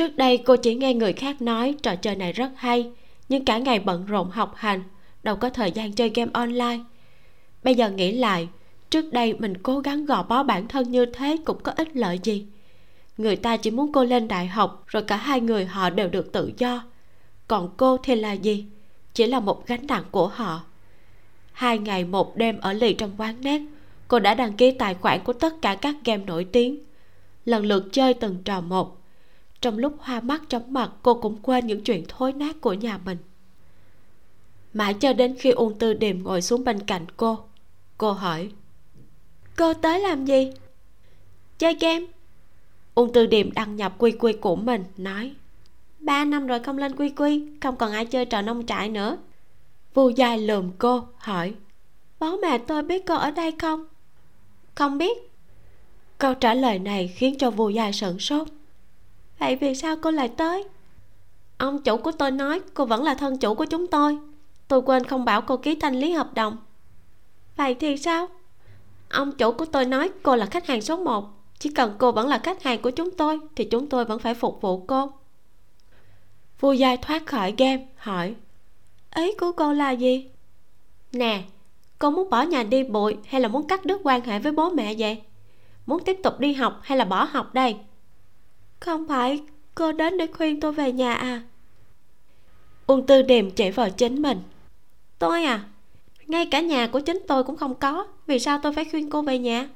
trước 0.00 0.16
đây, 0.16 0.38
cô 0.38 0.56
chỉ 0.56 0.74
nghe 0.74 0.94
người 0.94 1.12
khác 1.12 1.42
nói 1.42 1.74
trò 1.82 1.96
chơi 1.96 2.16
này 2.16 2.32
rất 2.32 2.50
hay, 2.56 2.90
nhưng 3.28 3.44
cả 3.44 3.58
ngày 3.58 3.78
bận 3.78 4.06
rộn 4.06 4.30
học 4.30 4.54
hành, 4.56 4.82
đâu 5.22 5.36
có 5.36 5.50
thời 5.50 5.72
gian 5.72 5.92
chơi 5.92 6.10
game 6.14 6.30
online. 6.34 6.78
Bây 7.62 7.74
giờ 7.74 7.90
nghĩ 7.90 8.12
lại, 8.12 8.48
trước 8.90 9.12
đây 9.12 9.34
mình 9.38 9.54
cố 9.62 9.78
gắng 9.78 10.06
gò 10.06 10.22
bó 10.22 10.42
bản 10.42 10.68
thân 10.68 10.90
như 10.90 11.06
thế 11.06 11.36
cũng 11.44 11.62
có 11.62 11.72
ích 11.76 11.96
lợi 11.96 12.20
gì. 12.22 12.46
Người 13.18 13.36
ta 13.36 13.56
chỉ 13.56 13.70
muốn 13.70 13.92
cô 13.92 14.04
lên 14.04 14.28
đại 14.28 14.46
học, 14.46 14.84
rồi 14.86 15.02
cả 15.02 15.16
hai 15.16 15.40
người 15.40 15.64
họ 15.64 15.90
đều 15.90 16.08
được 16.08 16.32
tự 16.32 16.52
do. 16.58 16.84
Còn 17.48 17.70
cô 17.76 17.96
thì 17.96 18.14
là 18.14 18.32
gì? 18.32 18.64
Chỉ 19.14 19.26
là 19.26 19.40
một 19.40 19.66
gánh 19.66 19.86
nặng 19.86 20.04
của 20.10 20.26
họ. 20.28 20.60
Hai 21.52 21.78
ngày 21.78 22.04
một 22.04 22.36
đêm 22.36 22.60
ở 22.60 22.72
lì 22.72 22.92
trong 22.92 23.10
quán 23.18 23.34
nét 23.40 23.60
cô 24.08 24.18
đã 24.18 24.34
đăng 24.34 24.52
ký 24.52 24.70
tài 24.70 24.94
khoản 24.94 25.20
của 25.24 25.32
tất 25.32 25.62
cả 25.62 25.74
các 25.74 25.96
game 26.04 26.24
nổi 26.24 26.44
tiếng 26.44 26.78
lần 27.44 27.66
lượt 27.66 27.88
chơi 27.92 28.14
từng 28.14 28.36
trò 28.44 28.60
một. 28.60 28.96
Trong 29.60 29.78
lúc 29.78 29.96
hoa 29.98 30.20
mắt 30.20 30.42
chóng 30.48 30.72
mặt, 30.72 30.90
cô 31.02 31.14
cũng 31.14 31.38
quên 31.42 31.66
những 31.66 31.84
chuyện 31.84 32.04
thối 32.08 32.32
nát 32.32 32.60
của 32.60 32.72
nhà 32.72 32.98
mình. 33.04 33.18
Mãi 34.72 34.94
cho 34.94 35.12
đến 35.12 35.36
khi 35.38 35.50
uông 35.50 35.78
tư 35.78 35.94
điềm 35.94 36.22
ngồi 36.22 36.42
xuống 36.42 36.64
bên 36.64 36.80
cạnh 36.80 37.06
cô 37.16 37.38
cô 38.00 38.12
hỏi, 38.12 38.50
cô 39.56 39.74
tới 39.74 40.00
làm 40.00 40.24
gì? 40.24 40.52
Chơi 41.58 41.76
game? 41.80 42.06
Uông 42.94 43.12
tư 43.12 43.26
điềm 43.26 43.52
đăng 43.52 43.76
nhập 43.76 43.94
quy 43.98 44.12
quy 44.12 44.32
của 44.32 44.56
mình, 44.56 44.84
nói, 44.96 45.34
ba 45.98 46.24
năm 46.24 46.46
rồi 46.46 46.60
không 46.60 46.78
lên 46.78 46.96
quy 46.96 47.10
quy, 47.10 47.44
không 47.60 47.76
còn 47.76 47.92
ai 47.92 48.06
chơi 48.06 48.24
trò 48.24 48.42
nông 48.42 48.66
trại 48.66 48.88
nữa. 48.88 49.18
Vu 49.94 50.08
dài 50.08 50.38
lườm 50.38 50.70
cô, 50.78 51.04
hỏi, 51.16 51.54
bố 52.20 52.36
mẹ 52.36 52.58
tôi 52.58 52.82
biết 52.82 53.06
cô 53.06 53.14
ở 53.14 53.30
đây 53.30 53.52
không? 53.58 53.84
Không 54.74 54.98
biết 54.98 55.29
câu 56.20 56.34
trả 56.34 56.54
lời 56.54 56.78
này 56.78 57.08
khiến 57.08 57.38
cho 57.38 57.50
vô 57.50 57.68
dài 57.68 57.92
sửng 57.92 58.18
sốt. 58.18 58.48
Vậy 59.38 59.56
vì 59.56 59.74
sao 59.74 59.96
cô 60.02 60.10
lại 60.10 60.28
tới? 60.28 60.64
Ông 61.58 61.82
chủ 61.82 61.96
của 61.96 62.12
tôi 62.12 62.30
nói 62.30 62.60
cô 62.74 62.84
vẫn 62.84 63.02
là 63.02 63.14
thân 63.14 63.38
chủ 63.38 63.54
của 63.54 63.64
chúng 63.64 63.86
tôi. 63.86 64.18
Tôi 64.68 64.82
quên 64.82 65.04
không 65.04 65.24
bảo 65.24 65.42
cô 65.42 65.56
ký 65.56 65.74
thanh 65.74 65.94
lý 65.94 66.12
hợp 66.12 66.34
đồng. 66.34 66.56
Vậy 67.56 67.74
thì 67.74 67.96
sao? 67.96 68.28
Ông 69.08 69.32
chủ 69.32 69.52
của 69.52 69.64
tôi 69.64 69.84
nói 69.84 70.10
cô 70.22 70.36
là 70.36 70.46
khách 70.46 70.66
hàng 70.66 70.80
số 70.80 70.96
1 70.96 71.24
chỉ 71.58 71.70
cần 71.70 71.94
cô 71.98 72.12
vẫn 72.12 72.28
là 72.28 72.38
khách 72.38 72.62
hàng 72.62 72.82
của 72.82 72.90
chúng 72.90 73.10
tôi 73.10 73.40
thì 73.56 73.64
chúng 73.64 73.88
tôi 73.88 74.04
vẫn 74.04 74.18
phải 74.18 74.34
phục 74.34 74.60
vụ 74.60 74.84
cô. 74.86 75.12
Vua 76.60 76.72
gia 76.72 76.96
thoát 76.96 77.26
khỏi 77.26 77.54
game, 77.58 77.86
hỏi, 77.96 78.34
ý 79.14 79.34
của 79.40 79.52
cô 79.52 79.72
là 79.72 79.90
gì? 79.90 80.30
Nè, 81.12 81.42
cô 81.98 82.10
muốn 82.10 82.30
bỏ 82.30 82.42
nhà 82.42 82.62
đi 82.62 82.84
bụi 82.84 83.16
hay 83.26 83.40
là 83.40 83.48
muốn 83.48 83.66
cắt 83.68 83.84
đứt 83.84 84.00
quan 84.04 84.20
hệ 84.20 84.38
với 84.38 84.52
bố 84.52 84.70
mẹ 84.70 84.94
vậy? 84.98 85.22
Muốn 85.90 86.04
tiếp 86.04 86.18
tục 86.22 86.40
đi 86.40 86.52
học 86.52 86.80
hay 86.82 86.98
là 86.98 87.04
bỏ 87.04 87.24
học 87.24 87.54
đây? 87.54 87.76
Không 88.80 89.08
phải 89.08 89.42
cô 89.74 89.92
đến 89.92 90.18
để 90.18 90.26
khuyên 90.26 90.60
tôi 90.60 90.72
về 90.72 90.92
nhà 90.92 91.14
à. 91.14 91.42
Uông 92.86 93.06
tư 93.06 93.22
điềm 93.22 93.50
chỉ 93.50 93.70
vào 93.70 93.90
chính 93.90 94.22
mình. 94.22 94.42
Tôi 95.18 95.44
à? 95.44 95.64
Ngay 96.26 96.46
cả 96.46 96.60
nhà 96.60 96.86
của 96.86 97.00
chính 97.00 97.22
tôi 97.28 97.44
cũng 97.44 97.56
không 97.56 97.74
có 97.74 98.06
vì 98.26 98.38
sao 98.38 98.60
tôi 98.62 98.72
phải 98.72 98.84
khuyên 98.84 99.10
cô 99.10 99.22
về 99.22 99.38
nhà? 99.38 99.68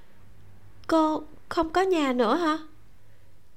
Cô 0.86 1.22
không 1.48 1.70
có 1.70 1.80
nhà 1.80 2.12
nữa 2.12 2.36
hả? 2.36 2.58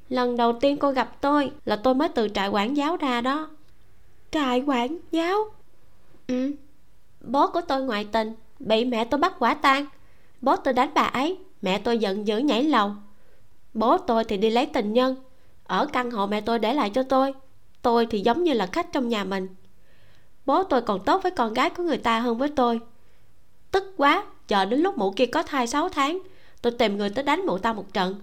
Lần 0.10 0.38
đầu 0.38 0.60
tiên 0.60 0.78
cô 0.78 0.91
gặp 0.91 1.22
tôi 1.22 1.51
là 1.66 1.76
tôi 1.76 1.95
mới 1.95 2.10
từ 2.10 2.28
trại 2.34 2.49
quản 2.49 2.78
giáo 2.78 2.97
ra 2.97 3.22
đó. 3.22 3.49
Trại 4.32 4.62
quản 4.62 4.97
giáo? 5.12 5.38
Ừ. 6.28 6.51
Bố 7.22 7.47
của 7.47 7.62
tôi 7.62 7.82
ngoại 7.82 8.08
tình 8.12 8.34
bị 8.60 8.86
mẹ 8.86 9.05
tôi 9.05 9.20
bắt 9.20 9.36
quả 9.39 9.53
tang. 9.53 9.86
Bố 10.41 10.55
tôi 10.55 10.74
đánh 10.74 10.91
bà 10.93 11.01
ấy 11.01 11.38
mẹ 11.68 11.80
tôi 11.80 11.97
giận 11.97 12.28
dữ 12.28 12.38
nhảy 12.38 12.63
lầu. 12.63 12.91
Bố 13.74 13.97
tôi 13.97 14.24
thì 14.24 14.38
đi 14.38 14.49
lấy 14.49 14.65
tình 14.65 14.93
nhân. 14.93 15.15
Ở 15.63 15.86
căn 15.86 16.11
hộ 16.11 16.28
mẹ 16.28 16.41
tôi 16.41 16.59
để 16.59 16.74
lại 16.74 16.89
cho 16.89 17.03
tôi. 17.03 17.34
Tôi 17.82 18.05
thì 18.05 18.20
giống 18.20 18.43
như 18.43 18.53
là 18.53 18.65
khách 18.65 18.93
trong 18.93 19.09
nhà 19.09 19.24
mình. 19.24 19.47
Bố 20.45 20.63
tôi 20.63 20.82
còn 20.82 21.05
tốt 21.05 21.24
với 21.24 21.32
con 21.32 21.53
gái 21.53 21.70
của 21.70 21.84
người 21.84 21.97
ta 21.97 22.20
hơn 22.20 22.38
với 22.38 22.49
tôi. 22.49 22.80
Tức 23.72 23.93
quá, 23.97 24.26
chờ 24.47 24.65
đến 24.65 24.80
lúc 24.80 24.97
mụ 24.97 25.11
kia 25.11 25.26
có 25.26 25.43
thai 25.43 25.68
6 25.68 25.89
tháng, 25.89 26.20
tôi 26.61 26.72
tìm 26.72 26.97
người 26.97 27.09
tới 27.09 27.24
đánh 27.24 27.45
mụ 27.45 27.57
ta 27.57 27.74
một 27.74 27.93
trận. 27.93 28.15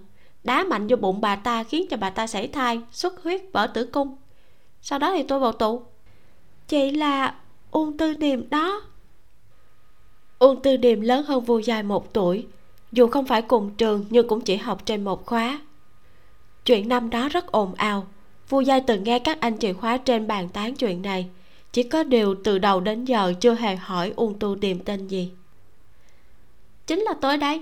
Đá 0.43 0.63
mạnh 0.63 0.87
vô 0.87 0.95
bụng 0.95 1.21
bà 1.21 1.35
ta 1.35 1.63
khiến 1.63 1.85
cho 1.89 1.97
bà 1.97 2.09
ta 2.09 2.27
sảy 2.27 2.47
thai, 2.47 2.81
xuất 2.91 3.23
huyết, 3.23 3.41
vỡ 3.53 3.67
tử 3.67 3.85
cung. 3.85 4.17
Sau 4.81 4.99
đó 4.99 5.13
thì 5.13 5.23
tôi 5.23 5.39
vào 5.39 5.51
tù. 5.51 5.81
Chị 6.67 6.91
là 6.91 7.35
uông 7.71 7.97
tư 7.97 8.13
niềm 8.17 8.49
đó. 8.49 8.81
Uông 10.39 10.61
tư 10.61 10.77
niềm 10.77 11.01
lớn 11.01 11.25
hơn 11.25 11.43
vu 11.43 11.59
dài 11.59 11.83
một 11.83 12.13
tuổi 12.13 12.47
dù 12.95 13.07
không 13.07 13.25
phải 13.25 13.41
cùng 13.41 13.75
trường, 13.77 14.05
nhưng 14.09 14.27
cũng 14.27 14.41
chỉ 14.41 14.57
học 14.57 14.85
trên 14.85 15.03
một 15.03 15.25
khóa. 15.25 15.61
Chuyện 16.65 16.89
năm 16.89 17.09
đó 17.09 17.29
rất 17.29 17.51
ồn 17.51 17.75
ào. 17.75 18.07
Vu 18.49 18.61
giai 18.61 18.81
từng 18.81 19.03
nghe 19.03 19.19
các 19.19 19.39
anh 19.39 19.57
chị 19.57 19.73
khóa 19.73 19.97
trên 19.97 20.27
bàn 20.27 20.49
tán 20.49 20.75
chuyện 20.75 21.01
này. 21.01 21.29
Chỉ 21.71 21.83
có 21.83 22.03
điều 22.03 22.35
từ 22.43 22.57
đầu 22.57 22.79
đến 22.79 23.05
giờ 23.05 23.33
chưa 23.39 23.53
hề 23.53 23.75
hỏi 23.75 24.13
uông 24.15 24.39
tu 24.39 24.55
tìm 24.61 24.79
tên 24.79 25.07
gì. 25.07 25.31
Chính 26.87 26.99
là 26.99 27.13
tôi 27.21 27.37
đây 27.37 27.61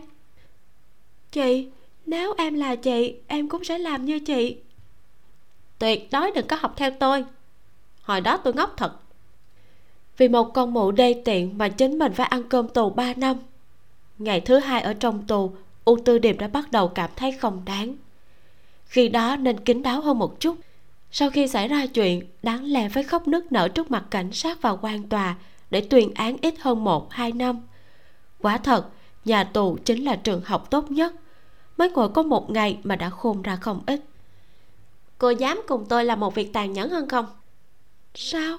chị, 1.31 1.68
nếu 2.05 2.34
em 2.38 2.53
là 2.53 2.76
chị, 2.76 3.15
em 3.27 3.49
cũng 3.49 3.64
sẽ 3.64 3.77
làm 3.77 4.05
như 4.05 4.19
chị. 4.19 4.57
Tuyệt 5.80 6.11
đối 6.11 6.31
đừng 6.31 6.47
có 6.47 6.57
học 6.60 6.73
theo 6.77 6.91
tôi. 6.99 7.26
Hồi 8.01 8.22
đó 8.22 8.38
tôi 8.38 8.53
ngốc 8.53 8.73
thật. 8.77 8.93
Vì 10.18 10.27
một 10.27 10.53
con 10.53 10.73
mụ 10.73 10.91
đê 10.91 11.22
tiện 11.26 11.57
mà 11.57 11.69
chính 11.69 11.99
mình 11.99 12.14
phải 12.14 12.27
ăn 12.27 12.43
cơm 12.49 12.68
tù 12.68 12.89
3 12.89 13.14
năm 13.14 13.38
ngày 14.24 14.41
thứ 14.41 14.58
hai 14.60 14.82
ở 14.82 14.94
trong 14.94 15.28
tù 15.28 15.52
u 15.86 15.98
tư 16.06 16.20
điềm 16.20 16.38
đã 16.38 16.48
bắt 16.48 16.72
đầu 16.72 16.88
cảm 16.88 17.10
thấy 17.16 17.32
không 17.32 17.62
đáng. 17.66 17.95
Khi 18.86 19.10
đó 19.10 19.36
nên 19.36 19.60
kín 19.60 19.82
đáo 19.82 20.02
hơn 20.02 20.20
một 20.20 20.40
chút. 20.40 20.58
Sau 21.12 21.30
khi 21.30 21.48
xảy 21.48 21.68
ra 21.68 21.86
chuyện 21.86 22.28
đáng 22.44 22.66
lẽ 22.66 22.90
phải 22.90 23.04
khóc 23.04 23.28
nức 23.28 23.52
nở 23.52 23.68
trước 23.68 23.91
mặt 23.91 24.04
cảnh 24.10 24.32
sát 24.32 24.62
và 24.62 24.72
quan 24.72 25.10
tòa 25.10 25.36
để 25.70 25.82
tuyên 25.82 26.14
án 26.14 26.38
ít 26.41 26.56
hơn 26.60 26.84
một 26.84 27.12
hai 27.12 27.32
năm. 27.32 27.62
Quả 28.40 28.58
thật 28.58 28.90
nhà 29.26 29.44
tù 29.44 29.78
chính 29.86 30.04
là 30.04 30.16
trường 30.16 30.41
học 30.45 30.70
tốt 30.70 30.91
nhất. 30.91 31.14
Mới 31.78 31.90
ngồi 31.90 32.10
có 32.10 32.24
một 32.24 32.50
ngày 32.50 32.80
mà 32.84 32.95
đã 32.95 33.10
khôn 33.10 33.41
ra 33.41 33.56
không 33.56 33.82
ít. 33.86 34.02
Cô 35.18 35.30
dám 35.30 35.62
cùng 35.68 35.86
tôi 35.90 36.06
làm 36.06 36.20
một 36.20 36.36
việc 36.36 36.54
tàn 36.54 36.74
nhẫn 36.74 36.90
hơn 36.90 37.10
không? 37.10 37.26
Sao? 38.16 38.58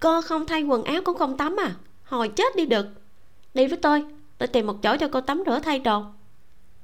Cô 0.00 0.20
không 0.22 0.46
thay 0.46 0.62
quần 0.62 0.84
áo 0.84 1.02
cũng 1.04 1.18
không 1.18 1.36
tắm 1.36 1.56
à? 1.60 1.74
Hồi 2.04 2.28
chết 2.28 2.56
đi 2.56 2.66
được. 2.66 2.86
Đi 3.54 3.66
với 3.66 3.78
tôi 3.78 4.04
tôi 4.40 4.46
tìm 4.46 4.66
một 4.66 4.82
chỗ 4.82 4.96
cho 4.96 5.08
cô 5.08 5.20
tắm 5.20 5.42
rửa 5.46 5.60
thay 5.60 5.78
đồ. 5.78 6.04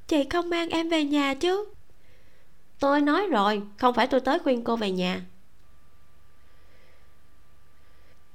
Chị 0.06 0.24
không 0.30 0.50
mang 0.50 0.68
em 0.68 0.88
về 0.88 1.04
nhà 1.04 1.34
chứ? 1.34 1.64
Tôi 2.80 3.00
nói 3.00 3.26
rồi, 3.26 3.62
không 3.76 3.94
phải 3.94 4.06
tôi 4.06 4.20
tới 4.20 4.38
khuyên 4.38 4.64
cô 4.64 4.76
về 4.76 4.90
nhà. 4.90 5.20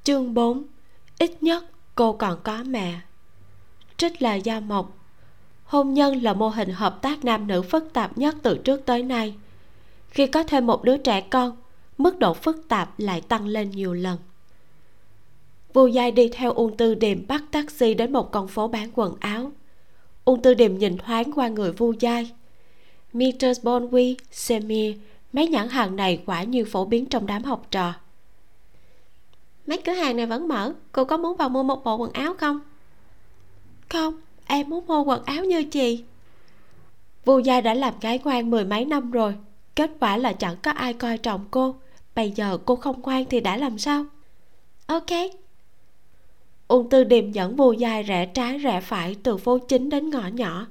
Chương 0.04 0.34
4 0.34 0.64
ít 1.20 1.44
nhất 1.44 1.66
cô 1.96 2.14
còn 2.14 2.40
có 2.44 2.64
mẹ. 2.66 3.00
Trích 3.98 4.22
là 4.22 4.36
gia 4.36 4.60
mộc 4.60 4.98
hôn 5.64 5.94
nhân 5.94 6.24
là 6.24 6.34
mô 6.34 6.50
hình 6.50 6.70
hợp 6.70 7.02
tác 7.02 7.26
nam 7.26 7.48
nữ 7.48 7.62
phức 7.62 7.94
tạp 7.94 8.18
nhất 8.18 8.36
từ 8.44 8.58
trước 8.58 8.86
tới 8.86 9.04
nay. 9.04 9.36
Khi 10.10 10.28
có 10.28 10.44
thêm 10.44 10.68
một 10.68 10.84
đứa 10.84 10.98
trẻ 10.98 11.22
con, 11.22 11.58
mức 11.98 12.20
độ 12.20 12.34
phức 12.34 12.68
tạp 12.68 13.00
lại 13.00 13.22
tăng 13.22 13.48
lên 13.48 13.72
nhiều 13.72 13.94
lần 13.94 14.18
vu 15.74 15.88
giai 15.88 16.12
đi 16.12 16.30
theo 16.30 16.52
uông 16.52 16.78
tư 16.78 16.96
điềm 16.96 17.28
bắt 17.28 17.44
taxi 17.52 17.94
đến 17.94 18.14
một 18.14 18.32
con 18.32 18.48
phố 18.48 18.68
bán 18.68 18.92
quần 18.96 19.16
áo. 19.20 19.52
Uông 20.26 20.42
tư 20.42 20.54
điềm 20.54 20.78
nhìn 20.78 20.98
thoáng 20.98 21.32
qua 21.32 21.48
người 21.48 21.72
vu 21.72 21.94
giai. 22.00 22.32
Meters 23.14 23.62
Bonwy, 23.62 24.16
Semir 24.32 24.96
mấy 25.34 25.48
nhãn 25.48 25.70
hàng 25.70 25.96
này 25.96 26.24
quả 26.26 26.44
như 26.44 26.66
phổ 26.66 26.86
biến 26.86 27.06
trong 27.06 27.28
đám 27.28 27.44
học 27.44 27.68
trò. 27.72 27.94
Mấy 29.68 29.78
cửa 29.78 29.92
hàng 29.92 30.18
này 30.18 30.26
vẫn 30.26 30.48
mở 30.48 30.74
cô 30.92 31.06
có 31.06 31.18
muốn 31.18 31.38
vào 31.38 31.50
mua 31.50 31.64
một 31.64 31.84
bộ 31.84 31.96
quần 31.96 32.12
áo 32.12 32.34
không? 32.34 32.60
Không 33.90 34.22
em 34.46 34.70
muốn 34.70 34.88
mua 34.88 35.04
quần 35.04 35.24
áo 35.24 35.46
như 35.46 35.64
chị. 35.64 36.04
Vu 37.26 37.40
gia 37.40 37.62
đã 37.62 37.74
làm 37.74 37.94
gái 38.02 38.20
ngoan 38.24 38.50
mười 38.50 38.66
mấy 38.66 38.86
năm 38.86 39.12
rồi 39.12 39.36
kết 39.76 39.92
quả 40.00 40.18
là 40.18 40.34
chẳng 40.34 40.56
có 40.64 40.72
ai 40.72 40.94
coi 40.94 41.18
trọng 41.18 41.46
cô. 41.52 41.76
Bây 42.16 42.32
giờ 42.32 42.58
cô 42.66 42.76
không 42.76 43.02
ngoan 43.02 43.26
thì 43.30 43.40
đã 43.40 43.58
làm 43.58 43.80
sao? 43.80 44.06
Ok 44.86 45.12
ung 46.72 46.90
tư 46.90 47.04
điềm 47.04 47.32
dẫn 47.32 47.56
vu 47.56 47.72
dài 47.72 48.04
rẽ 48.04 48.26
trái 48.26 48.58
rẽ 48.58 48.82
phải 48.82 49.16
từ 49.24 49.38
phố 49.38 49.58
chính 49.58 49.90
đến 49.90 50.10
ngõ 50.10 50.28
nhỏ, 50.28 50.68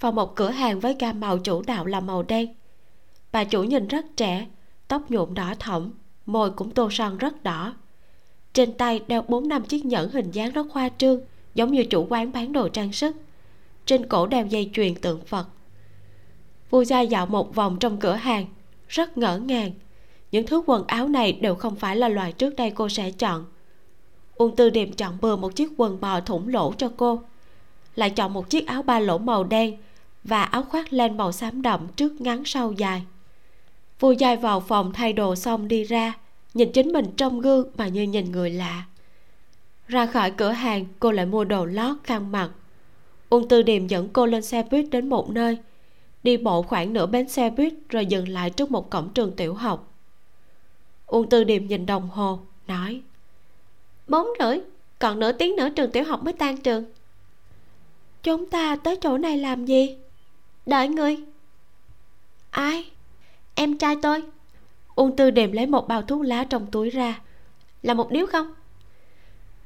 vào 0.00 0.12
một 0.12 0.36
cửa 0.36 0.50
hàng 0.50 0.80
với 0.80 0.96
gam 0.98 1.20
màu 1.20 1.38
chủ 1.38 1.62
đạo 1.66 1.86
là 1.86 2.00
màu 2.00 2.22
đen. 2.22 2.54
Bà 3.32 3.44
chủ 3.44 3.62
nhìn 3.62 3.88
rất 3.88 4.04
trẻ, 4.16 4.46
tóc 4.88 5.10
nhuộm 5.10 5.34
đỏ 5.34 5.54
thẫm, 5.58 5.92
môi 6.26 6.50
cũng 6.50 6.70
tô 6.70 6.88
son 6.90 7.18
rất 7.18 7.42
đỏ. 7.42 7.74
Trên 8.52 8.72
tay 8.72 9.00
đeo 9.06 9.22
bốn 9.22 9.48
năm 9.48 9.62
chiếc 9.64 9.84
nhẫn 9.84 10.10
hình 10.10 10.30
dáng 10.30 10.52
rất 10.52 10.66
khoa 10.70 10.88
trương, 10.98 11.20
giống 11.54 11.72
như 11.72 11.84
chủ 11.84 12.06
quán 12.10 12.32
bán 12.32 12.52
đồ 12.52 12.68
trang 12.68 12.92
sức. 12.92 13.16
Trên 13.86 14.06
cổ 14.06 14.26
đeo 14.26 14.46
dây 14.46 14.70
chuyền 14.72 14.94
tượng 14.94 15.20
phật. 15.24 15.48
Vua 16.70 16.84
gia 16.84 17.00
dạo 17.00 17.26
một 17.26 17.54
vòng 17.54 17.76
trong 17.80 17.96
cửa 18.00 18.14
hàng, 18.14 18.46
rất 18.88 19.18
ngỡ 19.18 19.38
ngàng. 19.38 19.70
Những 20.32 20.46
thứ 20.46 20.62
quần 20.66 20.86
áo 20.86 21.08
này 21.08 21.32
đều 21.32 21.54
không 21.54 21.76
phải 21.76 21.96
là 21.96 22.08
loại 22.08 22.32
trước 22.32 22.56
đây 22.56 22.70
cô 22.70 22.88
sẽ 22.88 23.10
chọn 23.10 23.44
uông 24.36 24.56
tư 24.56 24.70
điềm 24.70 24.92
chọn 24.92 25.18
bừa 25.20 25.36
một 25.36 25.56
chiếc 25.56 25.68
quần 25.76 26.00
bò 26.00 26.20
thủng 26.20 26.48
lỗ 26.48 26.72
cho 26.78 26.90
cô. 26.96 27.20
Lại 27.94 28.10
chọn 28.10 28.32
một 28.32 28.50
chiếc 28.50 28.66
áo 28.66 28.82
ba 28.82 29.00
lỗ 29.00 29.18
màu 29.18 29.44
đen 29.44 29.76
và 30.24 30.42
áo 30.42 30.62
khoác 30.62 30.92
len 30.92 31.16
màu 31.16 31.32
xám 31.32 31.62
đậm 31.62 31.88
trước 31.96 32.20
ngắn 32.20 32.42
sau 32.44 32.72
dài. 32.72 33.02
Vô 34.00 34.10
dài 34.10 34.36
vào 34.36 34.60
phòng 34.60 34.92
thay 34.92 35.12
đồ 35.12 35.34
xong 35.34 35.68
đi 35.68 35.84
ra, 35.84 36.12
nhìn 36.54 36.72
chính 36.72 36.92
mình 36.92 37.06
trong 37.16 37.40
gương 37.40 37.70
mà 37.76 37.88
như 37.88 38.02
nhìn 38.02 38.32
người 38.32 38.50
lạ. 38.50 38.84
Ra 39.88 40.06
khỏi 40.06 40.30
cửa 40.30 40.50
hàng, 40.50 40.84
cô 41.00 41.12
lại 41.12 41.26
mua 41.26 41.44
đồ 41.44 41.64
lót 41.64 41.96
khăn 42.04 42.32
mặt 42.32 42.50
uông 43.28 43.48
tư 43.48 43.62
điềm 43.62 43.86
dẫn 43.86 44.08
cô 44.12 44.26
lên 44.26 44.42
xe 44.42 44.62
buýt 44.70 44.86
đến 44.90 45.08
một 45.08 45.30
nơi, 45.30 45.58
đi 46.22 46.36
bộ 46.36 46.62
khoảng 46.62 46.92
nửa 46.92 47.06
bến 47.06 47.28
xe 47.28 47.50
buýt 47.50 47.74
rồi 47.88 48.06
dừng 48.06 48.28
lại 48.28 48.50
trước 48.50 48.70
một 48.70 48.90
cổng 48.90 49.08
trường 49.14 49.36
tiểu 49.36 49.54
học. 49.54 49.92
Uông 51.06 51.28
tư 51.28 51.44
điềm 51.44 51.66
nhìn 51.66 51.86
đồng 51.86 52.08
hồ, 52.08 52.38
nói 52.66 53.02
bốn 54.08 54.26
rưỡi, 54.38 54.58
còn 54.98 55.18
nửa 55.18 55.32
tiếng 55.32 55.56
nữa 55.56 55.68
trường 55.68 55.90
tiểu 55.90 56.04
học 56.04 56.22
mới 56.22 56.32
tan 56.32 56.56
trường. 56.56 56.84
Chúng 58.22 58.50
ta 58.50 58.76
tới 58.76 58.96
chỗ 58.96 59.18
này 59.18 59.38
làm 59.38 59.66
gì? 59.66 59.96
Đợi 60.66 60.88
người. 60.88 61.16
Ai? 62.50 62.90
Em 63.54 63.78
trai 63.78 63.96
tôi. 64.02 64.22
Uông 64.94 65.16
tư 65.16 65.30
đềm 65.30 65.52
lấy 65.52 65.66
một 65.66 65.88
bao 65.88 66.02
thuốc 66.02 66.22
lá 66.22 66.44
trong 66.44 66.66
túi 66.66 66.90
ra. 66.90 67.20
Là 67.82 67.94
một 67.94 68.10
điếu 68.10 68.26
không? 68.26 68.54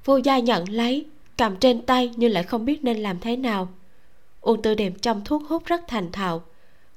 Vô 0.05 0.17
gia 0.17 0.39
nhận 0.39 0.69
lấy, 0.69 1.07
cầm 1.37 1.57
trên 1.57 1.83
tay 1.83 2.13
nhưng 2.17 2.33
lại 2.33 2.43
không 2.43 2.65
biết 2.65 2.85
nên 2.85 2.99
làm 2.99 3.21
thế 3.21 3.37
nào. 3.37 3.69
Uông 4.41 4.63
tư 4.63 4.75
đềm 4.75 4.99
trong 4.99 5.25
thuốc 5.25 5.43
hút 5.49 5.65
rất 5.67 5.81
thành 5.89 6.13
thạo. 6.13 6.43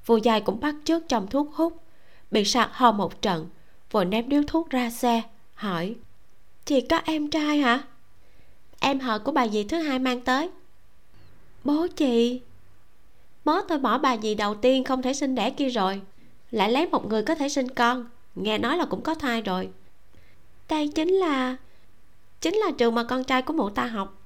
Vô 0.06 0.16
gia 0.16 0.40
cũng 0.40 0.60
bắt 0.60 0.76
trước 0.86 1.04
trong 1.08 1.28
thuốc 1.28 1.54
hút. 1.54 1.84
Bị 2.32 2.46
sạc 2.46 2.70
ho 2.74 2.92
một 2.92 3.22
trận, 3.22 3.50
vội 3.92 4.06
ném 4.06 4.30
điếu 4.30 4.42
thuốc 4.48 4.70
ra 4.70 4.90
xe, 4.90 5.22
hỏi 5.54 5.96
chị 6.66 6.82
có 6.82 7.02
em 7.06 7.30
trai 7.30 7.58
hả? 7.58 7.84
Em 8.80 9.00
họ 9.00 9.20
của 9.20 9.32
bà 9.32 9.48
dì 9.48 9.64
thứ 9.64 9.78
hai 9.78 10.00
mang 10.00 10.22
tới. 10.22 10.50
Bố 11.64 11.88
chị? 11.96 12.42
Bố 13.46 13.62
tôi 13.62 13.80
bỏ 13.80 13.98
bà 13.98 14.18
dì 14.18 14.36
đầu 14.36 14.56
tiên 14.56 14.84
không 14.84 15.02
thể 15.02 15.14
sinh 15.14 15.36
đẻ 15.36 15.50
kia 15.50 15.70
rồi. 15.70 16.02
Lại 16.52 16.72
lấy 16.72 16.88
một 16.88 17.06
người 17.06 17.24
có 17.24 17.36
thể 17.36 17.50
sinh 17.50 17.70
con. 17.70 18.10
Nghe 18.36 18.58
nói 18.58 18.78
là 18.78 18.86
cũng 18.86 19.02
có 19.02 19.16
thai 19.16 19.42
rồi. 19.42 19.70
Đây 20.70 20.88
chính 20.88 21.10
là 21.10 21.56
chính 22.42 22.56
là 22.56 22.72
trường 22.78 22.96
mà 22.96 23.04
con 23.04 23.24
trai 23.24 23.42
của 23.42 23.54
mụ 23.54 23.70
ta 23.70 23.86
học. 23.86 24.22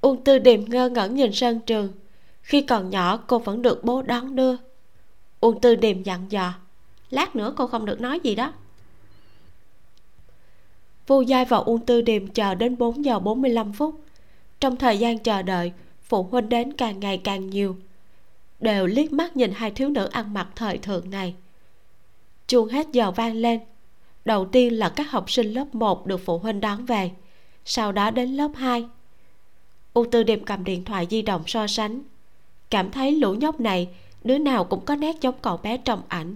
Uông 0.00 0.24
tư 0.24 0.38
điềm 0.38 0.64
ngơ 0.64 0.88
ngẩn 0.88 1.14
nhìn 1.14 1.32
sân 1.32 1.60
trường. 1.60 1.92
Khi 2.42 2.62
còn 2.62 2.90
nhỏ, 2.90 3.16
cô 3.16 3.38
vẫn 3.38 3.62
được 3.62 3.84
bố 3.84 4.02
đón 4.02 4.36
đưa. 4.36 4.56
Uông 5.40 5.60
tư 5.60 5.74
điềm 5.74 6.02
dặn 6.02 6.26
dò. 6.30 6.52
Lát 7.10 7.36
nữa 7.36 7.52
cô 7.56 7.66
không 7.66 7.84
được 7.84 8.00
nói 8.00 8.20
gì 8.20 8.34
đó 8.34 8.52
vu 11.06 11.20
giai 11.20 11.44
và 11.44 11.56
uông 11.56 11.86
tư 11.86 12.00
điềm 12.00 12.26
chờ 12.26 12.54
đến 12.54 12.78
4 12.78 13.04
giờ 13.04 13.18
45 13.18 13.72
phút. 13.72 14.00
Trong 14.60 14.76
thời 14.76 14.98
gian 14.98 15.18
chờ 15.18 15.42
đợi, 15.42 15.72
phụ 16.02 16.22
huynh 16.22 16.48
đến 16.48 16.72
càng 16.72 17.00
ngày 17.00 17.20
càng 17.24 17.50
nhiều. 17.50 17.76
Đều 18.60 18.86
liếc 18.86 19.12
mắt 19.12 19.36
nhìn 19.36 19.52
hai 19.54 19.70
thiếu 19.70 19.88
nữ 19.88 20.08
ăn 20.12 20.34
mặc 20.34 20.48
thời 20.56 20.78
thượng 20.78 21.10
này. 21.10 21.34
Chuông 22.46 22.68
hết 22.68 22.86
giờ 22.92 23.10
vang 23.10 23.36
lên. 23.36 23.60
Đầu 24.24 24.46
tiên 24.46 24.78
là 24.78 24.88
các 24.88 25.10
học 25.10 25.30
sinh 25.30 25.52
lớp 25.52 25.74
1 25.74 26.06
được 26.06 26.20
phụ 26.24 26.38
huynh 26.38 26.60
đón 26.60 26.86
về. 26.86 27.10
Sau 27.64 27.92
đó 27.92 28.10
đến 28.10 28.30
lớp 28.30 28.50
2 28.54 28.88
u 29.96 30.04
tư 30.04 30.22
điềm 30.22 30.44
cầm 30.44 30.64
điện 30.64 30.84
thoại 30.84 31.06
di 31.10 31.22
động 31.22 31.42
so 31.46 31.66
sánh. 31.66 32.00
Cảm 32.70 32.90
thấy 32.90 33.12
lũ 33.12 33.34
nhóc 33.34 33.60
này, 33.60 33.88
đứa 34.24 34.38
nào 34.38 34.64
cũng 34.64 34.84
có 34.84 34.96
nét 34.96 35.16
giống 35.20 35.34
cậu 35.42 35.56
bé 35.56 35.76
trong 35.76 36.02
ảnh. 36.08 36.34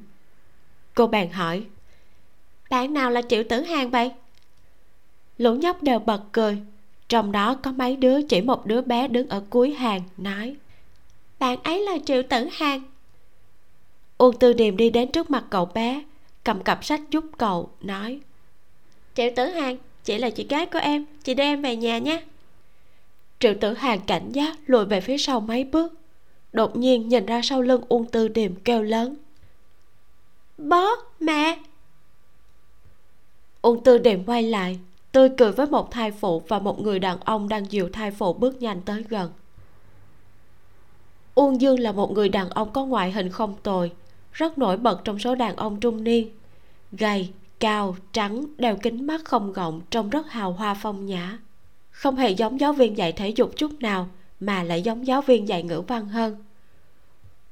Cô 0.94 1.06
bèn 1.06 1.30
hỏi, 1.30 1.64
bạn 2.70 2.94
nào 2.94 3.10
là 3.10 3.22
triệu 3.22 3.42
tử 3.48 3.60
hàng 3.60 3.90
vậy? 3.90 4.10
Lũ 5.40 5.54
nhóc 5.54 5.82
đều 5.82 5.98
bật 5.98 6.22
cười. 6.32 6.58
Trong 7.08 7.32
đó 7.32 7.54
có 7.54 7.72
mấy 7.72 7.96
đứa 7.96 8.22
chỉ 8.22 8.40
một 8.40 8.66
đứa 8.66 8.80
bé 8.80 9.08
đứng 9.08 9.28
ở 9.28 9.42
cuối 9.50 9.70
hàng, 9.70 10.02
nói, 10.16 10.56
bạn 11.38 11.62
ấy 11.62 11.80
là 11.80 11.98
triệu 12.06 12.22
tử 12.22 12.48
hàng. 12.52 12.82
Uông 14.18 14.38
tư 14.38 14.52
điềm 14.52 14.76
đi 14.76 14.90
đến 14.90 15.12
trước 15.12 15.30
mặt 15.30 15.44
cậu 15.50 15.66
bé, 15.66 16.02
cầm 16.44 16.62
cặp 16.62 16.84
sách 16.84 17.00
giúp 17.10 17.24
cậu, 17.38 17.70
nói, 17.80 18.20
triệu 19.14 19.30
tử 19.36 19.46
hàng 19.46 19.76
chị 20.04 20.18
là 20.18 20.30
chị 20.30 20.46
gái 20.48 20.66
của 20.66 20.78
em, 20.78 21.06
chị 21.22 21.34
đưa 21.34 21.44
em 21.44 21.62
về 21.62 21.76
nhà 21.76 21.98
nhé. 21.98 22.22
Triệu 23.38 23.54
tử 23.60 23.74
hàng 23.74 24.00
cảnh 24.06 24.32
giác 24.32 24.56
lùi 24.66 24.84
về 24.84 25.00
phía 25.00 25.18
sau 25.18 25.40
mấy 25.40 25.64
bước, 25.64 25.94
đột 26.52 26.76
nhiên 26.76 27.08
nhìn 27.08 27.26
ra 27.26 27.40
sau 27.42 27.62
lưng 27.62 27.82
uông 27.88 28.06
tư 28.06 28.28
điềm 28.28 28.54
kêu 28.54 28.82
lớn, 28.82 29.16
bố, 30.58 30.88
mẹ. 31.20 31.58
Uông 33.62 33.84
tư 33.84 33.98
điềm 33.98 34.24
quay 34.24 34.42
lại 34.42 34.78
tươi 35.12 35.28
cười 35.38 35.52
với 35.52 35.66
một 35.66 35.90
thai 35.90 36.10
phụ 36.10 36.42
và 36.48 36.58
một 36.58 36.80
người 36.80 36.98
đàn 36.98 37.20
ông 37.20 37.48
đang 37.48 37.72
dìu 37.72 37.88
thai 37.92 38.10
phụ 38.10 38.32
bước 38.32 38.62
nhanh 38.62 38.80
tới 38.80 39.04
gần. 39.08 39.30
Uông 41.34 41.60
dương 41.60 41.80
là 41.80 41.92
một 41.92 42.12
người 42.12 42.28
đàn 42.28 42.50
ông 42.50 42.72
có 42.72 42.84
ngoại 42.84 43.12
hình 43.12 43.28
không 43.28 43.54
tồi, 43.62 43.92
rất 44.32 44.58
nổi 44.58 44.76
bật 44.76 45.00
trong 45.04 45.18
số 45.18 45.34
đàn 45.34 45.56
ông 45.56 45.80
trung 45.80 46.04
niên. 46.04 46.30
Gầy, 46.92 47.30
cao, 47.60 47.96
trắng, 48.12 48.44
đeo 48.58 48.76
kính 48.76 49.06
mắt 49.06 49.24
không 49.24 49.52
gọng 49.52 49.80
trông 49.90 50.10
rất 50.10 50.30
hào 50.30 50.52
hoa 50.52 50.74
phong 50.74 51.06
nhã. 51.06 51.38
Không 51.90 52.16
hề 52.16 52.30
giống 52.30 52.60
giáo 52.60 52.72
viên 52.72 52.96
dạy 52.96 53.12
thể 53.12 53.28
dục 53.28 53.52
chút 53.56 53.72
nào, 53.80 54.08
mà 54.40 54.62
lại 54.62 54.82
giống 54.82 55.06
giáo 55.06 55.22
viên 55.22 55.48
dạy 55.48 55.62
ngữ 55.62 55.80
văn 55.80 56.08
hơn. 56.08 56.44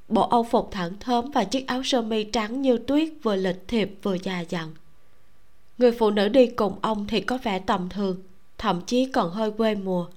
Bộ 0.07 0.21
âu 0.21 0.43
phục 0.43 0.69
thẳng 0.71 0.91
thớm 0.99 1.31
và 1.31 1.43
chiếc 1.43 1.67
áo 1.67 1.83
sơ 1.83 2.01
mi 2.01 2.23
trắng 2.23 2.61
như 2.61 2.77
tuyết 2.77 3.09
vừa 3.23 3.35
lịch 3.35 3.67
thiệp 3.67 3.91
vừa 4.03 4.17
già 4.23 4.39
dặn 4.39 4.73
người 5.79 5.91
phụ 5.91 6.09
nữ 6.09 6.29
đi 6.29 6.47
cùng 6.47 6.73
ông 6.81 7.07
thì 7.07 7.21
có 7.21 7.37
vẻ 7.43 7.59
tầm 7.59 7.89
thường, 7.89 8.17
thậm 8.57 8.81
chí 8.85 9.05
còn 9.05 9.31
hơi 9.31 9.51
quê 9.51 9.75
mùa. 9.75 10.07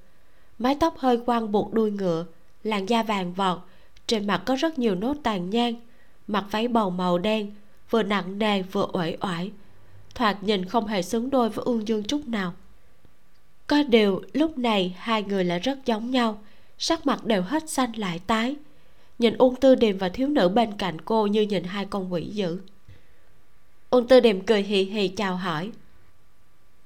Mái 0.59 0.77
tóc 0.81 0.99
hơi 0.99 1.17
quăng 1.17 1.53
buộc 1.53 1.75
đuôi 1.75 1.91
ngựa, 1.91 2.25
làn 2.63 2.87
da 2.87 3.03
vàng 3.03 3.33
vọt, 3.33 3.59
trên 4.07 4.27
mặt 4.27 4.43
có 4.47 4.55
rất 4.55 4.79
nhiều 4.79 4.95
nốt 4.95 5.17
tàn 5.23 5.51
nhang. 5.51 5.75
Mặc 6.27 6.45
váy 6.51 6.69
bầu 6.69 6.91
màu 6.91 7.19
đen, 7.19 7.55
vừa 7.91 8.03
nặng 8.03 8.39
nề 8.39 8.63
vừa 8.63 8.87
uể 8.93 9.17
oải. 9.21 9.51
Thoạt 10.15 10.43
nhìn 10.43 10.65
không 10.65 10.87
hề 10.87 11.03
xứng 11.03 11.31
đôi 11.31 11.49
với 11.49 11.65
ương 11.65 11.89
dương 11.89 12.05
chút 12.05 12.21
nào. 12.27 12.53
Có 13.67 13.83
điều, 13.83 14.23
lúc 14.33 14.59
này 14.59 14.97
hai 14.99 15.23
người 15.23 15.45
lại 15.45 15.59
rất 15.59 15.79
giống 15.87 16.11
nhau, 16.11 16.39
sắc 16.79 17.07
mặt 17.07 17.25
đều 17.25 17.43
hết 17.43 17.71
xanh 17.71 17.93
lại 17.97 18.21
tái. 18.27 18.57
Nhìn 19.19 19.37
ung 19.39 19.57
tư 19.57 19.75
điềm 19.75 19.99
và 19.99 20.09
thiếu 20.09 20.29
nữ 20.29 20.49
bên 20.49 20.73
cạnh 20.73 21.01
cô 21.01 21.27
như 21.27 21.43
nhìn 21.43 21.65
hai 21.65 21.85
con 21.85 22.13
quỷ 22.13 22.25
dữ 22.25 22.59
ung 23.93 24.07
tư 24.07 24.21
điềm 24.21 24.41
cười 24.41 24.63
hì 24.63 24.83
hì 24.83 25.09
chào 25.09 25.37
hỏi. 25.37 25.71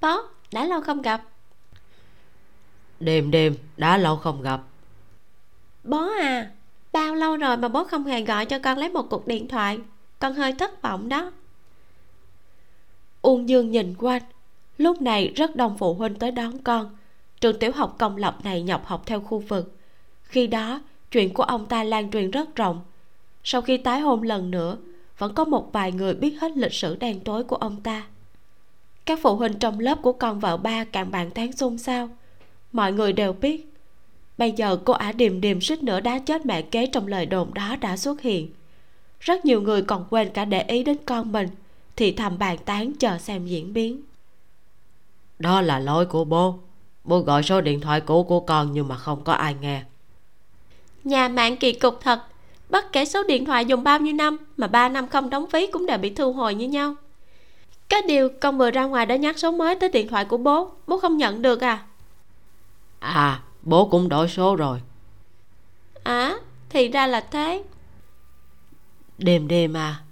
Bó 0.01 0.23
đã 0.53 0.65
lâu 0.65 0.81
không 0.81 1.03
gặp? 1.03 1.23
Đêm 3.01 3.31
đêm 3.31 3.55
đã 3.77 3.97
lâu 3.97 4.17
không 4.17 4.43
gặp. 4.43 4.61
Bó 5.85 6.09
à 6.21 6.51
bao 6.93 7.15
lâu 7.15 7.37
rồi 7.37 7.57
mà 7.57 7.69
bố 7.69 7.85
không 7.85 8.05
hề 8.05 8.21
gọi 8.21 8.47
cho 8.47 8.59
con 8.59 8.79
lấy 8.79 8.89
một 8.89 9.07
cuộc 9.11 9.27
điện 9.27 9.49
thoại? 9.49 9.79
Con 10.19 10.35
hơi 10.35 10.53
thất 10.53 10.83
vọng 10.83 11.09
đó. 11.09 11.33
Uông 13.23 13.49
dương 13.49 13.71
nhìn 13.71 13.95
quanh 13.99 14.23
lúc 14.79 15.03
này 15.03 15.33
rất 15.37 15.57
đông 15.57 15.79
phụ 15.79 15.95
huynh 15.95 16.15
tới 16.15 16.31
đón 16.31 16.59
con. 16.59 16.97
Trường 17.41 17.59
tiểu 17.59 17.73
học 17.73 17.97
công 17.99 18.17
lập 18.17 18.39
này 18.45 18.63
nhập 18.63 18.83
học 18.85 19.03
theo 19.07 19.21
khu 19.21 19.39
vực. 19.39 19.77
Khi 20.23 20.47
đó 20.47 20.81
chuyện 21.11 21.35
của 21.35 21.43
ông 21.43 21.67
ta 21.67 21.85
lan 21.85 22.11
truyền 22.11 22.31
rất 22.31 22.57
rộng. 22.57 22.81
Sau 23.45 23.63
khi 23.63 23.77
tái 23.77 24.01
hôn 24.01 24.23
lần 24.23 24.51
nữa 24.51 24.77
vẫn 25.19 25.35
có 25.35 25.45
một 25.45 25.73
vài 25.73 25.93
người 25.93 26.15
biết 26.15 26.41
hết 26.41 26.57
lịch 26.57 26.73
sử 26.73 26.97
đen 26.97 27.21
tối 27.21 27.45
của 27.45 27.57
ông 27.57 27.81
ta. 27.81 28.07
Các 29.05 29.19
phụ 29.23 29.37
huynh 29.37 29.59
trong 29.59 29.81
lớp 29.81 29.99
của 30.03 30.13
con 30.13 30.41
vợ 30.41 30.57
ba 30.57 30.85
càng 30.85 31.11
bàn 31.11 31.31
tán 31.31 31.53
xôn 31.53 31.79
xao. 31.79 32.09
Mọi 32.73 32.93
người 32.93 33.13
đều 33.13 33.33
biết 33.33 33.73
bây 34.39 34.53
giờ 34.53 34.79
cô 34.85 34.93
ả 34.93 35.13
điềm 35.13 35.41
điềm 35.41 35.61
suýt 35.61 35.83
nữa 35.83 36.01
đá 36.01 36.19
chết 36.19 36.47
mẹ 36.47 36.63
kế 36.63 36.87
trong 36.87 37.07
lời 37.07 37.27
đồn 37.27 37.55
đó 37.55 37.77
đã 37.81 37.97
xuất 37.97 38.21
hiện. 38.21 38.51
Rất 39.21 39.45
nhiều 39.45 39.63
người 39.63 39.83
còn 39.83 40.07
quên 40.11 40.31
cả 40.31 40.45
để 40.45 40.63
ý 40.63 40.85
đến 40.85 40.97
con 41.07 41.33
mình 41.33 41.49
thì 41.97 42.13
thầm 42.13 42.39
bàn 42.39 42.59
tán 42.65 42.93
chờ 42.99 43.19
xem 43.19 43.47
diễn 43.47 43.73
biến. 43.73 44.01
Đó 45.39 45.61
là 45.61 45.79
lỗi 45.79 46.07
của 46.07 46.25
bố. 46.25 46.59
Bố 47.05 47.21
gọi 47.21 47.43
số 47.43 47.61
điện 47.61 47.81
thoại 47.81 48.01
cũ 48.01 48.23
của 48.25 48.41
con 48.41 48.73
nhưng 48.73 48.89
mà 48.89 48.97
không 48.97 49.25
có 49.25 49.33
ai 49.33 49.55
nghe. 49.61 49.83
Nhà 51.05 51.29
mạng 51.29 51.57
kỳ 51.57 51.73
cục 51.73 52.01
thật 52.01 52.21
bất 52.71 52.93
kể 52.93 53.05
số 53.05 53.23
điện 53.23 53.45
thoại 53.45 53.67
dùng 53.67 53.85
bao 53.85 53.99
nhiêu 53.99 54.15
năm 54.15 54.37
mà 54.57 54.67
ba 54.67 54.89
năm 54.89 55.09
không 55.09 55.31
đóng 55.31 55.47
phí 55.51 55.67
cũng 55.67 55.87
đều 55.87 55.99
bị 55.99 56.11
thu 56.11 56.33
hồi 56.33 56.55
như 56.55 56.69
nhau. 56.69 56.95
Cái 57.89 58.03
điều 58.09 58.29
con 58.41 58.59
vừa 58.59 58.71
ra 58.71 58.85
ngoài 58.85 59.07
đã 59.07 59.17
nhắc 59.17 59.39
số 59.39 59.51
mới 59.51 59.75
tới 59.75 59.89
điện 59.89 60.09
thoại 60.09 60.25
của 60.25 60.37
bố 60.37 60.71
bố 60.87 60.99
không 60.99 61.17
nhận 61.17 61.43
được 61.43 61.61
à? 61.61 61.85
À 62.99 63.43
bố 63.63 63.89
cũng 63.89 64.09
đổi 64.09 64.29
số 64.29 64.57
rồi. 64.57 64.81
À 66.03 66.37
thì 66.69 66.89
ra 66.89 67.07
là 67.07 67.21
thế. 67.21 67.63
Đêm 69.19 69.49
đêm 69.49 69.77
à 69.77 70.03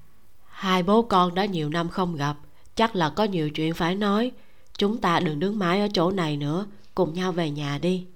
hai 0.49 0.83
bố 0.83 1.03
con 1.03 1.35
đã 1.35 1.45
nhiều 1.45 1.69
năm 1.69 1.89
không 1.89 2.17
gặp 2.17 2.37
chắc 2.77 2.97
là 2.97 3.11
có 3.11 3.25
nhiều 3.25 3.51
chuyện 3.51 3.75
phải 3.75 3.95
nói. 3.95 4.33
Chúng 4.79 4.99
ta 4.99 5.21
đừng 5.21 5.41
đứng 5.41 5.59
mãi 5.59 5.81
ở 5.81 5.89
chỗ 5.95 6.11
này 6.11 6.37
nữa 6.37 6.67
cùng 6.95 7.15
nhau 7.15 7.33
về 7.33 7.51
nhà 7.51 7.79
đi. 7.83 8.07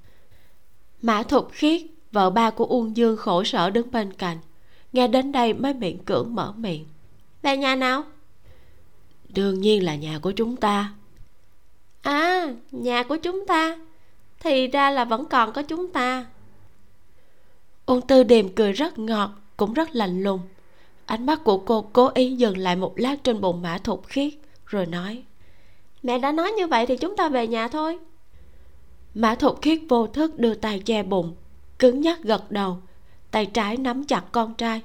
Mã 1.02 1.23
thục 1.23 1.51
khiết 1.52 1.82
vợ 2.12 2.30
ba 2.30 2.51
của 2.51 2.64
uông 2.64 2.97
dương 2.97 3.16
khổ 3.16 3.44
sở 3.44 3.70
đứng 3.70 3.90
bên 3.90 4.12
cạnh. 4.12 4.39
Nghe 4.93 5.09
đến 5.09 5.32
đây 5.32 5.52
mới 5.52 5.74
miệng 5.74 5.98
cưỡng 5.98 6.35
mở 6.35 6.52
miệng. 6.56 6.85
Về 7.43 7.56
nhà 7.56 7.74
nào? 7.74 8.02
Đương 9.28 9.60
nhiên 9.60 9.85
là 9.85 9.94
nhà 9.94 10.18
của 10.18 10.30
chúng 10.30 10.56
ta. 10.56 10.93
À 12.02 12.47
nhà 12.70 13.02
của 13.02 13.16
chúng 13.16 13.47
ta. 13.47 13.78
Thì 14.40 14.66
ra 14.66 14.90
là 14.90 15.05
vẫn 15.05 15.24
còn 15.24 15.52
có 15.52 15.62
chúng 15.62 15.93
ta. 15.93 16.26
Uông 17.86 18.06
tư 18.06 18.22
điềm 18.22 18.48
cười 18.48 18.72
rất 18.72 18.98
ngọt 18.98 19.30
cũng 19.56 19.74
rất 19.74 19.89
lạnh 19.93 20.22
lùng. 20.22 20.40
Ánh 21.06 21.26
mắt 21.26 21.44
của 21.44 21.59
cô 21.59 21.90
cố 21.93 22.10
ý 22.14 22.36
dừng 22.36 22.59
lại 22.59 22.76
một 22.76 22.93
lát 22.97 23.24
trên 23.24 23.40
bụng 23.40 23.62
mã 23.62 23.78
thục 23.78 24.06
khiết 24.06 24.35
rồi 24.66 24.86
nói 24.86 25.24
mẹ 26.02 26.18
đã 26.18 26.32
nói 26.32 26.52
như 26.52 26.66
vậy 26.66 26.86
thì 26.86 26.97
chúng 26.97 27.16
ta 27.16 27.28
về 27.28 27.47
nhà 27.47 27.68
thôi. 27.68 27.98
Mã 29.14 29.35
thục 29.35 29.62
khiết 29.62 29.80
vô 29.89 30.06
thức 30.06 30.39
đưa 30.39 30.55
tay 30.55 30.80
che 30.80 31.02
bụng 31.02 31.35
cứng 31.79 32.01
nhắc 32.01 32.23
gật 32.23 32.51
đầu, 32.51 32.79
tay 33.31 33.47
trái 33.47 33.77
nắm 33.77 34.05
chặt 34.05 34.25
con 34.33 34.55
trai. 34.55 34.83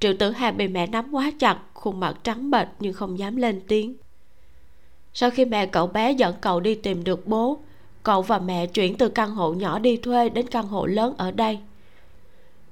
Triệu 0.00 0.14
tử 0.18 0.30
hà 0.30 0.50
bị 0.50 0.68
mẹ 0.68 0.86
nắm 0.86 1.14
quá 1.14 1.32
chặt, 1.38 1.58
khuôn 1.74 2.00
mặt 2.00 2.16
trắng 2.22 2.50
bệch 2.50 2.68
nhưng 2.80 2.92
không 2.92 3.18
dám 3.18 3.36
lên 3.36 3.60
tiếng. 3.68 3.96
Sau 5.14 5.30
khi 5.30 5.44
mẹ 5.44 5.66
cậu 5.66 5.86
bé 5.86 6.12
dẫn 6.12 6.34
cậu 6.40 6.60
đi 6.60 6.74
tìm 6.74 7.04
được 7.04 7.26
bố, 7.26 7.58
cậu 8.02 8.22
và 8.22 8.38
mẹ 8.38 8.66
chuyển 8.66 8.96
từ 8.96 9.08
căn 9.08 9.30
hộ 9.30 9.54
nhỏ 9.54 9.78
đi 9.78 9.96
thuê 9.96 10.28
đến 10.28 10.46
căn 10.46 10.66
hộ 10.66 10.86
lớn 10.86 11.14
ở 11.18 11.30
đây. 11.30 11.58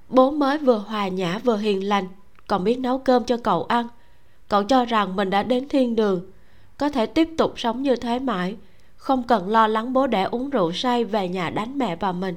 Bố 0.08 0.30
mới 0.30 0.58
vừa 0.58 0.78
hòa 0.78 1.08
nhã 1.08 1.38
vừa 1.38 1.56
hiền 1.56 1.88
lành, 1.88 2.08
còn 2.46 2.64
biết 2.64 2.78
nấu 2.78 2.98
cơm 2.98 3.24
cho 3.24 3.36
cậu 3.36 3.64
ăn. 3.64 3.88
Cậu 4.48 4.62
cho 4.64 4.84
rằng 4.84 5.16
mình 5.16 5.30
đã 5.30 5.42
đến 5.42 5.68
thiên 5.68 5.96
đường, 5.96 6.30
có 6.78 6.88
thể 6.88 7.06
tiếp 7.06 7.28
tục 7.38 7.54
sống 7.56 7.82
như 7.82 7.96
thế 7.96 8.18
mãi, 8.18 8.56
không 8.96 9.22
cần 9.22 9.48
lo 9.48 9.66
lắng 9.66 9.92
bố 9.92 10.06
đẻ 10.06 10.22
uống 10.22 10.50
rượu 10.50 10.72
say 10.72 11.04
về 11.04 11.28
nhà 11.28 11.50
đánh 11.50 11.78
mẹ 11.78 11.96
và 11.96 12.12
mình 12.12 12.34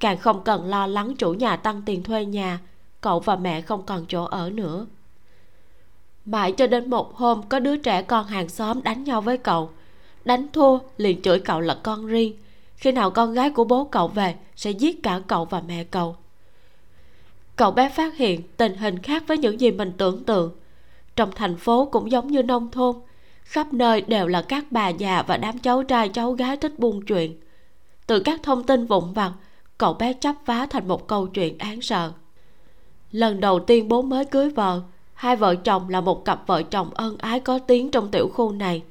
càng 0.00 0.18
không 0.18 0.44
cần 0.44 0.68
lo 0.68 0.86
lắng 0.86 1.16
chủ 1.16 1.32
nhà 1.32 1.56
tăng 1.56 1.82
tiền 1.82 2.02
thuê 2.02 2.24
nhà, 2.24 2.58
cậu 3.00 3.20
và 3.20 3.36
mẹ 3.36 3.60
không 3.60 3.82
còn 3.86 4.04
chỗ 4.08 4.24
ở 4.24 4.50
nữa. 4.50 4.86
Mãi 6.24 6.52
cho 6.52 6.66
đến 6.66 6.90
một 6.90 7.16
hôm, 7.16 7.42
có 7.48 7.60
đứa 7.60 7.76
trẻ 7.76 8.02
con 8.02 8.26
hàng 8.26 8.48
xóm 8.48 8.82
đánh 8.82 9.04
nhau 9.04 9.20
với 9.20 9.38
cậu. 9.38 9.70
Đánh 10.24 10.46
thua, 10.52 10.78
liền 10.96 11.22
chửi 11.22 11.40
cậu 11.40 11.60
là 11.60 11.78
con 11.82 12.06
riêng. 12.06 12.36
Khi 12.76 12.92
nào 12.92 13.10
con 13.10 13.34
gái 13.34 13.50
của 13.50 13.64
bố 13.64 13.84
cậu 13.84 14.08
về, 14.08 14.34
sẽ 14.56 14.70
giết 14.70 15.02
cả 15.02 15.20
cậu 15.26 15.44
và 15.44 15.62
mẹ 15.68 15.84
cậu. 15.84 16.16
Cậu 17.56 17.70
bé 17.70 17.88
phát 17.88 18.16
hiện 18.16 18.42
tình 18.56 18.76
hình 18.76 18.98
khác 18.98 19.22
với 19.26 19.38
những 19.38 19.60
gì 19.60 19.70
mình 19.70 19.92
tưởng 19.98 20.24
tượng. 20.24 20.52
Trong 21.16 21.30
thành 21.34 21.56
phố 21.56 21.88
cũng 21.92 22.10
giống 22.10 22.28
như 22.28 22.42
nông 22.42 22.70
thôn, 22.70 22.96
khắp 23.44 23.72
nơi 23.72 24.00
đều 24.00 24.26
là 24.26 24.42
các 24.42 24.64
bà 24.70 24.88
già 24.88 25.22
và 25.26 25.36
đám 25.36 25.58
cháu 25.58 25.82
trai 25.82 26.08
cháu 26.08 26.32
gái 26.32 26.56
thích 26.56 26.78
buôn 26.78 27.04
chuyện. 27.04 27.40
Từ 28.06 28.20
các 28.20 28.40
thông 28.42 28.62
tin 28.62 28.86
vụn 28.86 29.12
vặt 29.12 29.32
cậu 29.78 29.94
bé 29.94 30.12
chấp 30.12 30.34
vá 30.46 30.66
thành 30.70 30.88
một 30.88 31.08
câu 31.08 31.26
chuyện 31.26 31.58
án 31.58 31.80
sợ. 31.80 32.12
Lần 33.10 33.40
đầu 33.40 33.60
tiên 33.60 33.88
bố 33.88 34.02
mới 34.02 34.24
cưới 34.24 34.50
vợ, 34.50 34.82
hai 35.14 35.36
vợ 35.36 35.54
chồng 35.54 35.88
là 35.88 36.00
một 36.00 36.24
cặp 36.24 36.46
vợ 36.46 36.62
chồng 36.62 36.90
ân 36.94 37.18
ái 37.18 37.40
có 37.40 37.58
tiếng 37.58 37.90
trong 37.90 38.10
tiểu 38.10 38.28
khu 38.28 38.52
này. 38.52 38.82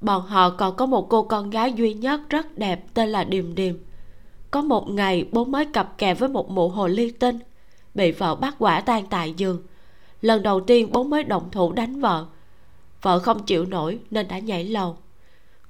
Bọn 0.00 0.22
họ 0.22 0.50
còn 0.50 0.76
có 0.76 0.86
một 0.86 1.08
cô 1.08 1.22
con 1.22 1.50
gái 1.50 1.72
duy 1.72 1.94
nhất 1.94 2.20
rất 2.30 2.58
đẹp 2.58 2.84
tên 2.94 3.08
là 3.08 3.24
điềm 3.24 3.54
điềm. 3.54 3.74
Có 4.50 4.62
một 4.62 4.90
ngày, 4.90 5.28
bố 5.32 5.44
mới 5.44 5.64
cặp 5.64 5.98
kè 5.98 6.14
với 6.14 6.28
một 6.28 6.50
mụ 6.50 6.68
hồ 6.68 6.86
ly 6.86 7.10
tinh, 7.10 7.38
bị 7.94 8.12
vợ 8.12 8.34
bắt 8.34 8.54
quả 8.58 8.80
tang 8.80 9.06
tại 9.06 9.34
giường. 9.36 9.62
Lần 10.20 10.42
đầu 10.42 10.60
tiên 10.60 10.88
bố 10.92 11.04
mới 11.04 11.24
động 11.24 11.48
thủ 11.52 11.72
đánh 11.72 12.00
vợ. 12.00 12.26
Vợ 13.02 13.18
không 13.18 13.42
chịu 13.42 13.64
nổi 13.64 13.98
nên 14.10 14.28
đã 14.28 14.38
nhảy 14.38 14.64
lầu. 14.64 14.96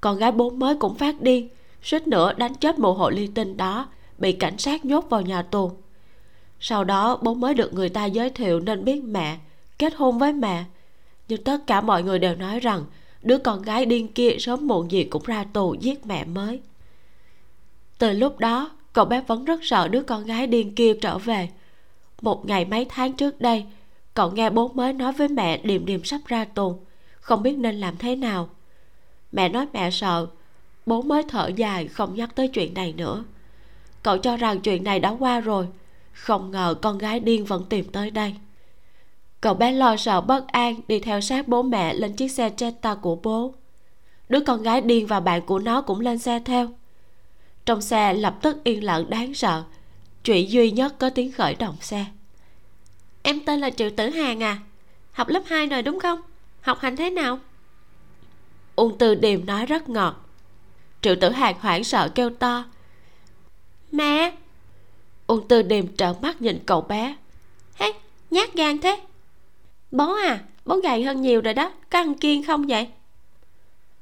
Con 0.01 0.19
gái 0.19 0.33
bố 0.33 0.51
mới 0.51 0.75
cũng 0.75 0.95
phát 0.95 1.21
điên, 1.21 1.49
suýt 1.83 2.07
nữa 2.07 2.33
đánh 2.33 2.55
chết 2.55 2.79
mụ 2.79 2.93
hộ 2.93 3.11
ly 3.11 3.27
tinh 3.27 3.57
đó 3.57 3.89
bị 4.19 4.33
cảnh 4.33 4.59
sát 4.59 4.85
nhốt 4.85 5.07
vào 5.11 5.23
nhà 5.23 5.43
tù. 5.43 5.73
Sau 6.61 6.85
đó, 6.85 7.19
bố 7.23 7.35
mới 7.35 7.55
được 7.55 7.75
người 7.75 7.89
ta 7.89 8.05
giới 8.05 8.31
thiệu 8.31 8.61
nên 8.61 8.85
biết 8.85 9.05
mẹ, 9.05 9.39
kết 9.79 9.95
hôn 9.97 10.19
với 10.19 10.33
mẹ. 10.33 10.65
Nhưng 11.29 11.45
tất 11.45 11.67
cả 11.67 11.81
mọi 11.81 12.03
người 12.03 12.19
đều 12.19 12.35
nói 12.35 12.61
rằng 12.61 12.85
đứa 13.23 13.39
con 13.39 13.63
gái 13.63 13.87
điên 13.87 14.09
kia 14.09 14.37
sớm 14.39 14.67
muộn 14.67 14.91
gì 14.91 15.05
cũng 15.05 15.23
ra 15.23 15.45
tù 15.53 15.75
giết 15.75 16.07
mẹ 16.07 16.25
mới. 16.25 16.61
Từ 17.99 18.13
lúc 18.13 18.39
đó, 18.39 18.71
cậu 18.93 19.05
bé 19.05 19.21
vẫn 19.27 19.45
rất 19.45 19.61
sợ 19.63 19.89
đứa 19.89 20.03
con 20.03 20.25
gái 20.25 20.47
điên 20.47 20.75
kia 20.75 20.95
trở 21.01 21.19
về. 21.19 21.49
Một 22.23 22.47
ngày 22.47 22.65
mấy 22.65 22.87
tháng 22.89 23.13
trước 23.13 23.41
đây, 23.41 23.65
cậu 24.15 24.31
nghe 24.31 24.51
bố 24.51 24.69
mới 24.69 24.93
nói 24.93 25.13
với 25.13 25.29
mẹ 25.29 25.59
điềm 25.59 25.87
điềm 25.87 26.05
sắp 26.05 26.21
ra 26.27 26.45
tù, 26.45 26.79
không 27.21 27.43
biết 27.43 27.59
nên 27.59 27.81
làm 27.81 27.97
thế 27.97 28.17
nào. 28.17 28.49
Mẹ 29.33 29.49
nói 29.49 29.67
mẹ 29.73 29.91
sợ, 29.91 30.27
bố 30.87 31.03
mới 31.03 31.23
thở 31.29 31.51
dài, 31.57 31.89
không 31.89 32.15
nhắc 32.15 32.35
tới 32.35 32.49
chuyện 32.49 32.75
này 32.75 32.93
nữa 32.93 33.25
cậu 34.03 34.19
cho 34.19 34.37
rằng 34.37 34.61
chuyện 34.61 34.85
này 34.85 35.01
đã 35.01 35.17
qua 35.19 35.41
rồi. 35.41 35.67
Không 36.13 36.51
ngờ 36.51 36.75
con 36.83 36.99
gái 36.99 37.21
điên 37.21 37.45
vẫn 37.45 37.65
tìm 37.69 37.85
tới 37.93 38.11
đây. 38.11 38.35
Cậu 39.41 39.55
bé 39.55 39.73
lo 39.73 39.97
sợ 39.97 40.21
bất 40.21 40.47
an 40.47 40.81
đi 40.89 41.01
theo 41.01 41.21
sát 41.21 41.49
bố 41.49 41.63
mẹ 41.63 41.95
lên 41.95 42.13
chiếc 42.13 42.29
xe 42.29 42.51
jetta 42.51 42.97
của 42.97 43.17
bố. 43.17 43.55
Đứa 44.29 44.41
con 44.41 44.63
gái 44.63 44.81
điên 44.81 45.07
và 45.07 45.21
bạn 45.21 45.43
của 45.43 45.59
nó 45.59 45.81
cũng 45.81 46.01
lên 46.01 46.19
xe 46.19 46.41
theo. 46.45 46.71
Trong 47.67 47.81
xe 47.81 48.15
lập 48.15 48.39
tức 48.43 48.65
yên 48.65 48.85
lặng 48.85 49.11
đáng 49.11 49.35
sợ. 49.35 49.65
Chuyện 50.25 50.51
duy 50.51 50.71
nhất 50.71 50.95
có 50.99 51.11
tiếng 51.11 51.33
khởi 51.33 51.55
động 51.55 51.77
xe. 51.81 52.07
Em 53.23 53.45
tên 53.45 53.61
là 53.61 53.71
triệu 53.71 53.91
tử 53.97 54.09
hàn 54.09 54.43
à? 54.43 54.59
Học 55.13 55.29
lớp 55.29 55.43
2 55.47 55.67
rồi 55.67 55.83
đúng 55.83 56.01
không? 56.01 56.21
Học 56.61 56.79
hành 56.81 56.97
thế 56.97 57.11
nào? 57.11 57.39
Ung 58.77 58.99
tư 58.99 59.15
điềm 59.15 59.47
nói 59.47 59.67
rất 59.67 59.89
ngọt. 59.89 60.27
Triệu 61.03 61.15
tử 61.21 61.31
hàn 61.31 61.55
hoảng 61.61 61.85
sợ 61.85 62.09
kêu 62.15 62.31
to 62.31 62.65
mẹ. 63.93 64.33
Ung 65.27 65.49
tư 65.49 65.63
điềm 65.63 65.97
trợn 65.97 66.15
mắt 66.23 66.43
nhìn 66.43 66.59
cậu 66.67 66.81
bé. 66.81 67.17
Hey, 67.75 67.93
nhát 68.31 68.55
gan 68.55 68.79
thế. 68.79 69.01
Bố 69.91 70.15
à 70.15 70.41
bố 70.65 70.77
gầy 70.77 71.05
hơn 71.05 71.23
nhiều 71.23 71.41
rồi 71.41 71.55
đó 71.55 71.73
có 71.91 71.99
ăn 71.99 72.15
kiêng 72.15 72.45
không 72.45 72.67
vậy? 72.67 72.89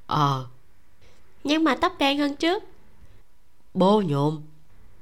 Ờ. 0.06 0.46
Nhưng 1.44 1.64
mà 1.64 1.74
tóc 1.74 1.98
đen 1.98 2.18
hơn 2.18 2.36
trước. 2.36 2.62
Bố 3.74 4.02
nhuộm 4.06 4.42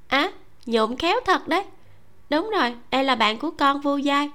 à 0.08 0.32
nhuộm 0.66 0.96
khéo 0.96 1.20
thật 1.26 1.48
đấy. 1.48 1.64
Đúng 2.30 2.50
rồi 2.50 2.74
đây 2.90 3.04
là 3.04 3.14
bạn 3.14 3.38
của 3.38 3.50
con 3.50 3.80
vu 3.80 3.96
giai. 3.96 4.30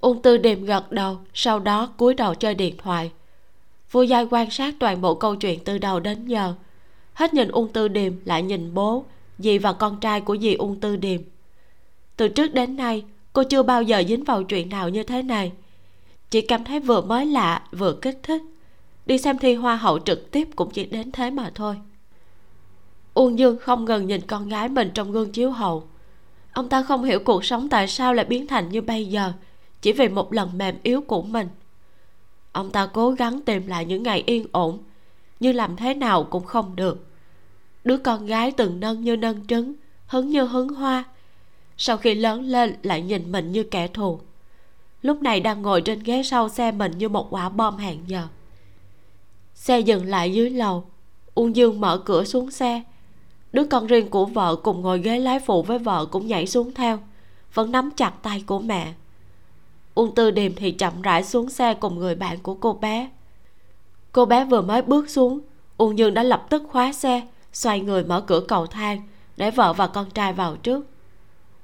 Ung 0.00 0.22
tư 0.22 0.36
điềm 0.38 0.64
gật 0.64 0.92
đầu 0.92 1.18
sau 1.34 1.58
đó 1.58 1.88
cúi 1.96 2.14
đầu 2.14 2.34
chơi 2.34 2.54
điện 2.54 2.76
thoại. 2.78 3.12
Vu 3.90 4.02
giai 4.02 4.26
quan 4.30 4.50
sát 4.50 4.74
toàn 4.80 5.00
bộ 5.00 5.14
câu 5.14 5.36
chuyện 5.36 5.64
từ 5.64 5.78
đầu 5.78 6.00
đến 6.00 6.26
giờ 6.26 6.54
hết 7.20 7.34
nhìn 7.34 7.48
ung 7.48 7.72
tư 7.72 7.88
điềm 7.88 8.12
lại 8.24 8.42
nhìn 8.42 8.74
bố, 8.74 9.04
dì 9.38 9.58
và 9.58 9.72
con 9.72 10.00
trai 10.00 10.20
của 10.20 10.36
dì 10.36 10.54
ung 10.54 10.80
tư 10.80 10.96
điềm. 10.96 11.20
Từ 12.16 12.28
trước 12.28 12.54
đến 12.54 12.76
nay, 12.76 13.04
cô 13.32 13.42
chưa 13.42 13.62
bao 13.62 13.82
giờ 13.82 14.02
dính 14.08 14.24
vào 14.24 14.42
chuyện 14.42 14.68
nào 14.68 14.88
như 14.88 15.02
thế 15.02 15.22
này. 15.22 15.52
Chỉ 16.30 16.40
cảm 16.40 16.64
thấy 16.64 16.80
vừa 16.80 17.00
mới 17.00 17.26
lạ, 17.26 17.62
vừa 17.72 17.92
kích 17.92 18.20
thích. 18.22 18.42
Đi 19.06 19.18
xem 19.18 19.38
thi 19.38 19.54
hoa 19.54 19.76
hậu 19.76 19.98
trực 19.98 20.30
tiếp 20.30 20.48
cũng 20.56 20.70
chỉ 20.70 20.84
đến 20.84 21.12
thế 21.12 21.30
mà 21.30 21.50
thôi. 21.54 21.76
Uông 23.14 23.38
dương 23.38 23.58
không 23.58 23.84
ngừng 23.84 24.06
nhìn 24.06 24.20
con 24.20 24.48
gái 24.48 24.68
mình 24.68 24.90
trong 24.94 25.12
gương 25.12 25.32
chiếu 25.32 25.50
hậu. 25.50 25.84
Ông 26.52 26.68
ta 26.68 26.82
không 26.82 27.04
hiểu 27.04 27.20
cuộc 27.24 27.44
sống 27.44 27.68
tại 27.68 27.88
sao 27.88 28.14
lại 28.14 28.24
biến 28.24 28.46
thành 28.46 28.68
như 28.68 28.80
bây 28.80 29.06
giờ, 29.06 29.32
chỉ 29.82 29.92
vì 29.92 30.08
một 30.08 30.32
lần 30.32 30.58
mềm 30.58 30.74
yếu 30.82 31.00
của 31.00 31.22
mình. 31.22 31.48
Ông 32.52 32.70
ta 32.70 32.86
cố 32.86 33.10
gắng 33.10 33.40
tìm 33.40 33.66
lại 33.66 33.84
những 33.84 34.02
ngày 34.02 34.22
yên 34.26 34.46
ổn, 34.52 34.78
nhưng 35.40 35.54
làm 35.56 35.76
thế 35.76 35.94
nào 35.94 36.24
cũng 36.24 36.44
không 36.44 36.76
được 36.76 37.06
đứa 37.84 37.96
con 37.96 38.26
gái 38.26 38.50
từng 38.50 38.80
nâng 38.80 39.04
như 39.04 39.16
nâng 39.16 39.46
trứng, 39.46 39.74
hứng 40.06 40.28
như 40.28 40.44
hứng 40.44 40.68
hoa. 40.68 41.04
Sau 41.76 41.96
khi 41.96 42.14
lớn 42.14 42.42
lên 42.42 42.76
lại 42.82 43.02
nhìn 43.02 43.32
mình 43.32 43.52
như 43.52 43.62
kẻ 43.62 43.88
thù. 43.88 44.20
Lúc 45.02 45.22
này 45.22 45.40
đang 45.40 45.62
ngồi 45.62 45.80
trên 45.80 46.02
ghế 46.02 46.22
sau 46.22 46.48
xe 46.48 46.72
mình 46.72 46.98
như 46.98 47.08
một 47.08 47.26
quả 47.30 47.48
bom 47.48 47.76
hẹn 47.76 47.98
giờ. 48.06 48.26
Xe 49.54 49.80
dừng 49.80 50.06
lại 50.06 50.32
dưới 50.32 50.50
lầu. 50.50 50.84
Uông 51.34 51.56
dương 51.56 51.80
mở 51.80 52.02
cửa 52.04 52.24
xuống 52.24 52.50
xe. 52.50 52.82
Đứa 53.52 53.64
con 53.64 53.86
riêng 53.86 54.08
của 54.08 54.26
vợ 54.26 54.56
cùng 54.56 54.80
ngồi 54.80 55.00
ghế 55.00 55.18
lái 55.18 55.40
phụ 55.40 55.62
với 55.62 55.78
vợ 55.78 56.06
cũng 56.06 56.26
nhảy 56.26 56.46
xuống 56.46 56.74
theo, 56.74 56.98
vẫn 57.54 57.72
nắm 57.72 57.90
chặt 57.96 58.12
tay 58.22 58.44
của 58.46 58.58
mẹ. 58.58 58.92
Uông 59.94 60.14
tư 60.14 60.30
điềm 60.30 60.54
thì 60.54 60.70
chậm 60.70 61.02
rãi 61.02 61.24
xuống 61.24 61.50
xe 61.50 61.74
cùng 61.74 61.98
người 61.98 62.14
bạn 62.14 62.38
của 62.38 62.54
cô 62.54 62.72
bé. 62.72 63.10
Cô 64.12 64.24
bé 64.24 64.44
vừa 64.44 64.60
mới 64.60 64.82
bước 64.82 65.10
xuống 65.10 65.40
uông 65.76 65.98
dương 65.98 66.14
đã 66.14 66.22
lập 66.22 66.46
tức 66.50 66.62
khóa 66.68 66.92
xe 66.92 67.22
xoay 67.52 67.80
người 67.80 68.04
mở 68.04 68.20
cửa 68.20 68.40
cầu 68.48 68.66
thang 68.66 69.02
để 69.36 69.50
vợ 69.50 69.72
và 69.72 69.86
con 69.86 70.10
trai 70.10 70.32
vào 70.32 70.56
trước. 70.56 70.86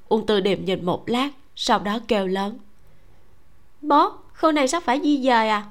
Uông 0.09 0.27
tư 0.27 0.41
điềm 0.41 0.65
nhìn 0.65 0.85
một 0.85 1.09
lát 1.09 1.31
sau 1.57 1.79
đó 1.79 1.99
kêu 2.09 2.27
lớn. 2.27 2.59
Bố 3.81 4.13
khu 4.35 4.53
này 4.53 4.69
sắp 4.69 4.83
phải 4.83 5.01
di 5.03 5.23
dời 5.23 5.49
à? 5.49 5.67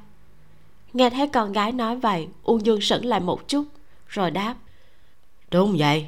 Nghe 0.94 1.10
thấy 1.10 1.28
con 1.28 1.52
gái 1.52 1.72
nói 1.72 1.96
vậy 1.96 2.28
uông 2.44 2.66
dương 2.66 2.82
sững 2.82 3.06
lại 3.06 3.20
một 3.20 3.48
chút 3.48 3.66
rồi 4.08 4.32
đáp. 4.32 4.56
Đúng 5.52 5.76
vậy. 5.80 6.06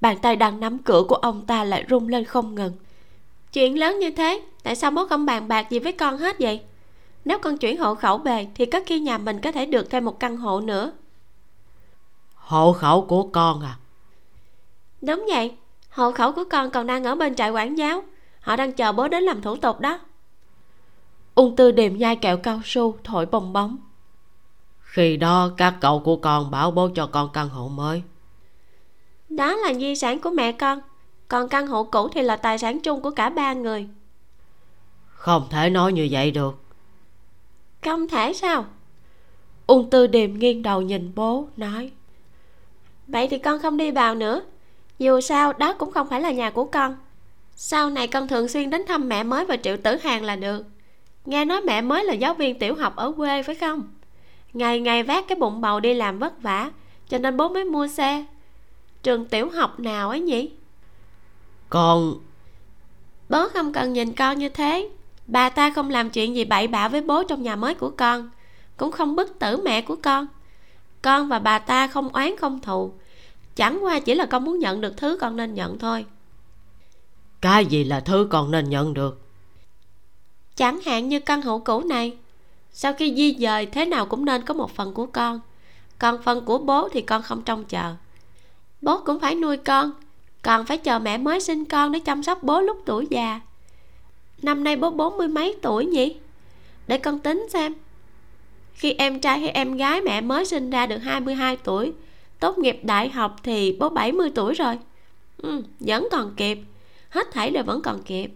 Bàn 0.00 0.18
tay 0.18 0.36
đang 0.36 0.60
nắm 0.60 0.78
cửa 0.78 1.02
của 1.08 1.14
ông 1.14 1.46
ta 1.46 1.64
lại 1.64 1.84
rung 1.90 2.08
lên 2.08 2.24
không 2.24 2.54
ngừng. 2.54 2.72
Chuyện 3.52 3.78
lớn 3.78 3.98
như 3.98 4.10
thế 4.10 4.42
tại 4.62 4.76
sao 4.76 4.90
bố 4.90 5.06
không 5.06 5.26
bàn 5.26 5.48
bạc 5.48 5.70
gì 5.70 5.78
với 5.78 5.92
con 5.92 6.18
hết 6.18 6.36
vậy? 6.40 6.60
Nếu 7.24 7.38
con 7.38 7.58
chuyển 7.58 7.78
hộ 7.78 7.94
khẩu 7.94 8.18
về 8.18 8.46
thì 8.54 8.66
có 8.66 8.80
khi 8.86 9.00
nhà 9.00 9.18
mình 9.18 9.40
có 9.40 9.52
thể 9.52 9.66
được 9.66 9.90
thêm 9.90 10.04
một 10.04 10.20
căn 10.20 10.36
hộ 10.36 10.60
nữa 10.60 10.92
hộ 12.46 12.72
khẩu 12.72 13.06
của 13.06 13.22
con 13.22 13.60
à? 13.60 13.76
Đúng 15.02 15.26
vậy. 15.28 15.56
Hộ 15.90 16.12
khẩu 16.12 16.32
của 16.32 16.44
con 16.50 16.70
còn 16.70 16.86
đang 16.86 17.04
ở 17.04 17.14
bên 17.14 17.34
trại 17.34 17.50
quản 17.50 17.78
giáo. 17.78 18.02
Họ 18.40 18.56
đang 18.56 18.72
chờ 18.72 18.92
bố 18.92 19.08
đến 19.08 19.22
làm 19.22 19.42
thủ 19.42 19.56
tục 19.56 19.80
đó. 19.80 19.98
Ung 21.34 21.56
tư 21.56 21.72
điềm 21.72 21.98
nhai 21.98 22.16
kẹo 22.16 22.36
cao 22.36 22.60
su 22.64 22.96
thổi 23.04 23.26
bong 23.26 23.52
bóng. 23.52 23.76
Khi 24.80 25.16
đó 25.16 25.50
các 25.56 25.74
cậu 25.80 26.00
của 26.00 26.16
con 26.16 26.50
bảo 26.50 26.70
bố 26.70 26.88
cho 26.94 27.06
con 27.06 27.30
căn 27.32 27.48
hộ 27.48 27.68
mới. 27.68 28.02
Đó 29.28 29.56
là 29.56 29.74
di 29.74 29.94
sản 29.94 30.20
của 30.20 30.30
mẹ 30.30 30.52
con. 30.52 30.80
Còn 31.28 31.48
căn 31.48 31.66
hộ 31.66 31.84
cũ 31.84 32.08
thì 32.08 32.22
là 32.22 32.36
tài 32.36 32.58
sản 32.58 32.80
chung 32.80 33.00
của 33.00 33.10
cả 33.10 33.30
ba 33.30 33.52
người. 33.52 33.88
Không 35.06 35.46
thể 35.50 35.70
nói 35.70 35.92
như 35.92 36.08
vậy 36.10 36.30
được. 36.30 36.58
Không 37.84 38.08
thể 38.08 38.32
sao? 38.32 38.64
Ung 39.66 39.90
tư 39.90 40.06
điềm 40.06 40.38
nghiêng 40.38 40.62
đầu 40.62 40.82
nhìn 40.82 41.12
bố 41.14 41.48
nói 41.56 41.92
vậy 43.06 43.28
thì 43.30 43.38
con 43.38 43.58
không 43.58 43.76
đi 43.76 43.90
vào 43.90 44.14
nữa. 44.14 44.42
Dù 44.98 45.20
sao 45.20 45.52
đó 45.52 45.72
cũng 45.72 45.92
không 45.92 46.08
phải 46.08 46.20
là 46.20 46.30
nhà 46.30 46.50
của 46.50 46.64
con. 46.64 46.96
Sau 47.56 47.90
này 47.90 48.06
con 48.06 48.28
thường 48.28 48.48
xuyên 48.48 48.70
đến 48.70 48.82
thăm 48.88 49.08
mẹ 49.08 49.22
mới 49.22 49.44
và 49.44 49.56
triệu 49.56 49.76
tử 49.76 49.96
hàng 49.96 50.24
là 50.24 50.36
được. 50.36 50.64
Nghe 51.24 51.44
nói 51.44 51.60
mẹ 51.60 51.80
mới 51.80 52.04
là 52.04 52.12
giáo 52.12 52.34
viên 52.34 52.58
tiểu 52.58 52.74
học 52.74 52.96
ở 52.96 53.12
quê 53.16 53.42
phải 53.42 53.54
không? 53.54 53.94
Ngày 54.52 54.80
ngày 54.80 55.02
vác 55.02 55.28
cái 55.28 55.36
bụng 55.36 55.60
bầu 55.60 55.80
đi 55.80 55.94
làm 55.94 56.18
vất 56.18 56.42
vả 56.42 56.70
cho 57.08 57.18
nên 57.18 57.36
bố 57.36 57.48
mới 57.48 57.64
mua 57.64 57.88
xe. 57.88 58.24
Trường 59.02 59.24
tiểu 59.24 59.50
học 59.50 59.80
nào 59.80 60.08
ấy 60.08 60.20
nhỉ? 60.20 60.50
Con 61.68 62.14
bố 63.28 63.48
không 63.48 63.72
cần 63.72 63.92
nhìn 63.92 64.12
con 64.12 64.38
như 64.38 64.48
thế. 64.48 64.88
Bà 65.26 65.48
ta 65.48 65.70
không 65.70 65.90
làm 65.90 66.10
chuyện 66.10 66.36
gì 66.36 66.44
bậy 66.44 66.68
bạ 66.68 66.88
với 66.88 67.02
bố 67.02 67.22
trong 67.22 67.42
nhà 67.42 67.56
mới 67.56 67.74
của 67.74 67.90
con 67.90 68.30
cũng 68.76 68.92
không 68.92 69.16
bức 69.16 69.38
tử 69.38 69.56
mẹ 69.64 69.82
của 69.82 69.96
con 69.96 70.26
con 71.06 71.28
và 71.28 71.38
bà 71.38 71.58
ta 71.58 71.86
không 71.86 72.08
oán 72.08 72.36
không 72.36 72.60
thù. 72.60 72.92
Chẳng 73.56 73.84
qua 73.84 73.98
chỉ 73.98 74.14
là 74.14 74.26
con 74.26 74.44
muốn 74.44 74.58
nhận 74.58 74.80
được 74.80 74.96
thứ 74.96 75.18
con 75.20 75.36
nên 75.36 75.54
nhận 75.54 75.78
thôi. 75.78 76.06
Cái 77.40 77.66
gì 77.66 77.84
là 77.84 78.00
thứ 78.00 78.28
con 78.30 78.50
nên 78.50 78.70
nhận 78.70 78.94
được? 78.94 79.20
Chẳng 80.56 80.80
hạn 80.80 81.08
như 81.08 81.20
căn 81.20 81.42
hộ 81.42 81.58
cũ 81.58 81.80
này. 81.80 82.16
Sau 82.72 82.92
khi 82.92 83.14
di 83.14 83.36
dời 83.38 83.66
thế 83.66 83.84
nào 83.84 84.06
cũng 84.06 84.24
nên 84.24 84.42
có 84.42 84.54
một 84.54 84.70
phần 84.70 84.94
của 84.94 85.06
con. 85.06 85.40
Còn 85.98 86.22
phần 86.22 86.44
của 86.44 86.58
bố 86.58 86.88
thì 86.88 87.02
con 87.02 87.22
không 87.22 87.42
trông 87.42 87.64
chờ. 87.64 87.94
Bố 88.82 89.00
cũng 89.04 89.20
phải 89.20 89.34
nuôi 89.34 89.56
con. 89.56 89.90
Còn 90.42 90.66
phải 90.66 90.78
chờ 90.78 90.98
mẹ 90.98 91.18
mới 91.18 91.40
sinh 91.40 91.64
con 91.64 91.92
để 91.92 91.98
chăm 91.98 92.22
sóc 92.22 92.42
bố 92.42 92.60
lúc 92.60 92.82
tuổi 92.86 93.06
già. 93.10 93.40
Năm 94.42 94.64
nay 94.64 94.76
bố 94.76 94.90
bốn 94.90 95.16
mươi 95.16 95.28
mấy 95.28 95.56
tuổi 95.62 95.86
nhỉ? 95.86 96.16
Để 96.86 96.98
con 96.98 97.18
tính 97.18 97.46
xem 97.52 97.74
khi 98.76 98.92
em 98.92 99.20
trai 99.20 99.38
hay 99.38 99.50
em 99.50 99.76
gái 99.76 100.00
mẹ 100.00 100.20
mới 100.20 100.44
sinh 100.44 100.70
ra 100.70 100.86
được 100.86 100.98
22 100.98 101.56
tuổi 101.56 101.92
tốt 102.40 102.58
nghiệp 102.58 102.80
đại 102.82 103.08
học 103.08 103.36
thì 103.42 103.76
bố 103.80 103.88
70 103.88 104.30
tuổi 104.34 104.54
rồi. 104.54 104.78
Ừ, 105.36 105.62
vẫn 105.80 106.08
còn 106.12 106.34
kịp. 106.34 106.58
Hết 107.10 107.26
thảy 107.32 107.50
đều 107.50 107.64
vẫn 107.64 107.82
còn 107.82 108.02
kịp. 108.02 108.30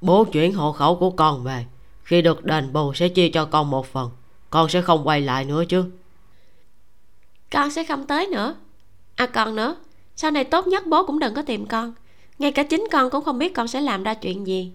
Bố 0.00 0.24
chuyển 0.24 0.52
hộ 0.52 0.72
khẩu 0.72 0.96
của 0.96 1.10
con 1.10 1.44
về. 1.44 1.64
Khi 2.02 2.22
được 2.22 2.44
đền 2.44 2.72
bù 2.72 2.94
sẽ 2.94 3.08
chia 3.08 3.28
cho 3.28 3.44
con 3.44 3.70
một 3.70 3.86
phần. 3.86 4.10
Con 4.50 4.68
sẽ 4.68 4.82
không 4.82 5.06
quay 5.06 5.20
lại 5.20 5.44
nữa 5.44 5.64
chứ. 5.68 5.84
Con 7.52 7.70
sẽ 7.70 7.84
không 7.84 8.06
tới 8.06 8.26
nữa. 8.26 8.54
À 9.16 9.26
còn 9.26 9.54
nữa 9.54 9.76
sau 10.16 10.30
này 10.30 10.44
tốt 10.44 10.66
nhất 10.66 10.86
bố 10.86 11.06
cũng 11.06 11.18
đừng 11.18 11.34
có 11.34 11.42
tìm 11.42 11.66
con. 11.66 11.92
Ngay 12.38 12.52
cả 12.52 12.62
chính 12.62 12.88
con 12.92 13.10
cũng 13.10 13.24
không 13.24 13.38
biết 13.38 13.54
con 13.54 13.68
sẽ 13.68 13.80
làm 13.80 14.02
ra 14.02 14.14
chuyện 14.14 14.46
gì. 14.46 14.72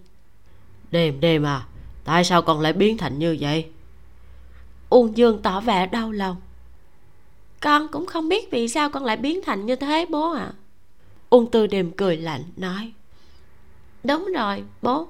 Đêm 0.91 1.19
đêm 1.19 1.43
à 1.43 1.65
tại 2.09 2.23
sao 2.23 2.41
con 2.41 2.59
lại 2.59 2.73
biến 2.73 2.97
thành 2.97 3.19
như 3.19 3.37
vậy? 3.39 3.65
Uông 4.89 5.17
dương 5.17 5.41
tỏ 5.41 5.59
vẻ 5.59 5.85
đau 5.87 6.11
lòng. 6.11 6.35
Con 7.59 7.87
cũng 7.87 8.05
không 8.05 8.29
biết 8.29 8.51
vì 8.51 8.67
sao 8.67 8.89
con 8.89 9.05
lại 9.05 9.17
biến 9.17 9.39
thành 9.45 9.65
như 9.65 9.75
thế 9.75 10.05
bố 10.09 10.31
ạ. 10.31 10.43
À. 10.43 10.53
uông 11.29 11.51
tư 11.51 11.67
điềm 11.67 11.91
cười 11.91 12.17
lạnh 12.17 12.43
nói 12.57 12.91
đúng 14.03 14.29
rồi 14.35 14.63
bố. 14.81 15.07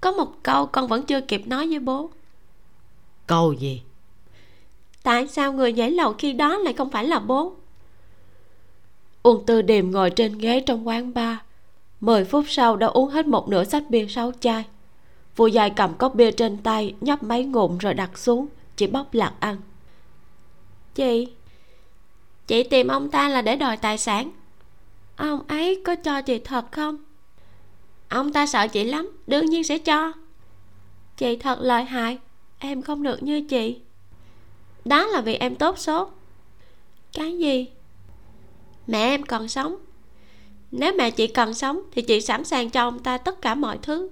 Có 0.00 0.12
một 0.12 0.42
câu 0.42 0.66
con 0.66 0.88
vẫn 0.88 1.02
chưa 1.02 1.20
kịp 1.20 1.46
nói 1.46 1.68
với 1.68 1.78
bố. 1.78 2.10
Câu 3.26 3.52
gì? 3.52 3.82
Tại 5.02 5.28
sao 5.28 5.52
người 5.52 5.72
nhảy 5.72 5.90
lầu 5.90 6.12
khi 6.12 6.32
đó 6.32 6.58
lại 6.58 6.72
không 6.72 6.90
phải 6.90 7.04
là 7.04 7.18
bố? 7.18 7.52
Uông 9.22 9.46
tư 9.46 9.62
điềm 9.62 9.90
ngồi 9.90 10.10
trên 10.10 10.38
ghế 10.38 10.60
trong 10.60 10.88
quán 10.88 11.14
bar. 11.14 11.36
Mười 12.00 12.24
phút 12.24 12.44
sau 12.48 12.76
đã 12.76 12.86
uống 12.86 13.10
hết 13.10 13.26
một 13.26 13.48
nửa 13.48 13.64
sách 13.64 13.90
bia 13.90 14.06
sáu 14.08 14.32
chai 14.40 14.64
Vô 15.38 15.46
dài 15.46 15.70
cầm 15.70 15.94
cốc 15.94 16.14
bia 16.14 16.30
trên 16.30 16.56
tay, 16.56 16.94
nhấp 17.00 17.22
mấy 17.22 17.44
ngụm 17.44 17.78
rồi 17.78 17.94
đặt 17.94 18.18
xuống. 18.18 18.46
Chỉ 18.76 18.86
bóc 18.86 19.14
lạc 19.14 19.32
ăn. 19.40 19.56
Chị 20.94 21.28
chị 22.46 22.62
tìm 22.62 22.88
ông 22.88 23.10
ta 23.10 23.28
là 23.28 23.42
để 23.42 23.56
đòi 23.56 23.76
tài 23.76 23.98
sản. 23.98 24.30
Ông 25.16 25.42
ấy 25.48 25.82
có 25.84 25.94
cho 25.94 26.22
chị 26.22 26.38
thật 26.38 26.72
không? 26.72 26.98
Ông 28.08 28.32
ta 28.32 28.46
sợ 28.46 28.68
chị 28.68 28.84
lắm, 28.84 29.10
đương 29.26 29.46
nhiên 29.46 29.64
sẽ 29.64 29.78
cho. 29.78 30.12
Chị 31.16 31.36
thật 31.36 31.58
lợi 31.60 31.84
hại, 31.84 32.18
em 32.58 32.82
không 32.82 33.02
được 33.02 33.22
như 33.22 33.40
chị. 33.40 33.80
Đó 34.84 35.06
là 35.06 35.20
vì 35.20 35.34
em 35.34 35.54
tốt 35.54 35.78
số. 35.78 36.10
Cái 37.12 37.38
gì? 37.38 37.66
Mẹ 38.86 38.98
em 38.98 39.22
còn 39.22 39.48
sống. 39.48 39.76
Nếu 40.70 40.92
mẹ 40.98 41.10
chị 41.10 41.26
còn 41.26 41.54
sống 41.54 41.80
thì 41.92 42.02
chị 42.02 42.20
sẵn 42.20 42.44
sàng 42.44 42.70
cho 42.70 42.82
ông 42.82 42.98
ta 42.98 43.18
tất 43.18 43.42
cả 43.42 43.54
mọi 43.54 43.78
thứ 43.82 44.08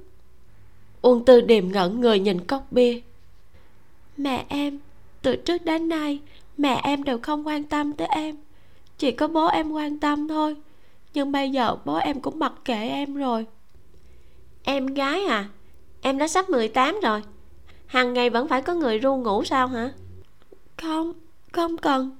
uông 1.06 1.24
tư 1.24 1.40
điềm 1.40 1.72
ngẩn 1.72 2.00
người 2.00 2.18
nhìn 2.18 2.40
cốc 2.46 2.66
bia 2.70 3.00
mẹ 4.16 4.44
em 4.48 4.78
từ 5.22 5.36
trước 5.36 5.64
đến 5.64 5.88
nay 5.88 6.20
mẹ 6.56 6.80
em 6.84 7.02
đều 7.02 7.18
không 7.18 7.46
quan 7.46 7.64
tâm 7.64 7.92
tới 7.92 8.08
em. 8.10 8.36
Chỉ 8.98 9.10
có 9.10 9.28
bố 9.28 9.46
em 9.46 9.70
quan 9.70 9.98
tâm 9.98 10.28
thôi. 10.28 10.56
Nhưng 11.14 11.32
bây 11.32 11.50
giờ 11.50 11.76
bố 11.84 11.96
em 11.96 12.20
cũng 12.20 12.38
mặc 12.38 12.52
kệ 12.64 12.88
em 12.88 13.14
rồi. 13.14 13.46
Em 14.62 14.86
gái 14.86 15.24
à? 15.24 15.48
Em 16.00 16.18
đã 16.18 16.28
sắp 16.28 16.50
18 16.50 17.00
rồi. 17.02 17.22
Hàng 17.86 18.12
ngày 18.12 18.30
vẫn 18.30 18.48
phải 18.48 18.62
có 18.62 18.74
người 18.74 18.98
ru 18.98 19.16
ngủ 19.16 19.44
sao 19.44 19.66
hả? 19.66 19.92
Không 20.76 21.12
không 21.52 21.76
cần. 21.76 22.16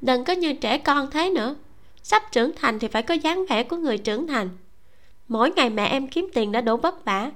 Đừng 0.00 0.24
có 0.24 0.32
như 0.32 0.52
trẻ 0.52 0.78
con 0.78 1.10
thế 1.10 1.30
nữa. 1.30 1.54
Sắp 2.02 2.22
trưởng 2.32 2.52
thành 2.56 2.78
thì 2.78 2.88
phải 2.88 3.02
có 3.02 3.14
dáng 3.14 3.44
vẻ 3.48 3.62
của 3.62 3.76
người 3.76 3.98
trưởng 3.98 4.26
thành. 4.26 4.48
Mỗi 5.28 5.50
ngày 5.56 5.70
mẹ 5.70 5.86
em 5.86 6.08
kiếm 6.08 6.28
tiền 6.34 6.52
đã 6.52 6.60
đủ 6.60 6.76
vất 6.76 7.04
vả 7.04 7.30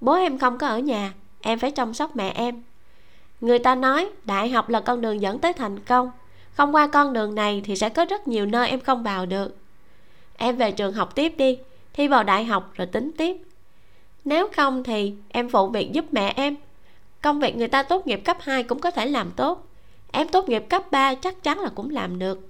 bố 0.00 0.12
em 0.12 0.38
không 0.38 0.58
có 0.58 0.66
ở 0.66 0.78
nhà, 0.78 1.12
em 1.40 1.58
phải 1.58 1.70
chăm 1.70 1.94
sóc 1.94 2.16
mẹ 2.16 2.32
em. 2.34 2.62
Người 3.40 3.58
ta 3.58 3.74
nói, 3.74 4.10
đại 4.24 4.48
học 4.48 4.68
là 4.68 4.80
con 4.80 5.00
đường 5.00 5.20
dẫn 5.20 5.38
tới 5.38 5.52
thành 5.52 5.80
công. 5.80 6.10
Không 6.52 6.74
qua 6.74 6.86
con 6.86 7.12
đường 7.12 7.34
này 7.34 7.62
thì 7.64 7.76
sẽ 7.76 7.88
có 7.88 8.04
rất 8.04 8.28
nhiều 8.28 8.46
nơi 8.46 8.68
em 8.68 8.80
không 8.80 9.02
vào 9.02 9.26
được. 9.26 9.56
Em 10.36 10.56
về 10.56 10.72
trường 10.72 10.92
học 10.92 11.14
tiếp 11.14 11.34
đi, 11.36 11.58
thi 11.92 12.08
vào 12.08 12.24
đại 12.24 12.44
học 12.44 12.72
rồi 12.74 12.86
tính 12.86 13.10
tiếp. 13.18 13.36
Nếu 14.24 14.48
không 14.56 14.84
thì 14.84 15.14
em 15.28 15.48
phụ 15.48 15.68
việc 15.68 15.92
giúp 15.92 16.04
mẹ 16.12 16.32
em. 16.36 16.56
Công 17.22 17.40
việc 17.40 17.56
người 17.56 17.68
ta 17.68 17.82
tốt 17.82 18.06
nghiệp 18.06 18.20
cấp 18.24 18.36
2 18.40 18.62
cũng 18.62 18.80
có 18.80 18.90
thể 18.90 19.06
làm 19.06 19.30
tốt. 19.30 19.66
Em 20.12 20.28
tốt 20.28 20.48
nghiệp 20.48 20.64
cấp 20.68 20.90
3 20.90 21.14
chắc 21.14 21.42
chắn 21.42 21.58
là 21.58 21.70
cũng 21.74 21.90
làm 21.90 22.18
được. 22.18 22.48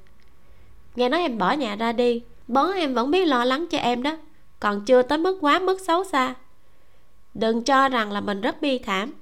Nghe 0.96 1.08
nói 1.08 1.20
em 1.20 1.38
bỏ 1.38 1.52
nhà 1.52 1.76
ra 1.76 1.92
đi, 1.92 2.22
bố 2.48 2.72
em 2.72 2.94
vẫn 2.94 3.10
biết 3.10 3.24
lo 3.24 3.44
lắng 3.44 3.66
cho 3.70 3.78
em 3.78 4.02
đó. 4.02 4.16
Còn 4.60 4.84
chưa 4.84 5.02
tới 5.02 5.18
mức 5.18 5.38
quá 5.40 5.58
mức 5.58 5.80
xấu 5.80 6.04
xa 6.04 6.34
đừng 7.34 7.62
cho 7.62 7.88
rằng 7.88 8.12
là 8.12 8.20
mình 8.20 8.40
rất 8.40 8.62
bi 8.62 8.78
thảm. 8.78 9.12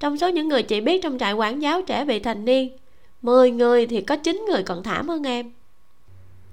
Trong 0.00 0.18
số 0.18 0.28
những 0.28 0.48
người 0.48 0.62
chị 0.62 0.80
biết 0.80 1.02
trong 1.02 1.18
trại 1.18 1.32
quản 1.32 1.62
giáo 1.62 1.82
trẻ 1.82 2.04
vị 2.04 2.18
thành 2.18 2.44
niên 2.44 2.76
10 3.22 3.50
người 3.50 3.86
thì 3.86 4.00
có 4.00 4.16
chín 4.16 4.44
người 4.50 4.62
còn 4.62 4.82
thảm 4.82 5.08
hơn 5.08 5.26
em. 5.26 5.52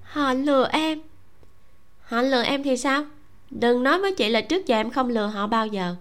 Họ 0.03 0.34
lừa 0.34 0.69
em. 0.71 1.01
Họ 2.01 2.21
lừa 2.21 2.43
em 2.43 2.63
thì 2.63 2.77
sao? 2.77 3.05
Đừng 3.49 3.84
nói 3.84 3.99
với 3.99 4.15
chị 4.15 4.29
là 4.29 4.41
trước 4.41 4.65
giờ 4.65 4.75
em 4.75 4.89
không 4.89 5.09
lừa 5.09 5.27
họ 5.27 5.47
bao 5.47 5.67
giờ. 5.67 5.95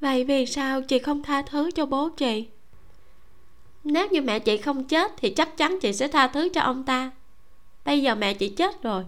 Vậy 0.00 0.24
vì 0.24 0.46
sao 0.46 0.82
chị 0.82 0.98
không 0.98 1.22
tha 1.22 1.42
thứ 1.42 1.70
cho 1.70 1.86
bố 1.86 2.08
chị? 2.08 2.46
Nếu 3.84 4.08
như 4.08 4.22
mẹ 4.22 4.38
chị 4.38 4.56
không 4.56 4.84
chết 4.84 5.12
thì 5.16 5.30
chắc 5.30 5.56
chắn 5.56 5.78
chị 5.82 5.92
sẽ 5.92 6.08
tha 6.08 6.26
thứ 6.26 6.48
cho 6.54 6.60
ông 6.60 6.84
ta. 6.84 7.10
Bây 7.84 8.02
giờ 8.02 8.14
mẹ 8.14 8.34
chị 8.34 8.48
chết 8.48 8.82
rồi. 8.82 9.04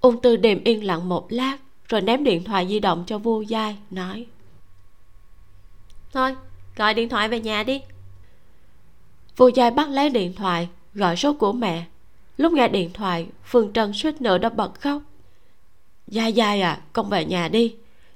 Ung 0.00 0.20
tư 0.20 0.36
điềm 0.36 0.64
yên 0.64 0.84
lặng 0.84 1.08
một 1.08 1.26
lát 1.32 1.56
rồi 1.88 2.00
ném 2.00 2.24
điện 2.24 2.44
thoại 2.44 2.68
di 2.68 2.80
động 2.80 3.04
cho 3.06 3.18
vu 3.18 3.44
dai 3.44 3.76
nói. 3.90 4.26
Thôi 6.12 6.36
gọi 6.76 6.94
điện 6.94 7.08
thoại 7.08 7.28
về 7.28 7.40
nhà 7.40 7.62
đi. 7.62 7.82
Vu 9.36 9.50
dai 9.50 9.70
bắt 9.70 9.88
lấy 9.88 10.10
điện 10.10 10.34
thoại 10.34 10.68
gọi 10.94 11.16
số 11.16 11.32
của 11.32 11.52
mẹ. 11.52 11.84
Lúc 12.36 12.52
nghe 12.52 12.68
điện 12.68 12.90
thoại 12.92 13.26
phương 13.44 13.72
trân 13.72 13.92
suýt 13.92 14.20
nữa 14.20 14.38
đã 14.38 14.48
bật 14.48 14.80
khóc. 14.80 15.02
Dai 16.06 16.32
dai 16.32 16.60
à 16.60 16.80
con 16.92 17.10
về 17.10 17.24
nhà 17.24 17.48
đi. 17.48 17.74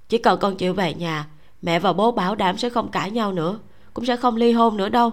Chỉ 0.08 0.18
cần 0.18 0.40
con 0.40 0.56
chịu 0.56 0.74
về 0.74 0.94
nhà 0.94 1.26
mẹ 1.62 1.78
và 1.78 1.92
bố 1.92 2.12
bảo 2.12 2.34
đảm 2.34 2.58
sẽ 2.58 2.70
không 2.70 2.90
cãi 2.90 3.10
nhau 3.10 3.32
nữa 3.32 3.58
cũng 3.94 4.04
sẽ 4.04 4.16
không 4.16 4.36
ly 4.36 4.52
hôn 4.52 4.76
nữa 4.76 4.88
đâu. 4.88 5.12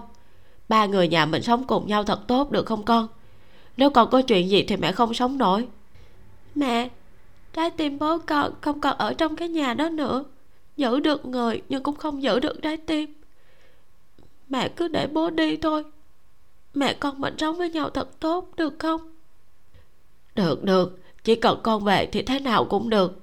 Ba 0.68 0.86
người 0.86 1.08
nhà 1.08 1.26
mình 1.26 1.42
sống 1.42 1.64
cùng 1.64 1.86
nhau 1.86 2.04
thật 2.04 2.20
tốt 2.26 2.50
được 2.50 2.66
không 2.66 2.84
con? 2.84 3.08
Nếu 3.76 3.90
con 3.90 4.10
có 4.10 4.22
chuyện 4.22 4.48
gì 4.48 4.62
thì 4.62 4.76
mẹ 4.76 4.92
không 4.92 5.14
sống 5.14 5.38
nổi. 5.38 5.68
Mẹ 6.54 6.88
trái 7.58 7.70
tim 7.70 7.98
bố 7.98 8.18
con 8.18 8.52
không 8.60 8.80
còn 8.80 8.98
ở 8.98 9.14
trong 9.14 9.36
cái 9.36 9.48
nhà 9.48 9.74
đó 9.74 9.88
nữa. 9.88 10.24
Giữ 10.76 11.00
được 11.00 11.26
người 11.26 11.62
nhưng 11.68 11.82
cũng 11.82 11.96
không 11.96 12.22
giữ 12.22 12.40
được 12.40 12.62
trái 12.62 12.76
tim. 12.76 13.14
Mẹ 14.48 14.68
cứ 14.68 14.88
để 14.88 15.06
bố 15.06 15.30
đi 15.30 15.56
thôi. 15.56 15.84
Mẹ 16.74 16.94
con 16.94 17.20
mình 17.20 17.34
sống 17.38 17.56
với 17.56 17.70
nhau 17.70 17.90
thật 17.90 18.20
tốt 18.20 18.50
được 18.56 18.78
không? 18.78 19.00
Được 20.34 20.64
được. 20.64 20.98
Chỉ 21.24 21.34
cần 21.34 21.60
con 21.62 21.84
về 21.84 22.06
thì 22.12 22.22
thế 22.22 22.40
nào 22.40 22.64
cũng 22.64 22.90
được. 22.90 23.20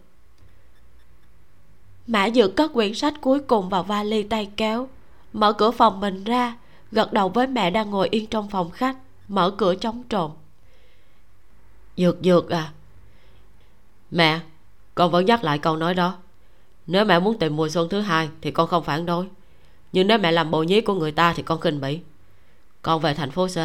Mã 2.08 2.30
dược 2.30 2.56
cất 2.56 2.74
quyển 2.74 2.94
sách 2.94 3.14
cuối 3.22 3.40
cùng 3.40 3.70
vào 3.70 3.84
vali 3.84 4.24
tay 4.24 4.50
kéo. 4.58 4.90
Mở 5.34 5.54
cửa 5.54 5.72
phòng 5.72 6.00
mình 6.00 6.24
ra. 6.24 6.58
Gật 6.92 7.14
đầu 7.14 7.30
với 7.30 7.48
mẹ 7.48 7.72
đang 7.72 7.90
ngồi 7.90 8.08
yên 8.12 8.28
trong 8.28 8.50
phòng 8.50 8.72
khách. 8.72 8.98
Mở 9.28 9.52
cửa 9.58 9.76
chống 9.76 10.04
trộm. 10.04 10.32
Dược 11.98 12.18
dược 12.24 12.50
à 12.50 12.72
mẹ, 14.16 14.40
con 14.96 15.12
vẫn 15.12 15.26
nhắc 15.26 15.44
lại 15.44 15.60
câu 15.60 15.78
nói 15.78 15.94
đó. 15.94 16.18
Nếu 16.88 17.06
mẹ 17.06 17.20
muốn 17.20 17.40
tìm 17.40 17.56
mùa 17.56 17.70
xuân 17.70 17.90
thứ 17.90 18.02
hai 18.02 18.30
thì 18.42 18.52
con 18.52 18.68
không 18.68 18.84
phản 18.84 19.06
đối. 19.06 19.28
Nhưng 19.92 20.08
nếu 20.08 20.18
mẹ 20.18 20.32
làm 20.32 20.52
bộ 20.52 20.64
nhí 20.64 20.82
của 20.82 20.94
người 20.94 21.12
ta 21.12 21.34
thì 21.34 21.44
con 21.44 21.60
khinh 21.60 21.82
bỉ. 21.82 22.00
Con 22.82 23.02
về 23.02 23.14
thành 23.14 23.32
phố 23.32 23.48
c. 23.48 23.58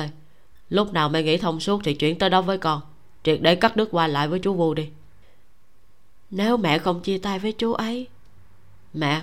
Lúc 0.69 0.93
nào 0.93 1.09
mẹ 1.09 1.23
nghĩ 1.23 1.37
thông 1.37 1.61
suốt 1.61 1.81
thì 1.85 1.95
chuyển 1.95 2.19
tới 2.19 2.31
đó 2.31 2.43
với 2.43 2.59
con. 2.59 2.81
Triệt 3.23 3.39
để 3.43 3.55
cắt 3.55 3.77
đứt 3.77 3.89
qua 3.91 4.07
lại 4.07 4.29
với 4.29 4.39
chú 4.39 4.55
vu 4.55 4.75
đi. 4.75 4.91
Nếu 6.31 6.57
mẹ 6.57 6.79
không 6.79 7.01
chia 7.01 7.19
tay 7.19 7.39
với 7.39 7.53
chú 7.53 7.73
ấy. 7.73 8.09
Mẹ, 8.95 9.23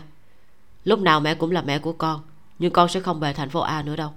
lúc 0.83 0.99
nào 0.99 1.19
mẹ 1.19 1.35
cũng 1.35 1.51
là 1.51 1.61
mẹ 1.61 1.79
của 1.79 1.93
con, 1.93 2.21
nhưng 2.59 2.73
con 2.73 2.89
sẽ 2.89 2.99
không 2.99 3.19
về 3.19 3.33
thành 3.33 3.49
phố 3.49 3.59
a 3.59 3.81
nữa 3.81 3.95
đâu. 3.95 4.13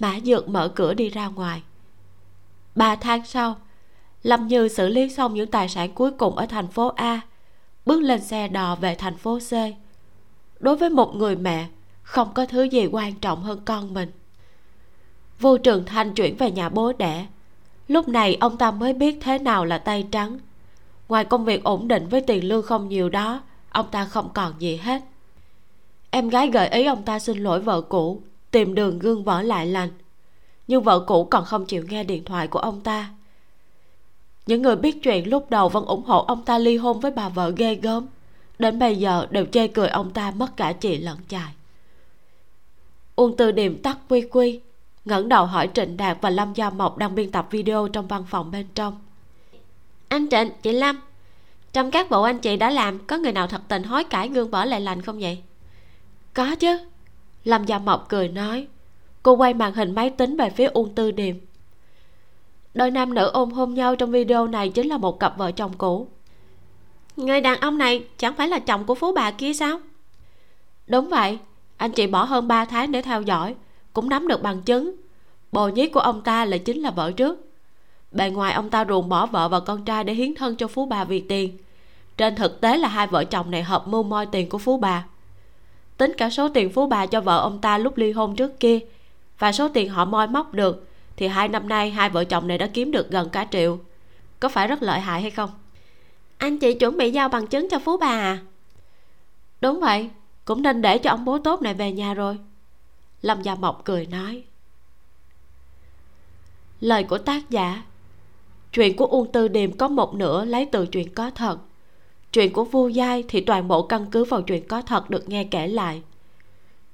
Mã 0.00 0.20
dược 0.24 0.48
mở 0.48 0.68
cửa 0.68 0.94
đi 0.94 1.08
ra 1.08 1.26
ngoài. 1.26 1.62
Ba 2.74 2.96
tháng 2.96 3.26
sau 3.26 3.56
lâm 4.22 4.48
như 4.48 4.68
xử 4.68 4.88
lý 4.88 5.08
xong 5.08 5.34
những 5.34 5.50
tài 5.50 5.68
sản 5.68 5.94
cuối 5.94 6.10
cùng 6.10 6.36
ở 6.36 6.46
thành 6.46 6.68
phố 6.68 6.88
a, 6.88 7.20
bước 7.86 8.02
lên 8.02 8.20
xe 8.20 8.48
đò 8.48 8.76
về 8.76 8.94
thành 8.94 9.16
phố 9.16 9.38
c. 9.38 9.52
Đối 10.60 10.76
với 10.76 10.90
một 10.90 11.16
người 11.16 11.36
mẹ, 11.36 11.66
không 12.02 12.34
có 12.34 12.46
thứ 12.46 12.62
gì 12.62 12.86
quan 12.86 13.14
trọng 13.14 13.42
hơn 13.42 13.60
con 13.64 13.94
mình. 13.94 14.10
Vô 15.40 15.58
trường 15.58 15.84
thanh 15.84 16.14
chuyển 16.14 16.36
về 16.36 16.50
nhà 16.50 16.68
bố 16.68 16.92
đẻ. 16.92 17.26
Lúc 17.88 18.08
này, 18.08 18.36
ông 18.40 18.56
ta 18.56 18.70
mới 18.70 18.94
biết 18.94 19.18
thế 19.20 19.38
nào 19.38 19.64
là 19.64 19.78
tay 19.78 20.06
trắng. 20.10 20.38
Ngoài 21.08 21.24
công 21.24 21.44
việc 21.44 21.64
ổn 21.64 21.88
định 21.88 22.08
với 22.08 22.20
tiền 22.20 22.48
lương 22.48 22.62
không 22.62 22.88
nhiều 22.88 23.08
đó, 23.08 23.42
ông 23.70 23.86
ta 23.90 24.04
không 24.04 24.30
còn 24.34 24.52
gì 24.58 24.76
hết. 24.76 25.02
Em 26.10 26.28
gái 26.28 26.50
gợi 26.50 26.68
ý 26.68 26.84
ông 26.84 27.02
ta 27.02 27.18
xin 27.18 27.38
lỗi 27.38 27.60
vợ 27.60 27.80
cũ, 27.80 28.22
tìm 28.50 28.74
đường 28.74 28.98
gương 28.98 29.24
vỡ 29.24 29.42
lại 29.42 29.66
lành. 29.66 29.90
Nhưng 30.68 30.82
vợ 30.82 31.00
cũ 31.00 31.24
còn 31.24 31.44
không 31.44 31.66
chịu 31.66 31.84
nghe 31.88 32.04
điện 32.04 32.24
thoại 32.24 32.48
của 32.48 32.58
ông 32.58 32.80
ta 32.80 33.10
những 34.48 34.62
người 34.62 34.76
biết 34.76 35.02
chuyện 35.02 35.28
lúc 35.28 35.50
đầu 35.50 35.68
vẫn 35.68 35.84
ủng 35.84 36.04
hộ 36.04 36.24
ông 36.24 36.44
ta 36.44 36.58
ly 36.58 36.76
hôn 36.76 37.00
với 37.00 37.10
bà 37.10 37.28
vợ 37.28 37.52
ghê 37.56 37.74
gớm. 37.74 38.06
Đến 38.58 38.78
bây 38.78 38.96
giờ 38.96 39.26
đều 39.30 39.46
chê 39.46 39.68
cười 39.68 39.88
ông 39.88 40.10
ta 40.10 40.30
mất 40.30 40.56
cả 40.56 40.72
chị 40.72 40.98
lẫn 40.98 41.18
chài 41.28 41.52
uông 43.18 43.36
từ 43.36 43.52
điềm 43.52 43.78
tắt 43.78 43.98
quy 44.08 44.22
quy 44.30 44.60
ngẩng 45.04 45.28
đầu 45.28 45.46
hỏi 45.46 45.68
trịnh 45.74 45.96
đạt 45.96 46.18
và 46.20 46.30
lâm 46.30 46.54
gia 46.54 46.70
mộc 46.70 46.98
đang 46.98 47.14
biên 47.14 47.30
tập 47.30 47.48
video 47.50 47.88
trong 47.88 48.06
văn 48.06 48.24
phòng 48.28 48.50
bên 48.50 48.66
trong. 48.74 49.00
Anh 50.08 50.28
trịnh 50.30 50.50
chị 50.62 50.72
lâm. 50.72 51.00
Trong 51.72 51.90
các 51.90 52.10
bộ 52.10 52.22
anh 52.22 52.38
chị 52.38 52.56
đã 52.56 52.70
làm 52.70 53.06
có 53.06 53.16
người 53.16 53.32
nào 53.32 53.46
thật 53.46 53.60
tình 53.68 53.82
hối 53.82 54.04
cải 54.04 54.28
gương 54.28 54.50
vỡ 54.50 54.64
lại 54.64 54.80
lành 54.80 55.02
không 55.02 55.18
vậy? 55.20 55.42
Có 56.34 56.54
chứ. 56.54 56.78
Lâm 57.44 57.64
gia 57.64 57.78
mộc 57.78 58.08
cười 58.08 58.28
nói. 58.28 58.66
Cô 59.22 59.32
quay 59.36 59.54
màn 59.54 59.74
hình 59.74 59.94
máy 59.94 60.10
tính 60.10 60.36
về 60.36 60.50
phía 60.50 60.66
uông 60.66 60.94
tư 60.94 61.10
điềm 61.10 61.36
đôi 62.78 62.90
nam 62.90 63.14
nữ 63.14 63.30
ôm 63.32 63.50
hôn 63.50 63.74
nhau 63.74 63.96
trong 63.96 64.10
video 64.10 64.46
này 64.46 64.68
chính 64.68 64.88
là 64.88 64.98
một 64.98 65.20
cặp 65.20 65.38
vợ 65.38 65.52
chồng 65.52 65.72
cũ. 65.78 66.08
Người 67.16 67.40
đàn 67.40 67.60
ông 67.60 67.78
này 67.78 68.04
chẳng 68.18 68.34
phải 68.34 68.48
là 68.48 68.58
chồng 68.58 68.84
của 68.84 68.94
phú 68.94 69.12
bà 69.12 69.30
kia 69.30 69.52
sao? 69.52 69.80
Đúng 70.86 71.08
vậy, 71.08 71.38
anh 71.76 71.92
chị 71.92 72.06
bỏ 72.06 72.24
hơn 72.24 72.48
3 72.48 72.64
tháng 72.64 72.92
để 72.92 73.02
theo 73.02 73.22
dõi, 73.22 73.54
cũng 73.92 74.08
nắm 74.08 74.28
được 74.28 74.42
bằng 74.42 74.62
chứng. 74.62 74.96
Bồ 75.52 75.68
nhí 75.68 75.88
của 75.88 76.00
ông 76.00 76.22
ta 76.22 76.44
là 76.44 76.58
chính 76.58 76.82
là 76.82 76.90
vợ 76.90 77.12
trước. 77.12 77.50
Bề 78.12 78.30
ngoài 78.30 78.52
ông 78.52 78.70
ta 78.70 78.84
ruồng 78.88 79.08
bỏ 79.08 79.26
vợ 79.26 79.48
và 79.48 79.60
con 79.60 79.84
trai 79.84 80.04
để 80.04 80.14
hiến 80.14 80.34
thân 80.34 80.56
cho 80.56 80.68
phú 80.68 80.86
bà 80.86 81.04
vì 81.04 81.20
tiền. 81.20 81.58
Trên 82.16 82.36
thực 82.36 82.60
tế 82.60 82.78
là 82.78 82.88
hai 82.88 83.06
vợ 83.06 83.24
chồng 83.24 83.50
này 83.50 83.62
hợp 83.62 83.88
mưu 83.88 84.02
moi 84.02 84.26
tiền 84.26 84.48
của 84.48 84.58
phú 84.58 84.76
bà. 84.76 85.04
Tính 85.96 86.12
cả 86.16 86.30
số 86.30 86.48
tiền 86.48 86.72
phú 86.72 86.86
bà 86.86 87.06
cho 87.06 87.20
vợ 87.20 87.40
ông 87.40 87.58
ta 87.58 87.78
lúc 87.78 87.96
ly 87.96 88.12
hôn 88.12 88.36
trước 88.36 88.60
kia 88.60 88.78
và 89.38 89.52
số 89.52 89.68
tiền 89.68 89.88
họ 89.88 90.04
moi 90.04 90.26
móc 90.26 90.54
được 90.54 90.87
thì 91.18 91.28
hai 91.28 91.48
năm 91.48 91.68
nay 91.68 91.90
hai 91.90 92.10
vợ 92.10 92.24
chồng 92.24 92.48
này 92.48 92.58
đã 92.58 92.66
kiếm 92.66 92.90
được 92.90 93.10
gần 93.10 93.28
cả 93.30 93.46
triệu. 93.50 93.78
Có 94.40 94.48
phải 94.48 94.68
rất 94.68 94.82
lợi 94.82 95.00
hại 95.00 95.22
hay 95.22 95.30
không? 95.30 95.50
Anh 96.38 96.58
chị 96.58 96.74
chuẩn 96.74 96.96
bị 96.96 97.10
giao 97.10 97.28
bằng 97.28 97.46
chứng 97.46 97.68
cho 97.70 97.78
phú 97.78 97.96
bà 97.96 98.06
à? 98.06 98.38
Đúng 99.60 99.80
vậy 99.80 100.10
cũng 100.44 100.62
nên 100.62 100.82
để 100.82 100.98
cho 100.98 101.10
ông 101.10 101.24
bố 101.24 101.38
tốt 101.38 101.62
này 101.62 101.74
về 101.74 101.92
nhà 101.92 102.14
rồi. 102.14 102.38
Lâm 103.22 103.42
gia 103.42 103.54
mộc 103.54 103.84
cười 103.84 104.06
nói. 104.06 104.42
Lời 106.80 107.04
của 107.04 107.18
tác 107.18 107.50
giả. 107.50 107.82
Chuyện 108.72 108.96
của 108.96 109.06
uông 109.06 109.32
tư 109.32 109.48
điềm 109.48 109.72
có 109.72 109.88
một 109.88 110.14
nửa 110.14 110.44
lấy 110.44 110.66
từ 110.66 110.86
chuyện 110.86 111.14
có 111.14 111.30
thật. 111.30 111.58
Chuyện 112.32 112.52
của 112.52 112.64
vu 112.64 112.88
giai 112.88 113.24
thì 113.28 113.40
toàn 113.40 113.68
bộ 113.68 113.82
căn 113.82 114.06
cứ 114.10 114.24
vào 114.24 114.42
chuyện 114.42 114.68
có 114.68 114.82
thật 114.82 115.10
được 115.10 115.28
nghe 115.28 115.44
kể 115.44 115.68
lại. 115.68 116.02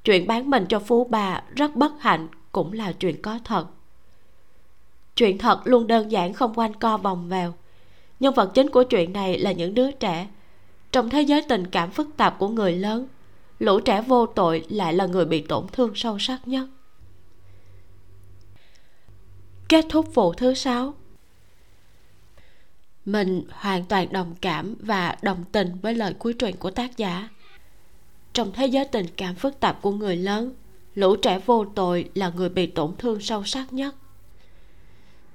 Chuyện 0.05 0.27
bán 0.27 0.51
mình 0.51 0.67
cho 0.69 0.79
phú 0.79 1.05
bà 1.11 1.43
rất 1.57 1.77
bất 1.77 1.93
hạnh 2.01 2.29
cũng 2.53 2.73
là 2.73 2.93
chuyện 2.93 3.23
có 3.23 3.39
thật 3.45 3.67
chuyện 5.17 5.39
thật 5.39 5.61
luôn 5.65 5.87
đơn 5.87 6.11
giản 6.11 6.33
không 6.33 6.55
quanh 6.55 6.75
co 6.75 6.97
vòng 6.97 7.29
vèo. 7.29 7.55
Nhân 8.21 8.35
vật 8.35 8.51
chính 8.55 8.71
của 8.71 8.83
chuyện 8.83 9.13
này 9.13 9.39
là 9.39 9.53
những 9.53 9.75
đứa 9.75 9.91
trẻ. 9.91 10.29
Trong 10.93 11.11
thế 11.11 11.23
giới 11.23 11.43
tình 11.43 11.67
cảm 11.67 11.91
phức 11.91 12.09
tạp 12.17 12.39
của 12.39 12.49
người 12.49 12.73
lớn, 12.73 13.07
lũ 13.59 13.81
trẻ 13.81 14.03
vô 14.03 14.27
tội 14.27 14.65
lại 14.69 14.95
là 14.95 15.07
người 15.07 15.25
bị 15.25 15.41
tổn 15.41 15.67
thương 15.73 15.93
sâu 15.95 16.19
sắc 16.19 16.49
nhất. 16.49 16.69
Kết 19.69 19.87
thúc 19.89 20.15
vụ 20.15 20.33
thứ 20.33 20.55
sáu. 20.55 20.95
Mình 23.05 23.43
hoàn 23.51 23.85
toàn 23.85 24.13
đồng 24.13 24.35
cảm 24.41 24.75
và 24.81 25.17
đồng 25.23 25.45
tình 25.53 25.77
với 25.83 25.95
lời 25.95 26.15
cuối 26.19 26.33
truyện 26.33 26.57
của 26.57 26.71
tác 26.71 26.97
giả. 26.97 27.29
Trong 28.33 28.53
thế 28.53 28.67
giới 28.67 28.85
tình 28.85 29.07
cảm 29.17 29.35
phức 29.35 29.61
tạp 29.61 29.83
của 29.83 29.93
người 29.93 30.17
lớn, 30.17 30.55
lũ 30.95 31.17
trẻ 31.17 31.39
vô 31.47 31.65
tội 31.65 32.11
là 32.15 32.29
người 32.29 32.49
bị 32.49 32.67
tổn 32.67 32.97
thương 32.99 33.21
sâu 33.21 33.45
sắc 33.45 33.73
nhất 33.73 33.95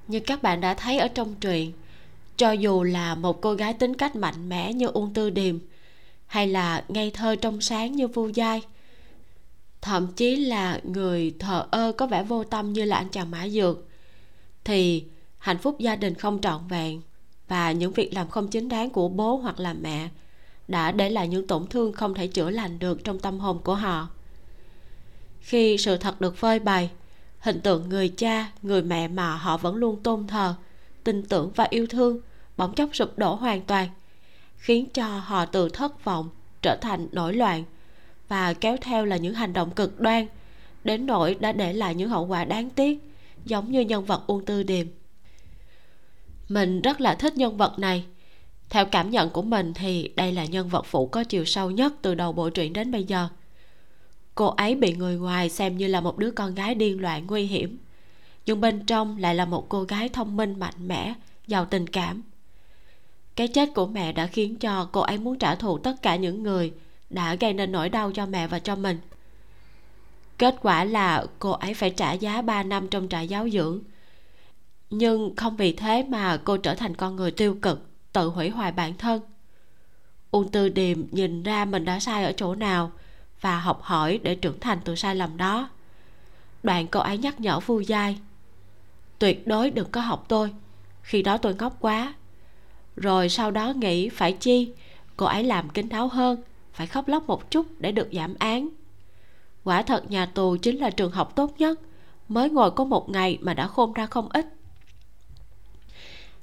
như 0.10 0.20
các 0.20 0.44
bạn 0.44 0.62
đã 0.62 0.74
thấy 0.74 0.98
ở 0.98 1.08
trong 1.08 1.36
truyện, 1.36 1.72
cho 2.38 2.52
dù 2.52 2.84
là 2.84 3.16
một 3.16 3.42
cô 3.42 3.54
gái 3.54 3.74
tính 3.74 3.94
cách 3.94 4.16
mạnh 4.16 4.50
mẽ 4.50 4.74
như 4.74 4.88
uông 4.88 5.14
tư 5.14 5.30
điềm, 5.30 5.60
hay 6.26 6.48
là 6.48 6.84
ngây 6.88 7.12
thơ 7.12 7.36
trong 7.36 7.62
sáng 7.62 7.96
như 7.96 8.08
vu 8.08 8.28
giai, 8.28 8.62
thậm 9.82 10.08
chí 10.16 10.36
là 10.36 10.80
người 10.84 11.36
thờ 11.40 11.68
ơ 11.72 11.92
có 11.92 12.08
vẻ 12.08 12.24
vô 12.24 12.44
tâm 12.44 12.74
như 12.74 12.86
là 12.86 12.96
anh 12.96 13.10
chàng 13.10 13.32
mã 13.32 13.48
dược, 13.48 13.88
thì 14.64 15.04
hạnh 15.38 15.58
phúc 15.58 15.80
gia 15.80 15.96
đình 15.96 16.16
không 16.16 16.42
trọn 16.42 16.68
vẹn 16.68 17.02
và 17.48 17.72
những 17.72 17.94
việc 17.94 18.14
làm 18.14 18.30
không 18.30 18.48
chính 18.48 18.70
đáng 18.70 18.90
của 18.90 19.10
bố 19.10 19.36
hoặc 19.36 19.60
là 19.60 19.74
mẹ 19.74 20.10
đã 20.68 20.92
để 20.92 21.10
lại 21.10 21.28
những 21.28 21.48
tổn 21.48 21.68
thương 21.68 21.94
không 21.94 22.14
thể 22.14 22.28
chữa 22.28 22.50
lành 22.50 22.80
được 22.80 23.04
trong 23.04 23.20
tâm 23.20 23.40
hồn 23.40 23.60
của 23.64 23.76
họ. 23.76 24.08
Khi 25.42 25.78
sự 25.78 25.98
thật 25.98 26.22
được 26.22 26.38
phơi 26.38 26.60
bày 26.60 26.90
hình 27.40 27.62
tượng 27.62 27.90
người 27.90 28.10
cha, 28.10 28.52
người 28.62 28.82
mẹ 28.82 29.08
mà 29.08 29.36
họ 29.36 29.58
vẫn 29.58 29.76
luôn 29.76 30.04
tôn 30.04 30.28
thờ. 30.28 30.56
Tin 31.04 31.24
tưởng 31.24 31.52
và 31.56 31.68
yêu 31.70 31.88
thương 31.88 32.20
bỗng 32.58 32.74
chốc 32.74 32.90
sụp 32.94 33.18
đổ 33.18 33.36
hoàn 33.36 33.62
toàn, 33.62 33.90
khiến 34.58 34.86
cho 34.94 35.08
họ 35.08 35.46
từ 35.46 35.70
thất 35.70 36.04
vọng, 36.04 36.30
trở 36.62 36.78
thành 36.82 37.08
nổi 37.12 37.34
loạn 37.34 37.64
và 38.28 38.54
kéo 38.54 38.78
theo 38.82 39.06
là 39.06 39.18
những 39.18 39.34
hành 39.34 39.54
động 39.54 39.72
cực 39.72 40.00
đoan, 40.00 40.28
đến 40.84 41.06
nỗi 41.06 41.36
đã 41.40 41.52
để 41.52 41.74
lại 41.74 41.96
những 41.96 42.10
hậu 42.10 42.26
quả 42.26 42.46
đáng 42.46 42.70
tiếc, 42.70 43.00
giống 43.46 43.72
như 43.72 43.82
nhân 43.82 44.06
vật 44.06 44.24
uông 44.28 44.46
tư 44.46 44.64
điềm. 44.64 44.88
Mình 46.50 46.82
rất 46.82 47.02
là 47.02 47.16
thích 47.16 47.38
nhân 47.38 47.58
vật 47.58 47.80
này. 47.80 48.06
Theo 48.70 48.86
cảm 48.86 49.10
nhận 49.10 49.30
của 49.30 49.42
mình 49.42 49.74
thì 49.74 50.14
đây 50.16 50.32
là 50.32 50.46
nhân 50.46 50.70
vật 50.70 50.86
phụ 50.86 51.08
có 51.08 51.24
chiều 51.24 51.46
sâu 51.46 51.72
nhất 51.72 51.94
từ 52.02 52.16
đầu 52.16 52.32
bộ 52.32 52.50
truyện 52.50 52.74
đến 52.74 52.92
bây 52.92 53.04
giờ 53.04 53.30
cô 54.40 54.48
ấy 54.48 54.76
bị 54.76 54.94
người 54.94 55.18
ngoài 55.18 55.50
xem 55.50 55.78
như 55.78 55.88
là 55.88 56.02
một 56.02 56.18
đứa 56.18 56.32
con 56.32 56.56
gái 56.56 56.76
điên 56.76 57.02
loạn 57.02 57.28
nguy 57.28 57.46
hiểm. 57.46 57.78
Nhưng 58.46 58.62
bên 58.62 58.86
trong 58.86 59.18
lại 59.18 59.36
là 59.36 59.46
một 59.46 59.70
cô 59.70 59.84
gái 59.84 60.10
thông 60.10 60.38
minh, 60.38 60.60
mạnh 60.60 60.88
mẽ, 60.88 61.14
giàu 61.48 61.66
tình 61.66 61.88
cảm. 61.88 62.24
Cái 63.36 63.48
chết 63.48 63.70
của 63.76 63.88
mẹ 63.88 64.12
đã 64.12 64.28
khiến 64.28 64.56
cho 64.56 64.90
cô 64.92 65.02
ấy 65.02 65.18
muốn 65.18 65.38
trả 65.40 65.56
thù 65.56 65.78
tất 65.78 66.02
cả 66.02 66.16
những 66.16 66.44
người 66.44 66.74
đã 67.10 67.36
gây 67.36 67.54
nên 67.54 67.72
nỗi 67.72 67.90
đau 67.90 68.12
cho 68.12 68.26
mẹ 68.26 68.48
và 68.48 68.60
cho 68.60 68.76
mình. 68.76 69.00
Kết 70.38 70.56
quả 70.62 70.84
là 70.84 71.26
cô 71.40 71.52
ấy 71.52 71.74
phải 71.74 71.90
trả 71.90 72.14
giá 72.14 72.42
3 72.42 72.64
năm 72.64 72.88
trong 72.88 73.08
trại 73.10 73.28
giáo 73.28 73.50
dưỡng. 73.50 73.80
Nhưng 74.90 75.36
không 75.36 75.58
vì 75.58 75.74
thế 75.74 76.04
mà 76.04 76.38
cô 76.44 76.58
trở 76.58 76.76
thành 76.76 76.96
con 76.96 77.16
người 77.16 77.32
tiêu 77.32 77.58
cực, 77.62 77.90
tự 78.14 78.28
hủy 78.28 78.50
hoại 78.50 78.72
bản 78.72 78.94
thân. 78.98 79.22
Ung 80.32 80.52
Tư 80.52 80.70
Điềm 80.70 81.04
nhìn 81.12 81.44
ra 81.44 81.66
mình 81.66 81.86
đã 81.86 82.00
sai 82.00 82.24
ở 82.24 82.32
chỗ 82.32 82.56
nào 82.56 82.92
và 83.42 83.60
học 83.60 83.82
hỏi 83.82 84.20
để 84.24 84.36
trưởng 84.36 84.60
thành 84.60 84.80
từ 84.86 84.96
sai 84.96 85.16
lầm 85.16 85.38
đó. 85.38 85.70
Đoạn 86.64 86.88
cô 86.88 87.00
ấy 87.00 87.18
nhắc 87.18 87.40
nhở 87.40 87.60
Vu 87.60 87.80
Giai, 87.80 88.20
tuyệt 89.20 89.48
đối 89.48 89.72
đừng 89.72 89.92
có 89.92 90.02
học 90.02 90.26
tôi, 90.28 90.54
khi 91.02 91.22
đó 91.22 91.38
tôi 91.38 91.56
ngốc 91.56 91.78
quá. 91.80 92.14
Rồi 92.96 93.30
sau 93.30 93.52
đó 93.52 93.74
nghĩ, 93.76 94.10
phải 94.10 94.34
chi? 94.34 94.72
Cô 95.18 95.26
ấy 95.26 95.44
làm 95.44 95.70
kinh 95.70 95.90
đáo 95.90 96.08
hơn, 96.08 96.44
phải 96.74 96.88
khóc 96.88 97.08
lóc 97.08 97.28
một 97.28 97.52
chút 97.52 97.68
để 97.80 97.92
được 97.92 98.10
giảm 98.12 98.36
án. 98.40 98.70
Quả 99.64 99.82
thật 99.82 100.12
nhà 100.12 100.26
tù 100.26 100.58
chính 100.58 100.78
là 100.78 100.90
trường 100.90 101.12
học 101.12 101.36
tốt 101.36 101.54
nhất, 101.58 101.80
mới 102.28 102.50
ngồi 102.50 102.72
có 102.72 102.84
một 102.84 103.10
ngày 103.10 103.38
mà 103.42 103.54
đã 103.54 103.68
khôn 103.68 103.94
ra 103.94 104.06
không 104.06 104.30
ít. 104.30 104.46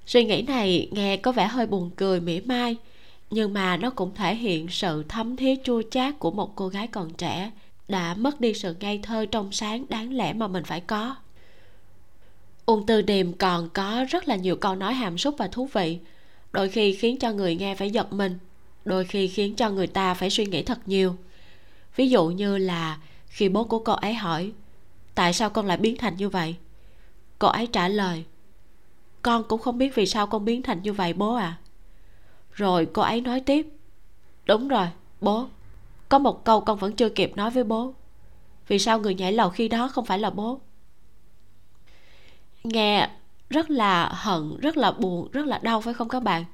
Suy 0.06 0.24
nghĩ 0.24 0.43
này 0.43 0.89
nghe 0.93 1.16
có 1.16 1.32
vẻ 1.32 1.47
hơi 1.47 1.66
buồn 1.66 1.90
cười, 1.97 2.20
mỉa 2.20 2.40
mai 2.44 2.77
nhưng 3.31 3.55
mà 3.55 3.77
nó 3.77 3.90
cũng 3.90 4.15
thể 4.15 4.35
hiện 4.35 4.69
sự 4.69 5.05
thấm 5.09 5.36
thía 5.36 5.55
chua 5.65 5.82
chát 5.90 6.19
của 6.19 6.31
một 6.31 6.57
cô 6.57 6.69
gái 6.69 6.86
còn 6.86 7.15
trẻ 7.15 7.51
đã 7.89 8.15
mất 8.15 8.40
đi 8.40 8.55
sự 8.55 8.77
ngây 8.81 9.01
thơ 9.03 9.27
trong 9.31 9.53
sáng 9.53 9.85
đáng 9.89 10.12
lẽ 10.12 10.32
mà 10.32 10.48
mình 10.48 10.65
phải 10.65 10.81
có. 10.81 11.16
Ung 12.66 12.86
tư 12.86 13.03
điềm 13.03 13.32
còn 13.32 13.69
có 13.69 14.05
rất 14.09 14.28
là 14.28 14.36
nhiều 14.36 14.57
câu 14.57 14.74
nói 14.74 14.94
hàm 14.94 15.19
súc 15.19 15.35
và 15.39 15.48
thú 15.48 15.69
vị. 15.73 15.98
Đôi 16.53 16.69
khi 16.69 16.94
khiến 16.94 17.19
cho 17.19 17.32
người 17.32 17.57
nghe 17.57 17.74
phải 17.74 17.90
giật 17.90 18.12
mình, 18.12 18.39
đôi 18.85 19.05
khi 19.05 19.28
khiến 19.28 19.55
cho 19.55 19.70
người 19.70 19.86
ta 19.86 20.15
phải 20.15 20.31
suy 20.31 20.47
nghĩ 20.47 20.62
thật 20.62 20.78
nhiều. 20.86 21.16
Ví 21.97 22.09
dụ 22.09 22.27
như 22.27 22.59
là 22.59 22.98
khi 23.27 23.48
bố 23.48 23.65
của 23.65 23.78
cô 23.78 23.93
ấy 23.93 24.15
hỏi, 24.15 24.53
tại 25.15 25.32
sao 25.32 25.51
con 25.51 25.66
lại 25.66 25.77
biến 25.77 25.97
thành 25.97 26.16
như 26.16 26.28
vậy? 26.28 26.55
Cô 27.39 27.48
ấy 27.48 27.66
trả 27.66 27.89
lời, 27.89 28.24
con 29.23 29.44
cũng 29.48 29.61
không 29.61 29.78
biết 29.78 29.94
vì 29.94 30.07
sao 30.07 30.27
con 30.27 30.44
biến 30.44 30.62
thành 30.62 30.82
như 30.82 30.93
vậy 30.93 31.12
bố 31.12 31.35
à 31.35 31.57
rồi 32.57 32.87
cô 32.93 33.03
ấy 33.03 33.20
nói 33.20 33.41
tiếp. 33.41 33.66
Đúng 34.47 34.69
rồi, 34.69 34.87
bố. 35.20 35.47
Có 36.09 36.19
một 36.19 36.45
câu 36.45 36.61
con 36.61 36.78
vẫn 36.78 36.93
chưa 36.93 37.09
kịp 37.09 37.37
nói 37.37 37.51
với 37.51 37.65
bố. 37.65 37.95
Vì 38.69 38.78
sao 38.78 38.99
người 38.99 39.15
nhảy 39.15 39.33
lầu 39.33 39.51
khi 39.51 39.69
đó 39.69 39.89
không 39.89 40.05
phải 40.05 40.19
là 40.19 40.31
bố? 40.31 40.61
Nghe 42.65 43.11
rất 43.51 43.70
là 43.70 44.09
hận, 44.09 44.59
rất 44.61 44.77
là 44.77 44.93
buồn, 44.93 45.31
rất 45.33 45.47
là 45.47 45.59
đau 45.59 45.81
phải 45.81 45.95
không 45.95 46.09
các 46.09 46.23
bạn? 46.23 46.45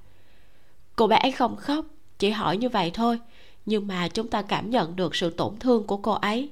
Cô 0.97 1.07
bé 1.07 1.17
ấy 1.17 1.33
không 1.33 1.57
khóc, 1.57 1.87
chỉ 2.19 2.31
hỏi 2.31 2.57
như 2.57 2.69
vậy 2.69 2.91
thôi. 2.95 3.21
Nhưng 3.67 3.87
mà 3.87 4.09
chúng 4.09 4.29
ta 4.29 4.43
cảm 4.43 4.71
nhận 4.71 4.97
được 4.97 5.17
sự 5.17 5.31
tổn 5.31 5.57
thương 5.57 5.87
của 5.87 5.97
cô 5.97 6.13
ấy. 6.13 6.51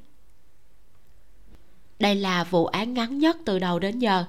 Đây 1.98 2.14
là 2.14 2.44
vụ 2.44 2.66
án 2.66 2.94
ngắn 2.94 3.18
nhất 3.18 3.36
từ 3.44 3.58
đầu 3.58 3.78
đến 3.78 3.98
giờ, 3.98 4.24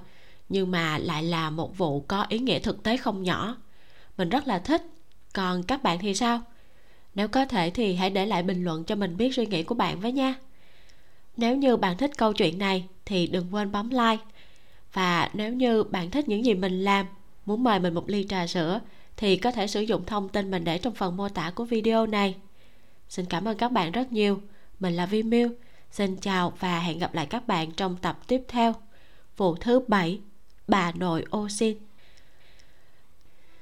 nhưng 0.50 0.72
mà 0.72 0.98
lại 0.98 1.24
là 1.24 1.50
một 1.50 1.78
vụ 1.78 2.06
có 2.08 2.26
ý 2.30 2.40
nghĩa 2.40 2.60
thực 2.60 2.84
tế 2.84 2.98
không 2.98 3.24
nhỏ. 3.24 3.56
Mình 4.18 4.30
rất 4.30 4.48
là 4.48 4.60
thích 4.60 4.82
còn 5.34 5.64
các 5.64 5.84
bạn 5.84 6.00
thì 6.00 6.14
sao? 6.14 6.42
Nếu 7.16 7.28
có 7.28 7.46
thể 7.46 7.70
thì 7.70 7.96
hãy 7.96 8.10
để 8.10 8.26
lại 8.26 8.44
bình 8.44 8.64
luận 8.64 8.84
cho 8.84 8.96
mình 8.96 9.18
biết 9.18 9.36
suy 9.36 9.46
nghĩ 9.46 9.64
của 9.64 9.76
bạn 9.76 10.00
với 10.00 10.12
nha. 10.12 10.36
Nếu 11.38 11.56
như 11.56 11.78
bạn 11.78 11.98
thích 11.98 12.12
câu 12.18 12.34
chuyện 12.34 12.58
này 12.58 12.88
thì 13.06 13.28
đừng 13.28 13.54
quên 13.56 13.72
bấm 13.72 13.90
like. 13.90 14.24
Và 14.94 15.30
nếu 15.34 15.54
như 15.54 15.84
bạn 15.84 16.12
thích 16.12 16.30
những 16.30 16.46
gì 16.46 16.54
mình 16.54 16.84
làm, 16.84 17.06
muốn 17.46 17.64
mời 17.64 17.80
mình 17.80 17.94
một 17.94 18.10
ly 18.10 18.26
trà 18.30 18.48
sữa, 18.48 18.80
thì 19.18 19.38
có 19.38 19.52
thể 19.52 19.68
sử 19.68 19.82
dụng 19.82 20.06
thông 20.06 20.30
tin 20.30 20.52
mình 20.52 20.64
để 20.64 20.78
trong 20.78 20.94
phần 20.94 21.18
mô 21.18 21.30
tả 21.30 21.52
của 21.56 21.66
video 21.66 22.06
này. 22.06 22.36
Xin 23.10 23.26
cảm 23.26 23.48
ơn 23.48 23.58
các 23.58 23.72
bạn 23.72 23.92
rất 23.92 24.12
nhiều. 24.12 24.42
Mình 24.80 24.94
là 24.94 25.06
vi 25.06 25.24
miu 25.24 25.50
xin 25.92 26.16
chào 26.16 26.54
và 26.60 26.80
hẹn 26.80 27.00
gặp 27.00 27.14
lại 27.14 27.26
các 27.26 27.48
bạn 27.48 27.72
trong 27.72 27.98
tập 28.02 28.20
tiếp 28.28 28.44
theo. 28.48 28.74
Vụ 29.38 29.56
thứ 29.56 29.80
bảy, 29.88 30.20
bà 30.68 30.92
nội 30.92 31.26
ô 31.30 31.50
xin. 31.50 31.91